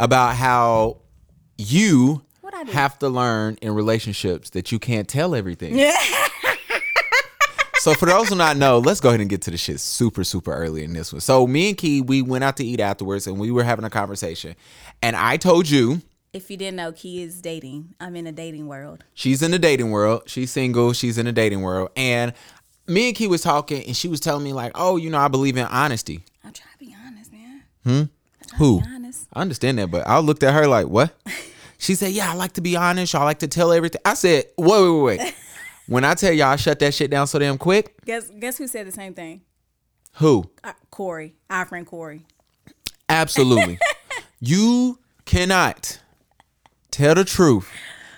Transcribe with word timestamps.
about 0.00 0.34
how 0.34 0.96
you 1.58 2.22
What 2.40 2.54
I 2.54 2.64
do? 2.64 2.72
have 2.72 2.98
to 3.00 3.08
learn 3.08 3.56
in 3.62 3.72
relationships 3.74 4.50
that 4.50 4.72
you 4.72 4.78
can't 4.80 5.06
tell 5.06 5.34
everything. 5.36 5.78
so 7.76 7.94
for 7.94 8.06
those 8.06 8.28
who 8.28 8.34
not 8.34 8.56
know, 8.56 8.78
let's 8.78 9.00
go 9.00 9.08
ahead 9.10 9.20
and 9.20 9.30
get 9.30 9.42
to 9.42 9.50
the 9.50 9.56
shit 9.56 9.80
super 9.80 10.24
super 10.24 10.52
early 10.52 10.84
in 10.84 10.92
this 10.92 11.12
one. 11.12 11.20
So 11.20 11.46
me 11.46 11.68
and 11.70 11.78
Key, 11.78 12.00
we 12.02 12.22
went 12.22 12.44
out 12.44 12.56
to 12.58 12.64
eat 12.64 12.80
afterwards, 12.80 13.26
and 13.26 13.38
we 13.38 13.50
were 13.50 13.64
having 13.64 13.84
a 13.84 13.90
conversation, 13.90 14.54
and 15.02 15.16
I 15.16 15.36
told 15.36 15.68
you 15.68 16.02
If 16.32 16.50
you 16.50 16.56
didn't 16.56 16.76
know, 16.76 16.92
Key 16.92 17.22
is 17.22 17.40
dating. 17.40 17.94
I'm 18.00 18.16
in 18.16 18.26
a 18.26 18.32
dating 18.32 18.66
world. 18.68 19.04
she's 19.14 19.42
in 19.42 19.50
the 19.50 19.58
dating 19.58 19.90
world. 19.90 20.22
She's 20.26 20.50
single. 20.50 20.92
She's 20.92 21.18
in 21.18 21.26
the 21.26 21.32
dating 21.32 21.62
world, 21.62 21.90
and 21.96 22.32
me 22.86 23.08
and 23.08 23.16
Key 23.16 23.26
was 23.28 23.42
talking, 23.42 23.84
and 23.86 23.96
she 23.96 24.08
was 24.08 24.20
telling 24.20 24.44
me 24.44 24.52
like, 24.52 24.72
"Oh, 24.74 24.96
you 24.96 25.10
know, 25.10 25.18
I 25.18 25.28
believe 25.28 25.56
in 25.56 25.66
honesty." 25.66 26.24
I'm 26.44 26.52
trying 26.52 26.72
to 26.72 26.78
be 26.78 26.94
honest, 27.06 27.32
man. 27.32 27.62
Hmm? 27.84 28.02
Who? 28.56 28.82
I 29.32 29.40
understand 29.40 29.78
that, 29.78 29.90
but 29.90 30.06
I 30.06 30.18
looked 30.18 30.42
at 30.42 30.54
her 30.54 30.66
like, 30.66 30.86
"What?" 30.86 31.14
She 31.78 31.94
said, 31.94 32.12
"Yeah, 32.12 32.30
I 32.30 32.34
like 32.34 32.52
to 32.52 32.60
be 32.60 32.76
honest. 32.76 33.14
I 33.14 33.24
like 33.24 33.38
to 33.38 33.48
tell 33.48 33.72
everything." 33.72 34.02
I 34.04 34.12
said, 34.12 34.44
"Wait, 34.58 34.68
wait, 34.68 34.90
wait, 34.90 35.18
wait." 35.18 35.34
when 35.86 36.04
I 36.04 36.12
tell 36.12 36.30
y'all, 36.30 36.48
I 36.48 36.56
shut 36.56 36.78
that 36.80 36.92
shit 36.92 37.10
down 37.10 37.26
so 37.26 37.38
damn 37.38 37.56
quick. 37.56 38.04
Guess 38.04 38.30
guess 38.38 38.58
who 38.58 38.66
said 38.66 38.86
the 38.86 38.92
same 38.92 39.14
thing? 39.14 39.40
Who? 40.16 40.50
Uh, 40.62 40.72
Corey, 40.90 41.36
our 41.48 41.64
friend 41.64 41.86
Corey. 41.86 42.26
Absolutely. 43.08 43.78
you 44.40 44.98
cannot 45.24 46.00
tell 46.90 47.14
the 47.14 47.24
truth 47.24 47.68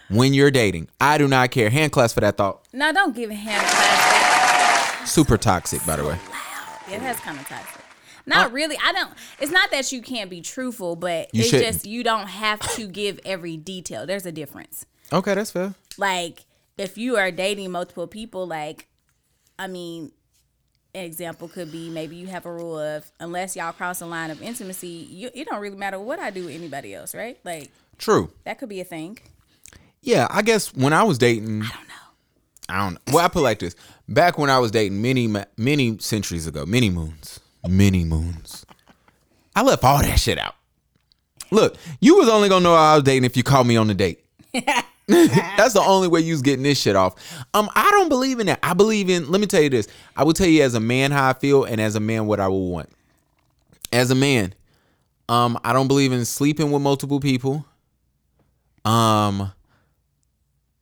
when 0.09 0.35
you're 0.35 0.51
dating. 0.51 0.89
I 1.01 1.19
do 1.19 1.29
not 1.29 1.51
care. 1.51 1.71
Hand 1.71 1.93
class 1.93 2.13
for 2.13 2.21
that 2.21 2.37
thought. 2.37 2.67
No, 2.73 2.93
don't 2.93 3.15
give 3.15 3.31
a 3.31 3.35
hand 3.35 3.65
class. 3.65 5.11
Super 5.11 5.37
toxic, 5.37 5.85
by 5.87 5.97
the 5.97 6.05
way. 6.05 6.19
Yeah, 6.91 6.99
has 6.99 7.19
kind 7.21 7.39
of 7.39 7.47
toxic. 7.49 7.82
Not 8.27 8.49
uh, 8.49 8.51
really. 8.51 8.77
I 8.83 8.93
don't. 8.93 9.13
It's 9.41 9.53
not 9.53 9.71
that 9.71 9.93
you 9.93 10.03
can't 10.03 10.31
be 10.31 10.41
truthful, 10.41 10.97
but 10.97 11.29
it's 11.33 11.49
shouldn't. 11.49 11.73
just 11.73 11.87
you 11.87 12.03
don't 12.03 12.29
have 12.29 12.61
to 12.77 12.87
give 12.87 13.21
every 13.25 13.57
detail. 13.57 14.07
There's 14.07 14.27
a 14.27 14.33
difference. 14.33 14.87
Okay, 15.13 15.35
that's 15.35 15.51
fair. 15.51 15.75
Like 15.99 16.45
if 16.79 16.97
you 16.97 17.17
are 17.17 17.31
dating 17.31 17.71
multiple 17.71 18.07
people, 18.07 18.47
like 18.47 18.87
I 19.59 19.67
mean, 19.67 20.13
an 20.95 21.05
example 21.05 21.49
could 21.49 21.73
be 21.73 21.91
maybe 21.91 22.17
you 22.17 22.27
have 22.29 22.47
a 22.47 22.53
rule 22.53 22.79
of 22.79 23.11
unless 23.21 23.57
y'all 23.57 23.73
cross 23.73 24.01
a 24.01 24.07
line 24.07 24.31
of 24.31 24.43
intimacy, 24.43 24.87
you, 24.89 25.31
it 25.35 25.47
don't 25.49 25.61
really 25.61 25.77
matter 25.77 25.99
what 25.99 26.19
I 26.19 26.31
do 26.31 26.45
with 26.45 26.55
anybody 26.55 26.95
else, 26.95 27.15
right? 27.15 27.39
Like 27.45 27.71
True. 27.99 28.31
that 28.45 28.59
could 28.59 28.69
be 28.69 28.81
a 28.81 28.85
thing. 28.85 29.19
Yeah, 30.01 30.27
I 30.31 30.43
guess 30.43 30.75
when 30.75 30.93
I 30.93 31.05
was 31.05 31.19
dating, 31.19 31.63
I 31.63 31.69
don't 31.69 31.89
know. 31.89 31.95
I 32.69 32.79
don't. 32.79 32.99
Well, 33.13 33.25
I 33.25 33.29
put 33.29 33.43
like 33.43 33.59
this: 33.61 33.77
back 34.09 34.37
when 34.39 34.51
I 34.51 34.59
was 34.59 34.71
dating 34.71 35.01
many, 35.01 35.33
many 35.57 35.99
centuries 35.99 36.47
ago, 36.47 36.67
many 36.67 36.91
moons, 36.91 37.41
many 37.69 38.05
moons, 38.05 38.67
I 39.55 39.63
left 39.63 39.85
all 39.85 39.99
that 39.99 40.19
shit 40.19 40.39
out. 40.39 40.55
Look, 41.51 41.77
you 42.01 42.17
was 42.17 42.29
only 42.29 42.49
gonna 42.49 42.65
know 42.65 42.75
I 42.75 42.95
was 42.95 43.05
dating 43.05 43.25
if 43.25 43.37
you 43.37 43.43
called 43.43 43.67
me 43.67 43.77
on 43.77 43.87
the 43.87 43.95
date. 43.95 44.25
That's 45.07 45.75
the 45.75 45.83
only 45.85 46.09
way 46.09 46.21
you 46.21 46.33
was 46.33 46.43
getting 46.43 46.63
this 46.63 46.81
shit 46.81 46.97
off. 46.97 47.15
Um, 47.53 47.69
I 47.75 47.91
don't 47.91 48.09
believe 48.09 48.41
in 48.41 48.47
that. 48.47 48.61
I 48.63 48.73
believe 48.73 49.11
in. 49.11 49.31
Let 49.31 49.41
me 49.41 49.47
tell 49.47 49.61
you 49.61 49.69
this. 49.69 49.89
I 50.17 50.25
will 50.25 50.33
tell 50.33 50.47
you 50.47 50.63
as 50.63 50.75
a 50.75 50.81
man 50.81 51.11
how 51.11 51.29
I 51.29 51.33
feel, 51.35 51.65
and 51.65 51.81
as 51.81 51.97
a 51.97 52.01
man 52.01 52.27
what 52.27 52.41
I 52.41 52.49
will 52.49 52.69
want. 52.69 52.89
As 53.93 54.11
a 54.11 54.15
man, 54.15 54.55
um, 55.29 55.59
I 55.65 55.73
don't 55.73 55.89
believe 55.89 56.13
in 56.13 56.25
sleeping 56.25 56.71
with 56.71 56.81
multiple 56.81 57.21
people. 57.21 57.67
Um, 58.85 59.53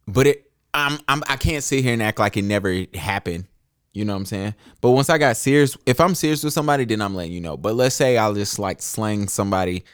but 0.07 0.27
it 0.27 0.51
I'm, 0.73 0.99
I'm 1.09 1.23
I 1.29 1.37
can't 1.37 1.63
sit 1.63 1.83
here 1.83 1.93
and 1.93 2.03
act 2.03 2.19
like 2.19 2.37
it 2.37 2.43
never 2.43 2.85
happened. 2.95 3.47
You 3.93 4.05
know 4.05 4.13
what 4.13 4.21
I'm 4.21 4.27
saying? 4.27 4.55
But 4.81 4.93
once 4.93 5.11
I 5.11 5.19
got 5.19 5.37
serious, 5.37 5.77
if 5.85 6.01
I'm 6.01 6.15
serious 6.15 6.45
with 6.45 6.53
somebody, 6.53 6.85
then 6.85 7.03
I'm 7.03 7.15
letting 7.15 7.33
you 7.33 7.41
know. 7.41 7.57
But 7.57 7.75
let's 7.75 7.95
say 7.95 8.17
I'll 8.17 8.35
just 8.35 8.59
like 8.59 8.81
slang 8.81 9.27
somebody 9.29 9.85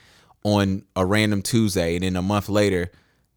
on 0.45 0.85
a 0.95 1.05
random 1.05 1.43
Tuesday, 1.43 1.97
and 1.97 2.05
then 2.05 2.15
a 2.17 2.23
month 2.23 2.49
later, 2.49 2.91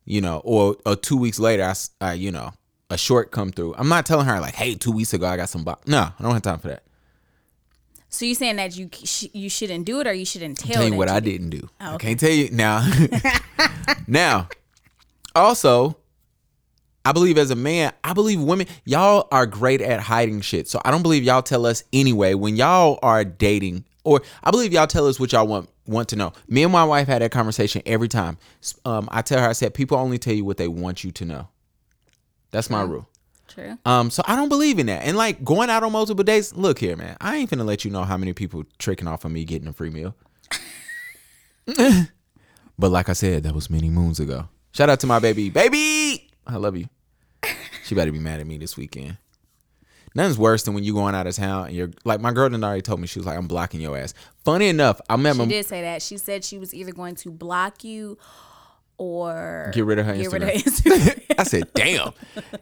you 0.05 0.21
know, 0.21 0.41
or, 0.43 0.75
or 0.85 0.95
two 0.95 1.17
weeks 1.17 1.39
later, 1.39 1.73
I, 2.01 2.13
you 2.13 2.31
know, 2.31 2.51
a 2.89 2.97
short 2.97 3.31
come 3.31 3.51
through. 3.51 3.75
I'm 3.77 3.87
not 3.87 4.05
telling 4.05 4.25
her 4.25 4.39
like, 4.39 4.55
hey, 4.55 4.75
two 4.75 4.91
weeks 4.91 5.13
ago 5.13 5.27
I 5.27 5.37
got 5.37 5.49
some. 5.49 5.63
Bo-. 5.63 5.77
No, 5.85 5.99
I 5.99 6.23
don't 6.23 6.33
have 6.33 6.41
time 6.41 6.59
for 6.59 6.67
that. 6.69 6.83
So 8.09 8.25
you 8.25 8.33
saying 8.33 8.55
that 8.55 8.75
you 8.75 8.89
sh- 8.91 9.27
you 9.33 9.49
shouldn't 9.49 9.85
do 9.85 9.99
it 9.99 10.07
or 10.07 10.13
you 10.13 10.25
shouldn't 10.25 10.57
tell? 10.57 10.73
tell 10.73 10.87
you 10.87 10.95
what 10.95 11.09
I 11.09 11.19
did? 11.19 11.31
didn't 11.31 11.49
do. 11.51 11.69
Oh, 11.79 11.93
I 11.93 11.97
can't 11.97 12.19
tell 12.19 12.31
you 12.31 12.49
now. 12.51 12.87
now, 14.07 14.49
also, 15.35 15.97
I 17.09 17.11
believe 17.11 17.39
as 17.39 17.49
a 17.49 17.55
man, 17.55 17.91
I 18.03 18.13
believe 18.13 18.39
women, 18.39 18.67
y'all 18.85 19.27
are 19.31 19.47
great 19.47 19.81
at 19.81 19.99
hiding 19.99 20.41
shit. 20.41 20.67
So 20.67 20.79
I 20.85 20.91
don't 20.91 21.01
believe 21.01 21.23
y'all 21.23 21.41
tell 21.41 21.65
us 21.65 21.83
anyway 21.91 22.35
when 22.35 22.55
y'all 22.55 22.99
are 23.01 23.25
dating, 23.25 23.83
or 24.03 24.21
I 24.43 24.51
believe 24.51 24.73
y'all 24.73 24.85
tell 24.85 25.07
us 25.07 25.19
what 25.19 25.31
y'all 25.31 25.47
want 25.47 25.71
want 25.87 26.09
to 26.09 26.15
know. 26.15 26.33
Me 26.47 26.61
and 26.61 26.71
my 26.71 26.83
wife 26.83 27.07
had 27.07 27.23
that 27.23 27.31
conversation 27.31 27.81
every 27.87 28.09
time. 28.09 28.37
Um, 28.85 29.09
I 29.11 29.23
tell 29.23 29.39
her, 29.39 29.49
I 29.49 29.53
said, 29.53 29.73
people 29.73 29.97
only 29.97 30.19
tell 30.19 30.35
you 30.35 30.45
what 30.45 30.57
they 30.57 30.67
want 30.67 31.03
you 31.03 31.09
to 31.13 31.25
know. 31.25 31.47
That's 32.51 32.69
my 32.69 32.83
rule. 32.83 33.09
True. 33.47 33.79
Um, 33.85 34.11
so 34.11 34.21
I 34.27 34.35
don't 34.35 34.49
believe 34.49 34.77
in 34.77 34.85
that. 34.85 35.03
And 35.03 35.17
like 35.17 35.43
going 35.43 35.71
out 35.71 35.81
on 35.81 35.91
multiple 35.91 36.23
dates, 36.23 36.55
look 36.55 36.77
here, 36.77 36.95
man. 36.95 37.17
I 37.19 37.37
ain't 37.37 37.49
finna 37.49 37.65
let 37.65 37.83
you 37.83 37.89
know 37.89 38.03
how 38.03 38.17
many 38.17 38.33
people 38.33 38.65
tricking 38.77 39.07
off 39.07 39.25
of 39.25 39.31
me 39.31 39.45
getting 39.45 39.67
a 39.67 39.73
free 39.73 39.89
meal. 39.89 40.15
but 42.77 42.91
like 42.91 43.09
I 43.09 43.13
said, 43.13 43.41
that 43.43 43.55
was 43.55 43.67
many 43.71 43.89
moons 43.89 44.19
ago. 44.19 44.47
Shout 44.73 44.91
out 44.91 44.99
to 44.99 45.07
my 45.07 45.17
baby. 45.17 45.49
Baby! 45.49 46.29
I 46.45 46.57
love 46.57 46.77
you. 46.77 46.87
She 47.89 47.95
better 47.95 48.11
be 48.11 48.19
mad 48.19 48.39
at 48.39 48.45
me 48.45 48.59
this 48.59 48.77
weekend. 48.77 49.17
Nothing's 50.13 50.37
worse 50.37 50.61
than 50.61 50.75
when 50.75 50.83
you 50.83 50.93
going 50.93 51.15
out 51.15 51.25
of 51.25 51.35
town 51.35 51.65
and 51.67 51.75
you're 51.75 51.89
like 52.05 52.21
my 52.21 52.31
girl 52.31 52.47
done 52.47 52.63
already 52.63 52.83
told 52.83 52.99
me 52.99 53.07
she 53.07 53.17
was 53.17 53.25
like, 53.25 53.35
I'm 53.35 53.47
blocking 53.47 53.81
your 53.81 53.97
ass. 53.97 54.13
Funny 54.45 54.69
enough, 54.69 55.01
I 55.09 55.15
met 55.15 55.35
She 55.35 55.45
did 55.47 55.65
say 55.65 55.81
that. 55.81 56.03
She 56.03 56.19
said 56.19 56.43
she 56.43 56.59
was 56.59 56.71
either 56.71 56.91
going 56.91 57.15
to 57.15 57.31
block 57.31 57.83
you 57.83 58.19
or 58.99 59.71
Get 59.73 59.85
rid 59.85 59.97
of 59.97 60.05
her 60.05 60.15
get 60.15 60.31
rid 60.31 60.43
of 60.43 60.49
Instagram. 60.49 60.99
Instagram. 60.99 61.35
I 61.39 61.43
said, 61.43 61.73
damn. 61.73 62.11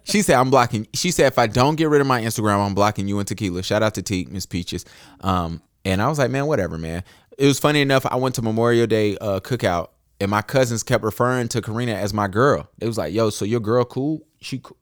She 0.05 0.21
said, 0.21 0.37
I'm 0.37 0.49
blocking. 0.49 0.87
She 0.93 1.11
said, 1.11 1.25
if 1.25 1.37
I 1.37 1.47
don't 1.47 1.75
get 1.75 1.89
rid 1.89 1.99
of 1.99 2.07
my 2.07 2.21
Instagram, 2.21 2.65
I'm 2.65 2.73
blocking 2.73 3.09
you 3.09 3.19
and 3.19 3.27
Tequila. 3.27 3.63
Shout 3.63 3.83
out 3.83 3.95
to 3.95 4.01
T, 4.01 4.29
Miss 4.31 4.45
Peaches. 4.45 4.85
Um, 5.19 5.61
and 5.83 6.01
I 6.01 6.07
was 6.07 6.19
like, 6.19 6.31
man, 6.31 6.45
whatever, 6.45 6.77
man. 6.77 7.03
It 7.37 7.47
was 7.47 7.59
funny 7.59 7.81
enough. 7.81 8.05
I 8.05 8.15
went 8.15 8.35
to 8.35 8.41
Memorial 8.41 8.87
Day 8.87 9.17
uh, 9.17 9.41
cookout, 9.41 9.89
and 10.21 10.31
my 10.31 10.41
cousins 10.41 10.83
kept 10.83 11.03
referring 11.03 11.49
to 11.49 11.61
Karina 11.61 11.95
as 11.95 12.13
my 12.13 12.29
girl. 12.29 12.69
It 12.79 12.87
was 12.87 12.97
like, 12.97 13.13
yo, 13.13 13.29
so 13.29 13.43
your 13.43 13.59
girl 13.59 13.83
cool? 13.83 14.25
She 14.39 14.59
cool? 14.59 14.77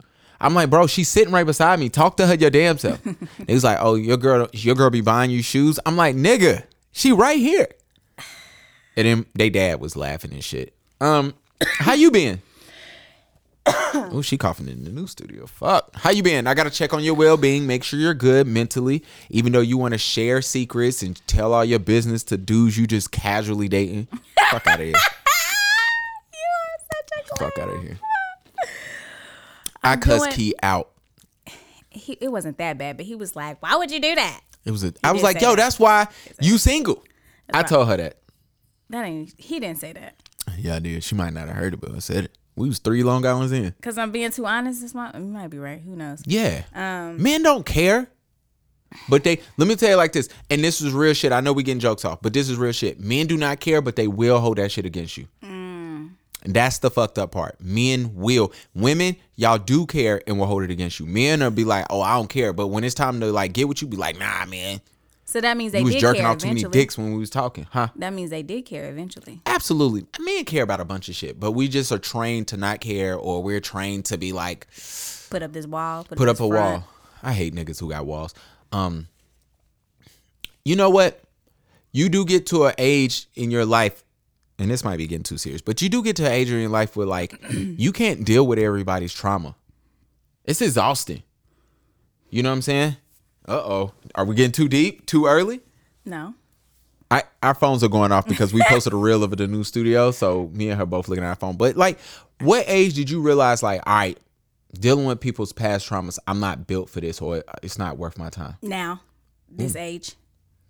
I'm 0.45 0.53
like, 0.53 0.69
bro, 0.69 0.85
she's 0.85 1.09
sitting 1.09 1.33
right 1.33 1.44
beside 1.44 1.79
me. 1.79 1.89
Talk 1.89 2.17
to 2.17 2.28
her 2.28 2.35
your 2.35 2.51
damn 2.51 2.78
self. 2.78 3.03
it 3.47 3.51
was 3.51 3.63
like, 3.63 3.79
oh, 3.81 3.95
your 3.95 4.17
girl, 4.17 4.47
your 4.53 4.75
girl 4.75 4.91
be 4.91 5.01
buying 5.01 5.31
you 5.31 5.41
shoes. 5.41 5.79
I'm 5.88 5.97
like, 5.97 6.16
nigga, 6.16 6.66
she 6.91 7.11
right 7.11 7.39
here. 7.39 7.67
And 8.95 9.07
then 9.07 9.25
they 9.34 9.50
dad 9.50 9.79
was 9.81 9.95
laughing 9.95 10.31
and 10.34 10.44
shit. 10.44 10.75
Um, 11.01 11.34
how 11.63 11.94
you 11.94 12.11
been? 12.11 12.44
oh, 13.66 14.22
she 14.23 14.38
coughing 14.38 14.67
in 14.67 14.84
the 14.84 14.91
new 14.91 15.07
studio. 15.07 15.47
Fuck. 15.47 15.95
How 15.95 16.11
you 16.11 16.22
been? 16.22 16.45
I 16.45 16.53
gotta 16.53 16.69
check 16.69 16.94
on 16.94 17.03
your 17.03 17.16
well 17.16 17.38
being, 17.38 17.66
make 17.66 17.84
sure 17.84 18.00
you're 18.00 18.13
good 18.13 18.45
mentally. 18.45 19.03
Even 19.31 19.51
though 19.51 19.61
you 19.61 19.79
want 19.79 19.95
to 19.95 19.97
share 19.97 20.44
secrets 20.44 21.01
and 21.01 21.19
tell 21.25 21.53
all 21.53 21.66
your 21.66 21.79
business 21.79 22.23
to 22.25 22.38
dudes 22.38 22.78
you 22.78 22.85
just 22.85 23.11
casually 23.11 23.67
dating. 23.67 24.09
Fuck 24.51 24.67
out 24.67 24.79
of 24.79 24.85
here. 24.85 24.94
You 26.31 26.39
are 26.61 26.78
such 26.91 27.25
a 27.25 27.35
clown. 27.35 27.51
Fuck 27.51 27.59
out 27.59 27.75
of 27.75 27.81
here. 27.81 28.00
I 29.85 29.96
cussed 29.96 30.25
doing- 30.25 30.35
Key 30.35 30.56
out. 30.63 30.91
he, 31.90 32.13
it 32.19 32.29
wasn't 32.31 32.57
that 32.57 32.78
bad, 32.78 32.97
but 32.97 33.06
he 33.06 33.16
was 33.16 33.35
like, 33.35 33.62
"Why 33.62 33.75
would 33.75 33.91
you 33.91 34.00
do 34.00 34.16
that?" 34.16 34.41
It 34.66 34.72
was 34.72 34.84
a, 34.84 34.94
I 35.03 35.12
was 35.12 35.22
like, 35.22 35.40
yo, 35.41 35.51
that. 35.51 35.57
that's 35.57 35.79
why 35.79 36.07
you 36.41 36.57
single. 36.57 37.03
I 37.53 37.62
told 37.63 37.88
her 37.88 37.97
that. 37.97 38.18
That 38.90 39.06
ain't. 39.06 39.34
He 39.38 39.59
didn't 39.59 39.78
say 39.79 39.94
that. 39.94 40.16
Yeah, 40.57 40.75
I 40.75 40.79
did. 40.79 41.03
She 41.03 41.13
might 41.16 41.34
not 41.34 41.47
have 41.47 41.56
heard 41.57 41.73
it, 41.75 41.81
but 41.81 41.94
I 41.94 42.00
said 42.00 42.25
it. 42.25 42.38
We 42.56 42.68
was 42.68 42.79
three 42.79 43.03
Long 43.03 43.25
Islands 43.25 43.51
in. 43.51 43.75
Cause 43.81 43.97
I'm 43.97 44.12
being 44.12 44.31
too 44.31 44.46
honest. 44.46 44.81
This 44.81 44.96
might, 44.96 45.13
you 45.13 45.22
might 45.22 45.50
be 45.50 45.59
right. 45.59 45.81
Who 45.81 45.96
knows? 45.96 46.23
Yeah. 46.25 46.63
Um, 46.73 47.22
Men 47.22 47.44
don't 47.44 47.66
care. 47.66 48.09
But 49.09 49.23
they 49.23 49.41
let 49.57 49.67
me 49.67 49.75
tell 49.75 49.90
you 49.90 49.96
like 49.97 50.13
this, 50.13 50.29
and 50.50 50.63
this 50.63 50.79
is 50.79 50.94
real 50.94 51.13
shit. 51.13 51.31
I 51.34 51.41
know 51.41 51.52
we 51.52 51.63
getting 51.63 51.79
jokes 51.81 52.06
off, 52.06 52.22
but 52.22 52.31
this 52.34 52.50
is 52.50 52.57
real 52.57 52.72
shit. 52.72 53.00
Men 53.00 53.28
do 53.28 53.35
not 53.35 53.59
care, 53.59 53.81
but 53.81 53.96
they 53.97 54.07
will 54.07 54.40
hold 54.40 54.57
that 54.57 54.72
shit 54.72 54.85
against 54.85 55.17
you. 55.17 55.28
And 56.45 56.53
that's 56.53 56.77
the 56.77 56.89
fucked 56.91 57.17
up 57.17 57.31
part. 57.31 57.59
Men 57.59 58.11
will. 58.15 58.53
Women, 58.73 59.17
y'all 59.35 59.57
do 59.57 59.85
care 59.85 60.21
and 60.27 60.39
will 60.39 60.45
hold 60.45 60.63
it 60.63 60.71
against 60.71 60.99
you. 60.99 61.05
Men 61.05 61.41
will 61.41 61.51
be 61.51 61.65
like, 61.65 61.87
oh, 61.89 62.01
I 62.01 62.13
don't 62.15 62.29
care. 62.29 62.53
But 62.53 62.67
when 62.67 62.83
it's 62.83 62.95
time 62.95 63.19
to 63.19 63.31
like 63.31 63.51
get 63.53 63.67
with 63.67 63.81
you, 63.81 63.87
be 63.87 63.97
like, 63.97 64.17
nah, 64.17 64.45
man. 64.45 64.79
So 65.27 65.41
that 65.41 65.57
means 65.57 65.71
they 65.71 65.79
did 65.79 65.85
care. 65.85 65.89
You 65.89 65.95
was 65.95 66.01
jerking 66.01 66.25
off 66.25 66.37
too 66.37 66.47
many 66.49 66.63
dicks 66.65 66.99
when 66.99 67.11
we 67.11 67.17
was 67.17 67.31
talking, 67.31 67.65
huh? 67.71 67.87
That 67.95 68.13
means 68.13 68.29
they 68.29 68.43
did 68.43 68.65
care 68.65 68.87
eventually. 68.89 69.41
Absolutely. 69.47 70.05
Men 70.19 70.45
care 70.45 70.61
about 70.63 70.79
a 70.79 70.85
bunch 70.85 71.09
of 71.09 71.15
shit, 71.15 71.39
but 71.39 71.53
we 71.53 71.67
just 71.67 71.91
are 71.91 71.97
trained 71.97 72.47
to 72.49 72.57
not 72.57 72.79
care, 72.79 73.15
or 73.15 73.41
we're 73.41 73.59
trained 73.59 74.05
to 74.05 74.19
be 74.19 74.31
like, 74.31 74.67
Put 75.31 75.41
up 75.41 75.51
this 75.51 75.65
wall. 75.65 76.03
Put, 76.03 76.19
put 76.19 76.29
up 76.29 76.37
this 76.37 76.45
a 76.45 76.47
front. 76.47 76.83
wall. 76.83 76.89
I 77.23 77.33
hate 77.33 77.55
niggas 77.55 77.79
who 77.79 77.89
got 77.89 78.05
walls. 78.05 78.35
Um, 78.71 79.07
you 80.63 80.75
know 80.75 80.91
what? 80.91 81.21
You 81.91 82.07
do 82.07 82.23
get 82.23 82.45
to 82.47 82.65
an 82.65 82.75
age 82.77 83.27
in 83.35 83.49
your 83.49 83.65
life, 83.65 84.03
and 84.57 84.72
this 84.72 84.84
might 84.84 84.97
be 84.97 85.07
getting 85.07 85.23
too 85.23 85.37
serious, 85.37 85.61
but 85.61 85.81
you 85.81 85.90
do 85.90 86.03
get 86.03 86.16
to 86.17 86.25
an 86.25 86.31
age 86.31 86.49
in 86.52 86.59
your 86.59 86.69
life 86.69 86.96
where 86.96 87.05
like 87.07 87.40
you 87.52 87.91
can't 87.91 88.23
deal 88.25 88.46
with 88.47 88.59
everybody's 88.59 89.13
trauma. 89.13 89.55
It's 90.46 90.61
exhausting. 90.61 91.23
You 92.29 92.43
know 92.43 92.49
what 92.49 92.55
I'm 92.55 92.61
saying? 92.61 92.97
Uh 93.47 93.61
oh. 93.63 93.93
Are 94.16 94.25
we 94.25 94.35
getting 94.35 94.52
too 94.52 94.67
deep? 94.67 95.05
Too 95.05 95.25
early? 95.25 95.61
No. 96.05 96.34
I, 97.11 97.23
our 97.43 97.53
phones 97.53 97.84
are 97.84 97.87
going 97.87 98.11
off 98.11 98.28
because 98.28 98.53
we 98.53 98.63
posted 98.67 98.93
a 98.93 98.96
reel 98.96 99.23
of 99.23 99.35
the 99.35 99.47
new 99.47 99.63
studio. 99.63 100.11
So 100.11 100.49
me 100.53 100.69
and 100.69 100.79
her 100.79 100.85
both 100.85 101.07
looking 101.07 101.23
at 101.23 101.29
our 101.29 101.35
phone. 101.35 101.55
But 101.55 101.78
like, 101.78 101.99
what 102.41 102.66
age 102.67 102.96
did 102.96 103.09
you 103.09 103.22
realize 103.22 103.61
like, 103.61 103.81
all 103.85 103.96
right, 103.96 104.17
dealing 104.79 105.05
with 105.05 105.19
people's 105.19 105.53
past 105.53 105.87
traumas, 105.87 106.19
I'm 106.28 106.40
not 106.40 106.67
built 106.67 106.90
for 106.90 107.02
this, 107.02 107.22
or 107.22 107.43
it's 107.63 107.78
not 107.78 107.97
worth 107.97 108.17
my 108.17 108.29
time. 108.29 108.57
Now, 108.61 109.02
this 109.49 109.75
age. 109.75 110.16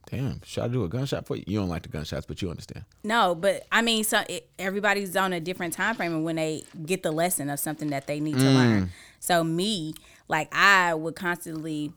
Damn, 0.10 0.42
should 0.44 0.63
I 0.63 0.68
do 0.68 0.84
a 0.84 0.90
gunshot 0.90 1.25
for 1.25 1.36
you? 1.36 1.44
You 1.48 1.60
don't 1.60 1.69
like 1.69 1.84
the 1.84 1.90
gunshots, 1.90 2.25
but 2.25 2.42
you 2.42 2.50
understand. 2.50 2.86
No, 3.04 3.36
but 3.36 3.66
I 3.72 3.81
mean, 3.81 4.04
so 4.04 4.24
it, 4.30 4.50
everybody's 4.60 5.16
on 5.16 5.34
a 5.34 5.40
different 5.40 5.74
time 5.74 5.96
frame 5.96 6.13
and 6.13 6.24
when 6.24 6.36
they 6.36 6.63
get 6.86 7.04
the 7.04 7.12
lesson 7.12 7.50
of 7.50 7.60
something 7.60 7.90
that 7.90 8.07
they 8.07 8.19
need 8.19 8.36
to 8.36 8.46
mm. 8.46 8.56
learn. 8.56 8.92
So 9.19 9.44
me, 9.44 9.96
like, 10.28 10.54
I 10.54 10.94
would 10.94 11.16
constantly 11.16 11.92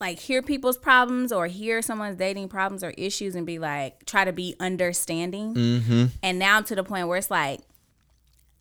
like 0.00 0.18
hear 0.18 0.42
people's 0.42 0.76
problems 0.76 1.32
or 1.32 1.46
hear 1.46 1.80
someone's 1.80 2.16
dating 2.16 2.48
problems 2.48 2.84
or 2.84 2.90
issues 2.90 3.34
and 3.34 3.46
be 3.46 3.58
like 3.58 4.04
try 4.04 4.24
to 4.24 4.32
be 4.32 4.54
understanding. 4.60 5.54
Mm-hmm. 5.54 6.04
And 6.22 6.38
now 6.38 6.58
I'm 6.58 6.64
to 6.64 6.74
the 6.74 6.84
point 6.84 7.08
where 7.08 7.18
it's 7.18 7.30
like 7.30 7.60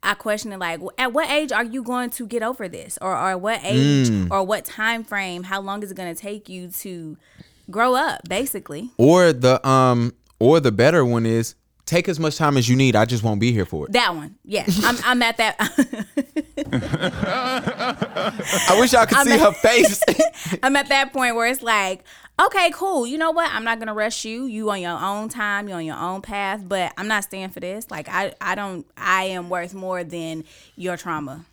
I 0.01 0.13
question 0.13 0.53
it 0.53 0.59
like 0.59 0.79
at 0.97 1.13
what 1.13 1.29
age 1.29 1.51
are 1.51 1.63
you 1.63 1.83
going 1.83 2.11
to 2.11 2.27
get 2.27 2.43
over 2.43 2.67
this 2.69 2.97
or 3.01 3.17
or 3.17 3.37
what 3.37 3.59
age 3.63 4.09
mm. 4.09 4.31
or 4.31 4.43
what 4.43 4.63
time 4.63 5.03
frame 5.03 5.43
how 5.43 5.59
long 5.59 5.83
is 5.83 5.91
it 5.91 5.97
going 5.97 6.13
to 6.13 6.19
take 6.19 6.47
you 6.47 6.69
to 6.69 7.17
grow 7.69 7.95
up 7.95 8.21
basically 8.29 8.89
Or 8.97 9.33
the 9.33 9.65
um, 9.67 10.13
or 10.39 10.59
the 10.59 10.71
better 10.71 11.03
one 11.05 11.25
is 11.25 11.55
take 11.85 12.09
as 12.09 12.19
much 12.19 12.35
time 12.37 12.57
as 12.57 12.67
you 12.67 12.75
need. 12.75 12.95
I 12.95 13.05
just 13.05 13.23
won't 13.23 13.39
be 13.39 13.51
here 13.51 13.65
for 13.65 13.85
it. 13.85 13.91
that 13.93 14.15
one 14.15 14.35
yeah 14.43 14.65
I'm, 14.83 14.97
I'm 15.03 15.21
at 15.21 15.37
that 15.37 15.55
I 18.67 18.77
wish 18.79 18.93
y'all 18.93 19.05
could 19.05 19.17
see 19.19 19.33
at- 19.33 19.39
her 19.39 19.51
face. 19.53 20.01
I'm 20.63 20.75
at 20.75 20.89
that 20.89 21.13
point 21.13 21.35
where 21.35 21.47
it's 21.47 21.61
like, 21.61 22.03
okay, 22.41 22.71
cool. 22.73 23.05
You 23.07 23.17
know 23.17 23.31
what? 23.31 23.51
I'm 23.53 23.63
not 23.63 23.79
gonna 23.79 23.93
rush 23.93 24.25
you. 24.25 24.45
You 24.45 24.69
on 24.71 24.81
your 24.81 24.97
own 24.97 25.29
time. 25.29 25.67
You 25.67 25.75
on 25.75 25.85
your 25.85 25.97
own 25.97 26.21
path. 26.21 26.61
But 26.67 26.93
I'm 26.97 27.07
not 27.07 27.23
staying 27.23 27.49
for 27.49 27.59
this. 27.59 27.89
Like 27.91 28.07
I, 28.09 28.33
I 28.41 28.55
don't. 28.55 28.85
I 28.97 29.25
am 29.25 29.49
worth 29.49 29.73
more 29.73 30.03
than 30.03 30.43
your 30.75 30.97
trauma. 30.97 31.45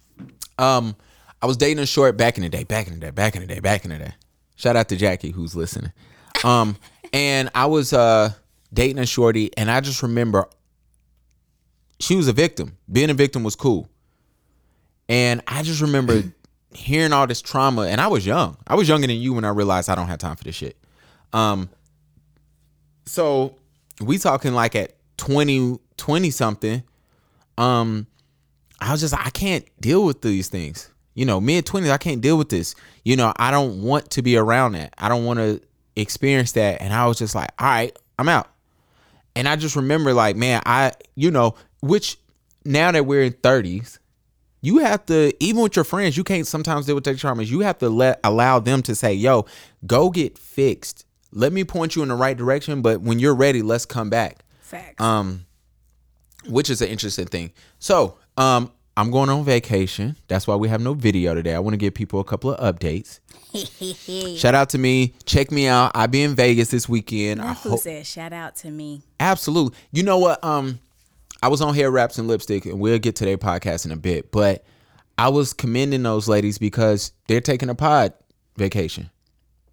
um, 0.58 0.96
I 1.40 1.46
was 1.46 1.56
dating 1.56 1.80
a 1.82 1.86
short 1.86 2.16
back 2.16 2.36
in 2.36 2.42
the 2.42 2.48
day, 2.48 2.62
back 2.64 2.86
in 2.86 2.94
the 2.94 3.00
day, 3.00 3.10
back 3.10 3.34
in 3.34 3.42
the 3.42 3.48
day, 3.48 3.60
back 3.60 3.84
in 3.84 3.90
the 3.90 3.98
day. 3.98 4.12
Shout 4.56 4.76
out 4.76 4.88
to 4.90 4.96
Jackie 4.96 5.30
who's 5.30 5.56
listening. 5.56 5.92
Um, 6.44 6.76
and 7.12 7.50
I 7.54 7.66
was 7.66 7.92
uh 7.92 8.32
dating 8.72 8.98
a 8.98 9.06
shorty, 9.06 9.50
and 9.56 9.70
I 9.70 9.80
just 9.80 10.02
remember 10.02 10.48
she 12.00 12.16
was 12.16 12.28
a 12.28 12.32
victim. 12.32 12.76
Being 12.90 13.10
a 13.10 13.14
victim 13.14 13.44
was 13.44 13.54
cool. 13.56 13.88
And 15.08 15.42
I 15.46 15.62
just 15.62 15.80
remember 15.80 16.22
hearing 16.74 17.12
all 17.12 17.26
this 17.26 17.42
trauma, 17.42 17.82
and 17.82 18.00
I 18.00 18.08
was 18.08 18.26
young. 18.26 18.56
I 18.66 18.74
was 18.74 18.88
younger 18.88 19.06
than 19.06 19.16
you 19.16 19.34
when 19.34 19.44
I 19.44 19.50
realized 19.50 19.88
I 19.88 19.94
don't 19.94 20.08
have 20.08 20.18
time 20.18 20.36
for 20.36 20.44
this 20.44 20.54
shit. 20.54 20.76
Um, 21.32 21.70
so 23.06 23.56
we 24.00 24.18
talking 24.18 24.52
like 24.52 24.74
at 24.74 24.94
20, 25.18 25.78
20 25.96 26.30
something. 26.30 26.82
Um, 27.58 28.06
I 28.80 28.90
was 28.90 29.00
just 29.00 29.14
I 29.14 29.30
can't 29.30 29.64
deal 29.80 30.04
with 30.04 30.22
these 30.22 30.48
things. 30.48 30.91
You 31.14 31.26
know, 31.26 31.40
mid 31.40 31.66
twenties, 31.66 31.90
I 31.90 31.98
can't 31.98 32.20
deal 32.20 32.38
with 32.38 32.48
this. 32.48 32.74
You 33.04 33.16
know, 33.16 33.32
I 33.36 33.50
don't 33.50 33.82
want 33.82 34.10
to 34.12 34.22
be 34.22 34.36
around 34.36 34.72
that. 34.72 34.94
I 34.98 35.08
don't 35.08 35.24
want 35.24 35.38
to 35.38 35.60
experience 35.96 36.52
that. 36.52 36.80
And 36.80 36.92
I 36.92 37.06
was 37.06 37.18
just 37.18 37.34
like, 37.34 37.50
all 37.58 37.66
right, 37.66 37.96
I'm 38.18 38.28
out. 38.28 38.48
And 39.36 39.48
I 39.48 39.56
just 39.56 39.76
remember 39.76 40.14
like, 40.14 40.36
man, 40.36 40.62
I, 40.66 40.92
you 41.14 41.30
know, 41.30 41.54
which 41.80 42.18
now 42.64 42.92
that 42.92 43.04
we're 43.06 43.22
in 43.22 43.32
thirties, 43.32 43.98
you 44.60 44.78
have 44.78 45.04
to 45.06 45.32
even 45.42 45.62
with 45.62 45.76
your 45.76 45.84
friends, 45.84 46.16
you 46.16 46.24
can't 46.24 46.46
sometimes 46.46 46.86
deal 46.86 46.94
with 46.94 47.04
their 47.04 47.14
traumas. 47.14 47.48
You 47.48 47.60
have 47.60 47.78
to 47.78 47.88
let 47.88 48.20
allow 48.24 48.58
them 48.60 48.82
to 48.82 48.94
say, 48.94 49.12
yo, 49.12 49.46
go 49.86 50.10
get 50.10 50.38
fixed. 50.38 51.04
Let 51.32 51.52
me 51.52 51.64
point 51.64 51.96
you 51.96 52.02
in 52.02 52.08
the 52.08 52.14
right 52.14 52.36
direction, 52.36 52.82
but 52.82 53.00
when 53.00 53.18
you're 53.18 53.34
ready, 53.34 53.62
let's 53.62 53.86
come 53.86 54.10
back 54.10 54.44
Facts. 54.60 55.00
um 55.02 55.44
which 56.48 56.68
is 56.70 56.82
an 56.82 56.88
interesting 56.88 57.26
thing 57.26 57.52
so 57.78 58.18
um 58.36 58.70
i'm 58.96 59.10
going 59.10 59.28
on 59.30 59.44
vacation. 59.44 60.16
That's 60.28 60.46
why 60.46 60.56
we 60.56 60.68
have 60.68 60.80
no 60.80 60.94
video 60.94 61.34
today. 61.34 61.54
I 61.54 61.58
want 61.58 61.74
to 61.74 61.78
give 61.78 61.94
people 61.94 62.20
a 62.20 62.24
couple 62.24 62.52
of 62.52 62.74
updates. 62.74 63.20
Shout 64.38 64.54
out 64.54 64.70
to 64.70 64.78
me. 64.78 65.14
Check 65.26 65.50
me 65.50 65.66
out. 65.66 65.92
I'll 65.94 66.08
be 66.08 66.22
in 66.22 66.34
vegas 66.34 66.70
this 66.70 66.88
weekend. 66.88 67.42
I 67.42 67.54
fool 67.54 67.72
hope 67.72 67.80
said, 67.80 68.06
"Shout 68.06 68.32
out 68.32 68.56
to 68.56 68.70
me." 68.70 69.02
absolutely 69.20 69.78
you 69.92 70.02
know 70.02 70.18
what 70.18 70.42
um 70.42 70.80
i 71.42 71.48
was 71.48 71.60
on 71.60 71.74
hair 71.74 71.90
wraps 71.92 72.18
and 72.18 72.26
lipstick 72.26 72.66
and 72.66 72.80
we'll 72.80 72.98
get 72.98 73.14
to 73.16 73.24
their 73.24 73.38
podcast 73.38 73.86
in 73.86 73.92
a 73.92 73.96
bit 73.96 74.32
but 74.32 74.64
i 75.16 75.28
was 75.28 75.52
commending 75.52 76.02
those 76.02 76.26
ladies 76.28 76.58
because 76.58 77.12
they're 77.28 77.40
taking 77.40 77.68
a 77.68 77.74
pod 77.74 78.12
vacation 78.56 79.08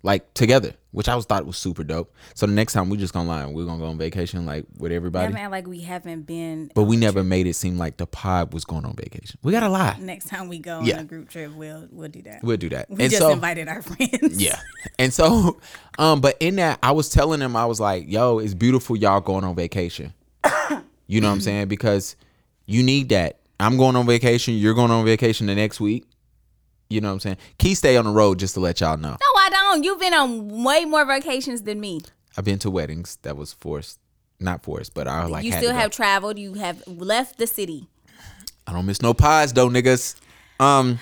like 0.02 0.34
together 0.34 0.74
which 0.92 1.10
i 1.10 1.16
was 1.16 1.26
thought 1.26 1.46
was 1.46 1.58
super 1.58 1.84
dope 1.84 2.14
so 2.34 2.46
the 2.46 2.54
next 2.54 2.72
time 2.74 2.90
we 2.90 2.96
just 2.98 3.14
gonna 3.14 3.28
line 3.28 3.52
we're 3.54 3.66
gonna 3.66 3.80
go 3.80 3.86
on 3.88 3.98
vacation 3.98 4.46
like 4.46 4.66
with 4.78 4.92
everybody 4.94 5.28
Never 5.28 5.44
act 5.44 5.52
like 5.52 5.68
we 5.68 5.82
haven't 5.82 6.22
been. 6.22 6.72
but 6.74 6.84
we 6.84 6.96
never 6.96 7.22
made 7.24 7.48
it 7.48 7.54
seem 7.56 7.78
like 7.78 7.98
the 7.98 8.08
pod 8.08 8.54
was 8.54 8.64
going 8.64 8.86
on 8.86 8.96
vacation. 8.96 9.38
We 9.44 9.52
gotta 9.52 9.68
lie. 9.70 9.98
Next 10.00 10.28
time 10.30 10.48
we 10.48 10.58
go 10.60 10.80
Yeah. 10.82 10.96
on 10.96 11.00
a 11.02 11.04
group 11.04 11.30
trip, 11.30 11.54
we'll 11.54 11.88
we'll 11.92 12.08
do 12.10 12.22
that. 12.22 12.42
We'll 12.44 12.56
do 12.58 12.70
that. 12.70 12.90
we 12.90 13.04
and 13.04 13.12
just 13.12 13.22
so 13.22 13.32
invited 13.32 13.68
our 13.68 13.82
friends. 13.84 14.42
yeah. 14.42 14.60
And 14.98 15.14
so 15.14 15.60
um 16.00 16.22
but 16.22 16.38
in 16.40 16.56
that 16.56 16.80
I 16.82 16.92
was 16.94 17.10
telling 17.10 17.42
them 17.42 17.56
I 17.58 17.66
was 17.66 17.80
like, 17.82 18.06
yo, 18.10 18.40
it's 18.40 18.54
beautiful 18.54 18.96
y'all 18.96 19.20
going 19.22 19.44
on 19.44 19.54
vacation. 19.56 20.14
you 21.08 21.20
know 21.20 21.28
what 21.28 21.34
I'm 21.36 21.42
saying? 21.42 21.68
Because 21.68 22.16
you 22.66 22.84
need 22.84 23.10
that. 23.10 23.40
I'm 23.60 23.76
going 23.76 23.98
on 23.98 24.06
vacation, 24.06 24.54
you're 24.54 24.74
going 24.74 24.92
on 24.92 25.04
vacation 25.04 25.48
the 25.48 25.56
next 25.56 25.82
week. 25.82 26.06
You 26.90 27.02
know 27.02 27.10
what 27.10 27.14
I'm 27.16 27.20
saying? 27.20 27.38
Key 27.60 27.76
stay 27.76 27.98
on 27.98 28.06
the 28.06 28.12
road 28.12 28.40
just 28.40 28.56
to 28.56 28.60
let 28.60 28.82
y'all 28.82 28.98
know. 28.98 29.12
No, 29.12 29.18
I 29.50 29.72
don't. 29.72 29.84
You've 29.84 30.00
been 30.00 30.14
on 30.14 30.64
way 30.64 30.86
more 30.86 31.06
vacations 31.06 31.64
than 31.64 31.80
me. 31.80 32.02
I've 32.38 32.46
been 32.46 32.60
to 32.60 32.70
weddings 32.70 33.18
that 33.24 33.36
was 33.36 33.54
forced. 33.54 34.00
Not 34.40 34.64
forced, 34.64 34.94
but 34.94 35.08
I 35.08 35.26
like 35.26 35.44
you 35.44 35.52
still 35.52 35.72
to 35.72 35.74
have 35.74 35.92
traveled. 35.92 36.40
You 36.40 36.54
have 36.54 36.82
left 36.88 37.38
the 37.40 37.48
city. 37.48 37.88
I 38.66 38.72
don't 38.72 38.86
miss 38.86 39.02
no 39.02 39.14
pods 39.14 39.52
though, 39.52 39.68
niggas. 39.68 40.16
Um 40.60 41.00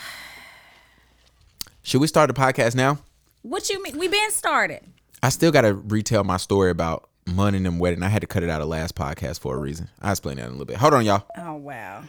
Should 1.84 2.02
we 2.02 2.08
start 2.08 2.30
the 2.30 2.34
podcast 2.34 2.74
now? 2.74 3.00
What 3.44 3.70
you 3.70 3.84
mean? 3.84 3.98
We 3.98 4.08
been 4.08 4.32
started. 4.32 4.82
I 5.22 5.30
still 5.30 5.52
gotta 5.52 5.74
retell 5.74 6.24
my 6.24 6.38
story 6.38 6.72
about 6.72 7.10
Mun 7.28 7.54
and 7.54 7.66
them 7.66 7.78
wedding. 7.78 8.02
I 8.02 8.08
had 8.08 8.22
to 8.22 8.28
cut 8.28 8.42
it 8.42 8.50
out 8.50 8.62
of 8.62 8.70
last 8.70 8.96
podcast 8.96 9.40
for 9.40 9.54
a 9.56 9.60
reason. 9.60 9.90
I'll 10.02 10.12
explain 10.12 10.38
that 10.38 10.44
in 10.44 10.48
a 10.48 10.52
little 10.52 10.66
bit. 10.66 10.78
Hold 10.78 10.94
on, 10.94 11.06
y'all. 11.06 11.26
Oh 11.38 11.56
wow. 11.56 12.04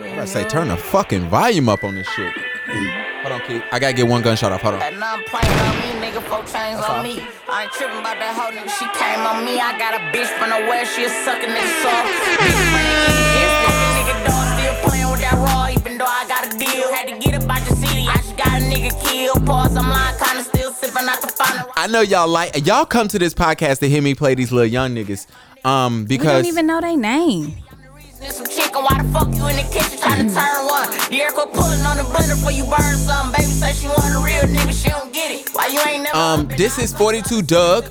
I 0.00 0.24
say 0.26 0.46
turn 0.48 0.68
the 0.68 0.76
fucking 0.76 1.28
volume 1.30 1.68
up 1.68 1.82
on 1.84 1.94
this 1.94 2.08
shit. 2.08 2.34
Hold 2.68 3.32
on, 3.32 3.40
Keith. 3.48 3.62
I 3.72 3.78
gotta 3.78 3.94
get 3.94 4.06
one 4.06 4.20
gunshot 4.22 4.52
off. 4.52 4.60
Hold 4.62 4.74
on. 4.74 4.80
That 4.80 4.94
none 4.96 5.24
playing 5.24 5.58
on 5.64 5.74
me, 5.80 5.88
nigga, 6.04 6.20
four 6.28 6.44
chains 6.44 6.80
on 6.84 7.02
me. 7.02 7.24
I 7.48 7.64
ain't 7.64 7.72
tripping 7.72 7.96
about 7.98 8.20
that 8.20 8.36
hoe, 8.36 8.52
nigga, 8.52 8.68
she 8.76 8.84
came 8.92 9.24
on 9.24 9.44
me. 9.44 9.56
I 9.58 9.72
got 9.80 9.96
a 9.96 10.00
bitch 10.12 10.28
from 10.36 10.50
the 10.52 10.60
west, 10.68 10.92
she 10.94 11.04
a 11.04 11.10
sucking 11.24 11.48
nigga 11.48 11.72
soft. 11.80 12.08
Bitch, 12.38 12.60
man, 12.76 13.08
instant, 13.40 13.76
nigga, 13.96 14.14
dog 14.28 14.46
still 14.52 14.76
playing 14.84 15.08
with 15.10 15.22
that 15.24 15.36
raw, 15.40 15.72
even 15.72 15.96
though 15.96 16.04
I 16.08 16.28
got 16.28 16.44
a 16.44 16.50
deal. 16.60 16.92
Had 16.92 17.08
to 17.08 17.16
get 17.16 17.40
up 17.40 17.48
out 17.48 17.64
the 17.64 17.74
city, 17.74 18.04
I 18.04 18.16
just 18.20 18.36
got 18.36 18.52
a 18.52 18.62
nigga 18.62 18.92
killed. 19.00 19.44
Pause, 19.48 19.76
I'm 19.76 19.88
lying, 19.88 20.16
kinda 20.20 20.44
still 20.44 20.72
sipping 20.72 21.08
out 21.08 21.20
the 21.24 21.28
final. 21.32 21.72
I 21.76 21.86
know 21.88 22.02
y'all 22.04 22.28
like 22.28 22.52
y'all 22.66 22.84
come 22.84 23.08
to 23.08 23.18
this 23.18 23.32
podcast 23.32 23.80
to 23.80 23.88
hear 23.88 24.02
me 24.02 24.14
play 24.14 24.34
these 24.36 24.52
little 24.52 24.68
young 24.68 24.94
niggas. 24.94 25.26
Um, 25.64 26.04
We 26.04 26.20
because 26.20 26.44
don't 26.44 26.52
even 26.52 26.66
know 26.66 26.80
their 26.80 26.96
name. 26.96 27.56
Some 28.26 28.46
chicken, 28.46 28.82
why 28.82 29.00
the 29.00 29.08
fuck 29.12 29.28
you 29.28 29.46
in 29.46 29.56
the 29.56 29.62
kitchen 29.70 29.96
trying 29.98 30.26
to 30.26 30.34
turn 30.34 30.66
one? 30.66 30.90
The 30.90 31.30
quit 31.32 31.52
pulling 31.52 31.80
on 31.86 31.96
the 31.96 32.02
blender 32.02 32.34
before 32.34 32.50
you 32.50 32.64
burn 32.64 32.96
something. 32.96 33.30
Baby 33.40 33.52
say 33.52 33.72
she 33.72 33.86
want 33.86 34.12
a 34.12 34.18
real 34.18 34.42
nigga, 34.42 34.72
she 34.72 34.88
don't 34.88 35.12
get 35.12 35.30
it. 35.30 35.48
Why 35.54 35.68
you 35.68 35.80
ain't 35.86 36.02
never 36.02 36.16
um, 36.16 36.48
this 36.48 36.78
is 36.78 36.92
42 36.92 37.42
Dugg. 37.42 37.84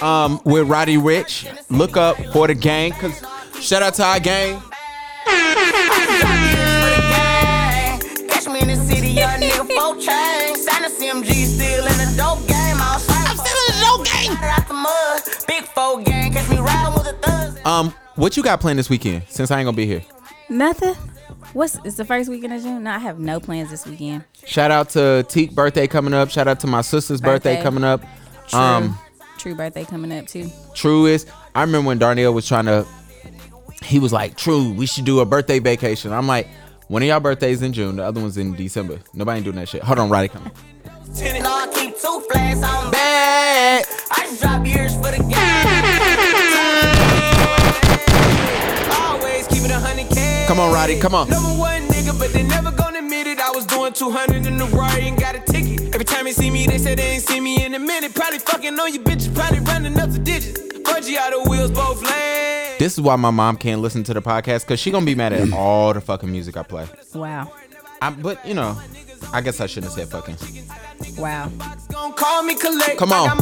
Um, 0.00 0.40
with 0.44 0.68
Roddy 0.68 0.96
Ricch. 0.96 1.44
Look 1.70 1.96
up 1.96 2.16
for 2.32 2.46
the 2.46 2.54
gang. 2.54 2.92
Cause 2.92 3.20
shout 3.60 3.82
out 3.82 3.94
to 3.94 4.04
our 4.04 4.20
gang. 4.20 4.62
Catch 8.28 8.46
me 8.46 8.60
in 8.60 8.68
the 8.68 8.76
city, 8.76 9.08
young 9.08 9.40
nigga, 9.40 9.66
four 9.74 9.94
chains. 9.96 10.64
Sign 10.64 10.84
a 10.84 10.88
CMG, 10.88 11.46
still 11.46 11.84
in 11.84 11.98
the 11.98 12.14
dope 12.16 12.46
game. 12.46 12.76
I'm 12.78 13.00
still 13.00 13.58
in 13.58 13.74
the 13.74 13.80
dope 13.82 14.06
game. 14.06 14.38
Out 14.40 14.68
the 14.68 14.74
mud, 14.74 15.22
big 15.48 15.64
four 15.64 16.00
gang. 16.02 16.32
Catch 16.32 16.48
me 16.48 16.58
riding 16.58 16.94
with 16.94 17.04
the 17.04 17.14
thugs. 17.20 17.58
Um, 17.66 17.92
what 18.18 18.36
you 18.36 18.42
got 18.42 18.60
planned 18.60 18.78
this 18.78 18.90
weekend? 18.90 19.22
Since 19.28 19.50
I 19.50 19.58
ain't 19.60 19.66
gonna 19.66 19.76
be 19.76 19.86
here. 19.86 20.02
Nothing. 20.48 20.94
What's 21.52 21.78
it's 21.84 21.96
the 21.96 22.04
first 22.04 22.28
weekend 22.28 22.52
of 22.52 22.62
June? 22.62 22.82
No, 22.84 22.90
I 22.90 22.98
have 22.98 23.18
no 23.18 23.40
plans 23.40 23.70
this 23.70 23.86
weekend. 23.86 24.24
Shout 24.44 24.70
out 24.70 24.90
to 24.90 25.24
Teak 25.28 25.54
birthday 25.54 25.86
coming 25.86 26.12
up. 26.14 26.30
Shout 26.30 26.48
out 26.48 26.60
to 26.60 26.66
my 26.66 26.80
sister's 26.82 27.20
birthday, 27.20 27.54
Birthday. 27.54 27.62
coming 27.62 27.84
up. 27.84 28.02
True. 28.48 28.58
Um, 28.58 28.98
True 29.38 29.54
birthday 29.54 29.84
coming 29.84 30.12
up 30.12 30.26
too. 30.26 30.50
True 30.74 31.06
is. 31.06 31.26
I 31.54 31.62
remember 31.62 31.86
when 31.88 31.98
Darnell 31.98 32.32
was 32.34 32.46
trying 32.46 32.64
to. 32.66 32.86
He 33.84 33.98
was 33.98 34.12
like, 34.12 34.36
"True, 34.36 34.72
we 34.72 34.86
should 34.86 35.04
do 35.04 35.20
a 35.20 35.24
birthday 35.24 35.60
vacation." 35.60 36.12
I'm 36.12 36.26
like, 36.26 36.48
"One 36.88 37.02
of 37.02 37.08
y'all 37.08 37.20
birthdays 37.20 37.62
in 37.62 37.72
June, 37.72 37.96
the 37.96 38.04
other 38.04 38.20
one's 38.20 38.36
in 38.36 38.54
December. 38.54 38.98
Nobody 39.14 39.36
ain't 39.36 39.44
doing 39.44 39.56
that 39.56 39.68
shit." 39.68 39.82
Hold 39.82 40.00
on, 40.00 40.10
Roddy, 40.10 40.28
come. 40.28 40.50
You 41.14 41.40
I 41.44 41.70
keep 41.72 41.98
two 41.98 42.20
flags 42.30 42.62
on. 42.62 42.90
Bad. 42.90 43.86
I 44.10 44.22
just 44.24 44.42
drop 44.42 44.66
years 44.66 44.94
for 44.96 45.10
the 45.12 45.18
game. 45.18 46.44
Come 50.48 50.60
on, 50.60 50.72
Roddy, 50.72 50.98
come 50.98 51.14
on. 51.14 51.28
Number 51.28 51.50
one 51.50 51.82
nigga, 51.88 52.18
but 52.18 52.32
they 52.32 52.42
never 52.42 52.70
gonna 52.70 53.00
admit 53.00 53.26
it. 53.26 53.38
I 53.38 53.50
was 53.50 53.66
doing 53.66 53.92
200 53.92 54.46
in 54.46 54.56
the 54.56 54.64
Rari 54.64 55.06
and 55.06 55.20
got 55.20 55.34
a 55.34 55.40
ticket. 55.40 55.94
Every 55.94 56.06
time 56.06 56.24
they 56.24 56.32
see 56.32 56.50
me, 56.50 56.66
they 56.66 56.78
say 56.78 56.94
they 56.94 57.02
ain't 57.02 57.22
see 57.22 57.38
me 57.38 57.66
in 57.66 57.74
a 57.74 57.78
minute. 57.78 58.14
Probably 58.14 58.38
fucking 58.38 58.80
on 58.80 58.94
you 58.94 59.00
bitches, 59.00 59.34
probably 59.34 59.60
running 59.60 60.00
up 60.00 60.08
the 60.10 60.18
digits. 60.18 60.58
Bungee 60.58 61.16
out 61.16 61.32
the 61.32 61.50
wheels, 61.50 61.70
both 61.70 62.02
lanes. 62.02 62.78
This 62.78 62.94
is 62.94 63.00
why 63.02 63.16
my 63.16 63.30
mom 63.30 63.58
can't 63.58 63.82
listen 63.82 64.04
to 64.04 64.14
the 64.14 64.22
podcast 64.22 64.62
because 64.62 64.80
she 64.80 64.90
gonna 64.90 65.04
be 65.04 65.14
mad 65.14 65.34
at 65.34 65.46
mm. 65.46 65.52
all 65.52 65.92
the 65.92 66.00
fucking 66.00 66.32
music 66.32 66.56
I 66.56 66.62
play. 66.62 66.86
Wow. 67.14 67.52
I, 68.00 68.08
but 68.08 68.44
you 68.46 68.54
know, 68.54 68.80
I 69.34 69.42
guess 69.42 69.60
I 69.60 69.66
shouldn't 69.66 69.92
have 69.92 70.08
said 70.08 70.08
fucking. 70.08 70.36
Wow. 71.18 71.52
Gon' 71.92 72.14
call 72.14 72.42
me 72.42 72.54
collect. 72.54 72.96
Come 72.96 73.12
on. 73.12 73.36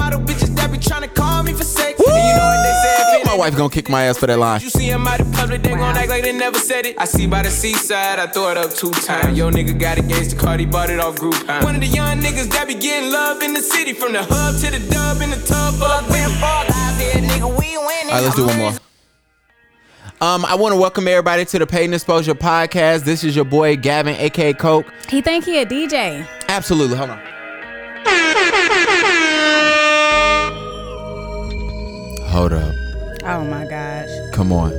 My 3.37 3.45
ain't 3.45 3.52
wife 3.52 3.59
gonna 3.59 3.71
kick 3.71 3.88
my 3.90 4.05
ass 4.05 4.16
for 4.16 4.26
that 4.28 4.38
line. 4.38 4.61
You 4.62 4.71
see 4.71 4.88
them 4.88 5.07
out 5.07 5.21
in 5.21 5.31
public, 5.31 5.62
they 5.62 5.73
Wow. 5.73 5.93
gon' 5.93 5.97
act 5.99 6.09
like 6.09 6.23
they 6.23 6.33
never 6.33 6.59
said 6.59 6.87
it. 6.87 6.97
I 6.99 7.05
see 7.05 7.26
by 7.26 7.43
the 7.43 7.50
seaside, 7.50 8.19
I 8.19 8.26
throw 8.28 8.50
it 8.50 8.57
up 8.57 8.73
two 8.73 8.90
times. 8.90 9.37
Yo, 9.37 9.50
nigga 9.50 9.78
got 9.78 9.99
engaged 9.99 10.31
to 10.31 10.37
Cardi, 10.37 10.64
bought 10.64 10.88
it 10.88 10.99
off 10.99 11.16
Groupon. 11.16 11.62
One 11.62 11.75
of 11.75 11.81
the 11.83 11.87
young 11.87 12.19
niggas 12.23 12.49
that 12.52 12.66
be 12.66 12.75
getting 12.75 13.11
love 13.12 13.43
in 13.43 13.52
the 13.52 13.61
city, 13.61 13.93
from 13.93 14.14
the 14.14 14.23
hub 14.23 14.55
to 14.61 14.71
the 14.71 14.78
dub 14.90 15.21
in 15.21 15.31
the 15.31 15.37
tub 15.47 15.75
full 15.75 15.87
of 15.87 16.09
whip. 16.09 16.43
All 16.43 16.64
All 16.64 18.12
right, 18.12 18.23
let's 18.23 18.37
do 18.37 18.47
one 18.47 18.57
more. 18.59 18.73
Um, 20.23 20.47
I 20.47 20.55
want 20.55 20.73
to 20.73 20.81
welcome 20.81 21.07
everybody 21.07 21.45
to 21.45 21.59
the 21.59 21.66
Paid 21.66 21.93
Exposure 21.93 22.35
podcast. 22.35 23.05
This 23.05 23.23
is 23.23 23.37
your 23.37 23.45
boy 23.45 23.76
Gavin, 23.76 24.14
aka 24.16 24.55
Coke. 24.55 24.87
He 25.11 25.21
think 25.21 25.45
he 25.45 25.59
a 25.59 25.66
DJ. 25.66 26.26
Absolutely. 26.49 26.97
Hold 26.97 27.11
on. 27.11 27.21
Hold 32.31 32.52
up. 32.55 32.86
Oh 33.28 33.45
my 33.45 33.66
gosh. 33.68 34.09
Come 34.33 34.52
on. 34.52 34.71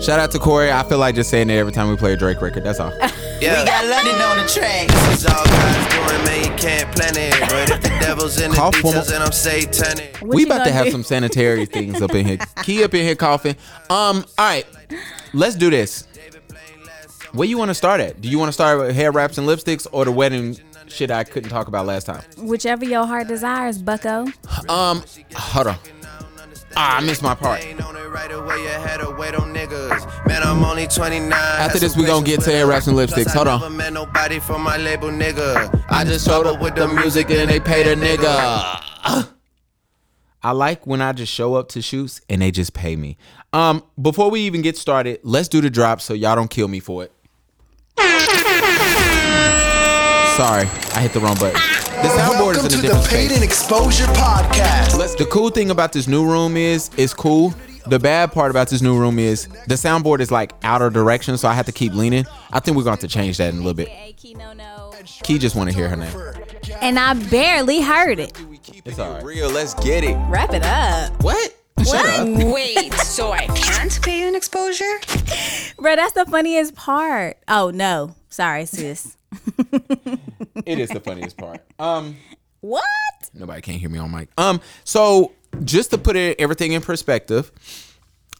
Shout 0.00 0.18
out 0.18 0.30
to 0.32 0.38
Corey. 0.38 0.70
I 0.70 0.82
feel 0.82 0.98
like 0.98 1.14
just 1.14 1.30
saying 1.30 1.48
it 1.50 1.54
every 1.56 1.72
time 1.72 1.88
we 1.88 1.96
play 1.96 2.12
a 2.12 2.16
Drake 2.16 2.40
record. 2.42 2.64
That's 2.64 2.80
all. 2.80 2.92
Yeah. 3.38 3.60
We 3.60 3.66
got 3.66 3.84
London 3.84 4.14
on 4.22 4.36
the 4.38 4.48
track. 4.50 4.88
This 4.88 5.18
is 5.20 5.26
all 5.26 5.44
God's 5.44 5.94
doing, 5.94 6.24
man. 6.24 6.50
You 6.50 6.56
can't 6.56 6.96
plan 6.96 7.12
it. 7.18 7.38
But 7.38 7.70
if 7.70 7.82
the 7.82 7.88
devil's 8.00 8.40
in 8.40 8.50
the 8.50 8.56
Cough 8.56 8.74
details, 8.76 8.94
more- 8.94 9.04
then 9.04 9.20
I'm 9.20 9.30
satanic. 9.30 10.16
What 10.20 10.34
we 10.34 10.44
about 10.46 10.60
to 10.60 10.64
gonna 10.64 10.72
have 10.72 10.84
do? 10.86 10.90
some 10.92 11.02
sanitary 11.04 11.66
things 11.66 12.00
up 12.00 12.14
in 12.14 12.24
here. 12.24 12.38
Key 12.62 12.82
up 12.82 12.94
in 12.94 13.02
here 13.04 13.14
coughing. 13.14 13.54
Um, 13.90 14.24
all 14.38 14.46
right. 14.46 14.64
Let's 15.34 15.54
do 15.54 15.68
this. 15.68 16.08
Where 17.34 17.46
you 17.46 17.58
want 17.58 17.68
to 17.68 17.74
start 17.74 18.00
at? 18.00 18.22
Do 18.22 18.30
you 18.30 18.38
want 18.38 18.48
to 18.48 18.54
start 18.54 18.78
with 18.78 18.96
hair 18.96 19.12
wraps 19.12 19.36
and 19.36 19.46
lipsticks 19.46 19.86
or 19.92 20.06
the 20.06 20.12
wedding 20.12 20.56
shit 20.88 21.10
I 21.10 21.22
couldn't 21.24 21.50
talk 21.50 21.68
about 21.68 21.84
last 21.84 22.04
time? 22.04 22.22
Whichever 22.38 22.86
your 22.86 23.04
heart 23.04 23.28
desires, 23.28 23.76
Bucko. 23.82 24.28
Um, 24.70 25.04
hold 25.34 25.66
on. 25.66 25.76
Ah, 26.78 26.98
I 26.98 27.00
missed 27.00 27.22
my 27.22 27.34
part. 27.34 27.64
Ain't 27.64 27.80
on 27.82 27.96
it 27.96 28.06
right 28.10 28.30
away, 28.30 28.62
you 28.62 28.68
had 28.68 28.98
to 28.98 29.10
wait 29.10 29.34
on 29.34 29.54
niggas. 29.54 30.26
Man, 30.26 30.42
I'm 30.42 30.62
only 30.62 30.86
29. 30.86 31.32
After 31.32 31.78
this, 31.78 31.96
we 31.96 32.04
gonna 32.04 32.24
get 32.24 32.42
to 32.42 32.50
hair 32.50 32.66
wraps 32.66 32.86
and 32.86 32.96
lipsticks. 32.96 33.32
Hold 33.32 33.48
on. 33.48 33.60
I 33.60 33.62
never 33.62 33.74
met 33.74 33.92
nobody 33.94 34.38
from 34.38 34.60
my 34.62 34.76
label, 34.76 35.08
nigga. 35.08 35.84
I 35.88 36.04
just 36.04 36.26
showed 36.26 36.46
up 36.46 36.60
with 36.60 36.74
the 36.74 36.86
music 36.86 37.30
and 37.30 37.48
they 37.50 37.60
paid 37.60 37.86
a 37.86 37.96
nigga. 37.96 38.82
I 40.42 40.52
like 40.52 40.86
when 40.86 41.00
I 41.00 41.12
just 41.12 41.32
show 41.32 41.54
up 41.54 41.70
to 41.70 41.80
shoots 41.82 42.20
and 42.28 42.42
they 42.42 42.50
just 42.50 42.74
pay 42.74 42.94
me. 42.94 43.16
Um, 43.54 43.82
before 44.00 44.30
we 44.30 44.40
even 44.42 44.60
get 44.60 44.76
started, 44.76 45.20
let's 45.22 45.48
do 45.48 45.62
the 45.62 45.70
drop 45.70 46.00
so 46.02 46.12
y'all 46.12 46.36
don't 46.36 46.50
kill 46.50 46.68
me 46.68 46.78
for 46.78 47.04
it. 47.04 47.12
Sorry, 50.36 50.66
I 50.94 51.00
hit 51.00 51.14
the 51.14 51.20
wrong 51.20 51.36
button. 51.36 51.58
The 52.02 52.08
soundboard 52.08 52.38
Welcome 52.54 52.66
is 52.66 52.66
in 52.66 52.70
to 52.70 52.78
a 52.78 52.80
the 52.80 52.86
different 52.88 53.06
Paid 53.08 53.26
space. 53.26 53.34
and 53.36 53.44
Exposure 53.44 54.04
Podcast. 54.06 54.98
Let's, 54.98 55.14
the 55.14 55.24
cool 55.26 55.50
thing 55.50 55.70
about 55.70 55.92
this 55.92 56.06
new 56.06 56.24
room 56.26 56.56
is 56.56 56.90
it's 56.96 57.14
cool. 57.14 57.54
The 57.86 57.98
bad 57.98 58.32
part 58.32 58.50
about 58.50 58.68
this 58.68 58.82
new 58.82 58.98
room 58.98 59.18
is 59.18 59.46
the 59.66 59.74
soundboard 59.74 60.20
is 60.20 60.30
like 60.30 60.52
out 60.62 60.82
of 60.82 60.92
direction, 60.92 61.38
so 61.38 61.48
I 61.48 61.54
have 61.54 61.66
to 61.66 61.72
keep 61.72 61.92
leaning. 61.94 62.26
I 62.52 62.60
think 62.60 62.76
we're 62.76 62.84
going 62.84 62.96
to 62.96 63.02
have 63.02 63.10
to 63.10 63.14
change 63.18 63.38
that 63.38 63.48
in 63.54 63.60
a 63.60 63.62
little 63.62 63.74
bit. 63.74 63.88
Key 65.22 65.38
just 65.38 65.56
want 65.56 65.70
to 65.70 65.74
hear 65.76 65.88
her 65.88 65.96
name. 65.96 66.12
And 66.80 66.98
I 66.98 67.14
barely 67.14 67.80
heard 67.80 68.18
it. 68.18 68.38
It's 68.84 68.98
all 68.98 69.12
right. 69.14 69.22
Real, 69.22 69.48
let's 69.50 69.74
get 69.74 70.04
it. 70.04 70.16
Wrap 70.28 70.52
it 70.52 70.64
up. 70.64 71.22
What? 71.22 71.56
Shut 71.84 72.04
up. 72.06 72.26
Wait, 72.28 72.92
so 72.94 73.30
I 73.32 73.46
can't 73.46 73.98
pay 74.02 74.26
an 74.26 74.34
exposure? 74.34 74.98
Bro, 75.78 75.96
that's 75.96 76.12
the 76.12 76.26
funniest 76.26 76.74
part. 76.74 77.38
Oh 77.48 77.70
no. 77.70 78.14
Sorry, 78.36 78.66
sis. 78.66 79.16
It 80.66 80.78
is 80.78 80.90
the 80.90 81.00
funniest 81.00 81.38
part. 81.38 81.64
Um, 81.78 82.16
What? 82.60 82.84
nobody 83.32 83.62
can't 83.62 83.78
hear 83.78 83.88
me 83.88 83.98
on 83.98 84.10
mic. 84.10 84.28
Um, 84.36 84.60
so 84.84 85.32
just 85.64 85.90
to 85.92 85.98
put 85.98 86.16
it 86.16 86.38
everything 86.38 86.72
in 86.72 86.82
perspective, 86.82 87.50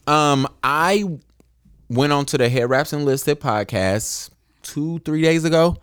um, 0.05 0.47
I 0.63 1.03
went 1.89 2.13
on 2.13 2.25
to 2.27 2.37
the 2.37 2.47
Hair 2.49 2.67
Wraps 2.67 2.93
and 2.93 3.05
Lipstick 3.05 3.39
podcast 3.39 4.29
two, 4.61 4.99
three 4.99 5.21
days 5.23 5.45
ago. 5.45 5.77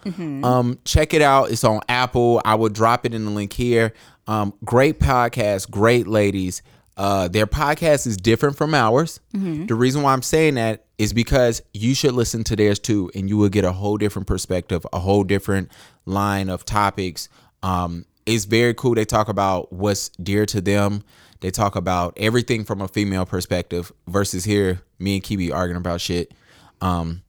Um, 0.45 0.79
check 0.85 1.13
it 1.13 1.23
out. 1.23 1.51
It's 1.51 1.65
on 1.65 1.81
Apple. 1.89 2.41
I 2.45 2.55
will 2.55 2.69
drop 2.69 3.05
it 3.07 3.15
in 3.15 3.25
the 3.25 3.31
link 3.33 3.53
here. 3.53 3.95
Um, 4.29 4.53
great 4.65 5.01
podcast, 5.01 5.71
great 5.71 6.07
ladies. 6.07 6.63
Uh, 6.97 7.29
their 7.29 7.47
podcast 7.47 8.07
is 8.07 8.17
different 8.17 8.57
from 8.57 8.75
ours. 8.75 9.21
The 9.67 9.75
reason 9.75 10.03
why 10.03 10.13
I'm 10.13 10.23
saying 10.23 10.55
that 10.55 10.85
is 10.97 11.13
because 11.13 11.61
you 11.73 11.95
should 11.95 12.13
listen 12.13 12.45
to 12.45 12.57
theirs 12.57 12.79
too, 12.79 13.11
and 13.15 13.29
you 13.29 13.37
will 13.37 13.49
get 13.49 13.65
a 13.65 13.73
whole 13.73 13.97
different 13.97 14.29
perspective, 14.29 14.87
a 14.93 15.01
whole 15.01 15.25
different 15.25 15.71
line 16.07 16.49
of 16.49 16.65
topics. 16.65 17.29
Um, 17.63 18.05
it's 18.27 18.45
very 18.45 18.75
cool. 18.75 18.95
They 18.95 19.05
talk 19.05 19.29
about 19.29 19.73
what's 19.73 20.11
dear 20.11 20.47
to 20.47 20.61
them. 20.61 21.03
They 21.41 21.51
talk 21.51 21.77
about 21.77 22.15
everything 22.17 22.65
from 22.65 22.81
a 22.81 22.89
female 22.89 23.27
perspective 23.27 23.93
versus 24.07 24.45
here, 24.45 24.81
me 24.99 25.17
and 25.17 25.23
Key 25.23 25.37
be 25.37 25.53
arguing 25.53 25.77
about 25.77 26.01
shit. 26.01 26.33
Um, 26.81 27.23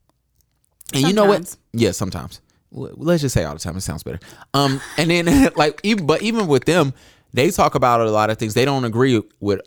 and 0.94 1.04
you 1.08 1.14
know 1.14 1.26
what? 1.26 1.56
Yeah, 1.74 1.92
sometimes. 1.92 2.40
Let's 2.72 3.22
just 3.22 3.34
say 3.34 3.44
all 3.46 3.54
the 3.54 3.60
time. 3.60 3.78
It 3.78 3.82
sounds 3.82 4.04
better. 4.04 4.20
Um, 4.54 4.80
and 4.98 5.10
then 5.10 5.50
like 5.56 5.80
even 5.84 6.06
but 6.06 6.22
even 6.22 6.48
with 6.48 6.66
them, 6.66 6.94
they 7.36 7.51
talk 7.51 7.75
about 7.75 8.01
a 8.01 8.10
lot 8.10 8.30
of 8.30 8.38
things. 8.38 8.54
They 8.54 8.65
don't 8.65 8.86
agree 8.86 9.22
with 9.39 9.62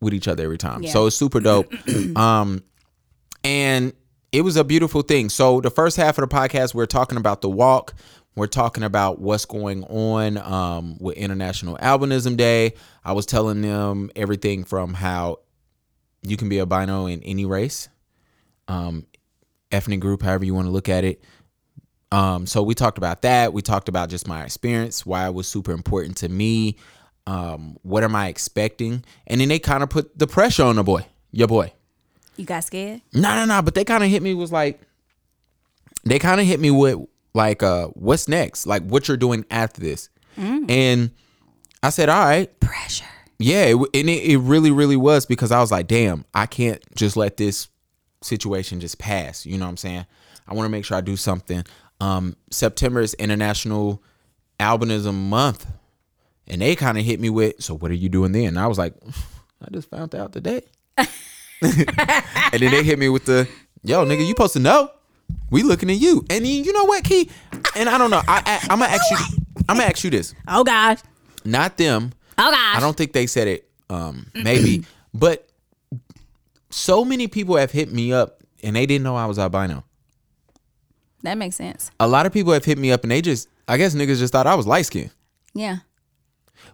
with 0.00 0.12
each 0.12 0.28
other 0.28 0.44
every 0.44 0.58
time. 0.58 0.82
Yeah. 0.82 0.90
So 0.90 1.06
it's 1.06 1.16
super 1.16 1.40
dope. 1.40 1.72
um, 2.16 2.62
and 3.42 3.92
it 4.32 4.42
was 4.42 4.56
a 4.56 4.64
beautiful 4.64 5.02
thing. 5.02 5.30
So 5.30 5.60
the 5.60 5.70
first 5.70 5.96
half 5.96 6.18
of 6.18 6.28
the 6.28 6.34
podcast, 6.34 6.74
we're 6.74 6.86
talking 6.86 7.16
about 7.16 7.40
the 7.40 7.48
walk. 7.48 7.94
We're 8.36 8.46
talking 8.48 8.82
about 8.82 9.20
what's 9.20 9.44
going 9.44 9.84
on 9.84 10.38
um, 10.38 10.98
with 10.98 11.16
International 11.16 11.76
Albinism 11.78 12.36
Day. 12.36 12.74
I 13.04 13.12
was 13.12 13.26
telling 13.26 13.62
them 13.62 14.10
everything 14.16 14.64
from 14.64 14.92
how 14.92 15.38
you 16.22 16.36
can 16.36 16.48
be 16.48 16.58
albino 16.58 17.06
in 17.06 17.22
any 17.22 17.44
race, 17.44 17.88
um, 18.66 19.06
ethnic 19.70 20.00
group, 20.00 20.22
however 20.22 20.44
you 20.44 20.52
want 20.52 20.66
to 20.66 20.72
look 20.72 20.88
at 20.88 21.04
it. 21.04 21.22
Um, 22.10 22.46
so 22.46 22.62
we 22.62 22.74
talked 22.74 22.98
about 22.98 23.22
that. 23.22 23.52
We 23.52 23.62
talked 23.62 23.88
about 23.88 24.08
just 24.08 24.26
my 24.26 24.42
experience, 24.42 25.06
why 25.06 25.26
it 25.28 25.34
was 25.34 25.46
super 25.46 25.72
important 25.72 26.16
to 26.18 26.28
me. 26.28 26.76
Um, 27.26 27.78
what 27.82 28.04
am 28.04 28.14
I 28.14 28.28
expecting? 28.28 29.04
And 29.26 29.40
then 29.40 29.48
they 29.48 29.58
kind 29.58 29.82
of 29.82 29.90
put 29.90 30.18
the 30.18 30.26
pressure 30.26 30.64
on 30.64 30.76
the 30.76 30.82
boy, 30.82 31.06
your 31.30 31.48
boy. 31.48 31.72
You 32.36 32.44
got 32.44 32.64
scared? 32.64 33.00
No, 33.12 33.34
no, 33.34 33.44
no. 33.44 33.62
But 33.62 33.74
they 33.74 33.84
kind 33.84 34.02
of 34.04 34.10
hit 34.10 34.22
me 34.22 34.34
was 34.34 34.52
like, 34.52 34.80
they 36.04 36.18
kind 36.18 36.40
of 36.40 36.46
hit 36.46 36.60
me 36.60 36.70
with 36.70 36.98
like, 37.32 37.62
uh, 37.62 37.86
what's 37.88 38.28
next? 38.28 38.66
Like, 38.66 38.82
what 38.82 39.08
you're 39.08 39.16
doing 39.16 39.44
after 39.50 39.80
this? 39.80 40.08
And 40.36 41.12
I 41.82 41.90
said, 41.90 42.08
all 42.08 42.24
right, 42.24 42.60
Pressure. 42.60 43.04
yeah, 43.38 43.66
it, 43.66 43.76
and 43.76 44.10
it, 44.10 44.24
it 44.32 44.38
really, 44.38 44.72
really 44.72 44.96
was 44.96 45.26
because 45.26 45.52
I 45.52 45.60
was 45.60 45.70
like, 45.70 45.86
damn, 45.86 46.24
I 46.34 46.46
can't 46.46 46.82
just 46.96 47.16
let 47.16 47.36
this 47.36 47.68
situation 48.20 48.80
just 48.80 48.98
pass. 48.98 49.46
You 49.46 49.58
know 49.58 49.64
what 49.66 49.70
I'm 49.70 49.76
saying? 49.76 50.06
I 50.48 50.54
want 50.54 50.66
to 50.66 50.70
make 50.70 50.84
sure 50.84 50.96
I 50.96 51.00
do 51.02 51.16
something. 51.16 51.64
Um, 52.00 52.36
September 52.50 53.00
is 53.00 53.14
International 53.14 54.02
Albinism 54.58 55.14
Month, 55.14 55.66
and 56.46 56.60
they 56.60 56.76
kind 56.76 56.98
of 56.98 57.04
hit 57.04 57.20
me 57.20 57.30
with, 57.30 57.62
so 57.62 57.74
what 57.74 57.90
are 57.90 57.94
you 57.94 58.08
doing 58.08 58.32
then? 58.32 58.44
And 58.48 58.58
I 58.58 58.66
was 58.66 58.78
like, 58.78 58.94
I 59.62 59.70
just 59.72 59.88
found 59.90 60.14
out 60.14 60.32
today. 60.32 60.62
and 60.96 61.08
then 61.62 62.70
they 62.70 62.82
hit 62.82 62.98
me 62.98 63.08
with 63.08 63.24
the, 63.24 63.48
yo, 63.82 64.04
nigga, 64.04 64.20
you 64.20 64.28
supposed 64.28 64.52
to 64.54 64.58
know. 64.60 64.90
We 65.50 65.62
looking 65.62 65.90
at 65.90 65.96
you. 65.96 66.24
And 66.30 66.44
then 66.44 66.64
you 66.64 66.72
know 66.72 66.84
what, 66.84 67.02
Key? 67.04 67.30
And 67.76 67.88
I 67.88 67.96
don't 67.96 68.10
know. 68.10 68.20
I, 68.28 68.42
I 68.44 68.58
I'm 68.70 68.78
gonna 68.78 68.92
ask 68.92 69.10
you. 69.10 69.44
I'm 69.68 69.76
gonna 69.76 69.88
ask 69.88 70.04
you 70.04 70.10
this. 70.10 70.34
Oh 70.46 70.64
gosh. 70.64 70.98
Not 71.44 71.78
them. 71.78 72.12
Oh 72.36 72.50
gosh. 72.50 72.76
I 72.76 72.80
don't 72.80 72.96
think 72.96 73.12
they 73.14 73.26
said 73.26 73.48
it. 73.48 73.68
Um, 73.88 74.26
maybe, 74.34 74.84
but 75.14 75.48
so 76.70 77.04
many 77.04 77.26
people 77.28 77.56
have 77.56 77.70
hit 77.70 77.90
me 77.92 78.12
up 78.12 78.42
and 78.62 78.76
they 78.76 78.84
didn't 78.86 79.04
know 79.04 79.16
I 79.16 79.26
was 79.26 79.38
albino. 79.38 79.84
That 81.22 81.38
makes 81.38 81.56
sense. 81.56 81.90
A 82.00 82.06
lot 82.08 82.26
of 82.26 82.32
people 82.32 82.52
have 82.52 82.64
hit 82.64 82.76
me 82.78 82.92
up 82.92 83.02
and 83.02 83.10
they 83.10 83.22
just, 83.22 83.48
I 83.68 83.76
guess 83.78 83.94
niggas 83.94 84.18
just 84.18 84.32
thought 84.32 84.46
I 84.46 84.54
was 84.54 84.66
light 84.66 84.86
skinned 84.86 85.10
Yeah. 85.54 85.78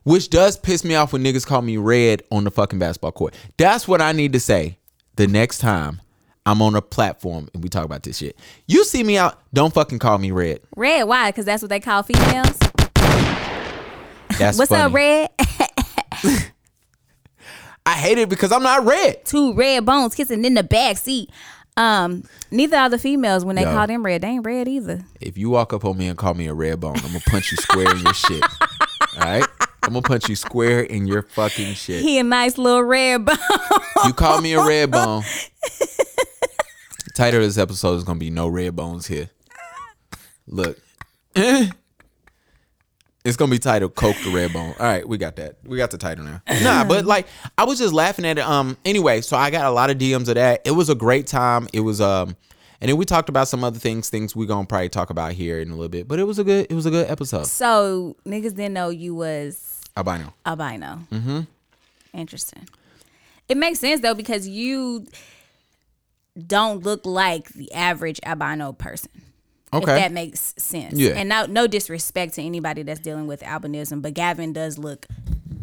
Which 0.04 0.30
does 0.30 0.56
piss 0.56 0.84
me 0.84 0.94
off 0.94 1.12
when 1.12 1.22
niggas 1.22 1.46
call 1.46 1.62
me 1.62 1.76
red 1.76 2.22
on 2.30 2.44
the 2.44 2.50
fucking 2.50 2.78
basketball 2.78 3.12
court. 3.12 3.34
That's 3.56 3.86
what 3.88 4.00
I 4.00 4.12
need 4.12 4.32
to 4.32 4.40
say 4.40 4.78
the 5.16 5.26
next 5.26 5.58
time 5.58 6.00
I'm 6.46 6.62
on 6.62 6.74
a 6.74 6.82
platform 6.82 7.48
and 7.54 7.62
we 7.62 7.68
talk 7.68 7.84
about 7.84 8.02
this 8.02 8.18
shit. 8.18 8.36
You 8.66 8.84
see 8.84 9.02
me 9.02 9.18
out, 9.18 9.40
don't 9.52 9.72
fucking 9.74 9.98
call 9.98 10.18
me 10.18 10.30
red. 10.30 10.60
Red, 10.76 11.04
why? 11.04 11.30
Because 11.30 11.44
that's 11.44 11.62
what 11.62 11.68
they 11.68 11.80
call 11.80 12.02
females. 12.02 12.56
That's 14.38 14.56
What's 14.56 14.70
funny. 14.70 14.82
up, 14.82 14.92
Red? 14.94 15.28
I 17.86 17.94
hate 17.94 18.18
it 18.18 18.28
because 18.28 18.52
I'm 18.52 18.62
not 18.62 18.84
red. 18.84 19.24
Two 19.24 19.52
red 19.54 19.84
bones 19.84 20.14
kissing 20.14 20.44
in 20.44 20.54
the 20.54 20.62
back 20.62 20.96
seat. 20.96 21.30
Um, 21.76 22.24
neither 22.50 22.76
are 22.76 22.88
the 22.88 22.98
females 22.98 23.44
when 23.44 23.56
they 23.56 23.62
Yo. 23.62 23.72
call 23.72 23.86
them 23.86 24.04
red. 24.04 24.22
They 24.22 24.28
ain't 24.28 24.46
red 24.46 24.68
either. 24.68 25.04
If 25.20 25.36
you 25.38 25.50
walk 25.50 25.72
up 25.72 25.84
on 25.84 25.96
me 25.98 26.08
and 26.08 26.16
call 26.18 26.34
me 26.34 26.46
a 26.46 26.54
red 26.54 26.80
bone, 26.80 26.96
I'm 26.96 27.02
gonna 27.02 27.20
punch 27.26 27.50
you 27.50 27.56
square 27.58 27.90
in 27.90 27.98
your 28.02 28.14
shit. 28.14 28.42
All 29.18 29.20
right? 29.20 29.44
I'm 29.82 29.92
gonna 29.94 30.02
punch 30.02 30.28
you 30.28 30.36
square 30.36 30.80
in 30.80 31.06
your 31.06 31.22
fucking 31.22 31.74
shit. 31.74 32.02
He 32.02 32.18
a 32.18 32.22
nice 32.22 32.58
little 32.58 32.82
red 32.82 33.24
bone. 33.24 33.36
You 34.04 34.12
call 34.12 34.40
me 34.40 34.52
a 34.52 34.64
red 34.64 34.90
bone. 34.90 35.22
Title 37.14 37.40
of 37.40 37.46
this 37.46 37.58
episode 37.58 37.94
is 37.94 38.04
gonna 38.04 38.18
be 38.18 38.30
No 38.30 38.48
Red 38.48 38.76
Bones 38.76 39.06
Here. 39.06 39.30
Look. 40.46 40.78
It's 43.22 43.36
gonna 43.36 43.50
be 43.50 43.58
titled 43.58 43.94
Coke 43.96 44.16
the 44.24 44.30
Red 44.30 44.54
Bone. 44.54 44.74
All 44.80 44.86
right, 44.86 45.06
we 45.06 45.18
got 45.18 45.36
that. 45.36 45.56
We 45.62 45.76
got 45.76 45.90
the 45.90 45.98
title 45.98 46.24
now. 46.24 46.40
Nah, 46.62 46.84
but 46.84 47.04
like 47.04 47.26
I 47.58 47.64
was 47.64 47.78
just 47.78 47.92
laughing 47.92 48.24
at 48.24 48.38
it. 48.38 48.44
Um 48.44 48.78
anyway, 48.82 49.20
so 49.20 49.36
I 49.36 49.50
got 49.50 49.66
a 49.66 49.70
lot 49.70 49.90
of 49.90 49.98
DMs 49.98 50.28
of 50.28 50.36
that. 50.36 50.62
It 50.64 50.70
was 50.70 50.88
a 50.88 50.94
great 50.94 51.26
time. 51.26 51.68
It 51.74 51.80
was 51.80 52.00
um 52.00 52.34
and 52.80 52.88
then 52.88 52.96
we 52.96 53.04
talked 53.04 53.28
about 53.28 53.48
some 53.48 53.62
other 53.62 53.78
things, 53.78 54.08
things 54.08 54.34
we're 54.34 54.46
gonna 54.46 54.66
probably 54.66 54.88
talk 54.88 55.10
about 55.10 55.32
here 55.32 55.60
in 55.60 55.70
a 55.70 55.74
little 55.74 55.88
bit. 55.88 56.08
But 56.08 56.18
it 56.18 56.24
was 56.24 56.38
a 56.38 56.44
good 56.44 56.66
it 56.70 56.74
was 56.74 56.86
a 56.86 56.90
good 56.90 57.10
episode. 57.10 57.46
so 57.46 58.16
niggas 58.24 58.54
didn't 58.54 58.72
know 58.72 58.88
you 58.88 59.14
was 59.14 59.80
Albino. 59.96 60.32
albino. 60.46 61.00
Mm-hmm. 61.12 61.40
Interesting. 62.14 62.68
It 63.48 63.56
makes 63.56 63.80
sense 63.80 64.00
though 64.00 64.14
because 64.14 64.48
you 64.48 65.06
don't 66.46 66.82
look 66.82 67.04
like 67.04 67.48
the 67.50 67.72
average 67.72 68.20
albino 68.24 68.72
person. 68.72 69.10
Okay. 69.72 69.92
If 69.92 69.98
that 69.98 70.12
makes 70.12 70.54
sense. 70.58 70.94
Yeah. 70.94 71.10
And 71.10 71.28
no, 71.28 71.46
no 71.46 71.66
disrespect 71.66 72.34
to 72.34 72.42
anybody 72.42 72.82
that's 72.82 73.00
dealing 73.00 73.26
with 73.26 73.40
albinism, 73.42 74.02
but 74.02 74.14
Gavin 74.14 74.52
does 74.52 74.78
look 74.78 75.06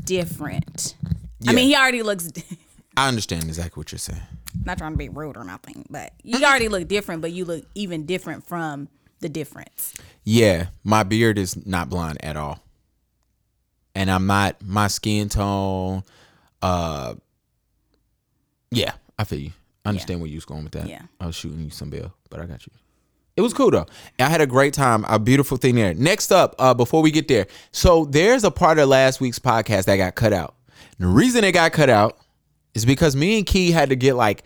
different. 0.06 0.96
Yeah. 1.40 1.52
I 1.52 1.54
mean, 1.54 1.68
he 1.68 1.76
already 1.76 2.04
looks. 2.04 2.30
I 2.98 3.08
understand 3.08 3.44
exactly 3.44 3.80
what 3.80 3.92
you're 3.92 4.00
saying. 4.00 4.22
Not 4.66 4.80
trying 4.80 4.92
to 4.92 4.98
be 4.98 5.08
rude 5.08 5.38
or 5.38 5.44
nothing, 5.44 5.86
but 5.89 6.13
you 6.24 6.44
already 6.44 6.68
look 6.68 6.88
different. 6.88 7.22
But 7.22 7.32
you 7.32 7.46
look 7.46 7.63
even 7.75 8.06
different 8.06 8.46
from 8.46 8.89
the 9.20 9.30
difference. 9.30 9.94
Yeah, 10.24 10.68
my 10.84 11.04
beard 11.04 11.38
is 11.38 11.66
not 11.66 11.89
blonde 11.89 12.18
at 12.22 12.36
all. 12.36 12.60
And 13.96 14.12
I'm 14.12 14.27
not 14.27 14.58
my 14.62 14.88
skin 14.88 15.30
tone 15.30 16.04
uh 16.62 17.16
yeah, 18.72 18.94
I 19.18 19.24
feel 19.24 19.39
you. 19.39 19.51
I 19.86 19.89
understand 19.89 20.20
where 20.20 20.30
you 20.30 20.36
was 20.36 20.46
going 20.46 20.63
with 20.63 20.74
that. 20.74 20.88
Yeah. 20.88 21.04
I 21.20 21.27
was 21.27 21.36
shooting 21.36 21.63
you 21.63 21.70
some 21.70 21.89
bill, 21.89 22.13
but 22.30 22.42
I 22.42 22.46
got 22.46 22.66
you. 22.66 22.74
It 23.38 23.42
was 23.42 23.54
cool 23.54 23.72
though. 23.72 23.86
I 24.20 24.27
had 24.30 24.42
a 24.42 24.48
great 24.48 24.74
time. 24.74 25.06
A 25.08 25.20
beautiful 25.20 25.58
thing 25.58 25.75
there. 25.75 25.94
Next 25.94 26.32
up, 26.32 26.56
uh, 26.60 26.74
before 26.74 27.01
we 27.01 27.12
get 27.12 27.27
there, 27.27 27.48
so 27.72 28.06
there's 28.06 28.44
a 28.44 28.51
part 28.51 28.80
of 28.80 28.89
last 28.89 29.22
week's 29.22 29.39
podcast 29.39 29.86
that 29.86 29.98
got 29.98 30.16
cut 30.16 30.34
out. 30.34 30.56
The 31.00 31.08
reason 31.08 31.44
it 31.44 31.51
got 31.51 31.72
cut 31.72 31.89
out 31.89 32.18
is 32.77 32.86
because 32.86 33.15
me 33.15 33.39
and 33.39 33.46
Key 33.46 33.72
had 33.72 33.89
to 33.89 33.96
get 33.96 34.15
like, 34.15 34.43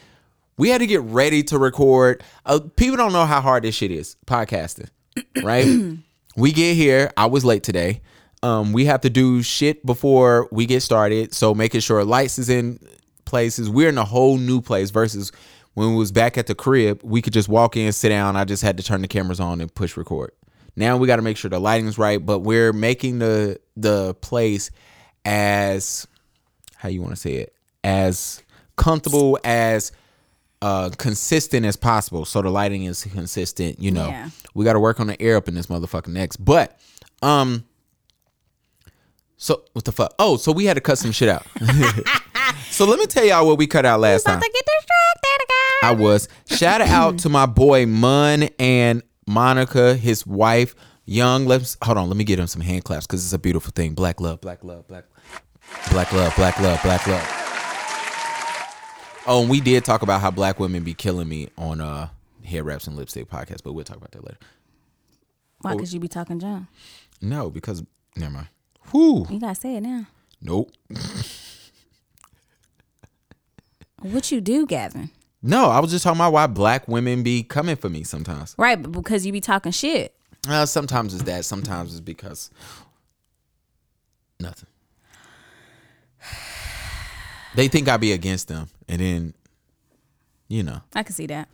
we 0.58 0.70
had 0.70 0.80
to 0.80 0.88
get 0.88 1.02
ready 1.02 1.44
to 1.44 1.58
record. 1.60 2.24
Uh, 2.46 2.62
people 2.78 2.96
don't 2.96 3.12
know 3.12 3.26
how 3.26 3.42
hard 3.42 3.64
this 3.64 3.76
shit 3.76 3.92
is 3.92 4.16
podcasting, 4.26 4.90
right? 5.44 5.98
we 6.38 6.54
get 6.54 6.76
here. 6.76 7.12
I 7.18 7.26
was 7.26 7.44
late 7.44 7.62
today. 7.62 8.02
Um, 8.42 8.72
we 8.72 8.86
have 8.86 9.02
to 9.02 9.10
do 9.10 9.44
shit 9.44 9.86
before 9.86 10.48
we 10.50 10.66
get 10.66 10.82
started. 10.82 11.34
So 11.34 11.54
making 11.54 11.82
sure 11.82 12.06
lights 12.06 12.40
is 12.40 12.48
in 12.48 12.80
places. 13.26 13.70
We're 13.70 13.90
in 13.90 13.98
a 13.98 14.06
whole 14.06 14.38
new 14.38 14.62
place 14.62 14.92
versus 14.92 15.34
when 15.74 15.90
we 15.90 15.96
was 15.98 16.14
back 16.14 16.38
at 16.38 16.48
the 16.48 16.56
crib, 16.56 17.02
we 17.04 17.22
could 17.22 17.34
just 17.34 17.50
walk 17.50 17.76
in, 17.76 17.92
sit 17.92 18.10
down. 18.10 18.38
I 18.38 18.46
just 18.46 18.64
had 18.64 18.78
to 18.78 18.84
turn 18.84 19.02
the 19.02 19.10
cameras 19.10 19.42
on 19.42 19.60
and 19.60 19.74
push 19.76 19.98
record. 19.98 20.32
Now 20.78 20.96
we 20.96 21.06
got 21.06 21.18
to 21.18 21.22
make 21.22 21.36
sure 21.36 21.50
the 21.50 21.60
lighting's 21.60 21.98
right, 21.98 22.26
but 22.26 22.40
we're 22.40 22.72
making 22.72 23.20
the 23.20 23.60
the 23.76 24.14
place 24.16 24.72
as 25.26 26.08
how 26.78 26.88
you 26.88 27.02
want 27.02 27.12
to 27.12 27.20
say 27.20 27.34
it 27.34 27.54
as 27.84 28.42
comfortable 28.76 29.38
as 29.44 29.92
uh 30.62 30.90
consistent 30.98 31.66
as 31.66 31.76
possible 31.76 32.24
so 32.26 32.42
the 32.42 32.50
lighting 32.50 32.84
is 32.84 33.04
consistent 33.06 33.80
you 33.82 33.92
know 33.92 34.08
Yeah. 34.08 34.30
we 34.54 34.64
got 34.66 34.74
to 34.74 34.80
work 34.80 35.00
on 35.00 35.08
the 35.08 35.20
air 35.22 35.36
up 35.38 35.48
in 35.48 35.56
this 35.56 35.68
motherfucking 35.68 36.10
next 36.10 36.38
but 36.38 36.80
um 37.22 37.64
so 39.38 39.64
what 39.74 39.86
the 39.86 39.92
fuck 39.92 40.14
oh 40.20 40.38
so 40.38 40.52
we 40.52 40.66
had 40.66 40.76
to 40.76 40.82
cut 40.82 40.98
some 41.00 41.12
shit 41.12 41.30
out 41.30 41.46
so 42.70 42.86
let 42.86 43.00
me 43.00 43.06
tell 43.08 43.26
y'all 43.26 43.46
what 43.48 43.58
we 43.58 43.66
cut 43.68 43.86
out 43.86 44.00
last 44.00 44.24
time 44.24 44.40
get 44.40 44.52
distracted 44.52 45.44
again. 45.44 45.58
I 45.84 45.94
was. 45.94 46.28
Shout 46.46 46.82
out 46.82 47.18
to 47.20 47.30
my 47.30 47.48
boy 47.48 47.88
Mun 47.88 48.50
and 48.60 49.02
Monica, 49.28 49.96
his 49.96 50.28
wife, 50.28 50.76
Young. 51.06 51.48
Let's 51.48 51.76
hold 51.84 51.98
on. 51.98 52.08
Let 52.08 52.18
me 52.18 52.24
get 52.24 52.38
him 52.38 52.46
some 52.46 52.62
hand 52.62 52.84
claps 52.84 53.08
because 53.08 53.24
it's 53.24 53.34
a 53.34 53.40
beautiful 53.40 53.72
thing. 53.76 53.94
Black 53.96 54.22
love, 54.22 54.42
black 54.42 54.64
love, 54.64 54.88
black, 54.88 55.06
black 55.90 56.14
love, 56.14 56.36
black 56.36 56.60
love, 56.60 56.80
black 56.84 57.08
love. 57.08 57.51
Oh, 59.28 59.42
and 59.42 59.50
we 59.50 59.62
did 59.62 59.86
talk 59.86 60.02
about 60.02 60.22
how 60.22 60.32
black 60.32 60.60
women 60.60 60.84
be 60.84 60.94
killing 60.94 61.30
me 61.30 61.50
on 61.58 61.80
uh 61.82 62.10
hair 62.44 62.64
wraps 62.64 62.88
and 62.88 62.96
lipstick 62.98 63.30
podcast, 63.30 63.64
but 63.64 63.74
we'll 63.74 63.86
talk 63.86 63.98
about 63.98 64.12
that 64.12 64.24
later. 64.24 64.38
Why? 65.62 65.76
Cause 65.76 65.94
you 65.94 66.00
be 66.00 66.08
talking 66.08 66.40
John. 66.40 66.68
No, 67.22 67.50
because 67.52 67.84
never 68.16 68.32
mind. 68.34 68.48
Whoo, 68.92 69.26
You 69.30 69.40
gotta 69.40 69.56
say 69.56 69.76
it 69.76 69.82
now. 69.82 70.08
nope. 70.42 70.72
What 74.02 74.32
you 74.32 74.42
do, 74.42 74.66
Gavin? 74.66 75.12
No, 75.44 75.70
I 75.70 75.80
was 75.80 75.92
just 75.92 76.04
talking 76.04 76.18
about 76.20 76.34
why 76.34 76.48
black 76.48 76.88
women 76.88 77.22
be 77.24 77.44
coming 77.44 77.76
for 77.76 77.90
me 77.90 78.04
sometimes. 78.04 78.56
Right, 78.58 78.82
but 78.82 78.92
because 78.92 79.26
you 79.26 79.32
be 79.32 79.42
talking 79.42 79.72
shit. 79.72 80.16
Uh, 80.50 80.66
sometimes 80.66 81.14
it's 81.14 81.24
that. 81.24 81.46
Sometimes 81.46 81.92
it's 81.92 82.00
because 82.00 82.50
nothing. 84.40 84.68
They 87.56 87.68
think 87.68 87.88
I 87.90 87.98
be 87.98 88.12
against 88.14 88.48
them, 88.48 88.70
and 88.88 89.02
then, 89.02 89.34
you 90.48 90.64
know, 90.64 90.82
I 90.96 91.04
can 91.04 91.14
see 91.14 91.28
that. 91.28 91.50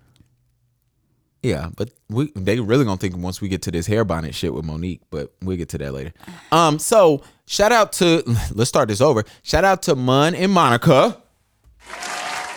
yeah. 1.41 1.69
But 1.75 1.91
we 2.10 2.31
they 2.36 2.60
really 2.60 2.86
gonna 2.86 2.97
think 2.97 3.17
once 3.17 3.41
we 3.41 3.47
get 3.47 3.62
to 3.63 3.71
this 3.71 3.88
hair 3.88 4.03
bonnet 4.05 4.36
shit 4.36 4.53
with 4.53 4.65
Monique, 4.65 5.01
but 5.10 5.31
we'll 5.41 5.57
get 5.57 5.69
to 5.69 5.77
that 5.79 5.93
later. 5.93 6.13
Um, 6.51 6.77
so 6.79 7.23
shout 7.47 7.71
out 7.71 7.93
to 7.93 8.23
let's 8.53 8.69
start 8.69 8.89
this 8.89 9.01
over. 9.01 9.23
Shout 9.43 9.63
out 9.63 9.81
to 9.83 9.95
Mun 9.95 10.36
and 10.36 10.51
Monica. 10.51 11.21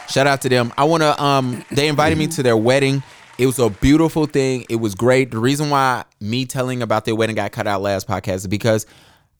Shout 0.09 0.27
out 0.27 0.41
to 0.43 0.49
them. 0.49 0.73
I 0.77 0.85
wanna 0.85 1.15
um 1.19 1.65
they 1.71 1.89
invited 1.89 2.19
me 2.19 2.27
to 2.29 2.43
their 2.43 2.57
wedding. 2.57 3.03
It 3.39 3.47
was 3.47 3.59
a 3.59 3.71
beautiful 3.71 4.27
thing. 4.27 4.67
It 4.69 4.77
was 4.77 4.95
great. 4.95 5.31
The 5.31 5.39
reason 5.39 5.71
why 5.71 6.05
me 6.21 6.45
telling 6.45 6.83
about 6.83 7.05
their 7.07 7.15
wedding 7.15 7.37
got 7.37 7.53
cut 7.53 7.67
out 7.67 7.81
last 7.81 8.07
podcast 8.07 8.35
is 8.37 8.47
because 8.49 8.87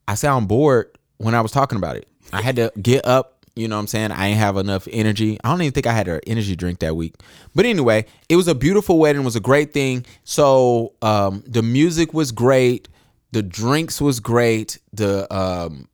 I 0.07 0.15
sound 0.15 0.47
bored 0.47 0.97
when 1.17 1.35
I 1.35 1.41
was 1.41 1.51
talking 1.51 1.77
about 1.77 1.97
it. 1.97 2.07
I 2.33 2.41
had 2.41 2.55
to 2.55 2.71
get 2.81 3.05
up, 3.05 3.40
you 3.55 3.67
know 3.67 3.75
what 3.75 3.81
I'm 3.81 3.87
saying? 3.87 4.11
I 4.11 4.27
ain't 4.27 4.37
have 4.37 4.57
enough 4.57 4.87
energy. 4.91 5.37
I 5.43 5.49
don't 5.49 5.61
even 5.61 5.73
think 5.73 5.87
I 5.87 5.91
had 5.93 6.07
an 6.07 6.21
energy 6.25 6.55
drink 6.55 6.79
that 6.79 6.95
week. 6.95 7.15
But 7.53 7.65
anyway, 7.65 8.05
it 8.29 8.35
was 8.35 8.47
a 8.47 8.55
beautiful 8.55 8.97
wedding, 8.97 9.23
it 9.23 9.25
was 9.25 9.35
a 9.35 9.41
great 9.41 9.73
thing. 9.73 10.05
So 10.23 10.93
um 11.01 11.43
the 11.47 11.61
music 11.61 12.13
was 12.13 12.31
great, 12.31 12.87
the 13.31 13.43
drinks 13.43 13.99
was 14.01 14.19
great, 14.19 14.79
the 14.93 15.31
um 15.35 15.87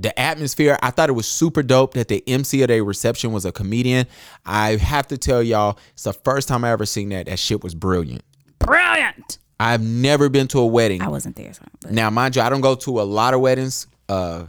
the 0.00 0.16
atmosphere 0.18 0.78
i 0.80 0.90
thought 0.90 1.08
it 1.08 1.12
was 1.12 1.26
super 1.26 1.60
dope 1.60 1.94
that 1.94 2.06
the 2.06 2.22
mc 2.28 2.62
of 2.62 2.68
their 2.68 2.84
reception 2.84 3.32
was 3.32 3.44
a 3.44 3.50
comedian 3.50 4.06
i 4.46 4.76
have 4.76 5.08
to 5.08 5.18
tell 5.18 5.42
y'all 5.42 5.76
it's 5.92 6.04
the 6.04 6.12
first 6.12 6.46
time 6.46 6.62
i 6.64 6.70
ever 6.70 6.86
seen 6.86 7.08
that 7.08 7.26
that 7.26 7.36
shit 7.38 7.64
was 7.64 7.74
brilliant 7.74 8.22
Brilliant. 8.60 9.38
i've 9.58 9.82
never 9.82 10.28
been 10.28 10.46
to 10.48 10.60
a 10.60 10.66
wedding 10.66 11.02
I 11.02 11.08
wasn't 11.08 11.34
there, 11.34 11.52
so 11.52 11.64
now 11.90 12.10
mind 12.10 12.36
you 12.36 12.42
i 12.42 12.48
don't 12.48 12.60
go 12.60 12.76
to 12.76 13.00
a 13.00 13.02
lot 13.02 13.34
of 13.34 13.40
weddings 13.40 13.88
uh 14.08 14.44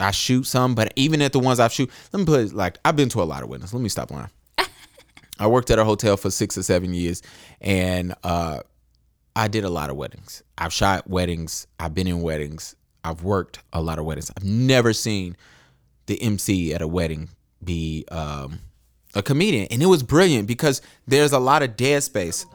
i 0.00 0.10
shoot 0.10 0.44
some 0.46 0.74
but 0.74 0.92
even 0.96 1.22
at 1.22 1.32
the 1.32 1.38
ones 1.38 1.58
i've 1.60 1.72
shoot 1.72 1.90
let 2.12 2.20
me 2.20 2.26
put 2.26 2.40
it 2.40 2.52
like 2.52 2.78
i've 2.84 2.96
been 2.96 3.08
to 3.08 3.22
a 3.22 3.24
lot 3.24 3.42
of 3.42 3.48
weddings 3.48 3.72
let 3.72 3.82
me 3.82 3.88
stop 3.88 4.10
lying 4.10 4.30
i 5.38 5.46
worked 5.46 5.70
at 5.70 5.78
a 5.78 5.84
hotel 5.84 6.16
for 6.16 6.30
six 6.30 6.56
or 6.56 6.62
seven 6.62 6.94
years 6.94 7.22
and 7.60 8.14
uh 8.24 8.60
I 9.36 9.48
did 9.48 9.64
a 9.64 9.68
lot 9.68 9.90
of 9.90 9.96
weddings. 9.96 10.42
I've 10.56 10.72
shot 10.72 11.10
weddings. 11.10 11.66
I've 11.78 11.94
been 11.94 12.06
in 12.06 12.22
weddings. 12.22 12.74
I've 13.04 13.22
worked 13.22 13.58
a 13.70 13.82
lot 13.82 13.98
of 13.98 14.06
weddings. 14.06 14.30
I've 14.34 14.44
never 14.44 14.94
seen 14.94 15.36
the 16.06 16.20
MC 16.22 16.72
at 16.72 16.80
a 16.80 16.88
wedding 16.88 17.28
be 17.62 18.06
um, 18.10 18.60
a 19.14 19.22
comedian, 19.22 19.68
and 19.70 19.82
it 19.82 19.86
was 19.86 20.02
brilliant 20.02 20.48
because 20.48 20.80
there's 21.06 21.32
a 21.32 21.38
lot 21.38 21.62
of 21.62 21.76
dead 21.76 22.02
space. 22.02 22.46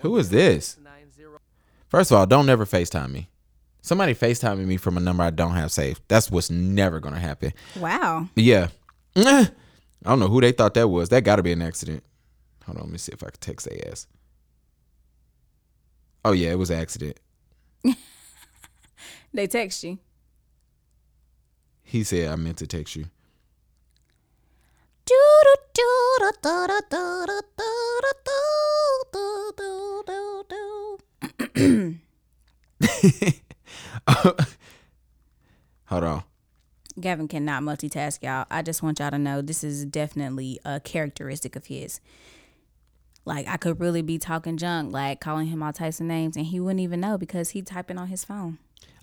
Who 0.00 0.16
is 0.16 0.30
this? 0.30 0.78
First 1.88 2.10
of 2.10 2.16
all, 2.16 2.26
don't 2.26 2.46
never 2.46 2.64
FaceTime 2.64 3.12
me. 3.12 3.28
Somebody 3.86 4.14
FaceTiming 4.14 4.66
me 4.66 4.78
from 4.78 4.96
a 4.96 5.00
number 5.00 5.22
I 5.22 5.30
don't 5.30 5.54
have 5.54 5.70
saved. 5.70 6.02
That's 6.08 6.28
what's 6.28 6.50
never 6.50 6.98
gonna 6.98 7.20
happen. 7.20 7.52
wow. 7.78 8.28
Yeah. 8.34 8.66
I 9.14 9.48
don't 10.02 10.18
know 10.18 10.26
who 10.26 10.40
they 10.40 10.50
thought 10.50 10.74
that 10.74 10.88
was. 10.88 11.10
That 11.10 11.22
got 11.22 11.36
to 11.36 11.44
be 11.44 11.52
an 11.52 11.62
accident. 11.62 12.02
Hold 12.64 12.78
on, 12.78 12.82
let 12.82 12.90
me 12.90 12.98
see 12.98 13.12
if 13.12 13.22
I 13.22 13.26
can 13.30 13.38
text 13.38 13.68
their 13.70 13.78
ass. 13.88 14.08
Oh 16.24 16.32
yeah, 16.32 16.50
it 16.50 16.58
was 16.58 16.70
an 16.70 16.80
accident. 16.80 17.20
They 19.32 19.46
text 19.46 19.84
you. 19.84 19.98
He 21.84 22.02
said 22.02 22.32
I 22.32 22.34
meant 22.34 22.56
to 22.58 22.66
text 22.66 22.96
you. 22.96 23.06
Hold 35.86 36.04
on. 36.04 36.24
Gavin 36.98 37.28
cannot 37.28 37.62
multitask, 37.62 38.22
y'all. 38.22 38.46
I 38.50 38.62
just 38.62 38.82
want 38.82 38.98
y'all 38.98 39.10
to 39.10 39.18
know 39.18 39.42
this 39.42 39.62
is 39.62 39.84
definitely 39.84 40.58
a 40.64 40.80
characteristic 40.80 41.54
of 41.54 41.66
his. 41.66 42.00
Like 43.24 43.46
I 43.48 43.56
could 43.56 43.80
really 43.80 44.02
be 44.02 44.18
talking 44.18 44.56
junk, 44.56 44.92
like 44.92 45.20
calling 45.20 45.48
him 45.48 45.62
all 45.62 45.72
types 45.72 46.00
of 46.00 46.06
names, 46.06 46.36
and 46.36 46.46
he 46.46 46.60
wouldn't 46.60 46.80
even 46.80 47.00
know 47.00 47.18
because 47.18 47.50
he 47.50 47.60
typing 47.60 47.98
on 47.98 48.06
his 48.06 48.24
phone. 48.24 48.58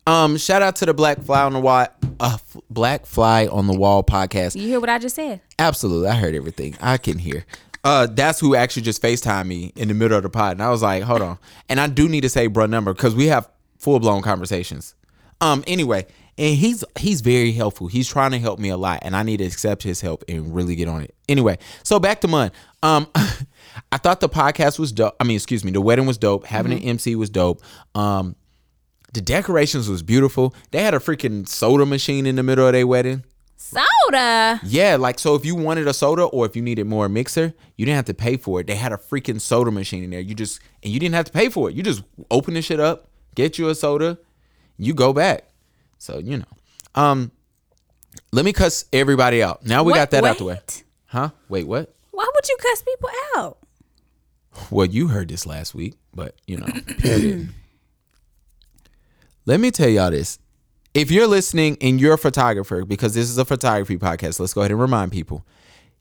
Um, 0.07 0.37
shout 0.37 0.61
out 0.61 0.75
to 0.77 0.85
the 0.85 0.93
Black 0.93 1.21
Fly 1.21 1.43
on 1.43 1.53
the 1.53 1.59
Wall, 1.59 1.87
uh, 2.19 2.37
Black 2.69 3.05
Fly 3.05 3.47
on 3.47 3.67
the 3.67 3.73
Wall 3.73 4.03
podcast. 4.03 4.55
You 4.55 4.67
hear 4.67 4.79
what 4.79 4.89
I 4.89 4.97
just 4.97 5.15
said? 5.15 5.41
Absolutely, 5.59 6.09
I 6.09 6.15
heard 6.15 6.35
everything. 6.35 6.75
I 6.81 6.97
can 6.97 7.19
hear. 7.19 7.45
Uh, 7.83 8.07
that's 8.09 8.39
who 8.39 8.55
actually 8.55 8.81
just 8.81 9.01
Facetime 9.01 9.45
me 9.45 9.73
in 9.75 9.89
the 9.89 9.93
middle 9.93 10.17
of 10.17 10.23
the 10.23 10.29
pod, 10.29 10.53
and 10.53 10.63
I 10.63 10.69
was 10.69 10.81
like, 10.81 11.03
hold 11.03 11.21
on. 11.21 11.37
And 11.69 11.79
I 11.79 11.87
do 11.87 12.07
need 12.09 12.21
to 12.21 12.29
say 12.29 12.47
bro 12.47 12.65
number 12.65 12.93
because 12.93 13.13
we 13.13 13.27
have 13.27 13.49
full 13.83 13.99
blown 13.99 14.21
conversations. 14.21 14.95
Um, 15.41 15.63
anyway, 15.67 16.07
and 16.37 16.55
he's 16.55 16.83
he's 16.97 17.21
very 17.21 17.51
helpful. 17.51 17.87
He's 17.87 18.07
trying 18.07 18.31
to 18.31 18.39
help 18.39 18.59
me 18.59 18.69
a 18.69 18.77
lot, 18.77 18.99
and 19.03 19.15
I 19.15 19.23
need 19.23 19.37
to 19.37 19.45
accept 19.45 19.83
his 19.83 20.01
help 20.01 20.23
and 20.27 20.55
really 20.55 20.75
get 20.75 20.87
on 20.87 21.01
it. 21.01 21.13
Anyway, 21.27 21.57
so 21.83 21.99
back 21.99 22.21
to 22.21 22.27
Mun. 22.27 22.51
Um, 22.81 23.07
I 23.91 23.97
thought 23.97 24.19
the 24.19 24.29
podcast 24.29 24.79
was 24.79 24.91
dope. 24.91 25.15
I 25.19 25.25
mean, 25.25 25.35
excuse 25.35 25.63
me, 25.63 25.71
the 25.71 25.81
wedding 25.81 26.05
was 26.05 26.17
dope. 26.17 26.45
Having 26.45 26.73
an 26.73 26.79
MC 26.79 27.15
was 27.15 27.29
dope. 27.29 27.61
Um, 27.93 28.35
the 29.13 29.21
decorations 29.21 29.87
was 29.89 30.01
beautiful. 30.01 30.55
They 30.71 30.81
had 30.81 30.93
a 30.93 30.99
freaking 30.99 31.47
soda 31.47 31.85
machine 31.85 32.25
in 32.25 32.35
the 32.35 32.43
middle 32.43 32.65
of 32.65 32.73
their 32.73 32.87
wedding. 32.87 33.23
Soda. 33.57 34.59
Yeah, 34.63 34.97
like 34.97 35.19
so 35.19 35.35
if 35.35 35.45
you 35.45 35.55
wanted 35.55 35.87
a 35.87 35.93
soda 35.93 36.23
or 36.23 36.45
if 36.45 36.55
you 36.55 36.61
needed 36.61 36.85
more 36.85 37.07
mixer, 37.07 37.53
you 37.77 37.85
didn't 37.85 37.95
have 37.95 38.05
to 38.05 38.13
pay 38.13 38.37
for 38.37 38.59
it. 38.59 38.67
They 38.67 38.75
had 38.75 38.91
a 38.91 38.97
freaking 38.97 39.39
soda 39.39 39.71
machine 39.71 40.03
in 40.03 40.09
there. 40.09 40.19
You 40.19 40.35
just 40.35 40.59
and 40.83 40.91
you 40.91 40.99
didn't 40.99 41.15
have 41.15 41.25
to 41.25 41.31
pay 41.31 41.49
for 41.49 41.69
it. 41.69 41.75
You 41.75 41.83
just 41.83 42.03
open 42.29 42.55
the 42.55 42.61
shit 42.61 42.79
up, 42.79 43.07
get 43.35 43.57
you 43.57 43.69
a 43.69 43.75
soda, 43.75 44.17
you 44.77 44.93
go 44.93 45.13
back. 45.13 45.45
So, 45.97 46.19
you 46.19 46.37
know. 46.37 46.45
Um 46.95 47.31
let 48.31 48.45
me 48.45 48.53
cuss 48.53 48.85
everybody 48.93 49.41
out. 49.43 49.65
Now 49.65 49.83
we 49.83 49.91
What- 49.91 49.97
got 49.97 50.11
that 50.11 50.23
out 50.23 50.37
the 50.37 50.45
way. 50.45 50.59
Huh? 51.07 51.29
Wait, 51.49 51.67
what? 51.67 51.93
Why 52.11 52.29
would 52.33 52.47
you 52.49 52.57
cuss 52.59 52.81
people 52.83 53.09
out? 53.37 53.57
Well, 54.69 54.85
you 54.85 55.07
heard 55.07 55.29
this 55.29 55.45
last 55.47 55.73
week, 55.73 55.95
but 56.13 56.35
you 56.47 56.57
know. 56.57 56.67
Let 59.45 59.59
me 59.59 59.71
tell 59.71 59.89
y'all 59.89 60.11
this. 60.11 60.39
If 60.93 61.11
you're 61.11 61.27
listening 61.27 61.77
and 61.81 61.99
you're 61.99 62.13
a 62.13 62.17
photographer, 62.19 62.85
because 62.85 63.13
this 63.13 63.29
is 63.29 63.37
a 63.37 63.45
photography 63.45 63.97
podcast, 63.97 64.39
let's 64.39 64.53
go 64.53 64.61
ahead 64.61 64.71
and 64.71 64.79
remind 64.79 65.11
people. 65.11 65.45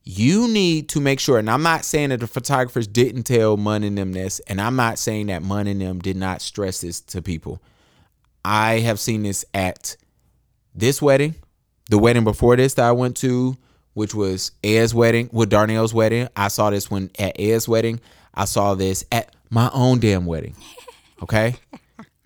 You 0.05 0.49
need 0.49 0.89
to 0.91 1.01
make 1.01 1.21
sure, 1.21 1.39
and 1.39 1.49
I'm 1.49 1.63
not 1.63 1.85
saying 1.85 2.09
that 2.09 2.21
the 2.21 2.27
photographers 2.27 2.89
didn't 2.89 3.23
tell 3.23 3.57
Mun 3.57 3.85
and 3.85 3.97
them 3.97 4.13
this, 4.13 4.41
and 4.41 4.61
I'm 4.61 4.75
not 4.75 4.99
saying 4.99 5.27
that 5.27 5.43
Mun 5.43 5.69
and 5.69 5.81
them 5.81 6.01
did 6.01 6.17
not 6.17 6.43
stress 6.43 6.81
this 6.81 7.01
to 7.03 7.23
people. 7.23 7.63
I 8.45 8.81
have 8.81 8.99
seen 8.99 9.23
this 9.23 9.45
at 9.55 9.97
this 10.75 11.01
wedding, 11.01 11.37
the 11.89 11.99
wedding 11.99 12.25
before 12.25 12.57
this 12.57 12.75
that 12.75 12.85
I 12.87 12.93
went 12.93 13.17
to, 13.19 13.57
which 13.95 14.15
was 14.15 14.51
Ed's 14.65 14.93
wedding, 14.93 15.29
with 15.33 15.51
Darnell's 15.51 15.95
wedding. 15.95 16.29
I 16.35 16.49
saw 16.49 16.71
this 16.71 16.91
one 16.91 17.11
at 17.19 17.39
Ed's 17.39 17.69
wedding. 17.69 18.01
I 18.35 18.47
saw 18.47 18.75
this 18.75 19.05
at 19.13 19.37
my 19.51 19.71
own 19.73 20.01
damn 20.01 20.27
wedding. 20.27 20.57
Okay? 21.23 21.55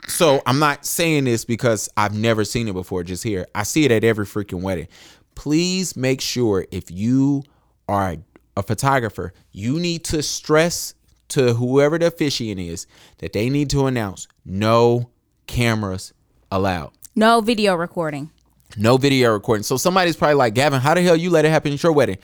So 0.09 0.41
I'm 0.47 0.59
not 0.59 0.87
saying 0.87 1.25
this 1.25 1.45
because 1.45 1.91
I've 1.99 2.15
never 2.15 2.45
seen 2.47 2.67
it 2.67 2.73
before, 2.73 3.03
just 3.05 3.23
here. 3.23 3.47
I 3.55 3.65
see 3.65 3.85
it 3.85 3.91
at 3.91 4.05
every 4.05 4.25
freaking 4.25 4.63
wedding. 4.63 4.89
Please 5.35 5.97
make 5.97 6.23
sure 6.23 6.67
if 6.71 6.91
you 6.91 7.43
are 7.89 8.17
a 8.57 8.63
photographer, 8.63 9.33
you 9.53 9.79
need 9.79 10.05
to 10.05 10.23
stress 10.23 10.95
to 11.29 11.55
whoever 11.55 11.99
the 11.99 12.07
officiant 12.07 12.61
is 12.61 12.87
that 13.19 13.33
they 13.33 13.51
need 13.51 13.71
to 13.71 13.87
announce 13.87 14.29
no 14.45 15.11
cameras 15.47 16.13
allowed. 16.51 16.93
No 17.15 17.41
video 17.41 17.75
recording. 17.75 18.31
No 18.77 18.97
video 18.97 19.33
recording. 19.33 19.63
So 19.63 19.77
somebody's 19.77 20.17
probably 20.17 20.35
like, 20.35 20.55
Gavin, 20.55 20.81
how 20.81 20.95
the 20.95 21.03
hell 21.03 21.17
you 21.17 21.31
let 21.31 21.45
it 21.45 21.51
happen 21.51 21.73
at 21.73 21.83
your 21.83 21.93
wedding? 21.93 22.19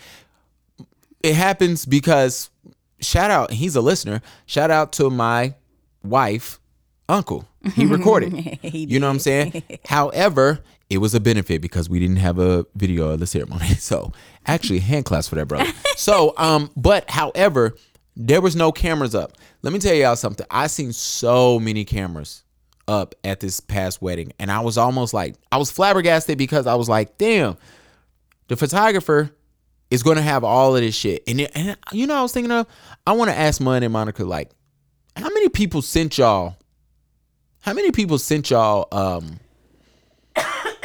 It 1.23 1.35
happens 1.35 1.87
because 1.87 2.51
shout 3.01 3.31
out, 3.31 3.53
he's 3.53 3.77
a 3.77 3.81
listener. 3.81 4.21
Shout 4.47 4.71
out 4.71 4.93
to 4.95 5.11
my 5.11 5.55
wife, 6.03 6.61
uncle. 7.09 7.49
He 7.75 7.87
recorded. 7.87 8.33
he 8.63 8.85
you 8.85 8.99
know 8.99 9.07
what 9.07 9.15
I'm 9.15 9.19
saying? 9.21 9.63
However, 9.87 10.61
it 10.93 10.99
was 10.99 11.15
a 11.15 11.21
benefit 11.21 11.63
because 11.63 11.89
we 11.89 11.99
didn't 11.99 12.17
have 12.17 12.39
a 12.39 12.67
video 12.75 13.09
of 13.09 13.21
the 13.21 13.27
ceremony. 13.27 13.69
So 13.83 14.13
actually 14.47 14.81
hand 14.81 15.07
claps 15.07 15.29
for 15.29 15.37
that, 15.37 15.47
brother. 15.47 15.73
so 15.97 16.35
um, 16.37 16.71
but 16.77 17.11
however, 17.11 17.75
there 18.15 18.41
was 18.41 18.55
no 18.55 18.71
cameras 18.71 19.15
up. 19.15 19.39
Let 19.63 19.73
me 19.73 19.79
tell 19.79 19.95
y'all 19.95 20.17
something. 20.17 20.47
I 20.51 20.67
seen 20.67 20.93
so 20.93 21.59
many 21.59 21.85
cameras 21.85 22.45
up 22.87 23.15
at 23.25 23.41
this 23.41 23.61
past 23.61 24.03
wedding, 24.03 24.33
and 24.39 24.51
I 24.51 24.61
was 24.61 24.77
almost 24.77 25.15
like 25.15 25.35
I 25.51 25.57
was 25.57 25.71
flabbergasted 25.71 26.37
because 26.37 26.67
I 26.67 26.75
was 26.75 26.89
like, 26.89 27.17
damn, 27.17 27.57
the 28.49 28.57
photographer 28.57 29.31
is 29.91 30.03
going 30.03 30.17
to 30.17 30.23
have 30.23 30.45
all 30.45 30.77
of 30.77 30.83
this 30.83 30.95
shit. 30.95 31.23
And, 31.27 31.41
it, 31.41 31.53
and 31.55 31.77
you 31.91 32.07
know, 32.07 32.17
I 32.17 32.23
was 32.23 32.33
thinking 32.33 32.53
of, 32.53 32.67
I 33.07 33.13
want 33.13 33.31
to 33.31 33.37
ask 33.37 33.61
Mun 33.61 33.83
and 33.83 33.93
Monica, 33.93 34.25
like, 34.25 34.51
how 35.17 35.29
many 35.29 35.49
people 35.49 35.81
sent 35.81 36.19
y'all? 36.19 36.57
How 37.61 37.73
many 37.73 37.93
people 37.93 38.19
sent 38.19 38.51
y'all 38.51 38.89
um 38.93 39.41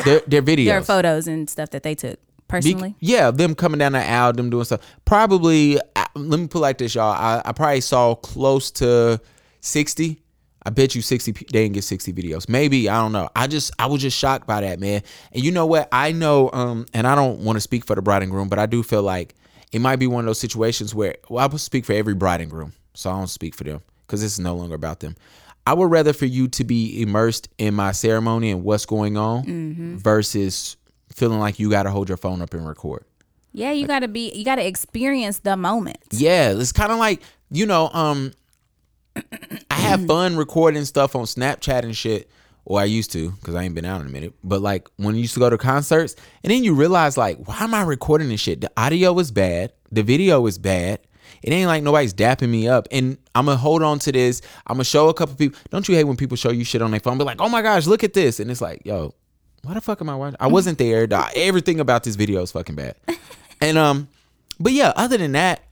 their 0.03 0.21
their 0.27 0.41
videos? 0.41 0.65
There 0.65 0.77
are 0.77 0.83
photos 0.83 1.27
and 1.27 1.49
stuff 1.49 1.69
that 1.71 1.83
they 1.83 1.95
took 1.95 2.15
Be- 2.15 2.21
personally. 2.47 2.95
yeah, 2.99 3.31
them 3.31 3.55
coming 3.55 3.79
down 3.79 3.93
the 3.93 3.99
aisle, 3.99 4.33
them 4.33 4.49
doing 4.49 4.65
stuff. 4.65 4.81
Probably, 5.05 5.79
let 6.15 6.39
me 6.39 6.47
put 6.47 6.59
it 6.59 6.61
like 6.61 6.77
this, 6.77 6.95
y'all. 6.95 7.11
I, 7.11 7.41
I 7.45 7.51
probably 7.51 7.81
saw 7.81 8.15
close 8.15 8.71
to 8.71 9.19
sixty. 9.61 10.21
I 10.65 10.69
bet 10.69 10.95
you 10.95 11.01
sixty. 11.01 11.31
They 11.31 11.45
didn't 11.45 11.73
get 11.73 11.83
sixty 11.83 12.11
videos. 12.11 12.49
Maybe 12.49 12.89
I 12.89 13.01
don't 13.01 13.13
know. 13.13 13.29
I 13.35 13.47
just 13.47 13.71
I 13.79 13.85
was 13.85 14.01
just 14.01 14.17
shocked 14.17 14.47
by 14.47 14.61
that, 14.61 14.79
man. 14.79 15.01
And 15.31 15.43
you 15.43 15.51
know 15.51 15.65
what? 15.65 15.87
I 15.91 16.11
know, 16.11 16.49
um, 16.51 16.85
and 16.93 17.07
I 17.07 17.15
don't 17.15 17.39
want 17.39 17.55
to 17.55 17.61
speak 17.61 17.85
for 17.85 17.95
the 17.95 18.01
bride 18.01 18.21
and 18.21 18.31
groom, 18.31 18.49
but 18.49 18.59
I 18.59 18.65
do 18.65 18.83
feel 18.83 19.03
like 19.03 19.35
it 19.71 19.79
might 19.79 19.97
be 19.97 20.07
one 20.07 20.21
of 20.21 20.25
those 20.25 20.39
situations 20.39 20.93
where 20.93 21.15
well, 21.29 21.43
I 21.43 21.47
will 21.47 21.57
speak 21.57 21.85
for 21.85 21.93
every 21.93 22.15
bride 22.15 22.41
and 22.41 22.49
groom, 22.49 22.73
so 22.93 23.09
I 23.09 23.13
don't 23.13 23.27
speak 23.27 23.55
for 23.55 23.63
them 23.63 23.81
because 24.05 24.21
this 24.21 24.33
is 24.33 24.39
no 24.39 24.55
longer 24.55 24.75
about 24.75 24.99
them. 24.99 25.15
I 25.67 25.73
would 25.73 25.91
rather 25.91 26.13
for 26.13 26.25
you 26.25 26.47
to 26.47 26.63
be 26.63 27.01
immersed 27.01 27.49
in 27.57 27.73
my 27.73 27.91
ceremony 27.91 28.51
and 28.51 28.63
what's 28.63 28.85
going 28.85 29.17
on 29.17 29.97
versus 29.97 30.77
feeling 31.11 31.41
like 31.41 31.59
you 31.59 31.69
got 31.69 31.83
to 31.83 31.91
hold 31.91 32.07
your 32.07 32.17
phone 32.17 32.41
up 32.41 32.53
and 32.53 32.65
record. 32.65 33.03
Yeah, 33.51 33.73
you 33.73 33.85
gotta 33.85 34.07
be 34.07 34.31
you 34.31 34.45
gotta 34.45 34.65
experience 34.65 35.39
the 35.39 35.57
moment. 35.57 35.97
Yeah, 36.11 36.51
it's 36.51 36.71
kind 36.71 36.89
of 36.89 36.99
like 36.99 37.21
you 37.51 37.65
know, 37.65 37.89
um, 37.89 38.31
I 39.69 39.75
have 39.75 40.05
fun 40.07 40.37
recording 40.37 40.85
stuff 40.85 41.17
on 41.17 41.25
Snapchat 41.25 41.83
and 41.83 41.95
shit. 41.95 42.29
Or 42.63 42.79
I 42.79 42.85
used 42.85 43.11
to, 43.13 43.31
because 43.31 43.55
I 43.55 43.63
ain't 43.63 43.75
been 43.75 43.85
out 43.85 43.99
in 44.01 44.07
a 44.07 44.09
minute. 44.09 44.33
But 44.43 44.61
like 44.61 44.89
when 44.95 45.15
you 45.15 45.21
used 45.21 45.33
to 45.33 45.39
go 45.41 45.49
to 45.49 45.57
concerts, 45.57 46.15
and 46.43 46.51
then 46.51 46.63
you 46.63 46.75
realize 46.75 47.17
like, 47.17 47.45
why 47.45 47.59
am 47.59 47.73
I 47.73 47.81
recording 47.81 48.29
this 48.29 48.39
shit? 48.39 48.61
The 48.61 48.71
audio 48.77 49.17
is 49.19 49.31
bad, 49.31 49.73
the 49.91 50.03
video 50.03 50.45
is 50.47 50.57
bad. 50.57 50.99
It 51.47 51.53
ain't 51.53 51.67
like 51.67 51.81
nobody's 51.81 52.13
dapping 52.13 52.49
me 52.49 52.67
up, 52.67 52.89
and 52.91 53.17
I'm 53.33 53.45
gonna 53.45 53.55
hold 53.55 53.81
on 53.81 53.99
to 53.99 54.11
this. 54.11 54.41
I'm 54.67 54.73
gonna 54.75 54.83
show 54.83 55.07
a 55.07 55.13
couple 55.13 55.33
people. 55.35 55.57
Don't 55.69 55.87
you 55.87 55.95
hate 55.95 56.03
when 56.03 56.17
people 56.17 56.35
show 56.35 56.51
you 56.51 56.65
shit 56.65 56.81
on 56.81 56.91
their 56.91 56.99
phone? 56.99 57.17
Be 57.17 57.23
like, 57.23 57.39
oh 57.39 57.47
my 57.47 57.61
gosh, 57.61 57.87
look 57.87 58.03
at 58.03 58.13
this, 58.13 58.41
and 58.41 58.51
it's 58.51 58.59
like, 58.59 58.81
yo, 58.83 59.13
why 59.63 59.73
the 59.73 59.79
fuck 59.79 60.01
am 60.01 60.09
I 60.09 60.15
watching? 60.17 60.35
I 60.41 60.47
wasn't 60.47 60.77
there. 60.77 61.07
dog. 61.07 61.29
Everything 61.35 61.79
about 61.79 62.03
this 62.03 62.15
video 62.15 62.41
is 62.41 62.51
fucking 62.51 62.75
bad. 62.75 62.95
And 63.61 63.77
um, 63.77 64.07
but 64.59 64.71
yeah, 64.73 64.91
other 64.97 65.17
than 65.17 65.31
that, 65.31 65.63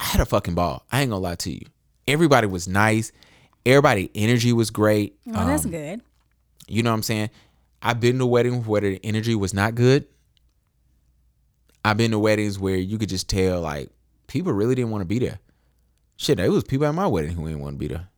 I 0.00 0.04
had 0.04 0.20
a 0.20 0.24
fucking 0.24 0.54
ball. 0.54 0.82
I 0.90 1.02
ain't 1.02 1.10
gonna 1.10 1.22
lie 1.22 1.34
to 1.36 1.50
you. 1.52 1.60
Everybody 2.08 2.46
was 2.46 2.66
nice. 2.66 3.12
Everybody 3.66 4.10
energy 4.14 4.52
was 4.54 4.70
great. 4.70 5.16
Oh, 5.28 5.46
that's 5.46 5.66
Um, 5.66 5.70
good. 5.72 6.00
You 6.68 6.82
know 6.82 6.90
what 6.90 6.94
I'm 6.96 7.02
saying? 7.04 7.30
I've 7.82 8.00
been 8.00 8.18
to 8.18 8.26
weddings 8.26 8.66
where 8.66 8.80
the 8.80 8.98
energy 9.04 9.34
was 9.34 9.52
not 9.54 9.74
good. 9.74 10.06
I've 11.84 11.96
been 11.96 12.10
to 12.12 12.18
weddings 12.18 12.58
where 12.58 12.76
you 12.76 12.98
could 12.98 13.08
just 13.10 13.28
tell 13.28 13.60
like 13.60 13.90
people 14.26 14.52
really 14.52 14.74
didn't 14.74 14.90
want 14.90 15.02
to 15.02 15.06
be 15.06 15.18
there. 15.18 15.38
Shit, 16.16 16.40
it 16.40 16.48
was 16.50 16.64
people 16.64 16.86
at 16.86 16.94
my 16.94 17.06
wedding 17.06 17.32
who 17.32 17.44
didn't 17.46 17.60
want 17.60 17.74
to 17.74 17.78
be 17.78 17.88
there. 17.88 18.08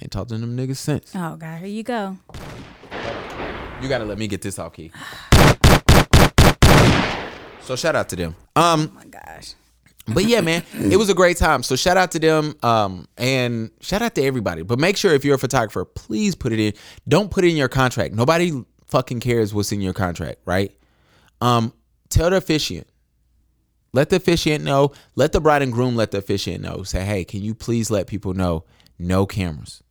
Ain't 0.00 0.12
talked 0.12 0.28
to 0.28 0.36
them 0.38 0.56
niggas 0.56 0.76
since. 0.76 1.12
Oh 1.14 1.36
god, 1.36 1.58
here 1.60 1.68
you 1.68 1.82
go. 1.82 2.18
You 3.82 3.88
gotta 3.88 4.04
let 4.04 4.18
me 4.18 4.26
get 4.26 4.42
this 4.42 4.58
off 4.58 4.74
key. 4.74 4.90
So 7.62 7.74
shout 7.76 7.96
out 7.96 8.08
to 8.10 8.16
them. 8.16 8.36
Um, 8.54 8.92
Oh 8.92 8.94
my 8.94 9.04
gosh. 9.06 9.54
but 10.06 10.24
yeah, 10.24 10.40
man, 10.40 10.62
it 10.74 10.96
was 10.96 11.08
a 11.10 11.14
great 11.14 11.36
time. 11.36 11.62
So 11.62 11.74
shout 11.76 11.96
out 11.96 12.12
to 12.12 12.18
them, 12.18 12.54
um, 12.62 13.08
and 13.16 13.70
shout 13.80 14.02
out 14.02 14.14
to 14.14 14.22
everybody. 14.22 14.62
But 14.62 14.78
make 14.78 14.96
sure 14.96 15.12
if 15.14 15.24
you're 15.24 15.34
a 15.34 15.38
photographer, 15.38 15.84
please 15.84 16.34
put 16.34 16.52
it 16.52 16.60
in. 16.60 16.74
Don't 17.08 17.30
put 17.30 17.44
it 17.44 17.48
in 17.48 17.56
your 17.56 17.68
contract. 17.68 18.14
Nobody 18.14 18.52
fucking 18.86 19.20
cares 19.20 19.52
what's 19.52 19.72
in 19.72 19.80
your 19.80 19.94
contract, 19.94 20.40
right? 20.44 20.76
Um, 21.40 21.72
tell 22.08 22.30
the 22.30 22.36
officiant. 22.36 22.86
Let 23.92 24.10
the 24.10 24.16
officiant 24.16 24.64
know. 24.64 24.92
Let 25.14 25.32
the 25.32 25.40
bride 25.40 25.62
and 25.62 25.72
groom 25.72 25.96
let 25.96 26.10
the 26.10 26.18
officiant 26.18 26.62
know. 26.62 26.82
Say, 26.82 27.04
hey, 27.04 27.24
can 27.24 27.42
you 27.42 27.54
please 27.54 27.90
let 27.90 28.06
people 28.06 28.34
know 28.34 28.64
no 28.98 29.26
cameras, 29.26 29.82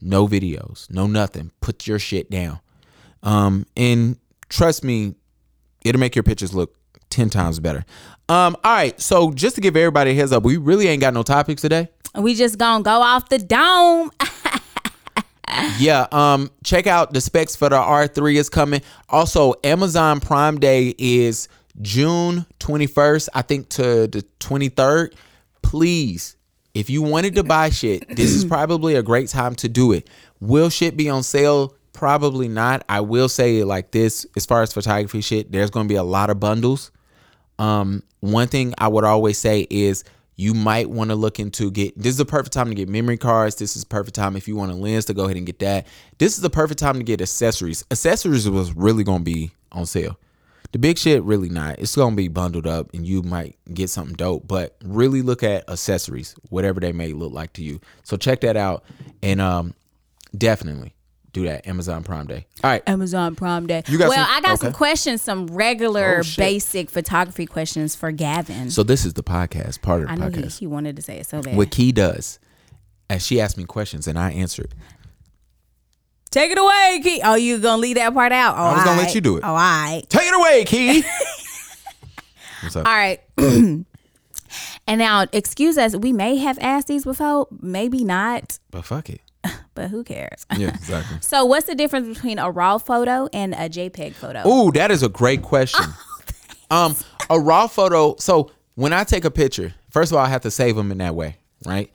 no 0.00 0.26
videos, 0.26 0.90
no 0.90 1.06
nothing. 1.06 1.52
Put 1.60 1.86
your 1.86 1.98
shit 1.98 2.30
down. 2.30 2.60
Um, 3.22 3.66
and 3.76 4.18
trust 4.48 4.84
me, 4.84 5.14
it'll 5.84 6.00
make 6.00 6.14
your 6.14 6.22
pictures 6.22 6.54
look 6.54 6.76
10 7.10 7.30
times 7.30 7.60
better. 7.60 7.84
Um, 8.28 8.56
all 8.64 8.72
right, 8.72 9.00
so 9.00 9.30
just 9.32 9.54
to 9.54 9.60
give 9.60 9.76
everybody 9.76 10.10
a 10.10 10.14
heads 10.14 10.32
up, 10.32 10.42
we 10.42 10.56
really 10.56 10.88
ain't 10.88 11.00
got 11.00 11.14
no 11.14 11.22
topics 11.22 11.62
today. 11.62 11.88
We 12.14 12.34
just 12.34 12.58
gonna 12.58 12.82
go 12.82 13.02
off 13.02 13.28
the 13.28 13.38
dome. 13.38 14.10
yeah, 15.78 16.06
um, 16.12 16.50
check 16.64 16.86
out 16.86 17.12
the 17.12 17.20
specs 17.20 17.54
for 17.54 17.68
the 17.68 17.76
R3 17.76 18.36
is 18.36 18.48
coming. 18.48 18.80
Also, 19.08 19.54
Amazon 19.62 20.20
Prime 20.20 20.58
Day 20.58 20.94
is 20.98 21.48
June 21.80 22.46
21st, 22.60 23.28
I 23.34 23.42
think 23.42 23.68
to 23.70 24.06
the 24.06 24.24
23rd. 24.40 25.14
Please, 25.62 26.36
if 26.74 26.90
you 26.90 27.02
wanted 27.02 27.34
to 27.36 27.42
buy 27.42 27.70
shit, 27.70 28.08
this 28.14 28.30
is 28.30 28.44
probably 28.56 28.94
a 28.94 29.02
great 29.02 29.28
time 29.28 29.54
to 29.56 29.68
do 29.68 29.92
it. 29.92 30.08
Will 30.40 30.70
shit 30.70 30.96
be 30.96 31.08
on 31.08 31.22
sale? 31.22 31.74
Probably 31.92 32.48
not. 32.48 32.84
I 32.88 33.00
will 33.00 33.28
say 33.28 33.58
it 33.58 33.66
like 33.66 33.90
this 33.90 34.26
as 34.36 34.44
far 34.44 34.62
as 34.62 34.72
photography 34.72 35.20
shit, 35.20 35.50
there's 35.50 35.70
going 35.70 35.86
to 35.86 35.92
be 35.92 35.96
a 35.96 36.02
lot 36.02 36.30
of 36.30 36.38
bundles. 36.38 36.90
Um, 37.58 38.02
one 38.20 38.48
thing 38.48 38.74
I 38.78 38.88
would 38.88 39.04
always 39.04 39.38
say 39.38 39.66
is 39.70 40.04
you 40.36 40.52
might 40.52 40.90
want 40.90 41.08
to 41.10 41.16
look 41.16 41.40
into 41.40 41.70
get 41.70 41.96
this 41.96 42.10
is 42.10 42.18
the 42.18 42.26
perfect 42.26 42.52
time 42.52 42.68
to 42.68 42.74
get 42.74 42.88
memory 42.88 43.16
cards. 43.16 43.56
This 43.56 43.76
is 43.76 43.84
perfect 43.84 44.14
time 44.14 44.36
if 44.36 44.46
you 44.46 44.56
want 44.56 44.70
a 44.70 44.74
lens 44.74 45.06
to 45.06 45.14
go 45.14 45.24
ahead 45.24 45.38
and 45.38 45.46
get 45.46 45.58
that. 45.60 45.86
This 46.18 46.36
is 46.36 46.42
the 46.42 46.50
perfect 46.50 46.78
time 46.78 46.98
to 46.98 47.02
get 47.02 47.22
accessories. 47.22 47.84
Accessories 47.90 48.48
was 48.48 48.76
really 48.76 49.02
gonna 49.02 49.24
be 49.24 49.52
on 49.72 49.86
sale. 49.86 50.18
The 50.76 50.80
big 50.80 50.98
shit 50.98 51.22
really 51.22 51.48
not. 51.48 51.78
It's 51.78 51.96
gonna 51.96 52.14
be 52.16 52.28
bundled 52.28 52.66
up 52.66 52.92
and 52.92 53.06
you 53.06 53.22
might 53.22 53.56
get 53.72 53.88
something 53.88 54.14
dope. 54.14 54.46
But 54.46 54.76
really 54.84 55.22
look 55.22 55.42
at 55.42 55.66
accessories, 55.70 56.34
whatever 56.50 56.80
they 56.80 56.92
may 56.92 57.14
look 57.14 57.32
like 57.32 57.54
to 57.54 57.62
you. 57.62 57.80
So 58.02 58.18
check 58.18 58.42
that 58.42 58.58
out 58.58 58.84
and 59.22 59.40
um 59.40 59.72
definitely 60.36 60.94
do 61.32 61.44
that. 61.46 61.66
Amazon 61.66 62.02
Prime 62.02 62.26
Day. 62.26 62.44
All 62.62 62.68
right. 62.70 62.82
Amazon 62.86 63.34
Prime 63.36 63.66
Day. 63.66 63.84
You 63.88 63.96
got 63.96 64.10
well, 64.10 64.22
some- 64.26 64.36
I 64.36 64.40
got 64.42 64.58
some 64.58 64.74
questions, 64.74 65.22
some 65.22 65.46
regular 65.46 66.20
Oh, 66.22 66.28
basic 66.36 66.90
photography 66.90 67.46
questions 67.46 67.96
for 67.96 68.12
Gavin. 68.12 68.70
So 68.70 68.82
this 68.82 69.06
is 69.06 69.14
the 69.14 69.22
podcast, 69.22 69.80
part 69.80 70.02
of 70.02 70.08
the 70.08 70.12
I 70.12 70.16
know 70.16 70.28
he, 70.28 70.42
podcast. 70.42 70.58
he 70.58 70.66
wanted 70.66 70.96
to 70.96 71.00
say 71.02 71.16
it 71.20 71.24
so 71.24 71.40
bad. 71.40 71.56
What 71.56 71.70
Key 71.70 71.90
does, 71.92 72.38
as 73.08 73.24
she 73.24 73.40
asked 73.40 73.56
me 73.56 73.64
questions 73.64 74.06
and 74.06 74.18
I 74.18 74.30
answered. 74.32 74.74
Take 76.36 76.50
it 76.50 76.58
away, 76.58 77.00
Key. 77.02 77.22
Oh, 77.24 77.34
you 77.34 77.58
gonna 77.58 77.80
leave 77.80 77.96
that 77.96 78.12
part 78.12 78.30
out? 78.30 78.58
Oh, 78.58 78.62
I 78.62 78.74
was 78.74 78.84
gonna 78.84 79.00
let 79.00 79.14
you 79.14 79.22
do 79.22 79.38
it. 79.38 79.40
Oh, 79.42 79.48
all 79.48 79.54
right. 79.54 80.02
Take 80.06 80.26
it 80.26 80.34
away, 80.34 80.64
Key. 80.66 81.02
What's 82.62 82.76
up? 82.76 82.86
All 82.86 82.92
right. 82.92 83.22
and 83.38 83.86
now, 84.86 85.24
excuse 85.32 85.78
us. 85.78 85.96
We 85.96 86.12
may 86.12 86.36
have 86.36 86.58
asked 86.60 86.88
these 86.88 87.04
before, 87.04 87.48
maybe 87.62 88.04
not, 88.04 88.58
But 88.70 88.84
fuck 88.84 89.08
it. 89.08 89.22
but 89.74 89.88
who 89.88 90.04
cares? 90.04 90.44
Yeah, 90.54 90.68
exactly. 90.68 91.16
So, 91.22 91.46
what's 91.46 91.68
the 91.68 91.74
difference 91.74 92.06
between 92.06 92.38
a 92.38 92.50
raw 92.50 92.76
photo 92.76 93.30
and 93.32 93.54
a 93.54 93.70
JPEG 93.70 94.12
photo? 94.12 94.46
Ooh, 94.46 94.70
that 94.72 94.90
is 94.90 95.02
a 95.02 95.08
great 95.08 95.40
question. 95.40 95.86
um, 96.70 96.96
a 97.30 97.40
raw 97.40 97.66
photo. 97.66 98.14
So 98.18 98.50
when 98.74 98.92
I 98.92 99.04
take 99.04 99.24
a 99.24 99.30
picture, 99.30 99.72
first 99.88 100.12
of 100.12 100.18
all, 100.18 100.24
I 100.26 100.28
have 100.28 100.42
to 100.42 100.50
save 100.50 100.76
them 100.76 100.92
in 100.92 100.98
that 100.98 101.14
way, 101.14 101.38
right? 101.64 101.90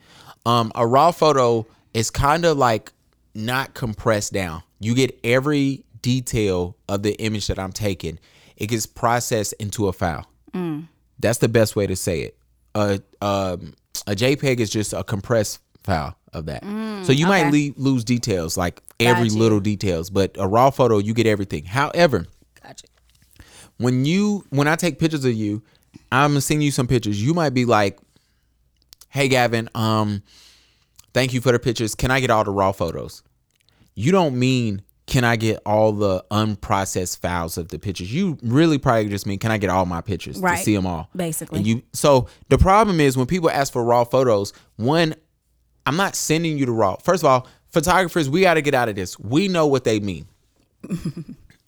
Um, 0.47 0.71
a 0.73 0.87
raw 0.87 1.11
photo 1.11 1.67
is 1.93 2.09
kind 2.09 2.43
of 2.43 2.57
like 2.57 2.91
not 3.33 3.73
compressed 3.73 4.33
down. 4.33 4.63
You 4.79 4.95
get 4.95 5.17
every 5.23 5.83
detail 6.01 6.75
of 6.89 7.03
the 7.03 7.13
image 7.21 7.47
that 7.47 7.59
I'm 7.59 7.71
taking. 7.71 8.19
It 8.57 8.67
gets 8.67 8.85
processed 8.85 9.53
into 9.59 9.87
a 9.87 9.93
file. 9.93 10.27
That's 11.19 11.37
the 11.37 11.49
best 11.49 11.75
way 11.75 11.87
to 11.87 11.95
say 11.95 12.21
it. 12.21 12.37
A 12.75 13.01
um, 13.21 13.73
a 14.07 14.15
JPEG 14.15 14.59
is 14.59 14.69
just 14.69 14.93
a 14.93 15.03
compressed 15.03 15.59
file 15.83 16.15
of 16.33 16.45
that. 16.45 16.63
so 17.05 17.11
you 17.11 17.27
might 17.27 17.47
okay. 17.47 17.73
le- 17.77 17.81
lose 17.81 18.03
details, 18.03 18.57
like 18.57 18.81
every 18.99 19.29
little 19.29 19.59
details, 19.59 20.09
but 20.09 20.35
a 20.37 20.47
raw 20.47 20.69
photo 20.69 20.97
you 20.97 21.13
get 21.13 21.27
everything. 21.27 21.65
However, 21.65 22.25
Gotcha. 22.63 22.87
when 23.77 24.05
you 24.05 24.45
when 24.49 24.67
I 24.67 24.75
take 24.75 24.99
pictures 24.99 25.25
of 25.25 25.33
you, 25.33 25.61
I'm 26.11 26.31
gonna 26.31 26.41
you 26.61 26.71
some 26.71 26.87
pictures. 26.87 27.21
You 27.21 27.33
might 27.33 27.53
be 27.53 27.65
like, 27.65 27.99
"Hey, 29.09 29.27
Gavin, 29.27 29.69
um, 29.75 30.23
thank 31.13 31.33
you 31.33 31.41
for 31.41 31.51
the 31.51 31.59
pictures. 31.59 31.95
Can 31.95 32.11
I 32.11 32.19
get 32.19 32.29
all 32.29 32.43
the 32.43 32.51
raw 32.51 32.71
photos?" 32.71 33.23
You 33.95 34.11
don't 34.11 34.37
mean 34.39 34.81
can 35.07 35.23
I 35.25 35.35
get 35.35 35.59
all 35.65 35.91
the 35.91 36.23
unprocessed 36.31 37.19
files 37.19 37.57
of 37.57 37.67
the 37.67 37.77
pictures? 37.79 38.13
You 38.13 38.37
really 38.41 38.77
probably 38.77 39.09
just 39.09 39.25
mean 39.25 39.39
can 39.39 39.51
I 39.51 39.57
get 39.57 39.69
all 39.69 39.85
my 39.85 39.99
pictures 39.99 40.37
Right. 40.39 40.57
to 40.59 40.63
see 40.63 40.73
them 40.75 40.85
all? 40.87 41.09
Basically. 41.13 41.57
And 41.57 41.67
you 41.67 41.81
so 41.91 42.27
the 42.47 42.57
problem 42.57 42.99
is 43.01 43.17
when 43.17 43.25
people 43.27 43.49
ask 43.49 43.73
for 43.73 43.83
raw 43.83 44.05
photos, 44.05 44.53
one, 44.77 45.15
I'm 45.85 45.97
not 45.97 46.15
sending 46.15 46.57
you 46.57 46.65
the 46.65 46.71
raw. 46.71 46.95
First 47.03 47.23
of 47.23 47.29
all, 47.29 47.47
photographers, 47.71 48.29
we 48.29 48.41
got 48.41 48.53
to 48.53 48.61
get 48.61 48.73
out 48.73 48.87
of 48.87 48.95
this. 48.95 49.19
We 49.19 49.47
know 49.49 49.67
what 49.67 49.83
they 49.83 49.99
mean. 49.99 50.27
all 50.89 50.95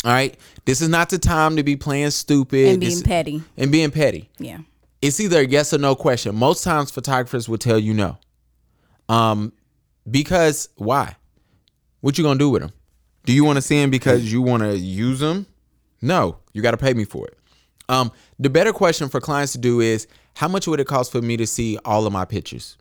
right, 0.06 0.38
this 0.66 0.82
is 0.82 0.88
not 0.90 1.10
the 1.10 1.18
time 1.20 1.56
to 1.58 1.64
be 1.64 1.76
playing 1.76 2.12
stupid 2.12 2.68
And 2.70 2.80
being 2.80 2.92
This- 2.94 3.04
petty. 3.04 3.44
And 3.58 3.72
being 3.72 3.92
petty. 3.92 4.30
Yeah. 4.38 4.60
It's 5.02 5.20
either 5.20 5.42
a 5.42 5.46
yes 5.46 5.74
or 5.74 5.78
no 5.80 5.96
question. 5.96 6.34
Most 6.36 6.64
times, 6.64 6.92
photographers 6.92 7.50
will 7.50 7.58
tell 7.58 7.78
you 7.80 7.94
no. 7.94 8.18
Um, 9.10 9.54
because 10.10 10.70
why? 10.76 11.16
What 12.02 12.18
you 12.18 12.24
gonna 12.24 12.40
do 12.40 12.50
with 12.50 12.62
them? 12.62 12.72
Do 13.26 13.34
you 13.34 13.46
want 13.46 13.56
to 13.56 13.62
see 13.62 13.80
them 13.80 13.90
because 13.90 14.32
you 14.32 14.42
want 14.42 14.64
to 14.64 14.78
use 14.78 15.20
them? 15.20 15.48
No, 16.02 16.40
you 16.52 16.62
got 16.62 16.72
to 16.72 16.78
pay 16.78 16.94
me 16.94 17.06
for 17.06 17.28
it. 17.28 17.38
Um, 17.88 18.12
the 18.38 18.50
better 18.50 18.74
question 18.74 19.08
for 19.08 19.22
clients 19.22 19.54
to 19.54 19.58
do 19.58 19.80
is, 19.80 20.08
how 20.36 20.50
much 20.50 20.68
would 20.68 20.82
it 20.82 20.88
cost 20.88 21.12
for 21.12 21.22
me 21.22 21.38
to 21.38 21.48
see 21.48 21.78
all 21.86 22.06
of 22.06 22.12
my 22.12 22.26
pictures? 22.26 22.78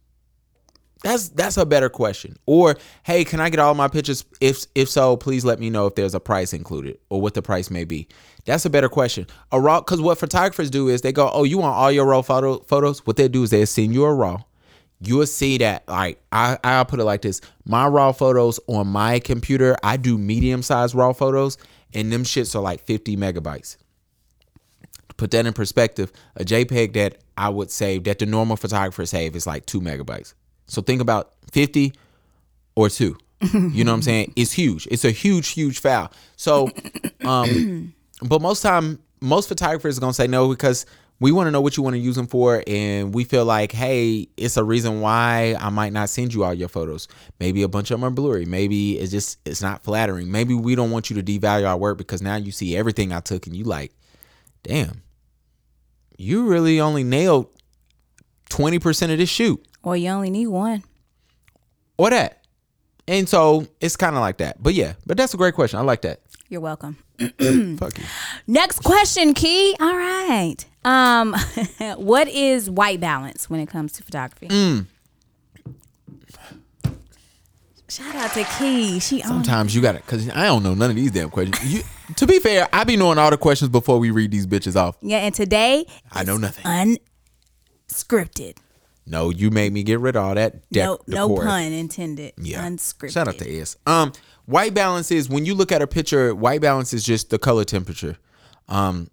That's 1.05 1.29
that's 1.29 1.57
a 1.57 1.67
better 1.67 1.89
question. 1.89 2.37
Or, 2.47 2.77
hey, 3.05 3.25
can 3.25 3.41
I 3.41 3.51
get 3.51 3.59
all 3.59 3.75
my 3.75 3.89
pictures? 3.89 4.25
If 4.41 4.67
if 4.75 4.89
so, 4.89 5.17
please 5.17 5.45
let 5.45 5.59
me 5.61 5.71
know 5.71 5.87
if 5.87 5.95
there's 5.95 6.15
a 6.15 6.21
price 6.21 6.53
included 6.53 6.99
or 7.09 7.21
what 7.21 7.35
the 7.35 7.43
price 7.43 7.71
may 7.71 7.85
be. 7.85 8.09
That's 8.45 8.65
a 8.65 8.71
better 8.71 8.89
question. 8.89 9.27
A 9.51 9.61
raw, 9.61 9.81
because 9.81 10.01
what 10.01 10.19
photographers 10.19 10.71
do 10.71 10.89
is 10.89 11.03
they 11.03 11.13
go, 11.13 11.31
oh, 11.33 11.45
you 11.45 11.59
want 11.59 11.77
all 11.77 11.93
your 11.93 12.07
raw 12.07 12.23
photo 12.23 12.59
photos? 12.61 13.07
What 13.07 13.17
they 13.17 13.29
do 13.29 13.43
is 13.43 13.51
they 13.51 13.65
send 13.65 13.95
you 13.95 14.05
a 14.05 14.15
raw. 14.15 14.43
You'll 15.05 15.27
see 15.27 15.59
that 15.59 15.87
like 15.89 16.23
I 16.31 16.59
I'll 16.63 16.85
put 16.85 17.01
it 17.01 17.05
like 17.05 17.23
this: 17.23 17.41
my 17.65 17.87
raw 17.87 18.13
photos 18.13 18.61
on 18.67 18.87
my 18.87 19.19
computer, 19.19 19.77
I 19.83 19.97
do 19.97 20.17
medium 20.17 20.63
sized 20.63 20.95
raw 20.95 21.13
photos, 21.13 21.59
and 21.93 22.13
them 22.13 22.25
shits 22.25 22.55
are 22.55 22.63
like 22.63 22.85
50 22.85 23.17
megabytes 23.17 23.77
put 25.23 25.31
that 25.31 25.47
in 25.47 25.53
perspective, 25.53 26.13
a 26.35 26.45
JPEG 26.45 26.95
that 26.95 27.19
I 27.37 27.49
would 27.49 27.71
save 27.71 28.05
that 28.05 28.19
the 28.19 28.27
normal 28.27 28.57
photographer 28.57 29.07
save 29.07 29.37
is 29.37 29.47
like 29.47 29.67
two 29.67 29.81
megabytes. 29.81 30.35
So 30.67 30.83
think 30.83 31.01
about 31.01 31.33
50 31.53 31.93
or 32.75 32.89
two. 32.89 33.17
You 33.53 33.83
know 33.83 33.91
what 33.91 33.97
I'm 33.97 34.03
saying? 34.03 34.33
It's 34.37 34.53
huge. 34.53 34.87
It's 34.89 35.05
a 35.05 35.11
huge, 35.11 35.49
huge 35.49 35.81
file. 35.81 36.13
So, 36.37 36.71
um, 37.25 37.93
but 38.23 38.41
most 38.41 38.63
time, 38.63 39.01
most 39.21 39.49
photographers 39.49 39.99
are 39.99 40.01
gonna 40.01 40.13
say 40.13 40.29
no 40.29 40.49
because 40.49 40.87
we 41.23 41.33
want 41.33 41.47
to 41.47 41.51
know 41.51 41.61
what 41.61 41.77
you 41.77 41.83
want 41.83 41.95
to 41.95 42.01
use 42.01 42.17
them 42.17 42.27
for, 42.27 42.63
and 42.67 43.15
we 43.15 43.25
feel 43.25 43.45
like, 43.45 43.73
hey, 43.73 44.29
it's 44.37 44.57
a 44.59 44.65
reason 44.65 45.01
why 45.01 45.57
I 45.59 45.71
might 45.71 45.93
not 45.93 46.11
send 46.11 46.35
you 46.35 46.45
all 46.45 46.53
your 46.53 46.69
photos. 46.69 47.09
Maybe 47.41 47.63
a 47.63 47.69
bunch 47.69 47.91
of 47.91 47.99
them 48.01 48.05
are 48.05 48.11
blurry. 48.11 48.45
Maybe 48.45 48.99
it's 48.99 49.11
just 49.13 49.39
it's 49.47 49.63
not 49.63 49.83
flattering. 49.85 50.31
Maybe 50.31 50.53
we 50.55 50.75
don't 50.75 50.91
want 50.91 51.09
you 51.09 51.21
to 51.21 51.23
devalue 51.23 51.67
our 51.67 51.77
work 51.79 51.97
because 51.97 52.21
now 52.21 52.37
you 52.37 52.53
see 52.53 52.77
everything 52.77 53.13
I 53.13 53.21
took 53.21 53.47
and 53.47 53.57
you 53.57 53.65
like, 53.65 53.93
damn, 54.65 55.03
you 56.19 56.47
really 56.49 56.81
only 56.81 57.05
nailed 57.05 57.47
20% 58.51 59.13
of 59.13 59.19
this 59.19 59.29
shoot 59.31 59.65
Or 59.83 59.97
you 59.97 60.11
only 60.11 60.29
need 60.31 60.49
one. 60.49 60.85
or 61.97 62.11
that. 62.11 62.45
And 63.09 63.29
so 63.29 63.67
it's 63.81 63.97
kind 63.97 64.15
of 64.15 64.21
like 64.21 64.39
that. 64.39 64.63
But 64.63 64.75
yeah, 64.75 64.95
but 65.07 65.17
that's 65.17 65.35
a 65.35 65.37
great 65.37 65.55
question. 65.55 65.79
I 65.79 65.83
like 65.83 66.03
that. 66.03 66.21
You're 66.49 66.61
welcome. 66.61 66.99
Fuck 67.19 67.99
you. 67.99 68.05
Next 68.47 68.81
question, 68.81 69.35
Key. 69.35 69.75
All 69.81 69.97
right. 69.97 70.57
Um, 70.85 71.35
what 71.97 72.29
is 72.29 72.69
white 72.69 73.01
balance 73.01 73.49
when 73.49 73.61
it 73.61 73.67
comes 73.69 73.93
to 73.93 74.03
photography? 74.03 74.49
Mm. 74.49 74.87
Shout 77.89 78.15
out 78.15 78.33
to 78.33 78.45
Key. 78.59 79.01
She 79.01 79.21
Sometimes 79.21 79.75
you 79.75 79.83
got 79.83 79.97
it 79.97 80.03
because 80.07 80.27
I 80.31 80.47
don't 80.47 80.63
know 80.63 80.73
none 80.73 80.89
of 80.89 80.97
these 80.97 81.11
damn 81.11 81.29
questions. 81.29 81.63
You, 81.75 81.83
to 82.17 82.27
be 82.27 82.39
fair, 82.39 82.67
I 82.73 82.85
be 82.85 82.97
knowing 82.97 83.19
all 83.19 83.29
the 83.31 83.37
questions 83.37 83.69
before 83.71 83.99
we 83.99 84.11
read 84.11 84.31
these 84.31 84.47
bitches 84.47 84.77
off. 84.77 84.97
Yeah, 85.03 85.19
and 85.19 85.35
today 85.35 85.85
I 86.11 86.25
know 86.25 86.39
nothing. 86.39 86.65
unscripted. 87.91 88.57
No, 89.05 89.29
you 89.29 89.51
made 89.51 89.75
me 89.75 89.83
get 89.83 90.01
rid 90.01 90.17
of 90.17 90.25
all 90.25 90.35
that. 90.35 90.71
Dec- 90.71 91.07
no, 91.07 91.27
no 91.29 91.37
pun 91.37 91.65
intended. 91.65 92.33
Yeah. 92.39 92.67
Unscripted. 92.67 93.13
Shout 93.13 93.29
out 93.29 93.37
to 93.39 93.61
S. 93.61 93.77
Um, 93.87 94.13
white 94.47 94.73
balance 94.73 95.11
is 95.11 95.29
when 95.29 95.45
you 95.45 95.55
look 95.55 95.71
at 95.71 95.83
a 95.83 95.87
picture. 95.87 96.35
White 96.35 96.63
balance 96.63 96.95
is 96.95 97.05
just 97.05 97.29
the 97.29 97.39
color 97.39 97.65
temperature. 97.65 98.17
Um, 98.69 99.11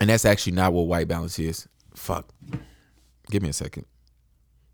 and 0.00 0.10
that's 0.10 0.24
actually 0.24 0.52
not 0.52 0.72
what 0.72 0.86
white 0.86 1.06
balance 1.08 1.38
is. 1.38 1.68
Fuck. 1.94 2.28
Give 3.30 3.42
me 3.42 3.50
a 3.50 3.52
second. 3.52 3.86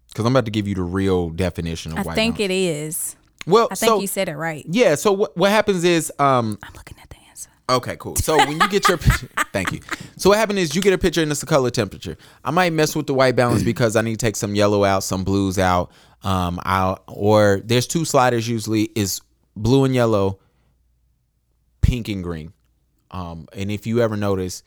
Because 0.08 0.24
I'm 0.24 0.32
about 0.32 0.46
to 0.46 0.50
give 0.50 0.66
you 0.66 0.74
the 0.74 0.82
real 0.82 1.28
definition 1.30 1.92
of 1.92 1.98
white 1.98 2.04
balance. 2.04 2.06
I 2.06 2.10
white 2.10 2.14
think 2.14 2.36
balance. 2.36 2.50
it 2.50 2.54
is. 2.54 3.16
Well, 3.46 3.68
I 3.70 3.74
think 3.74 3.90
so 3.90 4.00
you 4.00 4.06
said 4.06 4.28
it 4.28 4.36
right. 4.36 4.64
yeah. 4.68 4.94
So 4.94 5.12
what 5.12 5.36
what 5.36 5.50
happens 5.50 5.84
is 5.84 6.12
um 6.18 6.58
I'm 6.62 6.72
looking 6.74 6.96
at 7.02 7.10
the 7.10 7.16
answer. 7.28 7.50
Okay, 7.68 7.96
cool. 7.98 8.16
So 8.16 8.36
when 8.36 8.60
you 8.60 8.68
get 8.68 8.88
your 8.88 8.96
picture, 8.98 9.28
thank 9.52 9.72
you. 9.72 9.80
So 10.16 10.30
what 10.30 10.38
happened 10.38 10.58
is 10.58 10.74
you 10.74 10.82
get 10.82 10.92
a 10.94 10.98
picture 10.98 11.22
and 11.22 11.30
it's 11.30 11.40
the 11.40 11.46
color 11.46 11.70
temperature. 11.70 12.16
I 12.44 12.50
might 12.50 12.72
mess 12.72 12.96
with 12.96 13.06
the 13.06 13.14
white 13.14 13.36
balance 13.36 13.62
because 13.62 13.94
I 13.94 14.02
need 14.02 14.18
to 14.18 14.24
take 14.24 14.36
some 14.36 14.54
yellow 14.54 14.84
out, 14.84 15.02
some 15.02 15.22
blues 15.24 15.58
out. 15.58 15.90
Um, 16.22 16.58
out 16.64 17.04
or 17.06 17.60
there's 17.64 17.86
two 17.86 18.04
sliders 18.04 18.48
usually 18.48 18.84
is 18.96 19.20
blue 19.54 19.84
and 19.84 19.94
yellow, 19.94 20.40
pink 21.82 22.08
and 22.08 22.24
green. 22.24 22.52
Um, 23.12 23.46
and 23.52 23.70
if 23.70 23.86
you 23.86 24.00
ever 24.00 24.16
notice, 24.16 24.64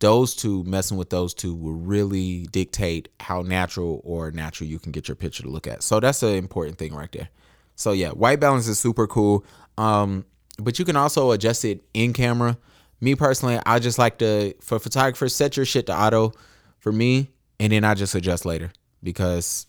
those 0.00 0.34
two 0.34 0.62
messing 0.64 0.96
with 0.96 1.10
those 1.10 1.34
two 1.34 1.54
will 1.54 1.72
really 1.72 2.46
dictate 2.52 3.08
how 3.20 3.42
natural 3.42 4.00
or 4.04 4.30
natural 4.30 4.68
you 4.68 4.78
can 4.78 4.92
get 4.92 5.08
your 5.08 5.16
picture 5.16 5.42
to 5.42 5.48
look 5.48 5.66
at. 5.66 5.82
So 5.82 6.00
that's 6.00 6.22
an 6.22 6.34
important 6.34 6.78
thing 6.78 6.94
right 6.94 7.10
there. 7.10 7.28
So 7.74 7.92
yeah, 7.92 8.10
white 8.10 8.40
balance 8.40 8.68
is 8.68 8.78
super 8.78 9.06
cool. 9.06 9.44
Um, 9.76 10.24
but 10.58 10.78
you 10.78 10.84
can 10.84 10.96
also 10.96 11.32
adjust 11.32 11.64
it 11.64 11.84
in 11.94 12.12
camera. 12.12 12.58
Me 13.00 13.14
personally, 13.14 13.60
I 13.64 13.78
just 13.78 13.98
like 13.98 14.18
to 14.18 14.54
for 14.60 14.78
photographers 14.78 15.34
set 15.34 15.56
your 15.56 15.66
shit 15.66 15.86
to 15.86 15.96
auto 15.96 16.32
for 16.78 16.90
me, 16.90 17.30
and 17.60 17.72
then 17.72 17.84
I 17.84 17.94
just 17.94 18.14
adjust 18.14 18.44
later 18.44 18.72
because 19.02 19.66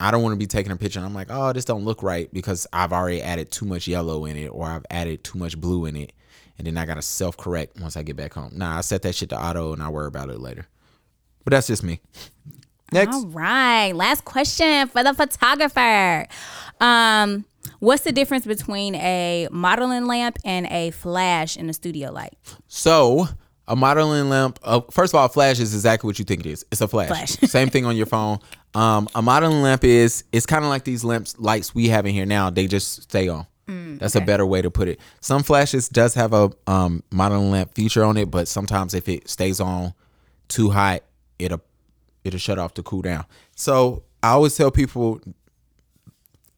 I 0.00 0.10
don't 0.10 0.22
want 0.22 0.32
to 0.34 0.38
be 0.38 0.46
taking 0.46 0.72
a 0.72 0.76
picture 0.76 0.98
and 0.98 1.06
I'm 1.06 1.14
like, 1.14 1.28
oh, 1.30 1.52
this 1.52 1.64
don't 1.64 1.84
look 1.84 2.02
right 2.02 2.32
because 2.32 2.66
I've 2.72 2.92
already 2.92 3.22
added 3.22 3.50
too 3.50 3.64
much 3.64 3.88
yellow 3.88 4.24
in 4.26 4.36
it 4.36 4.48
or 4.48 4.66
I've 4.66 4.84
added 4.90 5.24
too 5.24 5.38
much 5.38 5.58
blue 5.58 5.86
in 5.86 5.96
it, 5.96 6.12
and 6.58 6.66
then 6.66 6.76
I 6.76 6.86
gotta 6.86 7.02
self 7.02 7.36
correct 7.36 7.80
once 7.80 7.96
I 7.96 8.02
get 8.02 8.16
back 8.16 8.34
home. 8.34 8.52
Nah, 8.54 8.78
I 8.78 8.80
set 8.80 9.02
that 9.02 9.14
shit 9.14 9.30
to 9.30 9.40
auto 9.40 9.72
and 9.72 9.82
I 9.82 9.88
worry 9.88 10.08
about 10.08 10.30
it 10.30 10.40
later. 10.40 10.66
But 11.44 11.52
that's 11.52 11.66
just 11.66 11.82
me. 11.82 12.00
Next. 12.92 13.14
All 13.14 13.26
right. 13.26 13.92
Last 13.92 14.24
question 14.24 14.88
for 14.88 15.02
the 15.02 15.12
photographer. 15.12 16.26
Um, 16.80 17.44
what's 17.80 18.04
the 18.04 18.12
difference 18.12 18.46
between 18.46 18.94
a 18.96 19.48
modeling 19.50 20.06
lamp 20.06 20.38
and 20.44 20.66
a 20.66 20.90
flash 20.92 21.56
in 21.56 21.68
a 21.68 21.72
studio 21.72 22.12
light? 22.12 22.36
So 22.68 23.28
a 23.68 23.76
modeling 23.76 24.28
lamp. 24.28 24.58
Uh, 24.62 24.80
first 24.90 25.12
of 25.12 25.18
all, 25.18 25.26
a 25.26 25.28
flash 25.28 25.58
is 25.58 25.74
exactly 25.74 26.08
what 26.08 26.18
you 26.18 26.24
think 26.24 26.40
it 26.40 26.46
is. 26.46 26.64
It's 26.70 26.80
a 26.80 26.88
flash. 26.88 27.08
Flash. 27.08 27.30
Same 27.50 27.68
thing 27.68 27.84
on 27.84 27.96
your 27.96 28.06
phone. 28.06 28.38
Um, 28.74 29.08
a 29.14 29.22
modeling 29.22 29.62
lamp 29.62 29.84
is 29.84 30.24
it's 30.32 30.46
kind 30.46 30.64
of 30.64 30.70
like 30.70 30.84
these 30.84 31.02
lamps 31.02 31.38
lights 31.38 31.74
we 31.74 31.88
have 31.88 32.06
in 32.06 32.12
here 32.12 32.26
now. 32.26 32.50
They 32.50 32.66
just 32.66 33.02
stay 33.02 33.28
on. 33.28 33.46
That's 33.66 34.14
a 34.14 34.20
better 34.20 34.46
way 34.46 34.62
to 34.62 34.70
put 34.70 34.88
it. 34.88 35.00
Some 35.20 35.42
flashes 35.42 35.88
does 35.88 36.14
have 36.14 36.32
a 36.32 36.50
um, 36.66 37.02
modeling 37.10 37.50
lamp 37.50 37.74
feature 37.74 38.04
on 38.04 38.16
it, 38.16 38.30
but 38.30 38.46
sometimes 38.46 38.94
if 38.94 39.08
it 39.08 39.28
stays 39.28 39.60
on 39.60 39.92
too 40.48 40.70
hot, 40.70 41.02
it'll 41.38 41.62
it'll 42.24 42.38
shut 42.38 42.58
off 42.58 42.74
to 42.74 42.82
cool 42.82 43.02
down. 43.02 43.24
So 43.56 44.04
I 44.22 44.30
always 44.30 44.56
tell 44.56 44.70
people 44.70 45.20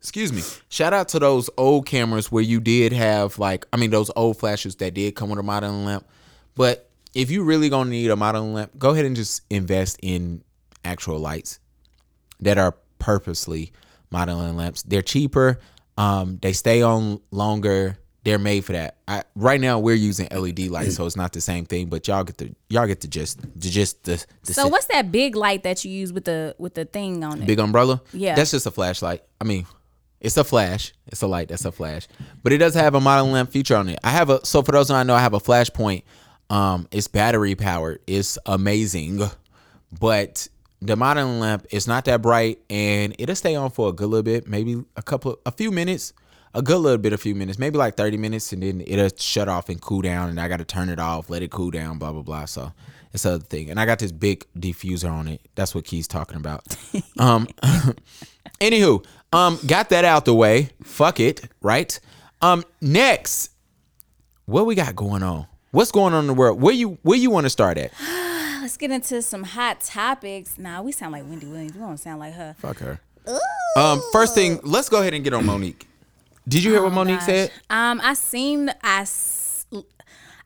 excuse 0.00 0.32
me 0.32 0.42
shout 0.68 0.92
out 0.92 1.08
to 1.08 1.18
those 1.18 1.50
old 1.56 1.84
cameras 1.84 2.30
where 2.30 2.42
you 2.42 2.60
did 2.60 2.92
have 2.92 3.36
like 3.38 3.66
i 3.72 3.76
mean 3.76 3.90
those 3.90 4.10
old 4.14 4.38
flashes 4.38 4.76
that 4.76 4.94
did 4.94 5.14
come 5.16 5.28
with 5.28 5.40
a 5.40 5.42
modeling 5.42 5.84
lamp 5.84 6.06
but 6.54 6.88
if 7.14 7.30
you 7.32 7.42
really 7.42 7.68
gonna 7.68 7.90
need 7.90 8.08
a 8.08 8.14
modeling 8.14 8.54
lamp 8.54 8.70
go 8.78 8.90
ahead 8.90 9.04
and 9.04 9.16
just 9.16 9.42
invest 9.50 9.98
in 10.00 10.42
actual 10.84 11.18
lights 11.18 11.58
that 12.38 12.58
are 12.58 12.76
purposely 13.00 13.72
modeling 14.10 14.56
lamps 14.56 14.82
they're 14.84 15.02
cheaper 15.02 15.58
um 15.98 16.38
they 16.40 16.54
stay 16.54 16.80
on 16.80 17.20
longer 17.30 17.98
they're 18.24 18.38
made 18.38 18.64
for 18.64 18.72
that 18.72 18.96
I, 19.06 19.22
right 19.34 19.60
now 19.60 19.78
we're 19.78 19.94
using 19.94 20.28
led 20.30 20.58
lights 20.70 20.96
so 20.96 21.06
it's 21.06 21.16
not 21.16 21.32
the 21.32 21.40
same 21.40 21.64
thing 21.64 21.88
but 21.88 22.06
y'all 22.08 22.24
get 22.24 22.38
the 22.38 22.54
y'all 22.68 22.86
get 22.86 23.00
the 23.00 23.08
gist 23.08 23.40
the 23.40 23.68
gist 23.68 24.04
the, 24.04 24.24
the 24.44 24.54
So 24.54 24.68
what's 24.68 24.86
that 24.86 25.10
big 25.10 25.34
light 25.34 25.62
that 25.64 25.84
you 25.84 25.90
use 25.90 26.12
with 26.12 26.24
the 26.24 26.54
with 26.58 26.74
the 26.74 26.84
thing 26.84 27.24
on 27.24 27.42
it? 27.42 27.46
big 27.46 27.58
umbrella. 27.58 28.02
Yeah. 28.12 28.34
that's 28.34 28.50
just 28.50 28.66
a 28.66 28.70
flashlight. 28.70 29.22
I 29.40 29.44
mean, 29.44 29.66
it's 30.20 30.36
a 30.36 30.44
flash. 30.44 30.92
It's 31.06 31.22
a 31.22 31.26
light. 31.26 31.48
That's 31.48 31.64
a 31.64 31.72
flash. 31.72 32.08
But 32.42 32.52
it 32.52 32.58
does 32.58 32.74
have 32.74 32.94
a 32.94 33.00
modeling 33.00 33.32
lamp 33.32 33.50
feature 33.50 33.76
on 33.76 33.88
it. 33.88 33.98
I 34.02 34.10
have 34.10 34.30
a 34.30 34.44
so 34.44 34.62
for 34.62 34.72
those 34.72 34.88
who 34.88 34.94
don't 34.94 35.06
know, 35.06 35.14
I 35.14 35.20
have 35.20 35.34
a 35.34 35.40
flash 35.40 35.70
point. 35.72 36.04
Um, 36.50 36.88
it's 36.90 37.08
battery 37.08 37.54
powered. 37.54 38.00
It's 38.06 38.36
amazing, 38.46 39.20
but 40.00 40.48
the 40.80 40.96
modeling 40.96 41.40
lamp 41.40 41.66
is 41.70 41.88
not 41.88 42.04
that 42.04 42.22
bright, 42.22 42.60
and 42.70 43.14
it'll 43.18 43.34
stay 43.34 43.54
on 43.54 43.70
for 43.70 43.88
a 43.88 43.92
good 43.92 44.08
little 44.08 44.22
bit, 44.22 44.46
maybe 44.46 44.82
a 44.96 45.02
couple, 45.02 45.38
a 45.44 45.50
few 45.50 45.70
minutes, 45.70 46.12
a 46.54 46.62
good 46.62 46.78
little 46.78 46.98
bit, 46.98 47.12
a 47.12 47.18
few 47.18 47.34
minutes, 47.34 47.58
maybe 47.58 47.78
like 47.78 47.96
thirty 47.96 48.16
minutes, 48.16 48.52
and 48.52 48.62
then 48.62 48.82
it'll 48.86 49.10
shut 49.16 49.48
off 49.48 49.68
and 49.68 49.80
cool 49.80 50.02
down, 50.02 50.28
and 50.28 50.40
I 50.40 50.48
got 50.48 50.58
to 50.58 50.64
turn 50.64 50.88
it 50.88 50.98
off, 50.98 51.30
let 51.30 51.42
it 51.42 51.50
cool 51.50 51.70
down, 51.70 51.98
blah 51.98 52.12
blah 52.12 52.22
blah. 52.22 52.44
So 52.44 52.72
it's 53.12 53.26
other 53.26 53.42
thing, 53.42 53.70
and 53.70 53.80
I 53.80 53.86
got 53.86 53.98
this 53.98 54.12
big 54.12 54.46
diffuser 54.56 55.10
on 55.10 55.26
it. 55.28 55.40
That's 55.56 55.74
what 55.74 55.84
Key's 55.84 56.06
talking 56.06 56.36
about. 56.36 56.64
um, 57.18 57.48
anywho, 58.60 59.04
um, 59.32 59.58
got 59.66 59.88
that 59.88 60.04
out 60.04 60.24
the 60.26 60.34
way. 60.34 60.70
Fuck 60.84 61.18
it, 61.18 61.48
right? 61.60 61.98
Um, 62.40 62.64
next, 62.80 63.50
what 64.46 64.64
we 64.64 64.76
got 64.76 64.94
going 64.94 65.24
on? 65.24 65.46
What's 65.72 65.90
going 65.90 66.14
on 66.14 66.20
in 66.20 66.28
the 66.28 66.34
world? 66.34 66.62
Where 66.62 66.74
you 66.74 66.98
where 67.02 67.18
you 67.18 67.30
want 67.30 67.46
to 67.46 67.50
start 67.50 67.78
at? 67.78 67.92
Let's 68.68 68.76
get 68.76 68.90
into 68.90 69.22
some 69.22 69.44
hot 69.44 69.80
topics. 69.80 70.58
Nah, 70.58 70.82
we 70.82 70.92
sound 70.92 71.12
like 71.12 71.24
Wendy 71.24 71.46
Williams. 71.46 71.72
We 71.72 71.80
don't 71.80 71.96
sound 71.96 72.20
like 72.20 72.34
her. 72.34 72.54
Fuck 72.58 72.76
her. 72.80 73.00
Um, 73.78 74.02
first 74.12 74.34
thing, 74.34 74.60
let's 74.62 74.90
go 74.90 75.00
ahead 75.00 75.14
and 75.14 75.24
get 75.24 75.32
on 75.32 75.46
Monique. 75.46 75.88
Did 76.46 76.64
you 76.64 76.72
hear 76.72 76.82
what 76.82 76.92
Monique 76.92 77.20
Gosh. 77.20 77.26
said? 77.26 77.52
Um, 77.70 77.98
I 78.04 78.12
seen 78.12 78.70
I. 78.84 79.06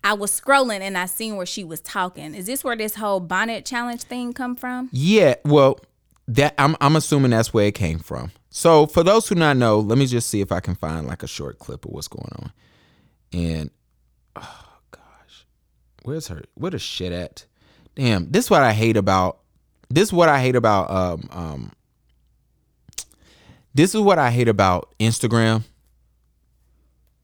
I 0.05 0.13
was 0.13 0.41
scrolling 0.41 0.83
and 0.83 0.97
I 0.97 1.07
seen 1.07 1.35
where 1.35 1.47
she 1.47 1.65
was 1.65 1.81
talking. 1.81 2.37
Is 2.37 2.47
this 2.47 2.63
where 2.63 2.77
this 2.77 2.95
whole 2.95 3.19
bonnet 3.19 3.65
challenge 3.65 4.05
thing 4.05 4.33
come 4.33 4.55
from? 4.55 4.89
Yeah, 4.93 5.35
well, 5.45 5.81
that 6.29 6.55
I'm 6.59 6.77
I'm 6.81 6.95
assuming 6.95 7.33
that's 7.33 7.53
where 7.53 7.67
it 7.67 7.75
came 7.75 7.99
from. 7.99 8.31
So 8.51 8.87
for 8.87 9.03
those 9.03 9.27
who 9.27 9.35
not 9.35 9.57
know, 9.57 9.81
let 9.81 9.99
me 9.99 10.07
just 10.07 10.29
see 10.29 10.41
if 10.41 10.53
I 10.53 10.61
can 10.61 10.77
find 10.77 11.09
like 11.09 11.25
a 11.25 11.29
short 11.29 11.59
clip 11.59 11.85
of 11.85 11.91
what's 11.91 12.07
going 12.07 12.31
on. 12.39 12.53
And 13.33 13.71
oh 14.37 14.79
gosh, 14.93 15.45
where's 16.05 16.29
her? 16.29 16.43
Where 16.55 16.71
the 16.71 16.79
shit 16.79 17.13
at? 17.13 17.47
Damn, 17.95 18.31
this 18.31 18.47
is 18.47 18.51
what 18.51 18.63
I 18.63 18.73
hate 18.73 18.97
about. 18.97 19.39
This 19.91 20.09
is 20.09 20.13
what 20.13 20.29
I 20.29 20.41
hate 20.41 20.57
about. 20.57 20.91
Um 20.91 21.29
um. 21.31 21.73
This 23.75 23.95
is 23.95 24.01
what 24.01 24.19
I 24.19 24.31
hate 24.31 24.49
about 24.49 24.95
Instagram. 25.01 25.63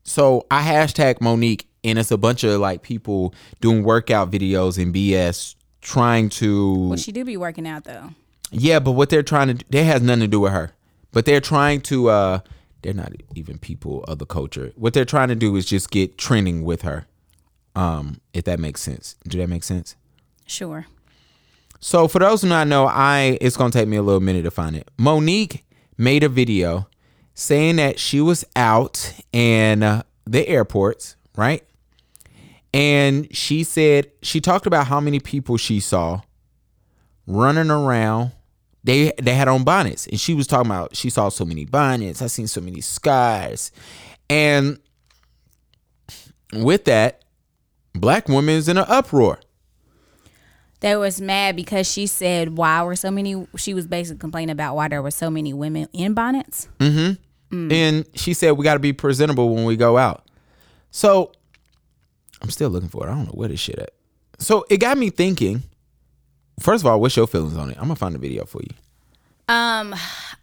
So 0.04 0.46
I 0.50 0.62
hashtag 0.62 1.20
Monique, 1.20 1.68
and 1.85 1.98
it's 1.98 2.11
a 2.11 2.16
bunch 2.16 2.42
of 2.44 2.61
like 2.61 2.83
people 2.83 3.35
doing 3.61 3.83
workout 3.83 4.31
videos 4.31 4.83
and 4.83 4.94
BS 4.94 5.54
trying 5.83 6.28
to 6.31 6.88
Well, 6.88 6.98
she 6.98 7.12
do 7.12 7.24
be 7.24 7.37
working 7.37 7.66
out 7.68 7.85
though. 7.85 8.11
yeah, 8.50 8.78
but 8.78 8.92
what 8.92 9.11
they're 9.11 9.22
trying 9.22 9.48
to 9.48 9.54
do, 9.54 9.64
that 9.70 9.85
has 9.85 10.00
nothing 10.02 10.20
to 10.20 10.28
do 10.28 10.40
with 10.40 10.52
her. 10.52 10.72
But 11.12 11.24
they're 11.26 11.40
trying 11.40 11.83
to 11.83 12.09
uh 12.09 12.38
they're 12.83 12.94
not 12.94 13.12
even 13.35 13.59
people 13.59 14.04
of 14.04 14.18
the 14.18 14.26
culture. 14.26 14.72
What 14.76 14.94
they're 14.94 15.04
trying 15.04 15.28
to 15.28 15.35
do 15.35 15.54
is 15.57 15.66
just 15.66 15.90
get 15.90 16.16
trending 16.16 16.64
with 16.64 16.83
her. 16.83 17.07
Um, 17.74 18.20
if 18.33 18.44
that 18.44 18.59
makes 18.59 18.81
sense. 18.81 19.16
Do 19.26 19.38
that 19.38 19.48
make 19.48 19.62
sense? 19.64 19.94
Sure. 20.49 20.87
So 21.79 22.09
for 22.09 22.19
those 22.19 22.43
who 22.43 22.49
not 22.49 22.67
know, 22.67 22.87
I 22.87 23.39
it's 23.41 23.57
gonna 23.57 23.71
take 23.71 23.87
me 23.87 23.97
a 23.97 24.03
little 24.03 24.21
minute 24.21 24.43
to 24.43 24.51
find 24.51 24.75
it. 24.75 24.91
Monique 24.99 25.65
made 25.97 26.25
a 26.25 26.29
video 26.29 26.89
saying 27.35 27.77
that 27.77 28.01
she 28.01 28.21
was 28.21 28.45
out 28.57 29.15
in 29.33 29.83
uh, 29.83 30.03
the 30.25 30.49
airports, 30.49 31.17
right? 31.37 31.63
And 32.75 33.35
she 33.35 33.63
said 33.63 34.11
she 34.23 34.41
talked 34.41 34.67
about 34.67 34.89
how 34.89 35.01
many 35.01 35.21
people 35.21 35.57
she 35.57 35.81
saw 35.81 36.23
running 37.27 37.71
around. 37.71 38.33
They 38.83 39.13
they 39.21 39.35
had 39.35 39.49
on 39.49 39.65
bonnets, 39.65 40.07
and 40.07 40.19
she 40.19 40.35
was 40.35 40.47
talking 40.47 40.71
about 40.71 40.97
she 40.97 41.11
saw 41.11 41.29
so 41.29 41.45
many 41.45 41.65
bonnets. 41.65 42.23
I 42.23 42.27
seen 42.27 42.47
so 42.47 42.61
many 42.61 42.81
scars, 42.81 43.71
and 44.31 44.79
with 46.53 46.87
that, 46.87 47.23
black 47.93 48.29
women's 48.29 48.69
in 48.69 48.79
an 48.79 48.87
uproar. 48.89 49.41
They 50.81 50.97
was 50.97 51.21
mad 51.21 51.57
because 51.57 51.91
she 51.91 52.07
said 52.07 52.57
why 52.57 52.83
were 52.83 52.97
so 52.97 53.11
many 53.11 53.47
she 53.57 53.75
was 53.75 53.87
basically 53.87 54.19
complaining 54.19 54.53
about 54.53 54.77
why 54.77 54.88
there 54.88 55.03
were 55.03 55.11
so 55.11 55.29
many 55.31 55.53
women 55.53 55.88
in 55.93 56.14
bonnets. 56.14 56.69
Mm-hmm. 56.79 57.57
Mm. 57.57 57.73
And 57.73 58.07
she 58.14 58.35
said 58.35 58.53
we 58.53 58.64
got 58.64 58.75
to 58.75 58.81
be 58.81 58.93
presentable 58.93 59.55
when 59.55 59.64
we 59.64 59.77
go 59.77 59.97
out. 59.97 60.29
So 60.91 61.33
I'm 62.41 62.51
still 62.51 62.71
looking 62.71 62.88
for 62.88 63.07
it. 63.07 63.11
I 63.11 63.14
don't 63.14 63.27
know 63.27 63.33
where 63.33 63.49
this 63.49 63.61
shit 63.61 63.79
at. 63.79 63.91
So 64.38 64.64
it 64.71 64.79
got 64.79 64.99
me 64.99 65.11
thinking. 65.11 65.62
First 66.61 66.83
of 66.83 66.87
all, 66.87 67.01
what's 67.01 67.17
your 67.17 67.27
feelings 67.27 67.57
on 67.57 67.71
it? 67.71 67.77
I'm 67.77 67.85
gonna 67.85 67.97
find 67.97 68.14
a 68.14 68.19
video 68.19 68.45
for 68.45 68.61
you. 68.62 68.75
Um, 69.53 69.95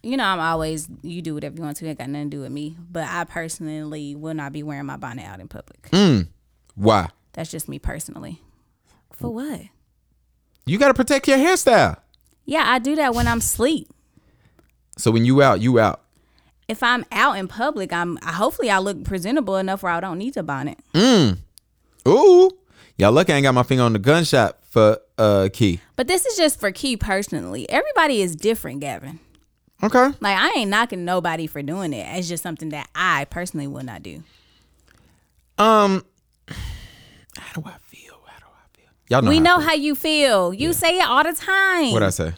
you 0.02 0.18
know, 0.18 0.24
I'm 0.24 0.40
always 0.40 0.88
you 1.02 1.22
do 1.22 1.36
whatever 1.36 1.56
you 1.58 1.64
want 1.64 1.78
to. 1.78 1.86
It 1.86 1.90
ain't 1.90 2.00
got 2.00 2.10
nothing 2.10 2.30
to 2.30 2.38
do 2.38 2.42
with 2.42 2.52
me. 2.52 2.76
But 2.92 3.08
I 3.08 3.24
personally 3.24 4.16
will 4.16 4.34
not 4.34 4.52
be 4.52 4.64
wearing 4.64 4.86
my 4.86 4.98
bonnet 4.98 5.26
out 5.26 5.40
in 5.40 5.48
public. 5.48 5.90
Mm. 5.92 6.28
Why? 6.76 7.10
That's 7.34 7.52
just 7.52 7.70
me 7.70 7.80
personally. 7.80 8.42
For 9.14 9.30
what? 9.30 9.62
You 10.66 10.78
got 10.78 10.88
to 10.88 10.94
protect 10.94 11.28
your 11.28 11.38
hairstyle. 11.38 11.98
Yeah, 12.46 12.64
I 12.66 12.80
do 12.80 12.96
that 12.96 13.14
when 13.14 13.28
I'm 13.28 13.40
asleep. 13.40 13.88
So 14.98 15.12
when 15.12 15.26
you 15.26 15.42
out, 15.42 15.62
you 15.62 15.80
out. 15.80 16.02
If 16.68 16.82
I'm 16.82 17.06
out 17.12 17.38
in 17.38 17.48
public, 17.48 17.94
I'm 17.94 18.18
hopefully 18.24 18.70
I 18.70 18.80
look 18.80 19.04
presentable 19.04 19.58
enough 19.58 19.84
where 19.84 19.92
I 19.92 20.00
don't 20.00 20.18
need 20.18 20.34
to 20.34 20.44
bonnet. 20.44 20.80
Mm. 20.94 21.38
Ooh, 22.08 22.50
y'all 22.98 23.12
lucky 23.12 23.34
I 23.34 23.38
ain't 23.38 23.44
got 23.44 23.54
my 23.54 23.64
finger 23.64 23.84
on 23.84 23.94
the 23.94 24.00
gunshot 24.00 24.58
for 24.64 25.00
uh 25.18 25.50
Key. 25.54 25.80
But 25.96 26.08
this 26.08 26.26
is 26.26 26.36
just 26.38 26.60
for 26.60 26.72
Key 26.72 26.98
personally. 26.98 27.70
Everybody 27.70 28.22
is 28.22 28.36
different, 28.36 28.80
Gavin. 28.80 29.20
Okay. 29.84 30.08
Like 30.20 30.38
I 30.38 30.54
ain't 30.58 30.70
knocking 30.72 31.06
nobody 31.06 31.46
for 31.46 31.62
doing 31.62 31.94
it. 31.94 32.08
It's 32.18 32.28
just 32.28 32.42
something 32.42 32.70
that 32.70 32.90
I 32.96 33.26
personally 33.26 33.68
would 33.68 33.86
not 33.86 34.02
do. 34.02 34.24
Um, 35.58 36.04
how 36.48 37.62
do 37.62 37.64
I 37.66 37.76
feel? 37.86 38.18
How 38.26 38.40
do 38.40 38.46
I 38.48 38.78
feel? 38.78 38.90
Y'all 39.10 39.22
know. 39.22 39.30
we 39.30 39.38
how 39.38 39.44
know 39.44 39.60
how 39.60 39.74
you 39.74 39.96
feel. 39.96 40.54
You 40.54 40.74
say 40.74 40.98
it 40.98 41.08
all 41.08 41.24
the 41.24 41.34
time. 41.34 41.92
What 41.92 42.04
I 42.04 42.10
say? 42.10 42.34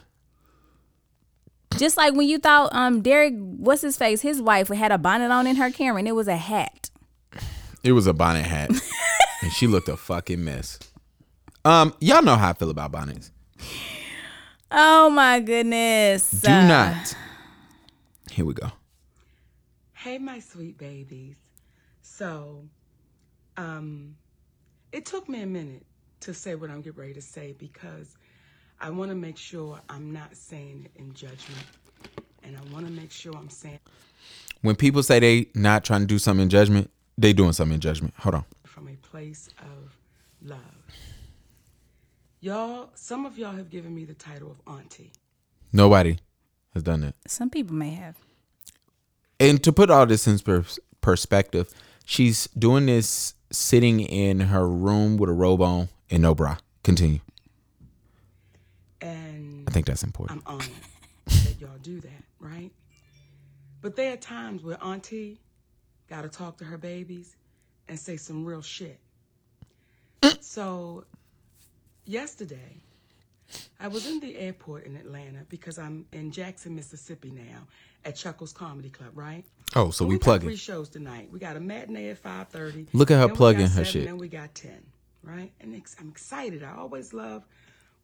Just 1.76 1.96
like 1.96 2.14
when 2.14 2.28
you 2.28 2.38
thought 2.38 2.74
um 2.74 3.02
Derek, 3.02 3.34
what's 3.38 3.82
his 3.82 3.96
face, 3.96 4.20
his 4.20 4.42
wife 4.42 4.68
had 4.68 4.90
a 4.92 4.98
bonnet 4.98 5.30
on 5.30 5.46
in 5.46 5.56
her 5.56 5.70
camera 5.70 5.98
and 5.98 6.08
it 6.08 6.12
was 6.12 6.28
a 6.28 6.36
hat. 6.36 6.90
It 7.84 7.92
was 7.92 8.06
a 8.08 8.12
bonnet 8.12 8.42
hat, 8.44 8.70
and 9.42 9.52
she 9.52 9.68
looked 9.68 9.88
a 9.88 9.96
fucking 9.96 10.44
mess. 10.44 10.78
Um, 11.64 11.94
y'all 12.00 12.22
know 12.22 12.34
how 12.34 12.50
I 12.50 12.52
feel 12.54 12.70
about 12.70 12.90
bonnets. 12.90 13.30
Oh 14.70 15.08
my 15.10 15.38
goodness. 15.40 16.28
Do 16.30 16.50
Uh, 16.50 16.66
not. 16.66 17.16
Here 18.32 18.44
we 18.44 18.52
go. 18.54 18.72
Hey, 19.94 20.18
my 20.18 20.40
sweet 20.40 20.76
babies. 20.76 21.36
So, 22.02 22.64
um, 23.56 24.16
it 24.92 25.06
took 25.06 25.28
me 25.28 25.42
a 25.42 25.46
minute 25.46 25.86
to 26.20 26.34
say 26.34 26.54
what 26.54 26.70
I'm 26.70 26.80
getting 26.82 27.00
ready 27.00 27.14
to 27.14 27.22
say 27.22 27.54
because 27.58 28.16
I 28.80 28.90
want 28.90 29.10
to 29.10 29.14
make 29.14 29.36
sure 29.36 29.80
I'm 29.88 30.12
not 30.12 30.36
saying 30.36 30.86
it 30.94 31.00
in 31.00 31.12
judgment. 31.14 31.64
And 32.44 32.56
I 32.56 32.72
want 32.72 32.86
to 32.86 32.92
make 32.92 33.10
sure 33.10 33.34
I'm 33.36 33.50
saying 33.50 33.80
When 34.62 34.76
people 34.76 35.02
say 35.02 35.18
they 35.18 35.46
not 35.54 35.84
trying 35.84 36.00
to 36.02 36.06
do 36.06 36.18
something 36.18 36.44
in 36.44 36.48
judgment, 36.48 36.90
they 37.16 37.32
doing 37.32 37.52
something 37.52 37.74
in 37.74 37.80
judgment. 37.80 38.14
Hold 38.18 38.36
on. 38.36 38.44
from 38.64 38.88
a 38.88 38.96
place 38.96 39.48
of 39.58 39.96
love. 40.42 40.58
Y'all, 42.40 42.90
some 42.94 43.26
of 43.26 43.36
y'all 43.36 43.52
have 43.56 43.70
given 43.70 43.92
me 43.94 44.04
the 44.04 44.14
title 44.14 44.50
of 44.52 44.72
auntie. 44.72 45.12
Nobody 45.72 46.18
has 46.74 46.82
done 46.84 47.00
that. 47.00 47.14
Some 47.26 47.50
people 47.50 47.74
may 47.74 47.90
have. 47.90 48.16
And 49.40 49.62
to 49.64 49.72
put 49.72 49.90
all 49.90 50.06
this 50.06 50.26
in 50.26 50.38
pers- 50.38 50.78
perspective, 51.00 51.72
she's 52.04 52.46
doing 52.56 52.86
this 52.86 53.34
sitting 53.50 54.00
in 54.00 54.40
her 54.40 54.68
room 54.68 55.16
with 55.16 55.28
a 55.30 55.32
robe 55.32 55.60
on 55.62 55.88
and 56.10 56.22
no 56.22 56.34
bra. 56.34 56.56
Continue. 56.82 57.20
And 59.00 59.68
I 59.68 59.70
think 59.70 59.86
that's 59.86 60.02
important. 60.02 60.42
I'm 60.46 60.54
honored 60.54 60.70
that 61.26 61.60
y'all 61.60 61.78
do 61.82 62.00
that, 62.00 62.24
right? 62.40 62.70
But 63.80 63.96
there 63.96 64.12
are 64.12 64.16
times 64.16 64.62
where 64.62 64.82
Auntie 64.82 65.38
got 66.08 66.22
to 66.22 66.28
talk 66.28 66.58
to 66.58 66.64
her 66.64 66.78
babies 66.78 67.36
and 67.88 67.98
say 67.98 68.16
some 68.16 68.44
real 68.44 68.62
shit. 68.62 68.98
so, 70.40 71.04
yesterday, 72.04 72.82
I 73.80 73.88
was 73.88 74.06
in 74.06 74.20
the 74.20 74.36
airport 74.36 74.84
in 74.84 74.96
Atlanta 74.96 75.44
because 75.48 75.78
I'm 75.78 76.06
in 76.12 76.32
Jackson, 76.32 76.74
Mississippi 76.74 77.30
now 77.30 77.66
at 78.04 78.16
Chuckles 78.16 78.52
Comedy 78.52 78.90
Club, 78.90 79.10
right? 79.14 79.44
Oh, 79.76 79.90
so 79.90 80.04
we 80.04 80.16
got 80.16 80.22
plugging. 80.22 80.48
three 80.48 80.56
shows 80.56 80.88
tonight. 80.88 81.28
We 81.30 81.38
got 81.38 81.56
a 81.56 81.60
matinee 81.60 82.10
at 82.10 82.18
five 82.18 82.48
thirty. 82.48 82.86
Look 82.92 83.10
at 83.10 83.18
her 83.18 83.28
plugging 83.28 83.68
her 83.68 83.84
shit. 83.84 84.08
And 84.08 84.18
we 84.18 84.28
got 84.28 84.54
ten, 84.54 84.82
right? 85.28 85.52
And 85.60 85.74
I'm 86.00 86.08
excited. 86.08 86.62
I 86.62 86.74
always 86.76 87.12
love 87.12 87.44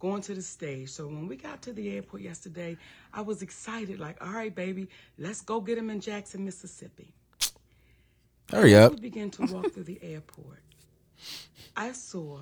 going 0.01 0.23
to 0.23 0.35
the 0.35 0.43
stage. 0.43 0.91
So 0.91 1.07
when 1.07 1.27
we 1.27 1.37
got 1.37 1.63
to 1.63 1.73
the 1.73 1.95
airport 1.97 2.23
yesterday, 2.23 2.77
I 3.13 3.23
was 3.23 3.43
excited. 3.43 3.99
Like, 3.99 4.23
all 4.25 4.33
right, 4.33 4.55
baby, 4.55 4.89
let's 5.19 5.41
go 5.41 5.61
get 5.61 5.79
him 5.79 5.91
in 5.91 6.01
Jackson, 6.01 6.45
Mississippi. 6.45 7.13
Hurry 8.51 8.75
As 8.75 8.87
up. 8.87 8.95
we 8.95 9.01
began 9.01 9.31
to 9.31 9.47
walk 9.47 9.73
through 9.73 9.85
the 9.85 9.99
airport, 10.03 10.61
I 11.77 11.93
saw 11.93 12.41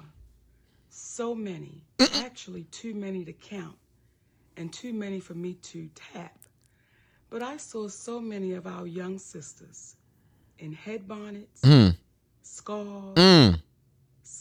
so 0.88 1.34
many, 1.34 1.84
actually 2.16 2.64
too 2.64 2.94
many 2.94 3.24
to 3.24 3.32
count, 3.32 3.76
and 4.56 4.72
too 4.72 4.92
many 4.92 5.20
for 5.20 5.34
me 5.34 5.54
to 5.54 5.88
tap. 6.12 6.36
But 7.30 7.42
I 7.42 7.56
saw 7.56 7.88
so 7.88 8.20
many 8.20 8.52
of 8.54 8.66
our 8.66 8.86
young 8.86 9.18
sisters 9.18 9.96
in 10.58 10.72
head 10.72 11.06
bonnets, 11.06 11.62
scarves, 12.42 13.14
Mm, 13.16 13.60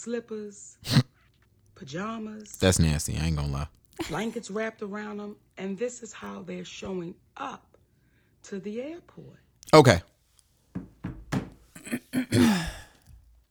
slippers, 0.01 0.77
pajamas, 1.75 2.57
that's 2.57 2.79
nasty. 2.79 3.17
I 3.17 3.25
ain't 3.27 3.35
gonna 3.35 3.51
lie. 3.51 3.67
blankets 4.09 4.49
wrapped 4.49 4.81
around 4.81 5.17
them, 5.17 5.35
and 5.57 5.77
this 5.77 6.01
is 6.01 6.11
how 6.13 6.41
they're 6.45 6.65
showing 6.65 7.13
up 7.37 7.77
to 8.43 8.59
the 8.59 8.81
airport. 8.81 9.39
Okay. 9.73 10.01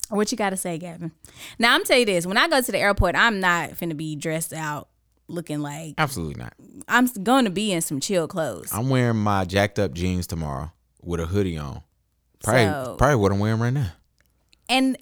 What 0.09 0.33
you 0.33 0.37
got 0.37 0.51
to 0.51 0.57
say, 0.57 0.77
Gavin? 0.77 1.13
Now 1.61 1.73
I'm 1.73 1.85
tell 1.85 1.97
you 1.97 2.05
this: 2.05 2.27
when 2.27 2.37
I 2.37 2.49
go 2.49 2.61
to 2.61 2.73
the 2.73 2.79
airport, 2.79 3.15
I'm 3.15 3.39
not 3.39 3.71
finna 3.71 3.97
be 3.97 4.17
dressed 4.17 4.53
out 4.53 4.89
looking 5.29 5.61
like 5.61 5.95
Absolutely 5.99 6.43
not. 6.43 6.53
I'm 6.89 7.07
going 7.23 7.45
to 7.45 7.51
be 7.53 7.71
in 7.71 7.81
some 7.81 8.01
chill 8.01 8.27
clothes. 8.27 8.71
I'm 8.73 8.89
wearing 8.89 9.19
my 9.19 9.45
jacked 9.45 9.79
up 9.79 9.93
jeans 9.95 10.27
tomorrow 10.27 10.73
with 11.01 11.21
a 11.21 11.27
hoodie 11.27 11.57
on. 11.59 11.83
Probably, 12.43 12.65
So- 12.65 12.97
probably 12.99 13.17
what 13.17 13.31
I'm 13.31 13.39
wearing 13.39 13.61
right 13.61 13.73
now. 13.73 13.93
And 14.69 14.99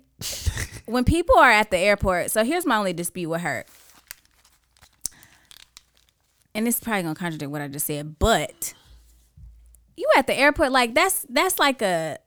when 0.87 1.05
people 1.05 1.37
are 1.39 1.51
at 1.51 1.71
the 1.71 1.79
airport, 1.79 2.31
so 2.31 2.45
here's 2.45 2.67
my 2.67 2.77
only 2.77 2.93
dispute 2.93 3.29
with 3.29 3.41
her. 3.43 3.65
And 6.55 6.67
it's 6.67 6.81
probably 6.81 7.03
gonna 7.03 7.15
contradict 7.15 7.51
what 7.51 7.61
I 7.61 7.69
just 7.69 7.87
said, 7.87 8.19
but 8.19 8.75
you 9.97 10.09
at 10.17 10.27
the 10.27 10.35
airport, 10.35 10.73
like 10.73 10.95
that's 10.95 11.27
that's 11.29 11.59
like 11.59 11.83
a 11.83 12.19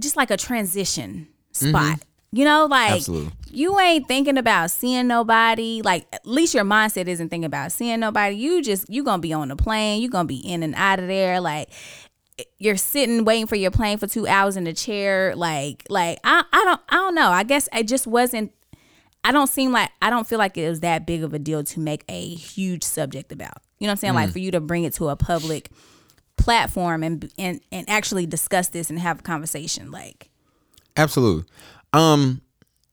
just 0.00 0.16
like 0.16 0.30
a 0.30 0.36
transition 0.36 1.28
mm-hmm. 1.52 1.68
spot. 1.68 2.00
You 2.34 2.46
know, 2.46 2.64
like 2.64 2.92
Absolutely. 2.92 3.30
you 3.50 3.78
ain't 3.78 4.08
thinking 4.08 4.38
about 4.38 4.70
seeing 4.70 5.06
nobody. 5.06 5.82
Like 5.84 6.06
at 6.12 6.26
least 6.26 6.54
your 6.54 6.64
mindset 6.64 7.06
isn't 7.06 7.28
thinking 7.28 7.44
about 7.44 7.72
seeing 7.72 8.00
nobody. 8.00 8.36
You 8.36 8.62
just 8.62 8.88
you 8.88 9.04
gonna 9.04 9.20
be 9.20 9.34
on 9.34 9.48
the 9.48 9.56
plane. 9.56 10.00
You 10.00 10.08
gonna 10.08 10.26
be 10.26 10.38
in 10.38 10.62
and 10.62 10.74
out 10.74 10.98
of 10.98 11.08
there. 11.08 11.40
Like 11.40 11.68
you're 12.58 12.76
sitting 12.76 13.24
waiting 13.24 13.46
for 13.46 13.56
your 13.56 13.70
plane 13.70 13.98
for 13.98 14.06
two 14.06 14.26
hours 14.26 14.56
in 14.56 14.64
the 14.64 14.72
chair. 14.72 15.34
Like 15.36 15.84
like 15.88 16.18
I 16.24 16.44
I 16.52 16.64
don't 16.64 16.80
I 16.88 16.96
don't 16.96 17.14
know. 17.14 17.30
I 17.30 17.42
guess 17.42 17.68
it 17.72 17.88
just 17.88 18.06
wasn't. 18.06 18.52
I 19.24 19.30
don't 19.30 19.46
seem 19.48 19.72
like 19.72 19.90
I 20.00 20.10
don't 20.10 20.26
feel 20.26 20.38
like 20.38 20.56
it 20.58 20.68
was 20.68 20.80
that 20.80 21.06
big 21.06 21.22
of 21.22 21.32
a 21.34 21.38
deal 21.38 21.62
to 21.62 21.80
make 21.80 22.04
a 22.08 22.34
huge 22.34 22.82
subject 22.82 23.32
about. 23.32 23.58
You 23.78 23.86
know 23.86 23.90
what 23.90 23.92
I'm 23.92 23.96
saying? 23.98 24.14
Like 24.14 24.30
for 24.30 24.38
you 24.38 24.50
to 24.52 24.60
bring 24.60 24.84
it 24.84 24.94
to 24.94 25.08
a 25.08 25.16
public 25.16 25.70
platform 26.36 27.02
and 27.02 27.30
and 27.38 27.60
and 27.70 27.88
actually 27.88 28.26
discuss 28.26 28.68
this 28.68 28.90
and 28.90 28.98
have 28.98 29.20
a 29.20 29.22
conversation. 29.22 29.90
Like 29.90 30.30
Absolutely. 30.96 31.44
Um, 31.92 32.42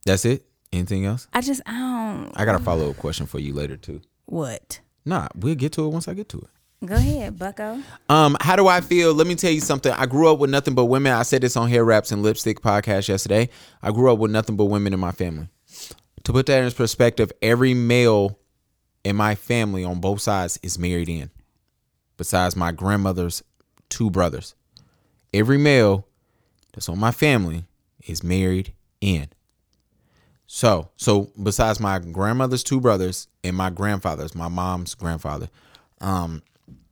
that's 0.05 0.25
it. 0.25 0.45
Anything 0.71 1.05
else? 1.05 1.27
I 1.33 1.41
just 1.41 1.61
I 1.65 1.71
don't 1.71 2.31
I 2.35 2.45
got 2.45 2.59
a 2.59 2.63
follow 2.63 2.91
up 2.91 2.97
question 2.97 3.25
for 3.25 3.39
you 3.39 3.53
later 3.53 3.77
too. 3.77 4.01
what. 4.25 4.81
Nah, 5.05 5.27
we'll 5.33 5.55
get 5.55 5.71
to 5.73 5.85
it 5.85 5.89
once 5.89 6.07
I 6.07 6.13
get 6.13 6.29
to 6.29 6.37
it. 6.39 6.49
Go 6.85 6.95
ahead, 6.95 7.37
Bucko. 7.37 7.81
Um, 8.07 8.37
how 8.39 8.55
do 8.55 8.69
I 8.69 8.79
feel? 8.79 9.13
Let 9.13 9.27
me 9.27 9.35
tell 9.35 9.51
you 9.51 9.59
something. 9.59 9.91
I 9.91 10.05
grew 10.05 10.31
up 10.31 10.39
with 10.39 10.49
nothing 10.49 10.75
but 10.75 10.85
women. 10.85 11.11
I 11.11 11.23
said 11.23 11.41
this 11.41 11.57
on 11.57 11.67
Hair 11.67 11.83
Wraps 11.83 12.13
and 12.13 12.23
Lipstick 12.23 12.61
podcast 12.61 13.09
yesterday. 13.09 13.49
I 13.83 13.91
grew 13.91 14.11
up 14.11 14.17
with 14.17 14.31
nothing 14.31 14.55
but 14.55 14.65
women 14.65 14.93
in 14.93 14.99
my 14.99 15.11
family. 15.11 15.49
To 16.23 16.31
put 16.31 16.45
that 16.45 16.63
in 16.63 16.71
perspective, 16.71 17.33
every 17.41 17.73
male 17.73 18.39
in 19.03 19.17
my 19.17 19.35
family 19.35 19.83
on 19.83 19.99
both 19.99 20.21
sides 20.21 20.57
is 20.63 20.79
married 20.79 21.09
in, 21.09 21.29
besides 22.15 22.55
my 22.55 22.71
grandmother's 22.71 23.43
two 23.89 24.09
brothers. 24.09 24.55
Every 25.33 25.57
male 25.57 26.07
that's 26.73 26.87
on 26.87 26.97
my 26.97 27.11
family 27.11 27.65
is 28.07 28.23
married 28.23 28.73
in. 29.01 29.27
So, 30.47 30.89
so 30.95 31.29
besides 31.41 31.81
my 31.81 31.99
grandmother's 31.99 32.63
two 32.63 32.79
brothers 32.79 33.27
and 33.43 33.57
my 33.57 33.69
grandfather's, 33.69 34.33
my 34.33 34.47
mom's 34.47 34.95
grandfather, 34.95 35.49
um, 36.01 36.41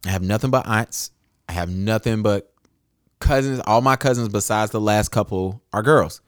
I 0.08 0.12
have 0.12 0.24
nothing 0.24 0.52
but 0.52 0.66
aunts. 0.66 1.12
I 1.50 1.54
have 1.54 1.70
nothing 1.70 2.22
but 2.22 2.54
cousins. 3.20 3.62
All 3.66 3.82
my 3.82 3.96
cousins, 3.96 4.30
besides 4.30 4.72
the 4.72 4.82
last 4.82 5.10
couple, 5.10 5.62
are 5.74 5.84
girls. 5.84 6.22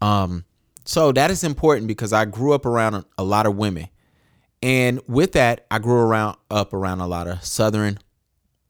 Um, 0.00 0.44
so 0.84 1.10
that 1.12 1.30
is 1.30 1.42
important 1.42 1.88
because 1.88 2.12
I 2.12 2.24
grew 2.24 2.52
up 2.52 2.66
around 2.66 3.04
a, 3.18 3.24
lot 3.24 3.46
of 3.46 3.56
women, 3.56 3.88
and 4.62 5.00
with 5.08 5.32
that, 5.32 5.66
I 5.70 5.78
grew 5.78 5.98
around 5.98 6.36
up 6.50 6.72
around 6.72 7.00
a 7.00 7.06
lot 7.06 7.26
of 7.26 7.42
Southern 7.44 7.98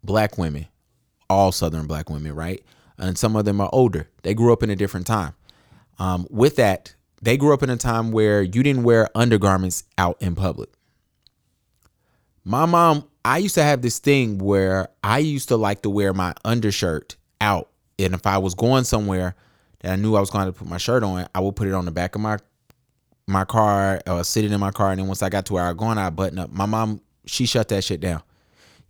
black 0.03 0.39
women, 0.39 0.67
all 1.29 1.53
Southern 1.53 1.87
black 1.87 2.09
women, 2.09 2.35
right? 2.35 2.63
And 2.97 3.19
some 3.19 3.37
of 3.37 3.45
them 3.45 3.61
are 3.61 3.69
older. 3.73 4.09
They 4.23 4.33
grew 4.33 4.53
up 4.53 4.63
in 4.63 4.71
a 4.71 4.77
different 4.77 5.07
time. 5.07 5.35
Um, 5.99 6.27
with 6.31 6.57
that, 6.57 6.95
they 7.21 7.37
grew 7.37 7.53
up 7.53 7.63
in 7.63 7.69
a 7.69 7.77
time 7.77 8.11
where 8.11 8.43
you 8.43 8.63
didn't 8.63 8.85
wear 8.85 9.09
undergarments 9.15 9.85
out 9.99 10.17
in 10.21 10.35
public. 10.35 10.71
My 12.49 12.64
mom, 12.64 13.09
I 13.24 13.38
used 13.38 13.57
to 13.57 13.62
have 13.64 13.82
this 13.82 13.99
thing 13.99 14.38
where 14.38 14.86
I 15.03 15.18
used 15.18 15.49
to 15.49 15.57
like 15.57 15.82
to 15.82 15.90
wear 15.90 16.12
my 16.12 16.32
undershirt 16.44 17.16
out. 17.40 17.70
And 17.99 18.14
if 18.14 18.24
I 18.24 18.38
was 18.38 18.55
going 18.55 18.84
somewhere 18.84 19.34
that 19.80 19.90
I 19.90 19.97
knew 19.97 20.14
I 20.14 20.20
was 20.20 20.30
going 20.30 20.47
to 20.47 20.53
put 20.53 20.68
my 20.68 20.76
shirt 20.76 21.03
on, 21.03 21.26
I 21.34 21.40
would 21.40 21.57
put 21.57 21.66
it 21.66 21.74
on 21.74 21.86
the 21.86 21.90
back 21.90 22.14
of 22.14 22.20
my 22.20 22.38
my 23.26 23.44
car 23.44 24.01
or 24.07 24.22
sit 24.22 24.44
it 24.44 24.53
in 24.53 24.61
my 24.61 24.70
car. 24.70 24.92
And 24.92 25.01
then 25.01 25.09
once 25.09 25.24
I 25.24 25.28
got 25.28 25.47
to 25.47 25.55
where 25.55 25.64
I 25.64 25.72
was 25.72 25.76
going, 25.76 25.99
I 25.99 26.09
button 26.11 26.38
up. 26.38 26.53
My 26.53 26.66
mom, 26.66 27.01
she 27.24 27.47
shut 27.47 27.66
that 27.70 27.82
shit 27.82 27.99
down. 27.99 28.22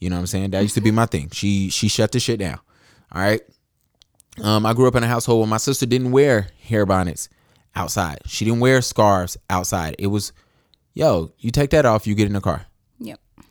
You 0.00 0.10
know 0.10 0.16
what 0.16 0.20
I'm 0.20 0.26
saying? 0.26 0.50
That 0.50 0.60
used 0.60 0.74
to 0.74 0.82
be 0.82 0.90
my 0.90 1.06
thing. 1.06 1.30
She 1.30 1.70
she 1.70 1.88
shut 1.88 2.12
the 2.12 2.20
shit 2.20 2.38
down. 2.38 2.60
All 3.10 3.22
right. 3.22 3.40
Um, 4.42 4.66
I 4.66 4.74
grew 4.74 4.86
up 4.86 4.96
in 4.96 5.02
a 5.02 5.08
household 5.08 5.40
where 5.40 5.48
my 5.48 5.56
sister 5.56 5.86
didn't 5.86 6.12
wear 6.12 6.48
hair 6.60 6.84
bonnets 6.84 7.30
outside. 7.74 8.18
She 8.26 8.44
didn't 8.44 8.60
wear 8.60 8.82
scarves 8.82 9.38
outside. 9.48 9.96
It 9.98 10.08
was, 10.08 10.34
yo, 10.92 11.32
you 11.38 11.50
take 11.50 11.70
that 11.70 11.86
off, 11.86 12.06
you 12.06 12.14
get 12.14 12.26
in 12.26 12.34
the 12.34 12.42
car. 12.42 12.66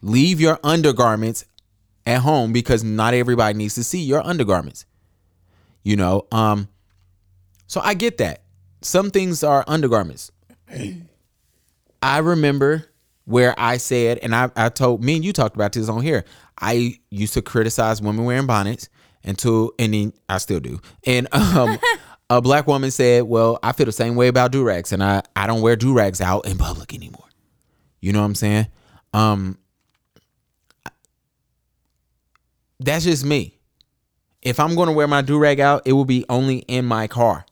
Leave 0.05 0.39
your 0.39 0.59
undergarments 0.63 1.45
at 2.05 2.21
home 2.21 2.53
because 2.53 2.83
not 2.83 3.15
everybody 3.15 3.57
needs 3.57 3.73
to 3.73 3.83
see 3.83 4.03
your 4.03 4.23
undergarments. 4.23 4.85
You 5.81 5.95
know, 5.95 6.27
um, 6.31 6.67
so 7.65 7.81
I 7.83 7.95
get 7.95 8.19
that. 8.19 8.43
Some 8.83 9.09
things 9.09 9.43
are 9.43 9.63
undergarments. 9.67 10.31
I 12.03 12.19
remember 12.19 12.85
where 13.23 13.55
I 13.57 13.77
said, 13.77 14.19
and 14.19 14.35
I, 14.35 14.51
I 14.55 14.69
told 14.69 15.03
me 15.03 15.15
and 15.15 15.25
you 15.25 15.33
talked 15.33 15.55
about 15.55 15.73
this 15.73 15.89
on 15.89 16.03
here. 16.03 16.23
I 16.59 16.99
used 17.09 17.33
to 17.33 17.41
criticize 17.41 17.99
women 17.99 18.25
wearing 18.25 18.45
bonnets 18.45 18.89
until, 19.23 19.71
and 19.79 19.95
then 19.95 20.13
I 20.29 20.37
still 20.37 20.59
do. 20.59 20.79
And 21.07 21.27
um, 21.33 21.79
a 22.29 22.43
black 22.43 22.67
woman 22.67 22.91
said, 22.91 23.23
"Well, 23.23 23.57
I 23.63 23.71
feel 23.71 23.87
the 23.87 23.91
same 23.91 24.15
way 24.15 24.27
about 24.27 24.51
do 24.51 24.63
rags, 24.63 24.91
and 24.91 25.03
I 25.03 25.23
I 25.35 25.47
don't 25.47 25.61
wear 25.61 25.75
do 25.75 25.95
rags 25.95 26.21
out 26.21 26.45
in 26.45 26.59
public 26.59 26.93
anymore." 26.93 27.27
You 28.01 28.13
know 28.13 28.19
what 28.19 28.27
I'm 28.27 28.35
saying? 28.35 28.67
Um, 29.11 29.57
that's 32.79 33.05
just 33.05 33.25
me. 33.25 33.57
If 34.41 34.59
I'm 34.59 34.75
going 34.75 34.87
to 34.87 34.93
wear 34.93 35.07
my 35.07 35.21
do 35.21 35.39
rag 35.39 35.59
out, 35.59 35.81
it 35.85 35.93
will 35.93 36.05
be 36.05 36.25
only 36.29 36.59
in 36.59 36.85
my 36.85 37.07
car. 37.07 37.45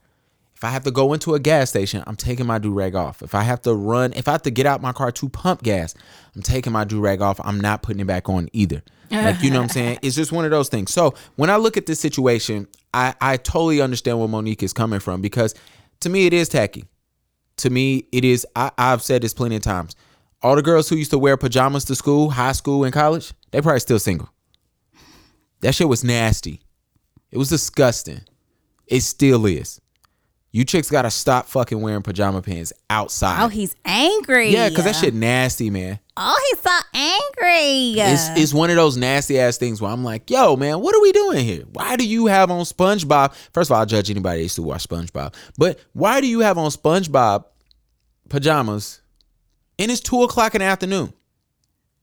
If 0.54 0.62
I 0.62 0.70
have 0.70 0.84
to 0.84 0.90
go 0.90 1.12
into 1.12 1.34
a 1.34 1.40
gas 1.40 1.70
station, 1.70 2.04
I'm 2.06 2.16
taking 2.16 2.46
my 2.46 2.58
do 2.58 2.72
rag 2.72 2.94
off. 2.94 3.22
If 3.22 3.34
I 3.34 3.42
have 3.42 3.60
to 3.62 3.74
run, 3.74 4.12
if 4.12 4.28
I 4.28 4.32
have 4.32 4.42
to 4.42 4.50
get 4.50 4.66
out 4.66 4.80
my 4.80 4.92
car 4.92 5.10
to 5.12 5.28
pump 5.28 5.62
gas, 5.62 5.94
I'm 6.34 6.42
taking 6.42 6.72
my 6.72 6.84
do 6.84 7.00
rag 7.00 7.20
off. 7.20 7.40
I'm 7.44 7.60
not 7.60 7.82
putting 7.82 8.00
it 8.00 8.06
back 8.06 8.28
on 8.28 8.48
either. 8.52 8.82
Like 9.10 9.42
you 9.42 9.50
know 9.50 9.58
what 9.58 9.64
I'm 9.64 9.68
saying? 9.68 9.98
It's 10.02 10.16
just 10.16 10.32
one 10.32 10.44
of 10.44 10.50
those 10.50 10.68
things. 10.68 10.92
So 10.92 11.14
when 11.36 11.50
I 11.50 11.56
look 11.56 11.76
at 11.76 11.86
this 11.86 12.00
situation, 12.00 12.66
I 12.92 13.14
I 13.20 13.36
totally 13.36 13.80
understand 13.80 14.18
where 14.18 14.28
Monique 14.28 14.62
is 14.62 14.72
coming 14.72 15.00
from 15.00 15.20
because 15.20 15.54
to 16.00 16.08
me 16.08 16.26
it 16.26 16.32
is 16.32 16.48
tacky. 16.48 16.84
To 17.58 17.70
me 17.70 18.06
it 18.12 18.24
is. 18.24 18.46
I, 18.56 18.70
I've 18.78 19.02
said 19.02 19.22
this 19.22 19.34
plenty 19.34 19.56
of 19.56 19.62
times. 19.62 19.94
All 20.42 20.56
the 20.56 20.62
girls 20.62 20.88
who 20.88 20.96
used 20.96 21.10
to 21.12 21.18
wear 21.18 21.36
pajamas 21.36 21.84
to 21.86 21.94
school, 21.94 22.30
high 22.30 22.52
school, 22.52 22.84
and 22.84 22.92
college, 22.92 23.32
they 23.50 23.60
probably 23.60 23.80
still 23.80 23.98
single. 23.98 24.28
That 25.60 25.74
shit 25.74 25.88
was 25.88 26.04
nasty. 26.04 26.60
It 27.30 27.38
was 27.38 27.48
disgusting. 27.48 28.20
It 28.86 29.00
still 29.00 29.46
is. 29.46 29.80
You 30.52 30.64
chicks 30.64 30.88
gotta 30.88 31.10
stop 31.10 31.46
fucking 31.46 31.80
wearing 31.80 32.02
pajama 32.02 32.40
pants 32.40 32.72
outside. 32.88 33.42
Oh, 33.42 33.48
he's 33.48 33.74
angry. 33.84 34.50
yeah, 34.50 34.68
because 34.68 34.84
that 34.84 34.94
shit 34.94 35.12
nasty, 35.12 35.68
man. 35.68 35.98
Oh, 36.16 36.40
he's 36.52 36.60
so 36.60 36.78
angry. 36.94 37.94
It's, 38.00 38.28
it's 38.40 38.54
one 38.54 38.70
of 38.70 38.76
those 38.76 38.96
nasty 38.96 39.40
ass 39.40 39.56
things 39.58 39.82
where 39.82 39.90
I'm 39.90 40.04
like, 40.04 40.30
yo, 40.30 40.54
man, 40.54 40.78
what 40.78 40.94
are 40.94 41.00
we 41.00 41.10
doing 41.10 41.44
here? 41.44 41.64
Why 41.72 41.96
do 41.96 42.06
you 42.06 42.26
have 42.26 42.52
on 42.52 42.60
SpongeBob? 42.60 43.34
First 43.52 43.68
of 43.68 43.74
all, 43.74 43.80
I'll 43.80 43.86
judge 43.86 44.10
anybody 44.10 44.38
that 44.38 44.42
used 44.44 44.54
to 44.54 44.62
watch 44.62 44.86
SpongeBob. 44.86 45.34
But 45.58 45.80
why 45.92 46.20
do 46.20 46.28
you 46.28 46.38
have 46.40 46.56
on 46.56 46.70
SpongeBob 46.70 47.46
pajamas 48.28 49.00
and 49.78 49.90
it's 49.90 50.00
two 50.00 50.22
o'clock 50.22 50.54
in 50.54 50.60
the 50.60 50.66
afternoon 50.66 51.12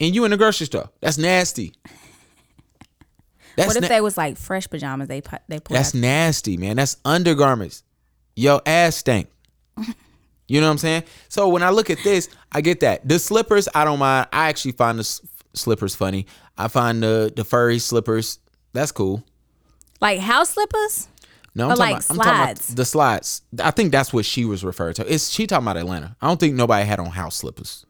and 0.02 0.14
you 0.14 0.26
in 0.26 0.32
the 0.32 0.38
grocery 0.38 0.66
store? 0.66 0.90
That's 1.00 1.18
nasty. 1.18 1.74
That's 3.56 3.68
what 3.68 3.76
if 3.78 3.82
na- 3.84 3.88
they 3.90 4.02
was 4.02 4.18
like 4.18 4.38
fresh 4.38 4.70
pajamas? 4.70 5.08
They 5.08 5.22
put 5.22 5.42
they 5.48 5.60
put. 5.60 5.74
That's 5.74 5.94
nasty, 5.94 6.58
man. 6.58 6.78
That's 6.78 6.98
undergarments. 7.06 7.84
Yo, 8.36 8.62
ass 8.66 8.96
stank. 8.98 9.30
You 10.48 10.60
know 10.60 10.68
what 10.68 10.72
I'm 10.72 10.78
saying? 10.80 11.04
So 11.30 11.48
when 11.48 11.64
I 11.64 11.70
look 11.70 11.90
at 11.90 12.00
this, 12.04 12.28
I 12.52 12.60
get 12.60 12.82
that. 12.82 13.08
The 13.08 13.20
slippers, 13.20 13.70
I 13.74 13.86
don't 13.86 14.00
mind. 14.00 14.28
I 14.34 14.50
actually 14.50 14.74
find 14.74 14.98
the 15.00 15.04
s- 15.04 15.22
slippers 15.54 15.96
funny. 15.96 16.26
I 16.58 16.68
find 16.68 17.02
the 17.02 17.32
the 17.34 17.46
furry 17.46 17.80
slippers. 17.80 18.38
That's 18.74 18.92
cool. 18.92 19.24
like 20.02 20.20
house 20.20 20.50
slippers. 20.50 21.08
No, 21.56 21.70
I'm 21.70 21.78
talking, 21.78 21.80
like 21.80 22.04
about, 22.04 22.10
I'm 22.10 22.16
talking 22.18 22.32
about 22.32 22.58
slides. 22.58 22.76
the 22.76 22.84
slides. 22.86 23.42
I 23.64 23.72
think 23.72 23.94
that's 23.94 24.12
what 24.12 24.26
she 24.26 24.44
was 24.44 24.66
referring 24.66 24.96
to. 24.96 25.06
Is 25.08 25.32
she 25.32 25.48
talking 25.48 25.64
about 25.66 25.78
Atlanta? 25.78 26.18
I 26.22 26.28
don't 26.28 26.38
think 26.40 26.56
nobody 26.56 26.86
had 26.86 27.00
on 27.00 27.06
house 27.08 27.38
slippers. 27.38 27.86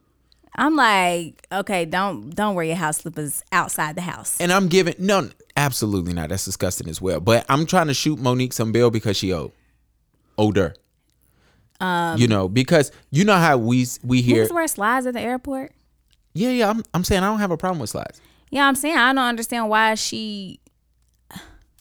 I'm 0.55 0.75
like, 0.75 1.47
okay, 1.51 1.85
don't 1.85 2.31
don't 2.31 2.55
wear 2.55 2.65
your 2.65 2.75
house 2.75 2.97
slippers 2.97 3.43
outside 3.51 3.95
the 3.95 4.01
house. 4.01 4.39
And 4.39 4.51
I'm 4.51 4.67
giving 4.67 4.95
no, 4.99 5.29
absolutely 5.55 6.13
not. 6.13 6.29
That's 6.29 6.45
disgusting 6.45 6.87
as 6.89 7.01
well. 7.01 7.19
But 7.19 7.45
I'm 7.47 7.65
trying 7.65 7.87
to 7.87 7.93
shoot 7.93 8.19
Monique 8.19 8.53
some 8.53 8.71
bill 8.71 8.91
because 8.91 9.17
she 9.17 9.31
old, 9.31 9.53
older. 10.37 10.75
Um, 11.79 12.19
you 12.19 12.27
know, 12.27 12.47
because 12.47 12.91
you 13.09 13.25
know 13.25 13.37
how 13.37 13.57
we 13.57 13.87
we 14.03 14.21
hear. 14.21 14.47
Wear 14.53 14.67
slides 14.67 15.05
at 15.05 15.13
the 15.13 15.21
airport. 15.21 15.71
Yeah, 16.33 16.49
yeah. 16.49 16.69
I'm 16.69 16.83
I'm 16.93 17.03
saying 17.03 17.23
I 17.23 17.27
don't 17.27 17.39
have 17.39 17.51
a 17.51 17.57
problem 17.57 17.79
with 17.79 17.89
slides. 17.89 18.21
Yeah, 18.49 18.67
I'm 18.67 18.75
saying 18.75 18.97
I 18.97 19.13
don't 19.13 19.23
understand 19.23 19.69
why 19.69 19.95
she. 19.95 20.59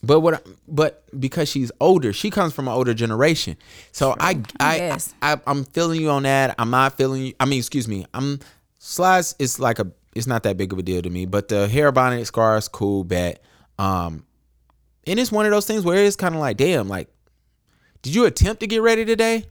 But 0.02 0.20
what? 0.20 0.46
But 0.66 1.04
because 1.20 1.50
she's 1.50 1.70
older, 1.80 2.12
she 2.12 2.30
comes 2.30 2.54
from 2.54 2.68
an 2.68 2.74
older 2.74 2.94
generation. 2.94 3.56
So 3.92 4.16
I, 4.18 4.40
I, 4.58 4.74
I, 4.74 4.78
guess. 4.78 5.14
I, 5.20 5.38
am 5.46 5.64
feeling 5.64 6.00
you 6.00 6.08
on 6.08 6.22
that. 6.22 6.54
I'm 6.58 6.70
not 6.70 6.96
feeling 6.96 7.22
you. 7.26 7.34
I 7.38 7.44
mean, 7.44 7.58
excuse 7.58 7.86
me. 7.86 8.06
I'm 8.14 8.40
slides. 8.80 9.36
It's 9.38 9.60
like 9.60 9.78
a. 9.78 9.92
It's 10.16 10.26
not 10.26 10.42
that 10.42 10.56
big 10.56 10.72
of 10.72 10.78
a 10.80 10.82
deal 10.82 11.00
to 11.02 11.08
me. 11.08 11.24
But 11.26 11.46
the 11.46 11.68
hair 11.68 11.92
bonnet 11.92 12.24
scarves, 12.26 12.66
cool, 12.66 13.04
bet. 13.04 13.40
Um, 13.78 14.24
and 15.06 15.20
it's 15.20 15.30
one 15.30 15.46
of 15.46 15.52
those 15.52 15.66
things 15.66 15.84
where 15.84 16.04
it's 16.04 16.16
kind 16.16 16.34
of 16.34 16.40
like, 16.40 16.56
damn, 16.56 16.88
like, 16.88 17.08
did 18.02 18.14
you 18.16 18.24
attempt 18.24 18.58
to 18.60 18.66
get 18.66 18.82
ready 18.82 19.04
today? 19.04 19.44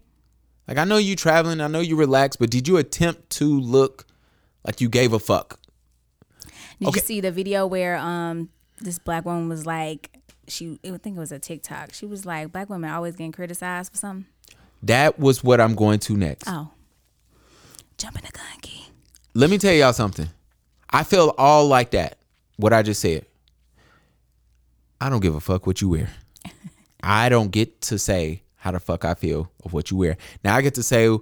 Like, 0.67 0.77
I 0.77 0.84
know 0.84 0.97
you 0.97 1.15
traveling. 1.15 1.61
I 1.61 1.67
know 1.67 1.80
you 1.80 1.95
relaxed, 1.95 2.39
but 2.39 2.49
did 2.51 2.67
you 2.67 2.75
attempt 2.77 3.30
to 3.32 3.45
look 3.59 4.05
like 4.65 4.82
you 4.82 4.89
gave 4.89 5.13
a 5.13 5.19
fuck? 5.19 5.59
Did 6.80 6.89
Okay. 6.89 6.97
you 6.99 7.01
see 7.05 7.21
the 7.21 7.32
video 7.32 7.65
where 7.65 7.95
um 7.97 8.49
this 8.82 8.99
black 8.99 9.25
woman 9.25 9.47
was 9.49 9.65
like 9.65 10.11
she 10.47 10.80
I 10.84 10.97
think 10.97 11.15
it 11.17 11.19
was 11.19 11.32
a 11.32 11.39
TikTok. 11.39 11.93
She 11.93 12.05
was 12.05 12.25
like 12.25 12.51
black 12.51 12.69
women 12.69 12.89
always 12.91 13.15
getting 13.15 13.32
criticized 13.32 13.91
for 13.93 13.97
something. 13.97 14.25
That 14.84 15.17
was 15.19 15.41
what 15.43 15.59
I'm 15.61 15.75
going 15.75 15.99
to 15.99 16.15
next. 16.17 16.47
Oh, 16.47 16.71
jumping 17.97 18.23
the 18.25 18.32
gun 18.32 18.59
key. 18.61 18.89
Let 19.40 19.50
me 19.50 19.58
tell 19.58 19.74
y'all 19.74 19.94
something. 19.94 20.28
I 20.90 21.06
feel 21.06 21.34
all 21.38 21.66
like 21.66 21.92
that. 21.92 22.18
What 22.58 22.74
I 22.74 22.84
just 22.84 23.00
said. 23.00 23.26
I 25.00 25.10
don't 25.10 25.22
give 25.22 25.34
a 25.34 25.40
fuck 25.40 25.66
what 25.66 25.80
you 25.80 25.88
wear. 25.88 26.10
I 27.04 27.30
don't 27.30 27.50
get 27.50 27.80
to 27.84 27.98
say 27.98 28.42
how 28.58 28.72
the 28.72 28.82
fuck 28.82 29.06
I 29.06 29.14
feel 29.14 29.50
of 29.64 29.72
what 29.72 29.92
you 29.92 29.96
wear. 29.96 30.18
Now 30.44 30.58
I 30.58 30.62
get 30.62 30.74
to 30.74 30.84
say, 30.84 31.18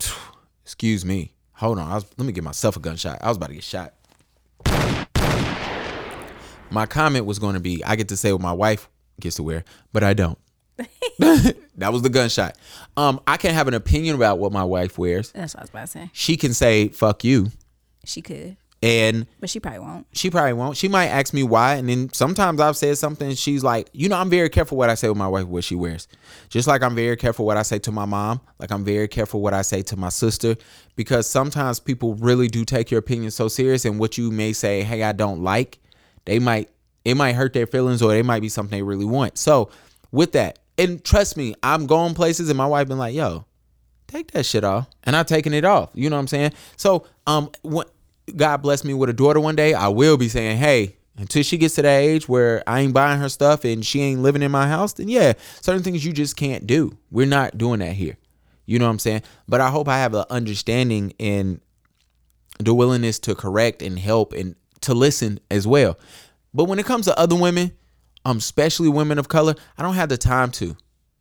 excuse 0.64 1.04
me. 1.04 1.30
Hold 1.52 1.78
on. 1.78 1.88
I 1.88 1.94
was, 1.94 2.06
let 2.16 2.26
me 2.26 2.32
give 2.32 2.42
myself 2.42 2.76
a 2.76 2.80
gunshot. 2.80 3.20
I 3.22 3.28
was 3.28 3.36
about 3.36 3.50
to 3.50 3.54
get 3.54 3.62
shot. 3.62 3.94
My 6.70 6.86
comment 6.86 7.24
was 7.24 7.38
going 7.38 7.54
to 7.54 7.60
be, 7.60 7.84
I 7.84 7.94
get 7.94 8.08
to 8.08 8.16
say 8.16 8.32
what 8.32 8.42
my 8.42 8.52
wife 8.52 8.88
gets 9.20 9.36
to 9.36 9.44
wear, 9.44 9.62
but 9.92 10.02
I 10.02 10.12
don't. 10.12 10.38
that 11.18 11.92
was 11.92 12.02
the 12.02 12.08
gunshot. 12.08 12.56
Um, 12.96 13.20
I 13.26 13.36
can't 13.36 13.54
have 13.54 13.68
an 13.68 13.74
opinion 13.74 14.16
about 14.16 14.38
what 14.38 14.52
my 14.52 14.64
wife 14.64 14.98
wears. 14.98 15.30
That's 15.32 15.54
what 15.54 15.60
I 15.60 15.62
was 15.62 15.70
about 15.70 15.80
to 15.82 15.86
say. 15.86 16.10
She 16.12 16.36
can 16.36 16.52
say 16.52 16.88
"fuck 16.88 17.24
you," 17.24 17.50
She 18.04 18.20
could, 18.22 18.56
and 18.82 19.26
but 19.40 19.48
she 19.50 19.60
probably 19.60 19.80
won't. 19.80 20.06
she 20.12 20.30
probably 20.30 20.52
won't. 20.52 20.76
She 20.76 20.88
might 20.88 21.06
ask 21.06 21.32
me 21.32 21.42
why, 21.42 21.74
and 21.76 21.88
then 21.88 22.12
sometimes 22.12 22.60
I've 22.60 22.76
said 22.76 22.98
something. 22.98 23.34
She's 23.34 23.62
like, 23.62 23.88
you 23.92 24.08
know, 24.08 24.16
I'm 24.16 24.30
very 24.30 24.48
careful 24.48 24.76
what 24.76 24.90
I 24.90 24.94
say 24.94 25.08
with 25.08 25.16
my 25.16 25.28
wife, 25.28 25.46
what 25.46 25.64
she 25.64 25.74
wears. 25.76 26.08
Just 26.48 26.66
like 26.66 26.82
I'm 26.82 26.94
very 26.94 27.16
careful 27.16 27.46
what 27.46 27.56
I 27.56 27.62
say 27.62 27.78
to 27.80 27.92
my 27.92 28.04
mom. 28.04 28.40
Like 28.58 28.72
I'm 28.72 28.84
very 28.84 29.08
careful 29.08 29.40
what 29.40 29.54
I 29.54 29.62
say 29.62 29.82
to 29.82 29.96
my 29.96 30.08
sister, 30.08 30.56
because 30.96 31.28
sometimes 31.28 31.78
people 31.80 32.14
really 32.16 32.48
do 32.48 32.64
take 32.64 32.90
your 32.90 32.98
opinion 32.98 33.30
so 33.30 33.48
serious, 33.48 33.84
and 33.84 33.98
what 33.98 34.18
you 34.18 34.30
may 34.30 34.52
say, 34.52 34.82
hey, 34.82 35.02
I 35.02 35.12
don't 35.12 35.42
like, 35.42 35.78
they 36.24 36.38
might 36.38 36.68
it 37.04 37.16
might 37.16 37.34
hurt 37.34 37.52
their 37.52 37.66
feelings, 37.66 38.02
or 38.02 38.14
it 38.14 38.24
might 38.24 38.40
be 38.40 38.48
something 38.48 38.78
they 38.78 38.82
really 38.82 39.04
want. 39.04 39.38
So 39.38 39.70
with 40.10 40.32
that, 40.32 40.58
and 40.76 41.04
trust 41.04 41.36
me, 41.36 41.54
I'm 41.62 41.86
going 41.86 42.14
places, 42.14 42.48
and 42.48 42.58
my 42.58 42.66
wife 42.66 42.88
been 42.88 42.98
like, 42.98 43.14
yo, 43.14 43.44
take 44.14 44.32
that 44.32 44.46
shit 44.46 44.64
off. 44.64 44.88
And 45.04 45.16
i've 45.16 45.26
taken 45.26 45.52
it 45.52 45.64
off. 45.64 45.90
You 45.94 46.08
know 46.08 46.16
what 46.16 46.20
i'm 46.20 46.28
saying? 46.28 46.52
So 46.76 47.06
um 47.26 47.50
when 47.62 47.86
god 48.36 48.58
bless 48.58 48.84
me 48.84 48.94
with 48.94 49.10
a 49.10 49.12
daughter 49.12 49.40
one 49.40 49.56
day. 49.56 49.74
I 49.74 49.88
will 49.88 50.16
be 50.16 50.28
saying 50.28 50.58
hey 50.58 50.96
until 51.16 51.42
she 51.42 51.58
gets 51.58 51.76
to 51.76 51.82
that 51.82 51.98
age 51.98 52.28
where 52.28 52.62
i 52.66 52.80
ain't 52.80 52.92
buying 52.92 53.20
her 53.20 53.28
stuff 53.28 53.64
and 53.64 53.84
she 53.84 54.00
ain't 54.00 54.20
living 54.20 54.42
in 54.42 54.50
my 54.50 54.66
house 54.66 54.94
then 54.94 55.08
yeah 55.08 55.34
certain 55.60 55.82
things 55.82 56.04
you 56.04 56.12
just 56.12 56.36
can't 56.36 56.66
do. 56.66 56.96
We're 57.10 57.26
not 57.26 57.58
doing 57.58 57.80
that 57.80 57.92
here. 57.92 58.16
You 58.66 58.78
know 58.78 58.86
what 58.86 58.92
i'm 58.92 58.98
saying? 58.98 59.22
But 59.48 59.60
i 59.60 59.68
hope 59.70 59.88
i 59.88 59.98
have 59.98 60.14
an 60.14 60.24
understanding 60.30 61.12
and 61.18 61.60
the 62.58 62.74
willingness 62.74 63.18
to 63.18 63.34
correct 63.34 63.82
and 63.82 63.98
help 63.98 64.32
and 64.32 64.54
to 64.82 64.94
listen 64.94 65.40
as 65.50 65.66
well. 65.66 65.98
But 66.52 66.64
when 66.64 66.78
it 66.78 66.86
comes 66.86 67.06
to 67.06 67.18
other 67.18 67.34
women 67.34 67.72
um 68.24 68.38
especially 68.38 68.88
women 68.88 69.18
of 69.18 69.28
color 69.28 69.54
i 69.78 69.82
don't 69.82 69.94
have 69.94 70.08
the 70.08 70.18
time 70.18 70.50
to 70.50 70.76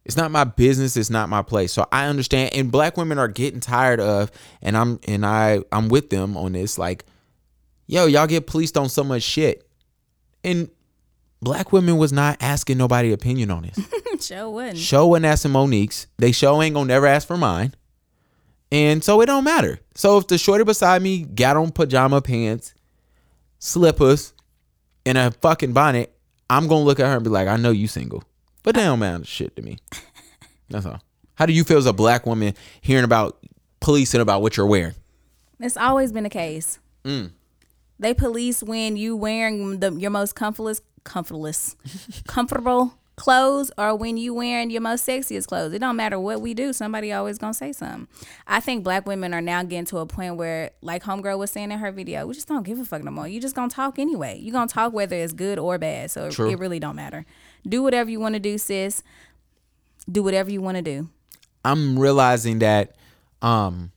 it's 0.05 0.17
not 0.17 0.31
my 0.31 0.43
business. 0.43 0.97
It's 0.97 1.09
not 1.09 1.29
my 1.29 1.41
place. 1.41 1.71
So 1.71 1.87
I 1.91 2.07
understand. 2.07 2.53
And 2.53 2.71
black 2.71 2.97
women 2.97 3.17
are 3.17 3.27
getting 3.27 3.59
tired 3.59 3.99
of, 3.99 4.31
and 4.61 4.75
I'm 4.77 4.99
and 5.07 5.25
I 5.25 5.61
I'm 5.71 5.89
with 5.89 6.09
them 6.09 6.35
on 6.35 6.53
this. 6.53 6.77
Like, 6.77 7.05
yo, 7.87 8.05
y'all 8.05 8.27
get 8.27 8.47
policed 8.47 8.77
on 8.77 8.89
so 8.89 9.03
much 9.03 9.23
shit, 9.23 9.65
and 10.43 10.69
black 11.41 11.71
women 11.71 11.97
was 11.97 12.11
not 12.11 12.37
asking 12.41 12.77
nobody 12.77 13.11
opinion 13.13 13.51
on 13.51 13.63
this. 13.63 13.79
Sure 14.19 14.47
wouldn't. 14.47 14.77
show 14.77 15.07
wasn't 15.07 15.25
asking 15.25 15.51
Monique's. 15.51 16.07
They 16.17 16.31
show 16.31 16.61
ain't 16.61 16.75
gonna 16.75 16.87
never 16.87 17.07
ask 17.07 17.27
for 17.27 17.35
mine, 17.35 17.73
and 18.71 19.03
so 19.03 19.19
it 19.21 19.25
don't 19.25 19.43
matter. 19.43 19.79
So 19.95 20.17
if 20.19 20.27
the 20.27 20.37
shorty 20.37 20.63
beside 20.63 21.01
me 21.01 21.23
got 21.23 21.57
on 21.57 21.71
pajama 21.71 22.21
pants, 22.21 22.73
slippers, 23.57 24.33
and 25.05 25.17
a 25.17 25.31
fucking 25.31 25.73
bonnet, 25.73 26.12
I'm 26.53 26.67
gonna 26.67 26.83
look 26.83 26.99
at 26.99 27.07
her 27.07 27.15
and 27.15 27.23
be 27.23 27.31
like, 27.31 27.47
I 27.47 27.57
know 27.57 27.71
you 27.71 27.87
single, 27.87 28.23
but 28.61 28.75
that 28.75 28.85
don't 28.85 28.99
matter 28.99 29.23
shit 29.25 29.55
to 29.55 29.61
me. 29.63 29.79
That's 30.69 30.85
all. 30.85 31.01
How 31.33 31.47
do 31.47 31.53
you 31.53 31.63
feel 31.63 31.79
as 31.79 31.87
a 31.87 31.93
black 31.93 32.27
woman 32.27 32.53
hearing 32.81 33.03
about 33.03 33.43
policing 33.79 34.21
about 34.21 34.43
what 34.43 34.55
you're 34.55 34.67
wearing? 34.67 34.93
It's 35.59 35.77
always 35.77 36.11
been 36.11 36.23
the 36.23 36.29
case. 36.29 36.77
Mm. 37.03 37.31
They 37.97 38.13
police 38.13 38.61
when 38.61 38.97
you 38.97 39.15
wearing 39.15 39.79
the 39.79 39.93
your 39.93 40.11
most 40.11 40.35
comfortless, 40.35 40.81
comfortless, 41.03 41.75
comfortable 42.27 42.93
clothes, 43.15 43.71
or 43.77 43.95
when 43.95 44.17
you 44.17 44.33
wearing 44.33 44.69
your 44.69 44.81
most 44.81 45.07
sexiest 45.07 45.47
clothes. 45.47 45.73
It 45.73 45.79
don't 45.79 45.95
matter 45.95 46.19
what 46.19 46.41
we 46.41 46.53
do. 46.53 46.73
Somebody 46.73 47.13
always 47.13 47.37
gonna 47.37 47.53
say 47.53 47.71
something. 47.71 48.07
I 48.47 48.59
think 48.59 48.83
black 48.83 49.05
women 49.05 49.33
are 49.33 49.41
now 49.41 49.63
getting 49.63 49.85
to 49.85 49.99
a 49.99 50.05
point 50.05 50.35
where, 50.35 50.71
like 50.81 51.03
Homegirl 51.03 51.37
was 51.37 51.51
saying 51.51 51.71
in 51.71 51.79
her 51.79 51.91
video, 51.91 52.25
we 52.25 52.33
just 52.33 52.47
don't 52.47 52.63
give 52.63 52.79
a 52.79 52.85
fuck 52.85 53.03
no 53.03 53.11
more. 53.11 53.27
You 53.27 53.39
just 53.39 53.55
gonna 53.55 53.69
talk 53.69 53.99
anyway. 53.99 54.39
You 54.39 54.51
gonna 54.51 54.67
talk 54.67 54.93
whether 54.93 55.15
it's 55.15 55.33
good 55.33 55.59
or 55.59 55.77
bad. 55.77 56.11
So 56.11 56.27
it, 56.27 56.31
True. 56.31 56.49
it 56.49 56.57
really 56.57 56.79
don't 56.79 56.95
matter. 56.95 57.25
Do 57.67 57.83
whatever 57.83 58.09
you 58.09 58.19
want 58.19 58.33
to 58.33 58.39
do, 58.39 58.57
sis. 58.57 59.03
Do 60.11 60.23
whatever 60.23 60.51
you 60.51 60.61
want 60.61 60.77
to 60.77 60.81
do. 60.83 61.09
I'm 61.63 61.97
realizing 61.97 62.59
that 62.59 62.95
um 63.41 63.91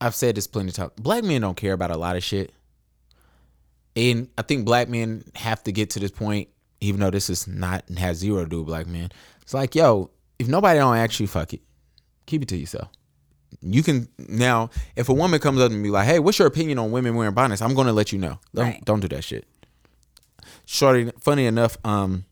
I've 0.00 0.14
said 0.16 0.34
this 0.34 0.48
plenty 0.48 0.70
of 0.70 0.74
times. 0.74 0.92
Black 0.96 1.22
men 1.22 1.42
don't 1.42 1.56
care 1.56 1.74
about 1.74 1.92
a 1.92 1.96
lot 1.96 2.16
of 2.16 2.24
shit. 2.24 2.52
And 3.96 4.28
I 4.38 4.42
think 4.42 4.64
black 4.64 4.88
men 4.88 5.24
have 5.34 5.62
to 5.64 5.72
get 5.72 5.90
to 5.90 6.00
this 6.00 6.10
point, 6.10 6.48
even 6.80 7.00
though 7.00 7.10
this 7.10 7.28
is 7.30 7.46
not 7.46 7.84
has 7.98 8.18
zero 8.18 8.44
to 8.44 8.48
do 8.48 8.58
with 8.58 8.66
black 8.66 8.86
men. 8.86 9.10
It's 9.42 9.54
like, 9.54 9.74
yo, 9.74 10.10
if 10.38 10.48
nobody 10.48 10.78
don't 10.78 10.96
actually 10.96 11.26
fuck 11.26 11.52
it, 11.54 11.60
keep 12.26 12.42
it 12.42 12.48
to 12.48 12.56
yourself. 12.56 12.88
You 13.60 13.82
can 13.82 14.08
now, 14.18 14.70
if 14.96 15.08
a 15.08 15.14
woman 15.14 15.38
comes 15.38 15.60
up 15.60 15.70
and 15.70 15.82
be 15.82 15.90
like, 15.90 16.06
"Hey, 16.06 16.18
what's 16.18 16.38
your 16.38 16.48
opinion 16.48 16.78
on 16.78 16.90
women 16.90 17.14
wearing 17.14 17.34
bonnets?" 17.34 17.60
I'm 17.62 17.74
gonna 17.74 17.92
let 17.92 18.10
you 18.12 18.18
know. 18.18 18.38
Don't 18.54 18.64
Right. 18.64 18.84
don't 18.84 19.00
do 19.00 19.08
that 19.08 19.22
shit. 19.22 19.46
Shorty, 20.64 21.10
funny 21.20 21.46
enough, 21.46 21.76
um, 21.84 22.24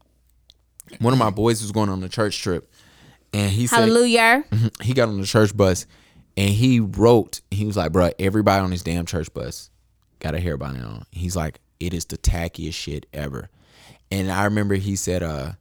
one 0.98 1.12
of 1.12 1.18
my 1.18 1.30
boys 1.30 1.60
was 1.62 1.72
going 1.72 1.88
on 1.88 2.02
a 2.02 2.08
church 2.08 2.40
trip, 2.42 2.70
and 3.32 3.50
he 3.50 3.66
said 3.66 3.80
Hallelujah. 3.80 4.44
he 4.82 4.92
got 4.94 5.08
on 5.08 5.20
the 5.20 5.26
church 5.26 5.56
bus, 5.56 5.86
and 6.36 6.50
he 6.50 6.80
wrote. 6.80 7.40
He 7.50 7.64
was 7.66 7.76
like, 7.76 7.92
"Bruh, 7.92 8.12
everybody 8.18 8.62
on 8.64 8.70
this 8.70 8.82
damn 8.82 9.06
church 9.06 9.32
bus 9.34 9.69
got 10.20 10.34
a 10.36 10.40
hair 10.40 10.56
bonnet 10.56 10.84
on." 10.84 11.04
He's 11.10 11.34
like, 11.34 11.60
"It 11.80 11.92
is 11.92 12.04
the 12.04 12.16
tackiest 12.18 12.74
shit 12.74 13.06
ever," 13.12 13.50
and 14.10 14.30
I 14.30 14.44
remember 14.44 14.76
he 14.76 14.94
said, 14.96 15.22
"Uh, 15.22 15.52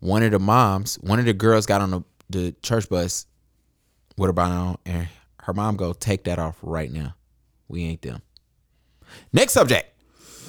one 0.00 0.22
of 0.22 0.30
the 0.30 0.38
moms, 0.38 0.96
one 0.96 1.18
of 1.18 1.26
the 1.26 1.34
girls 1.34 1.66
got 1.66 1.80
on 1.82 1.90
the, 1.90 2.00
the 2.30 2.54
church 2.62 2.88
bus 2.88 3.26
with 4.16 4.30
a 4.30 4.32
bonnet 4.32 4.54
on, 4.56 4.78
and 4.86 5.08
her 5.42 5.52
mom 5.52 5.76
go, 5.76 5.92
take 5.92 6.24
that 6.24 6.38
off 6.38 6.56
right 6.62 6.90
now. 6.90 7.14
We 7.68 7.84
ain't 7.84 8.02
them." 8.02 8.22
Next 9.32 9.52
subject. 9.52 9.86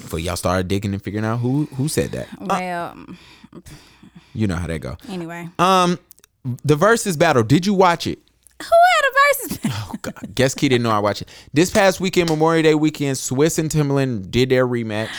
Before 0.02 0.20
y'all 0.20 0.36
started 0.36 0.68
digging 0.68 0.94
and 0.94 1.04
figuring 1.04 1.26
out 1.26 1.38
who 1.40 1.66
who 1.76 1.88
said 1.88 2.12
that, 2.12 2.28
Well, 2.40 2.96
you 4.34 4.48
know 4.48 4.56
how 4.56 4.66
that 4.68 4.80
go. 4.80 4.98
anyway. 5.10 5.48
Um, 5.60 6.00
the 6.64 6.76
versus 6.76 7.16
battle. 7.18 7.44
Did 7.44 7.66
you 7.68 7.74
watch 7.76 8.08
it? 8.08 8.20
Who 8.64 8.78
had 8.94 9.04
a 9.08 9.48
versus? 9.48 9.60
Oh 9.92 9.96
God. 10.02 10.34
Guess 10.36 10.56
Key 10.56 10.70
didn't 10.70 10.84
know 10.84 10.92
I 10.92 11.00
watched 11.00 11.22
it. 11.24 11.30
This 11.54 11.70
past 11.70 12.00
weekend, 12.00 12.30
Memorial 12.30 12.64
Day 12.64 12.76
weekend, 12.76 13.18
Swizz 13.18 13.60
and 13.60 13.70
Timbaland 13.70 14.32
did 14.32 14.50
their 14.50 14.66
rematch. 14.68 15.10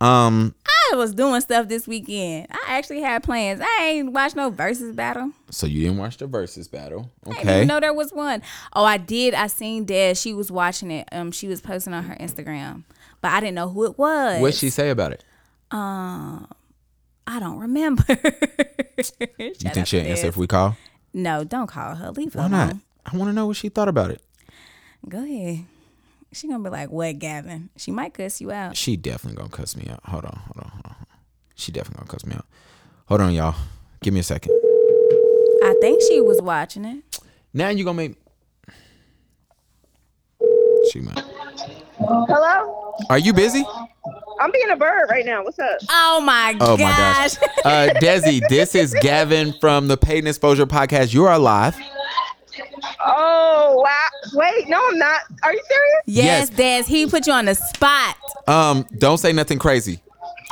Um, 0.00 0.54
I 0.92 0.96
was 0.96 1.14
doing 1.14 1.40
stuff 1.40 1.68
this 1.68 1.86
weekend. 1.88 2.46
I 2.50 2.76
actually 2.76 3.00
had 3.00 3.22
plans. 3.22 3.60
I 3.62 3.84
ain't 3.84 4.12
watched 4.12 4.36
no 4.36 4.50
versus 4.50 4.94
battle. 4.94 5.32
so 5.50 5.66
you 5.66 5.82
didn't 5.82 5.98
watch 5.98 6.18
the 6.18 6.26
versus 6.26 6.68
battle, 6.68 7.10
I 7.26 7.30
didn't 7.30 7.40
okay? 7.40 7.56
even 7.56 7.68
know 7.68 7.80
there 7.80 7.92
was 7.94 8.12
one. 8.12 8.42
Oh, 8.74 8.84
I 8.84 8.98
did. 8.98 9.34
I 9.34 9.46
seen 9.48 9.84
Des. 9.84 10.14
She 10.14 10.32
was 10.34 10.50
watching 10.52 10.90
it. 10.90 11.08
Um, 11.12 11.32
she 11.32 11.48
was 11.48 11.60
posting 11.60 11.92
on 11.94 12.04
her 12.04 12.14
Instagram, 12.16 12.84
but 13.20 13.32
I 13.32 13.40
didn't 13.40 13.54
know 13.56 13.68
who 13.68 13.84
it 13.84 13.98
was. 13.98 14.40
What'd 14.40 14.56
she 14.58 14.70
say 14.70 14.90
about 14.90 15.12
it? 15.12 15.24
Um, 15.70 16.48
I 17.26 17.40
don't 17.40 17.58
remember. 17.58 18.04
You 19.36 19.52
think 19.70 19.86
she'll 19.88 20.06
answer 20.06 20.28
if 20.28 20.36
we 20.36 20.46
call? 20.46 20.76
No, 21.14 21.44
don't 21.44 21.68
call 21.68 21.94
her. 21.94 22.10
Leave 22.10 22.32
her 22.34 22.40
Why 22.40 22.46
alone. 22.46 22.66
not? 22.68 22.76
I 23.06 23.16
want 23.16 23.28
to 23.30 23.32
know 23.32 23.46
what 23.46 23.56
she 23.56 23.68
thought 23.68 23.88
about 23.88 24.10
it. 24.10 24.20
Go 25.08 25.22
ahead. 25.22 25.64
She 26.32 26.48
gonna 26.48 26.64
be 26.64 26.70
like, 26.70 26.90
"What, 26.90 27.18
Gavin?" 27.20 27.70
She 27.76 27.92
might 27.92 28.12
cuss 28.12 28.40
you 28.40 28.50
out. 28.50 28.76
She 28.76 28.96
definitely 28.96 29.36
gonna 29.36 29.50
cuss 29.50 29.76
me 29.76 29.86
out. 29.88 30.00
Hold 30.06 30.24
on, 30.24 30.36
hold 30.36 30.64
on, 30.64 30.70
hold 30.70 30.84
on. 30.86 30.96
She 31.54 31.70
definitely 31.70 31.98
gonna 32.00 32.10
cuss 32.10 32.26
me 32.26 32.34
out. 32.34 32.46
Hold 33.06 33.20
on, 33.20 33.32
y'all. 33.32 33.54
Give 34.02 34.12
me 34.12 34.18
a 34.20 34.24
second. 34.24 34.50
I 34.52 35.76
think 35.80 36.02
she 36.02 36.20
was 36.20 36.42
watching 36.42 36.84
it. 36.84 37.20
Now 37.52 37.68
you 37.68 37.84
gonna 37.84 37.96
make. 37.96 38.16
She 40.90 41.00
might. 41.00 41.18
Hello? 41.98 42.94
Are 43.08 43.18
you 43.18 43.32
busy? 43.32 43.64
I'm 44.44 44.50
being 44.52 44.68
a 44.68 44.76
bird 44.76 45.06
right 45.10 45.24
now. 45.24 45.42
What's 45.42 45.58
up? 45.58 45.78
Oh 45.88 46.20
my 46.22 46.54
Oh 46.60 46.76
gosh. 46.76 47.40
my 47.40 47.46
gosh. 47.46 47.56
Uh, 47.64 47.94
Desi, 47.98 48.46
this 48.50 48.74
is 48.74 48.94
Gavin 49.00 49.54
from 49.58 49.88
the 49.88 49.96
Paid 49.96 50.26
Exposure 50.26 50.66
Podcast. 50.66 51.14
You 51.14 51.24
are 51.24 51.38
live. 51.38 51.74
Oh, 53.00 53.80
wow. 53.82 54.08
Wait, 54.34 54.68
no, 54.68 54.86
I'm 54.86 54.98
not. 54.98 55.22
Are 55.42 55.52
you 55.54 55.62
serious? 55.66 56.02
yes, 56.04 56.50
Des. 56.50 56.82
He 56.82 57.06
put 57.06 57.26
you 57.26 57.32
on 57.32 57.46
the 57.46 57.54
spot. 57.54 58.16
Um, 58.46 58.84
don't 58.98 59.16
say 59.16 59.32
nothing 59.32 59.58
crazy. 59.58 60.00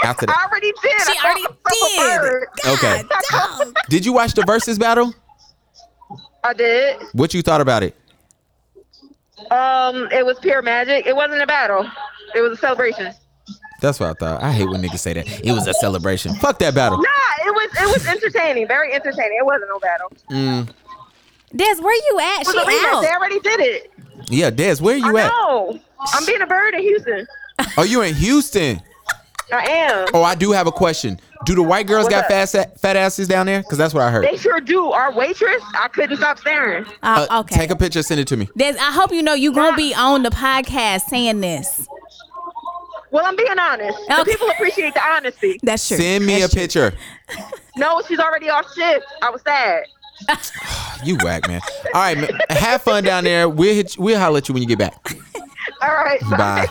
After 0.03 0.25
that, 0.25 0.39
I 0.39 0.49
already 0.51 0.73
did. 0.83 1.01
She 1.03 1.19
I 1.23 1.27
already 1.27 1.43
called 1.43 1.97
myself 1.99 2.23
a 2.23 2.65
did. 2.65 2.75
okay. 2.75 3.65
Dog. 3.67 3.77
Did 3.91 4.07
you 4.07 4.15
watch 4.15 4.33
the 4.33 4.43
versus 4.47 4.79
battle? 4.79 5.13
I 6.43 6.55
did. 6.55 6.97
What 7.13 7.35
you 7.35 7.43
thought 7.43 7.61
about 7.61 7.83
it? 7.83 7.95
Um, 9.51 10.09
it 10.11 10.25
was 10.25 10.39
pure 10.41 10.63
magic. 10.63 11.07
It 11.07 11.15
wasn't 11.15 11.43
a 11.43 11.47
battle. 11.47 11.87
It 12.35 12.41
was 12.41 12.53
a 12.53 12.57
celebration. 12.57 13.13
That's 13.83 14.01
what 14.01 14.09
I 14.11 14.13
thought. 14.15 14.43
I 14.43 14.53
hate 14.53 14.69
when 14.69 14.81
niggas 14.81 15.01
say 15.01 15.13
that. 15.13 15.29
It 15.45 15.53
was 15.53 15.67
a 15.67 15.75
celebration. 15.75 16.35
Fuck 16.37 16.59
that 16.61 16.75
battle. 16.75 16.99
Nah, 16.99 17.47
it 17.47 17.51
was 17.55 17.71
it 17.81 17.93
was 17.93 18.07
entertaining. 18.07 18.67
Very 18.69 18.95
entertaining. 18.95 19.37
It 19.39 19.45
wasn't 19.45 19.69
no 19.69 19.79
battle. 19.81 20.13
It 20.31 20.75
Des, 21.55 21.83
where 21.83 21.95
you 21.95 22.19
at? 22.21 22.39
was 22.47 22.53
She 22.53 22.59
a 22.59 22.63
rematch. 22.63 23.03
They 23.03 23.13
already 23.13 23.41
did 23.41 23.61
it. 23.61 23.93
Yeah, 24.31 24.49
Des, 24.51 24.77
where 24.77 24.97
you 24.97 25.19
I 25.19 25.23
at? 25.25 25.29
know. 25.29 25.79
I'm 26.15 26.25
being 26.25 26.41
a 26.41 26.47
bird 26.47 26.75
in 26.75 26.81
Houston. 26.81 27.27
Oh, 27.77 27.83
you 27.83 28.01
in 28.03 28.15
Houston? 28.15 28.81
I 29.53 29.67
am. 29.67 30.09
Oh, 30.15 30.23
I 30.23 30.35
do 30.35 30.53
have 30.53 30.67
a 30.67 30.73
question. 30.73 31.21
Do 31.45 31.55
the 31.55 31.63
white 31.63 31.87
girls 31.87 32.05
What's 32.05 32.15
got 32.15 32.25
up? 32.31 32.49
fat 32.49 32.81
fat 32.81 32.97
asses 32.97 33.29
down 33.29 33.47
there? 33.47 33.63
Cause 33.65 33.77
that's 33.77 33.93
what 33.93 34.03
I 34.05 34.11
heard. 34.11 34.25
They 34.25 34.37
sure 34.39 34.61
do. 34.61 34.93
Our 34.93 35.13
waitress, 35.13 35.63
I 35.75 35.89
couldn't 35.89 36.17
stop 36.17 36.39
staring. 36.39 36.87
Uh, 37.03 37.27
Uh, 37.29 37.41
okay. 37.41 37.57
Take 37.57 37.71
a 37.71 37.77
picture, 37.77 38.03
send 38.03 38.21
it 38.21 38.29
to 38.29 38.37
me. 38.37 38.49
Des, 38.57 38.77
I 38.81 38.93
hope 38.93 39.13
you 39.13 39.23
know 39.23 39.35
you 39.35 39.53
gonna 39.53 39.77
be 39.77 39.93
on 39.95 40.23
the 40.23 40.31
podcast 40.31 41.03
saying 41.03 41.41
this. 41.41 41.87
Well, 43.13 43.27
I'm 43.27 43.37
being 43.37 43.59
honest. 43.59 43.99
The 44.09 44.25
people 44.25 44.49
appreciate 44.51 44.95
the 44.95 45.05
honesty. 45.07 45.61
That's 45.63 45.87
true. 45.87 45.99
Send 45.99 46.25
me 46.27 46.43
a 46.43 46.49
true. 46.49 46.63
picture. 46.63 46.95
No, 47.77 48.03
she's 48.09 48.19
already 48.19 48.49
off 48.49 48.67
shift. 48.75 49.05
I 49.23 49.31
was 49.31 49.43
sad. 49.43 49.85
You 51.05 51.17
whack, 51.17 51.49
man. 51.49 51.61
All 51.95 52.01
right, 52.01 52.17
man. 52.17 52.31
Have 52.51 52.83
fun 52.83 53.03
down 53.03 53.25
there. 53.25 53.49
We'll 53.49 53.75
hit. 53.75 53.99
We'll 53.99 54.21
holler 54.21 54.39
at 54.39 54.49
you 54.49 54.53
when 54.53 54.63
you 54.63 54.69
get 54.69 54.79
back. 54.79 54.95
All 55.83 55.89
right. 55.93 56.21
Bye. 56.31 56.69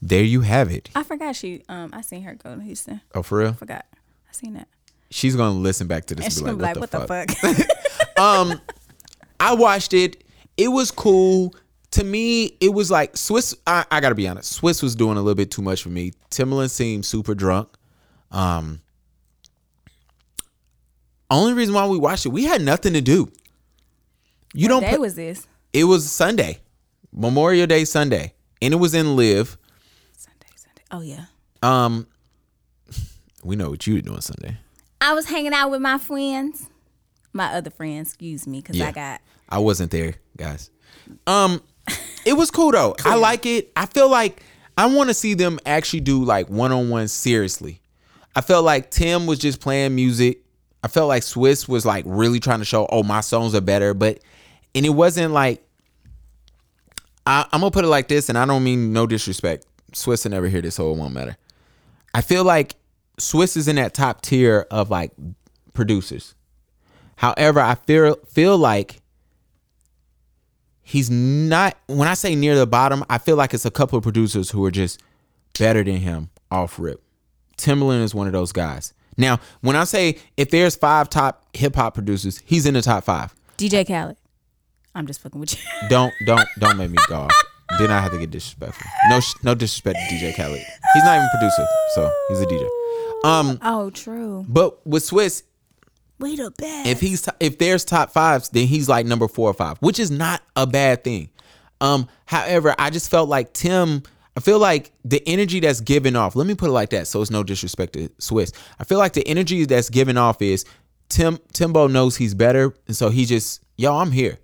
There 0.00 0.22
you 0.22 0.42
have 0.42 0.70
it. 0.70 0.88
I 0.94 1.02
forgot 1.02 1.34
she. 1.34 1.64
Um, 1.68 1.90
I 1.92 2.02
seen 2.02 2.22
her 2.22 2.34
go 2.36 2.54
to 2.54 2.62
Houston. 2.62 3.00
Oh, 3.12 3.24
for 3.24 3.38
real? 3.38 3.48
I 3.48 3.52
Forgot. 3.54 3.86
I 3.92 4.32
seen 4.32 4.54
that. 4.54 4.68
She's 5.10 5.34
gonna 5.34 5.58
listen 5.58 5.88
back 5.88 6.04
to 6.06 6.14
this 6.14 6.26
And 6.26 6.26
and, 6.26 6.32
she's 6.32 6.42
be 6.42 6.50
gonna 6.50 6.62
like, 6.62 6.74
be 6.74 6.80
like, 6.80 6.92
"What, 6.92 7.08
"What 7.08 7.26
the, 7.26 7.34
the 7.34 7.56
fuck?" 7.56 7.66
fuck?" 8.16 8.18
um, 8.20 8.60
I 9.40 9.54
watched 9.54 9.92
it. 9.94 10.22
It 10.56 10.68
was 10.68 10.92
cool. 10.92 11.54
To 11.92 12.04
me, 12.04 12.56
it 12.60 12.72
was 12.74 12.90
like 12.90 13.14
Swizz. 13.14 13.56
I, 13.66 13.84
I 13.90 14.00
gotta 14.00 14.14
be 14.14 14.28
honest. 14.28 14.60
Swizz 14.60 14.82
was 14.82 14.94
doing 14.94 15.16
a 15.16 15.20
little 15.20 15.34
bit 15.36 15.50
too 15.50 15.62
much 15.62 15.82
for 15.82 15.88
me. 15.88 16.12
Timbaland 16.30 16.70
seemed 16.70 17.06
super 17.06 17.34
drunk. 17.34 17.68
Um, 18.30 18.80
only 21.30 21.54
reason 21.54 21.74
why 21.74 21.86
we 21.86 21.98
watched 21.98 22.26
it, 22.26 22.30
we 22.30 22.44
had 22.44 22.60
nothing 22.62 22.92
to 22.92 23.00
do. 23.00 23.30
You 24.54 24.68
don't. 24.68 24.82
Day 24.82 24.90
put- 24.90 25.00
was 25.00 25.14
this? 25.14 25.46
it 25.72 25.84
was 25.84 26.10
Sunday, 26.10 26.58
Memorial 27.12 27.66
Day 27.66 27.84
Sunday, 27.84 28.32
and 28.62 28.72
it 28.72 28.76
was 28.78 28.94
in 28.94 29.16
Live. 29.16 29.56
Sunday, 30.16 30.46
Sunday. 30.56 30.82
Oh 30.90 31.00
yeah. 31.00 31.26
Um, 31.62 32.06
we 33.44 33.56
know 33.56 33.70
what 33.70 33.86
you 33.86 33.94
were 33.94 34.00
doing 34.02 34.20
Sunday. 34.20 34.56
I 35.00 35.14
was 35.14 35.26
hanging 35.26 35.52
out 35.52 35.70
with 35.70 35.80
my 35.82 35.98
friends, 35.98 36.68
my 37.32 37.52
other 37.54 37.70
friends. 37.70 38.08
Excuse 38.08 38.46
me, 38.46 38.60
because 38.60 38.76
Yeah. 38.76 38.88
I 38.88 38.92
got. 38.92 39.20
I 39.48 39.58
wasn't 39.58 39.90
there, 39.90 40.14
guys. 40.36 40.70
Um, 41.26 41.62
it 42.26 42.34
was 42.34 42.50
cool 42.50 42.72
though. 42.72 42.94
I 43.04 43.14
like 43.14 43.46
it. 43.46 43.72
I 43.76 43.86
feel 43.86 44.10
like 44.10 44.42
I 44.76 44.86
want 44.86 45.08
to 45.08 45.14
see 45.14 45.32
them 45.34 45.58
actually 45.64 46.00
do 46.00 46.22
like 46.24 46.50
one 46.50 46.72
on 46.72 46.90
one 46.90 47.08
seriously. 47.08 47.80
I 48.34 48.42
felt 48.42 48.64
like 48.64 48.90
Tim 48.90 49.26
was 49.26 49.38
just 49.38 49.60
playing 49.60 49.94
music. 49.94 50.42
I 50.82 50.88
felt 50.88 51.08
like 51.08 51.22
Swizz 51.22 51.68
was 51.68 51.86
like 51.86 52.04
really 52.06 52.40
trying 52.40 52.58
to 52.58 52.64
show, 52.64 52.86
oh, 52.90 53.02
my 53.02 53.20
songs 53.20 53.54
are 53.54 53.60
better, 53.60 53.94
but 53.94 54.18
and 54.74 54.84
it 54.84 54.90
wasn't 54.90 55.32
like. 55.32 55.62
I, 57.28 57.46
I'm 57.50 57.60
gonna 57.60 57.70
put 57.70 57.84
it 57.84 57.88
like 57.88 58.08
this, 58.08 58.28
and 58.28 58.36
I 58.36 58.44
don't 58.44 58.62
mean 58.62 58.92
no 58.92 59.06
disrespect. 59.06 59.64
Swizz 59.92 60.24
will 60.24 60.30
never 60.32 60.48
hear 60.48 60.60
this, 60.60 60.74
so 60.74 60.92
it 60.92 60.96
won't 60.96 61.14
matter. 61.14 61.36
I 62.14 62.20
feel 62.20 62.44
like 62.44 62.74
Swizz 63.18 63.56
is 63.56 63.68
in 63.68 63.76
that 63.76 63.94
top 63.94 64.22
tier 64.22 64.66
of 64.70 64.90
like 64.90 65.12
producers. 65.74 66.34
However, 67.16 67.60
I 67.60 67.74
feel 67.74 68.16
feel 68.28 68.58
like 68.58 69.00
he's 70.86 71.10
not 71.10 71.76
when 71.88 72.06
I 72.08 72.14
say 72.14 72.34
near 72.36 72.54
the 72.56 72.66
bottom, 72.66 73.04
I 73.10 73.18
feel 73.18 73.36
like 73.36 73.52
it's 73.52 73.64
a 73.66 73.70
couple 73.70 73.98
of 73.98 74.04
producers 74.04 74.50
who 74.50 74.64
are 74.64 74.70
just 74.70 75.02
better 75.58 75.82
than 75.82 75.96
him 75.96 76.30
off 76.50 76.78
rip. 76.78 77.02
Timbaland 77.58 78.02
is 78.02 78.14
one 78.14 78.26
of 78.28 78.32
those 78.32 78.52
guys. 78.52 78.94
Now, 79.18 79.40
when 79.62 79.74
I 79.76 79.84
say 79.84 80.18
if 80.36 80.50
there's 80.50 80.76
five 80.76 81.10
top 81.10 81.44
hip 81.54 81.74
hop 81.74 81.94
producers, 81.94 82.40
he's 82.46 82.66
in 82.66 82.74
the 82.74 82.82
top 82.82 83.04
five. 83.04 83.34
DJ 83.58 83.86
Khaled. 83.86 84.16
I'm 84.94 85.06
just 85.06 85.20
fucking 85.20 85.40
with 85.40 85.54
you. 85.54 85.60
Don't 85.88 86.12
don't 86.24 86.46
don't 86.58 86.78
make 86.78 86.90
me 86.90 86.96
go 87.08 87.16
off. 87.22 87.32
Then 87.78 87.90
I 87.90 88.00
have 88.00 88.12
to 88.12 88.18
get 88.18 88.30
disrespectful. 88.30 88.86
No 89.10 89.20
no 89.42 89.54
disrespect 89.54 89.98
to 90.08 90.14
DJ 90.14 90.34
Khaled. 90.34 90.62
He's 90.94 91.04
not 91.04 91.16
even 91.16 91.26
a 91.26 91.30
producer, 91.36 91.66
so 91.94 92.12
he's 92.28 92.40
a 92.40 92.46
DJ. 92.46 92.66
Um, 93.24 93.58
oh, 93.62 93.90
true. 93.90 94.44
but 94.48 94.86
with 94.86 95.02
Swizz, 95.02 95.42
We 96.18 96.36
the 96.36 96.50
best. 96.50 96.88
if 96.88 97.00
he's 97.00 97.28
if 97.40 97.58
there's 97.58 97.84
top 97.84 98.10
fives, 98.10 98.48
then 98.48 98.66
he's 98.66 98.88
like 98.88 99.06
number 99.06 99.28
four 99.28 99.50
or 99.50 99.54
five, 99.54 99.78
which 99.78 99.98
is 99.98 100.10
not 100.10 100.42
a 100.54 100.66
bad 100.66 101.04
thing. 101.04 101.30
Um, 101.80 102.08
however, 102.24 102.74
I 102.78 102.90
just 102.90 103.10
felt 103.10 103.28
like 103.28 103.52
Tim. 103.52 104.02
I 104.36 104.40
feel 104.40 104.58
like 104.58 104.92
the 105.02 105.22
energy 105.26 105.60
that's 105.60 105.80
given 105.80 106.14
off. 106.14 106.36
Let 106.36 106.46
me 106.46 106.54
put 106.54 106.68
it 106.68 106.72
like 106.72 106.90
that, 106.90 107.06
so 107.06 107.22
it's 107.22 107.30
no 107.30 107.42
disrespect 107.42 107.94
to 107.94 108.08
Swizz. 108.20 108.52
I 108.78 108.84
feel 108.84 108.98
like 108.98 109.14
the 109.14 109.26
energy 109.26 109.64
that's 109.64 109.88
given 109.88 110.18
off 110.18 110.42
is 110.42 110.64
Tim. 111.08 111.38
Timbo 111.52 111.86
knows 111.86 112.16
he's 112.16 112.34
better, 112.34 112.74
and 112.86 112.96
so 112.96 113.08
he 113.08 113.24
just 113.24 113.62
yo, 113.76 113.96
I'm 113.96 114.10
here. 114.10 114.38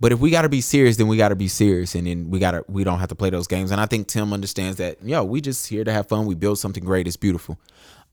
But 0.00 0.12
if 0.12 0.18
we 0.18 0.30
got 0.30 0.42
to 0.42 0.48
be 0.48 0.60
serious, 0.60 0.96
then 0.96 1.06
we 1.06 1.16
got 1.16 1.28
to 1.30 1.36
be 1.36 1.48
serious, 1.48 1.94
and 1.94 2.06
then 2.06 2.28
we 2.30 2.38
got 2.38 2.52
to 2.52 2.64
we 2.68 2.84
don't 2.84 2.98
have 2.98 3.08
to 3.08 3.14
play 3.14 3.30
those 3.30 3.46
games. 3.46 3.70
And 3.70 3.80
I 3.80 3.86
think 3.86 4.08
Tim 4.08 4.32
understands 4.32 4.76
that. 4.78 5.02
Yo, 5.02 5.24
we 5.24 5.40
just 5.40 5.66
here 5.68 5.84
to 5.84 5.92
have 5.92 6.08
fun. 6.08 6.26
We 6.26 6.34
build 6.34 6.58
something 6.58 6.84
great. 6.84 7.06
It's 7.06 7.16
beautiful. 7.16 7.58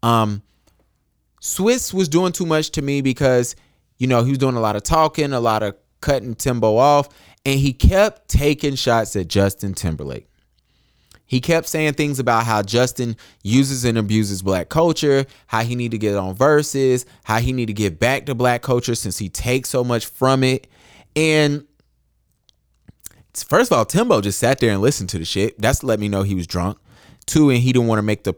Um, 0.04 0.41
Swizz 1.42 1.94
was 1.94 2.08
doing 2.08 2.32
too 2.32 2.46
much 2.46 2.70
to 2.72 2.82
me 2.82 3.02
because 3.02 3.56
you 3.98 4.08
know 4.08 4.24
he 4.24 4.30
was 4.30 4.38
doing 4.38 4.56
a 4.56 4.62
lot 4.62 4.76
of 4.76 4.84
talking, 4.84 5.34
a 5.34 5.39
lot 5.39 5.64
of 5.64 5.76
cutting 6.00 6.36
Timbo 6.36 6.78
off, 6.78 7.10
and 7.46 7.60
he 7.60 7.74
kept 7.74 8.30
taking 8.30 8.76
shots 8.76 9.16
at 9.16 9.28
Justin 9.28 9.74
Timberlake. 9.74 10.28
He 11.26 11.39
kept 11.39 11.68
saying 11.68 11.94
things 11.94 12.20
about 12.20 12.46
how 12.46 12.62
Justin 12.62 13.16
uses 13.42 13.86
and 13.86 13.98
abuses 13.98 14.42
black 14.42 14.68
culture, 14.68 15.26
how 15.48 15.62
he 15.62 15.76
need 15.76 15.92
to 15.92 15.98
get 15.98 16.16
on 16.18 16.36
verses, 16.36 17.06
how 17.24 17.39
he 17.39 17.54
need 17.54 17.68
to 17.68 17.74
get 17.74 18.00
back 18.00 18.26
to 18.26 18.36
black 18.36 18.62
culture 18.62 18.96
since 18.96 19.18
he 19.18 19.30
takes 19.30 19.70
so 19.70 19.82
much 19.82 20.06
from 20.06 20.44
it. 20.44 20.68
And 21.16 21.66
first 23.34 23.72
of 23.72 23.78
all, 23.78 23.86
Timbo 23.86 24.20
just 24.20 24.39
sat 24.39 24.60
there 24.60 24.74
and 24.74 24.82
listened 24.82 25.10
to 25.12 25.20
the 25.20 25.26
shit. 25.26 25.58
That's 25.60 25.84
let 25.84 26.02
me 26.02 26.10
know 26.10 26.24
he 26.24 26.36
was 26.36 26.48
drunk. 26.48 26.78
Two, 27.26 27.50
and 27.50 27.60
he 27.60 27.72
didn't 27.72 27.88
want 27.88 28.00
to 28.00 28.04
make 28.04 28.26
the 28.26 28.34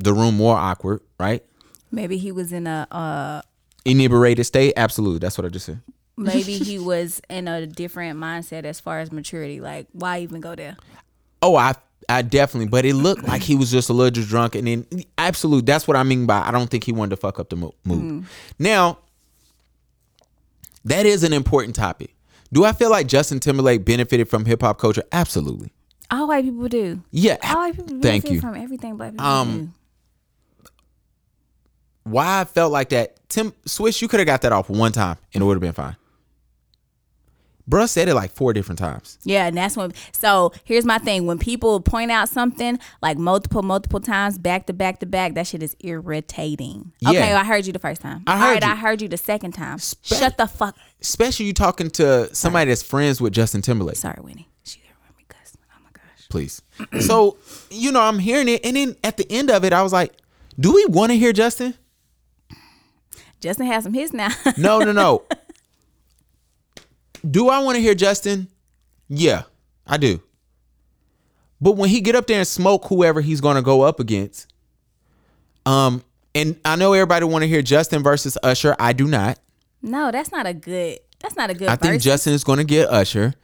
the 0.00 0.12
room 0.12 0.36
more 0.36 0.56
awkward, 0.56 1.00
right? 1.20 1.44
Maybe 1.90 2.18
he 2.18 2.32
was 2.32 2.52
in 2.52 2.66
a 2.66 2.86
uh 2.90 3.42
Inebriated 3.84 4.44
state. 4.44 4.74
Absolutely, 4.76 5.18
that's 5.18 5.38
what 5.38 5.44
I 5.44 5.48
just 5.48 5.66
said. 5.66 5.80
maybe 6.16 6.58
he 6.58 6.78
was 6.78 7.22
in 7.30 7.48
a 7.48 7.66
different 7.66 8.18
mindset 8.18 8.64
as 8.64 8.80
far 8.80 9.00
as 9.00 9.10
maturity. 9.12 9.60
Like, 9.60 9.86
why 9.92 10.18
even 10.20 10.40
go 10.40 10.54
there? 10.54 10.76
Oh, 11.40 11.56
I 11.56 11.74
I 12.08 12.22
definitely, 12.22 12.68
but 12.68 12.84
it 12.84 12.94
looked 12.94 13.22
like 13.24 13.42
he 13.42 13.54
was 13.54 13.70
just 13.70 13.88
a 13.88 13.92
little 13.92 14.10
just 14.10 14.28
drunk, 14.28 14.54
and 14.54 14.66
then 14.66 14.86
absolute. 15.16 15.64
That's 15.66 15.86
what 15.88 15.96
I 15.96 16.02
mean 16.02 16.26
by 16.26 16.40
I 16.40 16.50
don't 16.50 16.68
think 16.68 16.84
he 16.84 16.92
wanted 16.92 17.10
to 17.10 17.16
fuck 17.16 17.38
up 17.38 17.48
the 17.50 17.56
mo- 17.56 17.74
mood. 17.84 18.24
Now, 18.58 18.98
that 20.84 21.06
is 21.06 21.22
an 21.22 21.32
important 21.32 21.74
topic. 21.74 22.14
Do 22.52 22.64
I 22.64 22.72
feel 22.72 22.90
like 22.90 23.06
Justin 23.06 23.40
Timberlake 23.40 23.84
benefited 23.84 24.28
from 24.28 24.44
hip 24.46 24.62
hop 24.62 24.78
culture? 24.78 25.04
Absolutely. 25.12 25.70
All 26.10 26.28
white 26.28 26.44
people 26.44 26.68
do. 26.68 27.02
Yeah. 27.10 27.36
All 27.44 27.56
white 27.56 27.76
people 27.76 28.00
Thank 28.00 28.24
benefit 28.24 28.32
you. 28.32 28.40
from 28.40 28.54
everything 28.54 28.96
black 28.96 29.12
people 29.12 29.26
Um, 29.26 29.74
Why 32.10 32.40
I 32.40 32.44
felt 32.44 32.72
like 32.72 32.90
that, 32.90 33.28
Tim 33.28 33.52
Swizz, 33.66 34.00
you 34.00 34.08
could 34.08 34.20
have 34.20 34.26
got 34.26 34.42
that 34.42 34.52
off 34.52 34.68
one 34.70 34.92
time, 34.92 35.16
and 35.34 35.42
it 35.42 35.46
would 35.46 35.54
have 35.54 35.60
been 35.60 35.72
fine. 35.72 35.96
Bruh 37.68 37.88
said 37.88 38.08
it 38.08 38.14
like 38.14 38.30
four 38.30 38.52
different 38.54 38.78
times. 38.78 39.18
Yeah, 39.24 39.46
and 39.46 39.56
that's 39.56 39.76
when. 39.76 39.92
So 40.12 40.52
here's 40.64 40.86
my 40.86 40.98
thing: 40.98 41.26
when 41.26 41.38
people 41.38 41.80
point 41.80 42.10
out 42.10 42.28
something 42.28 42.78
like 43.02 43.18
multiple, 43.18 43.62
multiple 43.62 44.00
times, 44.00 44.38
back 44.38 44.66
to 44.66 44.72
back 44.72 45.00
to 45.00 45.06
back, 45.06 45.34
that 45.34 45.46
shit 45.46 45.62
is 45.62 45.76
irritating. 45.80 46.92
Yeah. 47.00 47.10
Okay, 47.10 47.34
I 47.34 47.44
heard 47.44 47.66
you 47.66 47.74
the 47.74 47.78
first 47.78 48.00
time. 48.00 48.22
I 48.26 48.38
heard 48.38 48.62
right, 48.62 48.64
you. 48.64 48.70
I 48.70 48.74
heard 48.74 49.02
you 49.02 49.08
the 49.08 49.18
second 49.18 49.52
time. 49.52 49.78
Shut 50.02 50.38
the 50.38 50.46
fuck. 50.46 50.76
Especially 51.00 51.46
you 51.46 51.52
talking 51.52 51.90
to 51.90 52.34
somebody 52.34 52.70
that's 52.70 52.82
friends 52.82 53.20
with 53.20 53.34
Justin 53.34 53.60
Timberlake. 53.60 53.96
Sorry, 53.96 54.18
Winnie. 54.22 54.48
She 54.64 54.80
heard 54.80 55.16
me 55.18 55.24
cuss. 55.28 55.54
Oh 55.70 55.80
my 55.84 55.90
gosh. 55.92 56.28
please. 56.30 56.62
so, 57.00 57.36
you 57.70 57.92
know, 57.92 58.00
I'm 58.00 58.18
hearing 58.18 58.48
it, 58.48 58.64
and 58.64 58.76
then 58.76 58.96
at 59.04 59.18
the 59.18 59.30
end 59.30 59.50
of 59.50 59.64
it, 59.64 59.74
I 59.74 59.82
was 59.82 59.92
like, 59.92 60.14
"Do 60.58 60.72
we 60.72 60.86
want 60.86 61.12
to 61.12 61.18
hear 61.18 61.34
Justin?" 61.34 61.74
Justin 63.40 63.66
has 63.66 63.84
some 63.84 63.94
hits 63.94 64.12
now. 64.12 64.28
No, 64.56 64.80
no, 64.80 64.92
no. 64.92 65.22
do 67.28 67.48
I 67.48 67.60
want 67.60 67.76
to 67.76 67.82
hear 67.82 67.94
Justin? 67.94 68.48
Yeah, 69.08 69.42
I 69.86 69.96
do. 69.96 70.20
But 71.60 71.72
when 71.72 71.88
he 71.90 72.00
get 72.00 72.14
up 72.14 72.26
there 72.26 72.38
and 72.38 72.46
smoke 72.46 72.86
whoever 72.86 73.20
he's 73.20 73.40
going 73.40 73.56
to 73.56 73.62
go 73.62 73.82
up 73.82 74.00
against, 74.00 74.46
um, 75.66 76.02
and 76.34 76.58
I 76.64 76.76
know 76.76 76.92
everybody 76.92 77.24
want 77.24 77.42
to 77.42 77.48
hear 77.48 77.62
Justin 77.62 78.02
versus 78.02 78.38
Usher. 78.42 78.76
I 78.78 78.92
do 78.92 79.06
not. 79.08 79.38
no, 79.82 80.10
that's 80.10 80.30
not 80.30 80.46
a 80.46 80.54
good. 80.54 80.98
That's 81.20 81.36
not 81.36 81.50
a 81.50 81.54
good. 81.54 81.68
I 81.68 81.76
think. 81.76 82.00
Justin 82.00 82.32
is 82.32 82.44
going 82.44 82.58
to 82.58 82.64
get 82.64 82.88
Usher, 82.88 83.34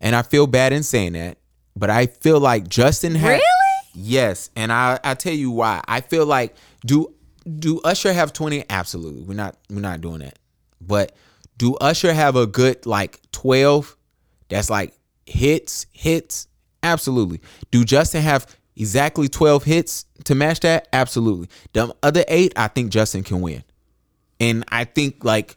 and 0.00 0.16
I 0.16 0.22
feel 0.22 0.46
bad 0.48 0.72
in 0.72 0.82
saying 0.82 1.12
that, 1.12 1.38
but 1.76 1.88
I 1.88 2.06
feel 2.06 2.40
like 2.40 2.66
Justin 2.68 3.14
has. 3.14 3.30
Really? 3.30 3.42
Yes, 3.94 4.50
and 4.56 4.72
I 4.72 4.98
I 5.04 5.14
tell 5.14 5.34
you 5.34 5.50
why. 5.52 5.82
I 5.86 6.00
feel 6.00 6.26
like 6.26 6.56
do 6.84 7.14
do 7.58 7.80
Usher 7.80 8.12
have 8.12 8.32
twenty? 8.32 8.64
Absolutely, 8.68 9.22
we're 9.22 9.34
not 9.34 9.56
we're 9.70 9.80
not 9.80 10.00
doing 10.00 10.20
that. 10.20 10.38
But 10.80 11.14
do 11.58 11.74
Usher 11.76 12.12
have 12.12 12.36
a 12.36 12.46
good 12.46 12.86
like 12.86 13.20
twelve? 13.32 13.96
That's 14.48 14.70
like 14.70 14.94
hits 15.26 15.86
hits. 15.92 16.48
Absolutely. 16.82 17.40
Do 17.70 17.84
Justin 17.84 18.22
have 18.22 18.46
exactly 18.76 19.28
twelve 19.28 19.64
hits 19.64 20.04
to 20.24 20.34
match 20.34 20.60
that? 20.60 20.88
Absolutely. 20.92 21.48
The 21.72 21.94
other 22.02 22.24
eight, 22.28 22.52
I 22.56 22.68
think 22.68 22.90
Justin 22.90 23.22
can 23.22 23.40
win, 23.40 23.62
and 24.40 24.64
I 24.68 24.84
think 24.84 25.24
like 25.24 25.56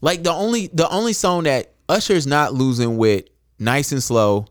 like 0.00 0.22
the 0.22 0.32
only 0.32 0.68
the 0.68 0.88
only 0.88 1.12
song 1.12 1.44
that 1.44 1.72
Usher's 1.88 2.26
not 2.26 2.54
losing 2.54 2.96
with 2.96 3.24
Nice 3.58 3.92
and 3.92 4.02
Slow. 4.02 4.46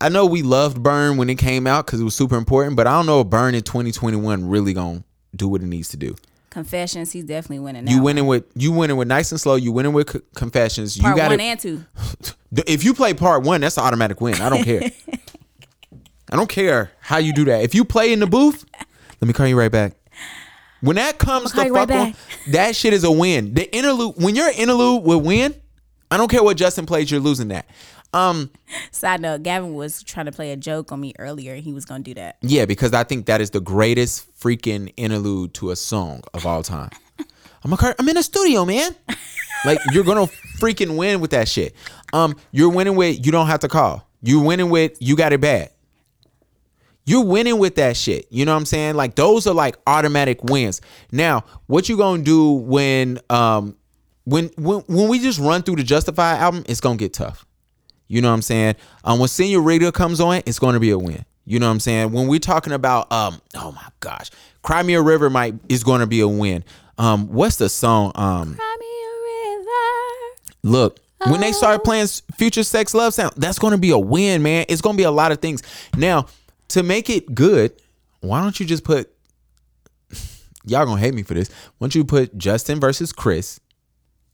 I 0.00 0.08
know 0.08 0.26
we 0.26 0.42
loved 0.42 0.82
Burn 0.82 1.16
when 1.16 1.30
it 1.30 1.36
came 1.36 1.66
out 1.66 1.86
because 1.86 2.00
it 2.00 2.04
was 2.04 2.14
super 2.14 2.36
important, 2.36 2.76
but 2.76 2.86
I 2.86 2.92
don't 2.92 3.06
know 3.06 3.20
if 3.20 3.28
Burn 3.28 3.54
in 3.54 3.62
2021 3.62 4.48
really 4.48 4.74
gonna 4.74 5.04
do 5.34 5.48
what 5.48 5.62
it 5.62 5.66
needs 5.66 5.88
to 5.90 5.96
do. 5.96 6.16
Confessions. 6.50 7.10
He's 7.12 7.24
definitely 7.24 7.58
winning. 7.60 7.88
You 7.88 8.02
winning 8.02 8.26
with 8.26 8.44
you 8.54 8.70
winning 8.72 8.96
with 8.96 9.08
Nice 9.08 9.32
and 9.32 9.40
Slow. 9.40 9.56
You 9.56 9.72
winning 9.72 9.92
with 9.92 10.10
C- 10.10 10.20
Confessions. 10.36 10.96
Part 10.96 11.16
you 11.16 11.22
got 11.22 11.30
one 11.30 11.40
and 11.40 11.58
two. 11.58 11.84
If 12.68 12.84
you 12.84 12.94
play 12.94 13.14
part 13.14 13.42
one, 13.42 13.60
that's 13.62 13.76
an 13.78 13.82
automatic 13.82 14.20
win. 14.20 14.40
I 14.40 14.48
don't 14.48 14.62
care. 14.62 14.82
I 16.30 16.36
don't 16.36 16.48
care 16.48 16.92
how 17.00 17.18
you 17.18 17.32
do 17.32 17.44
that. 17.46 17.62
If 17.64 17.74
you 17.74 17.84
play 17.84 18.12
in 18.12 18.20
the 18.20 18.26
booth, 18.28 18.64
let 19.20 19.26
me 19.26 19.32
call 19.32 19.46
you 19.48 19.58
right 19.58 19.72
back. 19.72 19.94
When 20.80 20.96
that 20.96 21.18
comes 21.18 21.52
to 21.52 21.64
you 21.64 21.74
right 21.74 21.88
fuck 21.88 21.98
on, 21.98 22.14
that 22.52 22.76
shit 22.76 22.92
is 22.92 23.04
a 23.04 23.10
win. 23.10 23.54
The 23.54 23.74
interlude, 23.74 24.14
when 24.16 24.36
you're 24.36 24.50
interlude 24.50 25.02
with 25.02 25.24
win, 25.24 25.54
I 26.10 26.16
don't 26.16 26.30
care 26.30 26.42
what 26.42 26.56
Justin 26.56 26.86
plays, 26.86 27.10
you're 27.10 27.20
losing 27.20 27.48
that. 27.48 27.66
Um, 28.14 28.50
Side 28.92 29.20
note: 29.20 29.42
Gavin 29.42 29.74
was 29.74 30.02
trying 30.02 30.26
to 30.26 30.32
play 30.32 30.52
a 30.52 30.56
joke 30.56 30.92
on 30.92 31.00
me 31.00 31.12
earlier, 31.18 31.54
and 31.54 31.62
he 31.62 31.72
was 31.72 31.84
gonna 31.84 32.02
do 32.04 32.14
that. 32.14 32.36
yeah, 32.42 32.64
because 32.64 32.92
I 32.92 33.04
think 33.04 33.26
that 33.26 33.40
is 33.40 33.50
the 33.50 33.60
greatest 33.60 34.32
freaking 34.38 34.92
interlude 34.96 35.52
to 35.54 35.70
a 35.70 35.76
song 35.76 36.22
of 36.32 36.46
all 36.46 36.62
time. 36.62 36.90
I'm 37.64 37.72
a, 37.72 37.94
I'm 37.98 38.08
in 38.08 38.16
a 38.16 38.22
studio, 38.22 38.64
man. 38.64 38.94
Like 39.64 39.78
you're 39.92 40.04
gonna 40.04 40.26
freaking 40.60 40.96
win 40.96 41.20
with 41.20 41.30
that 41.30 41.48
shit. 41.48 41.74
Um, 42.12 42.36
you're 42.52 42.68
winning 42.70 42.96
with 42.96 43.24
you 43.24 43.32
don't 43.32 43.46
have 43.46 43.60
to 43.60 43.68
call. 43.68 44.06
You're 44.22 44.44
winning 44.44 44.68
with 44.70 44.96
you 45.00 45.16
got 45.16 45.32
it 45.32 45.40
bad. 45.40 45.70
You're 47.06 47.24
winning 47.24 47.58
with 47.58 47.74
that 47.76 47.96
shit. 47.96 48.26
You 48.30 48.44
know 48.44 48.52
what 48.52 48.58
I'm 48.58 48.66
saying? 48.66 48.94
Like 48.94 49.14
those 49.14 49.46
are 49.46 49.54
like 49.54 49.76
automatic 49.86 50.44
wins. 50.44 50.80
Now, 51.10 51.44
what 51.66 51.88
you 51.88 51.96
gonna 51.96 52.22
do 52.22 52.52
when 52.52 53.18
um 53.30 53.76
when 54.24 54.50
when 54.56 54.80
when 54.80 55.08
we 55.08 55.18
just 55.18 55.38
run 55.38 55.62
through 55.62 55.76
the 55.76 55.82
Justified 55.82 56.38
album, 56.40 56.64
it's 56.68 56.80
gonna 56.80 56.96
get 56.96 57.14
tough. 57.14 57.46
You 58.14 58.20
know 58.20 58.28
what 58.28 58.34
I'm 58.34 58.42
saying? 58.42 58.76
Um, 59.02 59.18
when 59.18 59.64
Radio 59.64 59.90
comes 59.90 60.20
on, 60.20 60.40
it's 60.46 60.60
going 60.60 60.74
to 60.74 60.80
be 60.80 60.90
a 60.90 60.98
win. 60.98 61.24
You 61.46 61.58
know 61.58 61.66
what 61.66 61.72
I'm 61.72 61.80
saying? 61.80 62.12
When 62.12 62.28
we're 62.28 62.38
talking 62.38 62.72
about, 62.72 63.10
um, 63.10 63.42
oh 63.56 63.72
my 63.72 63.88
gosh, 63.98 64.30
Cry 64.62 64.84
Me 64.84 64.94
a 64.94 65.02
River 65.02 65.28
might 65.28 65.56
is 65.68 65.82
going 65.82 65.98
to 65.98 66.06
be 66.06 66.20
a 66.20 66.28
win. 66.28 66.62
Um, 66.96 67.26
what's 67.26 67.56
the 67.56 67.68
song? 67.68 68.12
Um, 68.14 68.54
Cry 68.54 68.76
me 68.78 68.86
a 68.86 69.58
river. 69.58 70.62
look, 70.62 71.00
when 71.26 71.40
they 71.40 71.50
start 71.50 71.82
playing 71.82 72.06
Future 72.36 72.62
Sex 72.62 72.94
Love 72.94 73.14
Sound, 73.14 73.32
that's 73.36 73.58
going 73.58 73.72
to 73.72 73.78
be 73.78 73.90
a 73.90 73.98
win, 73.98 74.44
man. 74.44 74.64
It's 74.68 74.80
going 74.80 74.94
to 74.94 75.00
be 75.00 75.06
a 75.06 75.10
lot 75.10 75.32
of 75.32 75.40
things. 75.40 75.64
Now, 75.96 76.26
to 76.68 76.84
make 76.84 77.10
it 77.10 77.34
good, 77.34 77.72
why 78.20 78.40
don't 78.42 78.60
you 78.60 78.64
just 78.64 78.84
put? 78.84 79.12
Y'all 80.64 80.86
gonna 80.86 81.00
hate 81.00 81.14
me 81.14 81.24
for 81.24 81.34
this. 81.34 81.48
Why 81.78 81.86
don't 81.86 81.96
you 81.96 82.04
put 82.04 82.38
Justin 82.38 82.78
versus 82.78 83.12
Chris, 83.12 83.58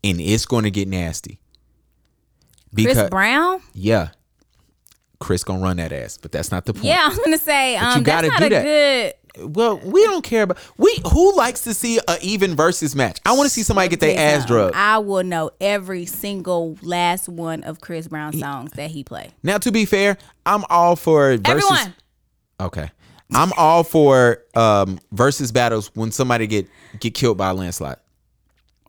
and 0.05 0.21
it's 0.21 0.45
going 0.45 0.65
to 0.65 0.71
get 0.71 0.87
nasty. 0.87 1.41
Chris 2.75 3.09
Brown. 3.11 3.61
Yeah. 3.75 4.09
Chris 5.19 5.45
gonna 5.45 5.63
run 5.63 5.77
that 5.77 5.93
ass, 5.93 6.17
but 6.17 6.33
that's 6.33 6.51
not 6.51 6.65
the 6.65 6.73
point. 6.73 6.87
Yeah, 6.87 7.09
I'm 7.11 7.17
gonna 7.19 7.37
say. 7.39 7.77
But 7.79 7.87
Um, 7.87 7.99
you 7.99 8.05
gotta 8.05 8.29
that's 8.29 8.41
not 8.41 8.49
do 8.49 8.55
that. 8.55 8.63
good. 8.65 9.15
Well, 9.55 9.79
we 9.79 10.03
don't 10.05 10.25
care 10.25 10.43
about 10.45 10.59
we 10.79 10.99
who 11.13 11.37
likes 11.37 11.61
to 11.63 11.75
see 11.75 11.99
a 12.09 12.17
even 12.23 12.57
versus 12.57 12.97
match. 12.97 13.21
I 13.25 13.33
want 13.33 13.47
to 13.47 13.51
see 13.51 13.63
somebody 13.63 13.89
get 13.89 14.01
their 14.01 14.19
ass 14.19 14.45
drugged. 14.47 14.75
I 14.75 14.99
will 14.99 15.23
know 15.23 15.51
every 15.61 16.05
single 16.07 16.77
last 16.83 17.29
one 17.29 17.63
of 17.65 17.81
Chris 17.81 18.09
Brown 18.09 18.33
songs 18.33 18.73
that 18.73 18.91
he 18.91 19.05
played. 19.05 19.33
Now, 19.43 19.59
to 19.59 19.71
be 19.71 19.85
fair, 19.85 20.17
I'm 20.47 20.65
all 20.71 20.97
for 20.97 21.37
versus. 21.37 21.71
Everyone. 21.71 21.95
Okay, 22.59 22.91
I'm 23.33 23.53
all 23.59 23.85
for 23.85 24.43
um 24.57 24.99
versus 25.13 25.53
battles 25.53 25.91
when 25.95 26.11
somebody 26.13 26.47
get 26.47 26.67
get 26.99 27.15
killed 27.15 27.37
by 27.39 27.51
a 27.51 27.55
landslide. 27.55 27.99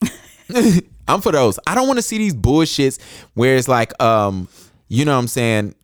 I'm 1.08 1.22
for 1.22 1.32
those. 1.32 1.60
I 1.68 1.76
don't 1.76 1.88
want 1.88 1.98
to 1.98 2.04
see 2.04 2.18
these 2.18 2.34
bullshits 2.36 3.00
where 3.34 3.56
it's 3.56 3.68
like 3.68 4.00
um 4.02 4.48
you 4.88 5.06
know 5.06 5.14
what 5.14 5.20
I'm 5.20 5.28
saying. 5.28 5.76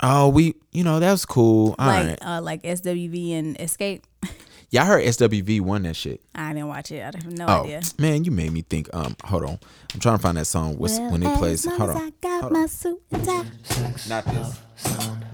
Oh, 0.00 0.28
we 0.28 0.54
you 0.72 0.84
know 0.84 1.00
that 1.00 1.10
was 1.10 1.24
cool. 1.26 1.74
All 1.78 1.86
right, 1.88 2.08
like 2.10 2.18
uh, 2.24 2.40
like 2.42 2.62
SWV 2.62 3.32
and 3.32 3.58
Xscape. 3.58 4.02
y'all 4.70 4.84
heard 4.84 5.04
SWV 5.04 5.60
won 5.60 5.82
that 5.82 5.96
shit. 5.96 6.20
I 6.34 6.52
didn't 6.52 6.68
watch 6.68 6.92
it. 6.92 7.00
I 7.02 7.06
have 7.06 7.26
no 7.26 7.46
Oh 7.48 7.64
idea. 7.64 7.82
man, 7.98 8.24
you 8.24 8.30
made 8.30 8.52
me 8.52 8.62
think. 8.62 8.88
Um, 8.94 9.16
hold 9.24 9.44
on, 9.44 9.58
I'm 9.92 10.00
trying 10.00 10.16
to 10.16 10.22
find 10.22 10.36
that 10.36 10.44
song. 10.46 10.76
What's 10.78 10.98
when 10.98 11.22
it 11.22 11.36
plays? 11.38 11.64
Hold 11.64 11.90
on, 11.90 12.12
got 12.20 12.52
my 12.52 12.66
suit 12.66 13.02
and 13.10 13.24
tie. 13.24 13.44
not 14.08 14.24
this, 14.24 14.60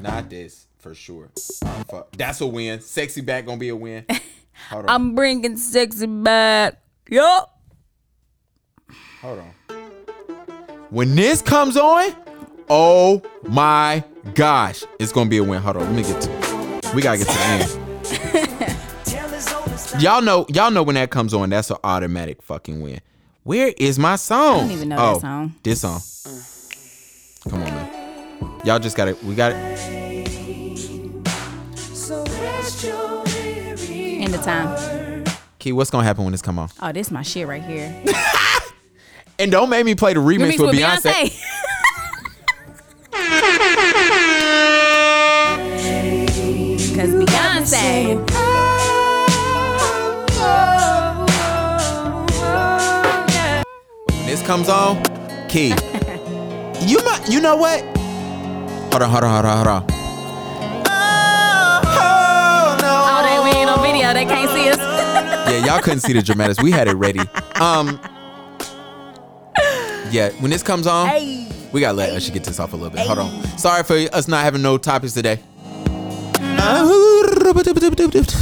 not 0.01 0.31
this 0.31 0.67
for 0.79 0.95
sure. 0.95 1.31
Oh, 1.65 1.83
fuck. 1.91 2.13
That's 2.17 2.41
a 2.41 2.47
win. 2.47 2.81
Sexy 2.81 3.21
back 3.21 3.45
gonna 3.47 3.59
be 3.59 3.69
a 3.69 3.77
win. 3.77 4.07
Hold 4.71 4.85
on, 4.85 4.91
I'm 4.91 5.15
bringing 5.15 5.57
sexy 5.57 6.07
back. 6.07 6.81
Yup. 7.11 7.54
Hold 9.25 9.39
on. 9.39 9.77
when 10.91 11.15
this 11.17 11.41
comes 11.41 11.79
on, 11.79 12.15
oh 12.69 13.23
my 13.45 14.05
gosh, 14.35 14.85
it's 14.99 15.13
gonna 15.13 15.31
be 15.31 15.39
a 15.39 15.45
win. 15.45 15.63
Hold 15.63 15.79
on, 15.79 15.85
let 15.85 15.95
me 15.95 16.03
get 16.03 16.21
to. 16.21 16.93
We 16.95 17.01
gotta 17.01 17.17
get 17.19 17.29
to 17.29 17.33
the 17.33 17.45
end. 19.97 20.03
y'all 20.03 20.21
know, 20.21 20.45
y'all 20.51 20.71
know 20.71 20.83
when 20.83 20.97
that 20.97 21.11
comes 21.11 21.33
on, 21.33 21.49
that's 21.49 21.71
an 21.71 21.79
automatic 21.83 22.43
fucking 22.43 22.83
win. 22.83 23.01
Where 23.45 23.73
is 23.79 23.99
my 23.99 24.17
song? 24.17 24.57
I 24.57 24.61
don't 24.61 24.71
even 24.73 24.89
know 24.91 24.97
oh, 24.99 25.15
that 25.15 25.21
song. 25.21 25.55
This 25.63 25.81
song. 25.81 26.03
Come 27.51 27.63
on, 27.63 27.71
man. 27.71 28.61
Y'all 28.65 28.79
just 28.79 28.97
gotta. 28.97 29.17
We 29.25 29.35
got 29.35 29.53
it. 29.53 29.81
In 34.23 34.31
the 34.31 34.39
time. 34.39 35.25
Key, 35.59 35.73
what's 35.73 35.91
gonna 35.91 36.05
happen 36.05 36.25
when 36.25 36.33
this 36.33 36.43
come 36.43 36.59
on? 36.59 36.69
Oh, 36.83 36.93
this 36.93 37.07
is 37.07 37.11
my 37.11 37.23
shit 37.23 37.49
right 37.49 37.63
here. 37.63 38.03
And 39.39 39.51
don't 39.51 39.69
make 39.69 39.85
me 39.85 39.95
play 39.97 40.15
the 40.15 40.21
remix 40.21 40.53
Remix 40.53 40.59
with, 40.61 40.71
with 40.71 40.77
Beyonce. 40.77 41.11
Beyonce. 41.11 41.41
Cause 46.95 47.11
Beyonce. 47.11 48.15
When 54.09 54.27
this 54.27 54.43
comes 54.43 54.69
on, 54.69 55.03
Key. 55.49 55.69
you 56.87 57.03
might, 57.05 57.25
you 57.29 57.41
know 57.41 57.57
what? 57.57 57.81
Hold 58.93 59.03
on, 59.03 59.11
hold 59.11 59.25
on, 59.25 59.31
hold 59.31 59.47
on, 59.47 59.57
hold 59.57 59.67
on. 59.67 59.85
Oh, 62.87 63.23
they 63.25 63.39
we 63.43 63.51
ain't 63.59 63.69
on 63.69 63.83
video. 63.83 64.13
They 64.15 64.25
can't 64.27 64.49
see 64.51 64.69
us. 64.69 64.77
Yeah, 64.79 65.65
y'all 65.67 65.81
couldn't 65.83 66.01
see 66.01 66.13
the 66.13 66.23
dramatics. 66.23 66.63
We 66.63 66.71
had 66.71 66.87
it 66.87 66.95
ready. 66.95 67.21
Um. 67.61 68.01
Yeah, 70.15 70.31
when 70.39 70.53
this 70.53 70.63
comes 70.63 70.87
on, 70.87 71.09
Hey. 71.09 71.45
we 71.73 71.81
gotta 71.81 71.97
let 71.97 72.11
Usher 72.11 72.33
get 72.33 72.45
this 72.45 72.61
off 72.61 72.73
a 72.73 72.77
little 72.77 72.91
bit. 72.91 73.05
Hold 73.05 73.19
on. 73.19 73.59
Sorry 73.59 73.83
for 73.83 73.95
us 74.15 74.29
not 74.29 74.45
having 74.45 74.63
no 74.63 74.79
topics 74.79 75.13
today. 75.13 75.41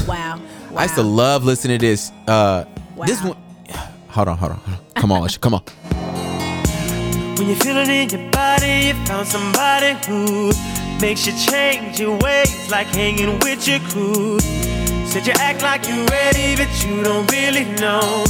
Wow. 0.06 0.38
I 0.76 0.82
used 0.82 0.96
to 0.96 1.02
love 1.02 1.46
listening 1.46 1.78
to 1.78 1.86
this. 1.86 2.12
Uh, 2.28 2.66
this 3.06 3.22
one. 3.22 3.38
Hold 4.10 4.28
on, 4.28 4.36
hold 4.36 4.52
on, 4.52 4.58
hold 4.58 4.76
on. 4.76 4.84
Come 4.96 5.12
on, 5.12 5.24
Usher, 5.24 5.38
come 5.38 5.54
on. 5.54 5.62
When 7.38 7.48
you're 7.48 7.56
feeling 7.56 7.88
in 7.88 8.10
your 8.10 8.30
body, 8.32 8.88
you 8.88 8.94
found 9.06 9.26
somebody 9.28 9.96
who 10.06 10.52
makes 11.00 11.26
you 11.26 11.32
change 11.50 11.98
your 11.98 12.18
ways, 12.18 12.70
like 12.70 12.88
hanging 12.88 13.38
with 13.38 13.66
your 13.66 13.80
crew. 13.88 14.38
Said 15.06 15.26
you 15.26 15.32
act 15.38 15.62
like 15.62 15.88
you're 15.88 16.04
ready, 16.08 16.54
but 16.54 16.68
you 16.84 17.02
don't 17.02 17.32
really 17.32 17.64
know. 17.80 18.26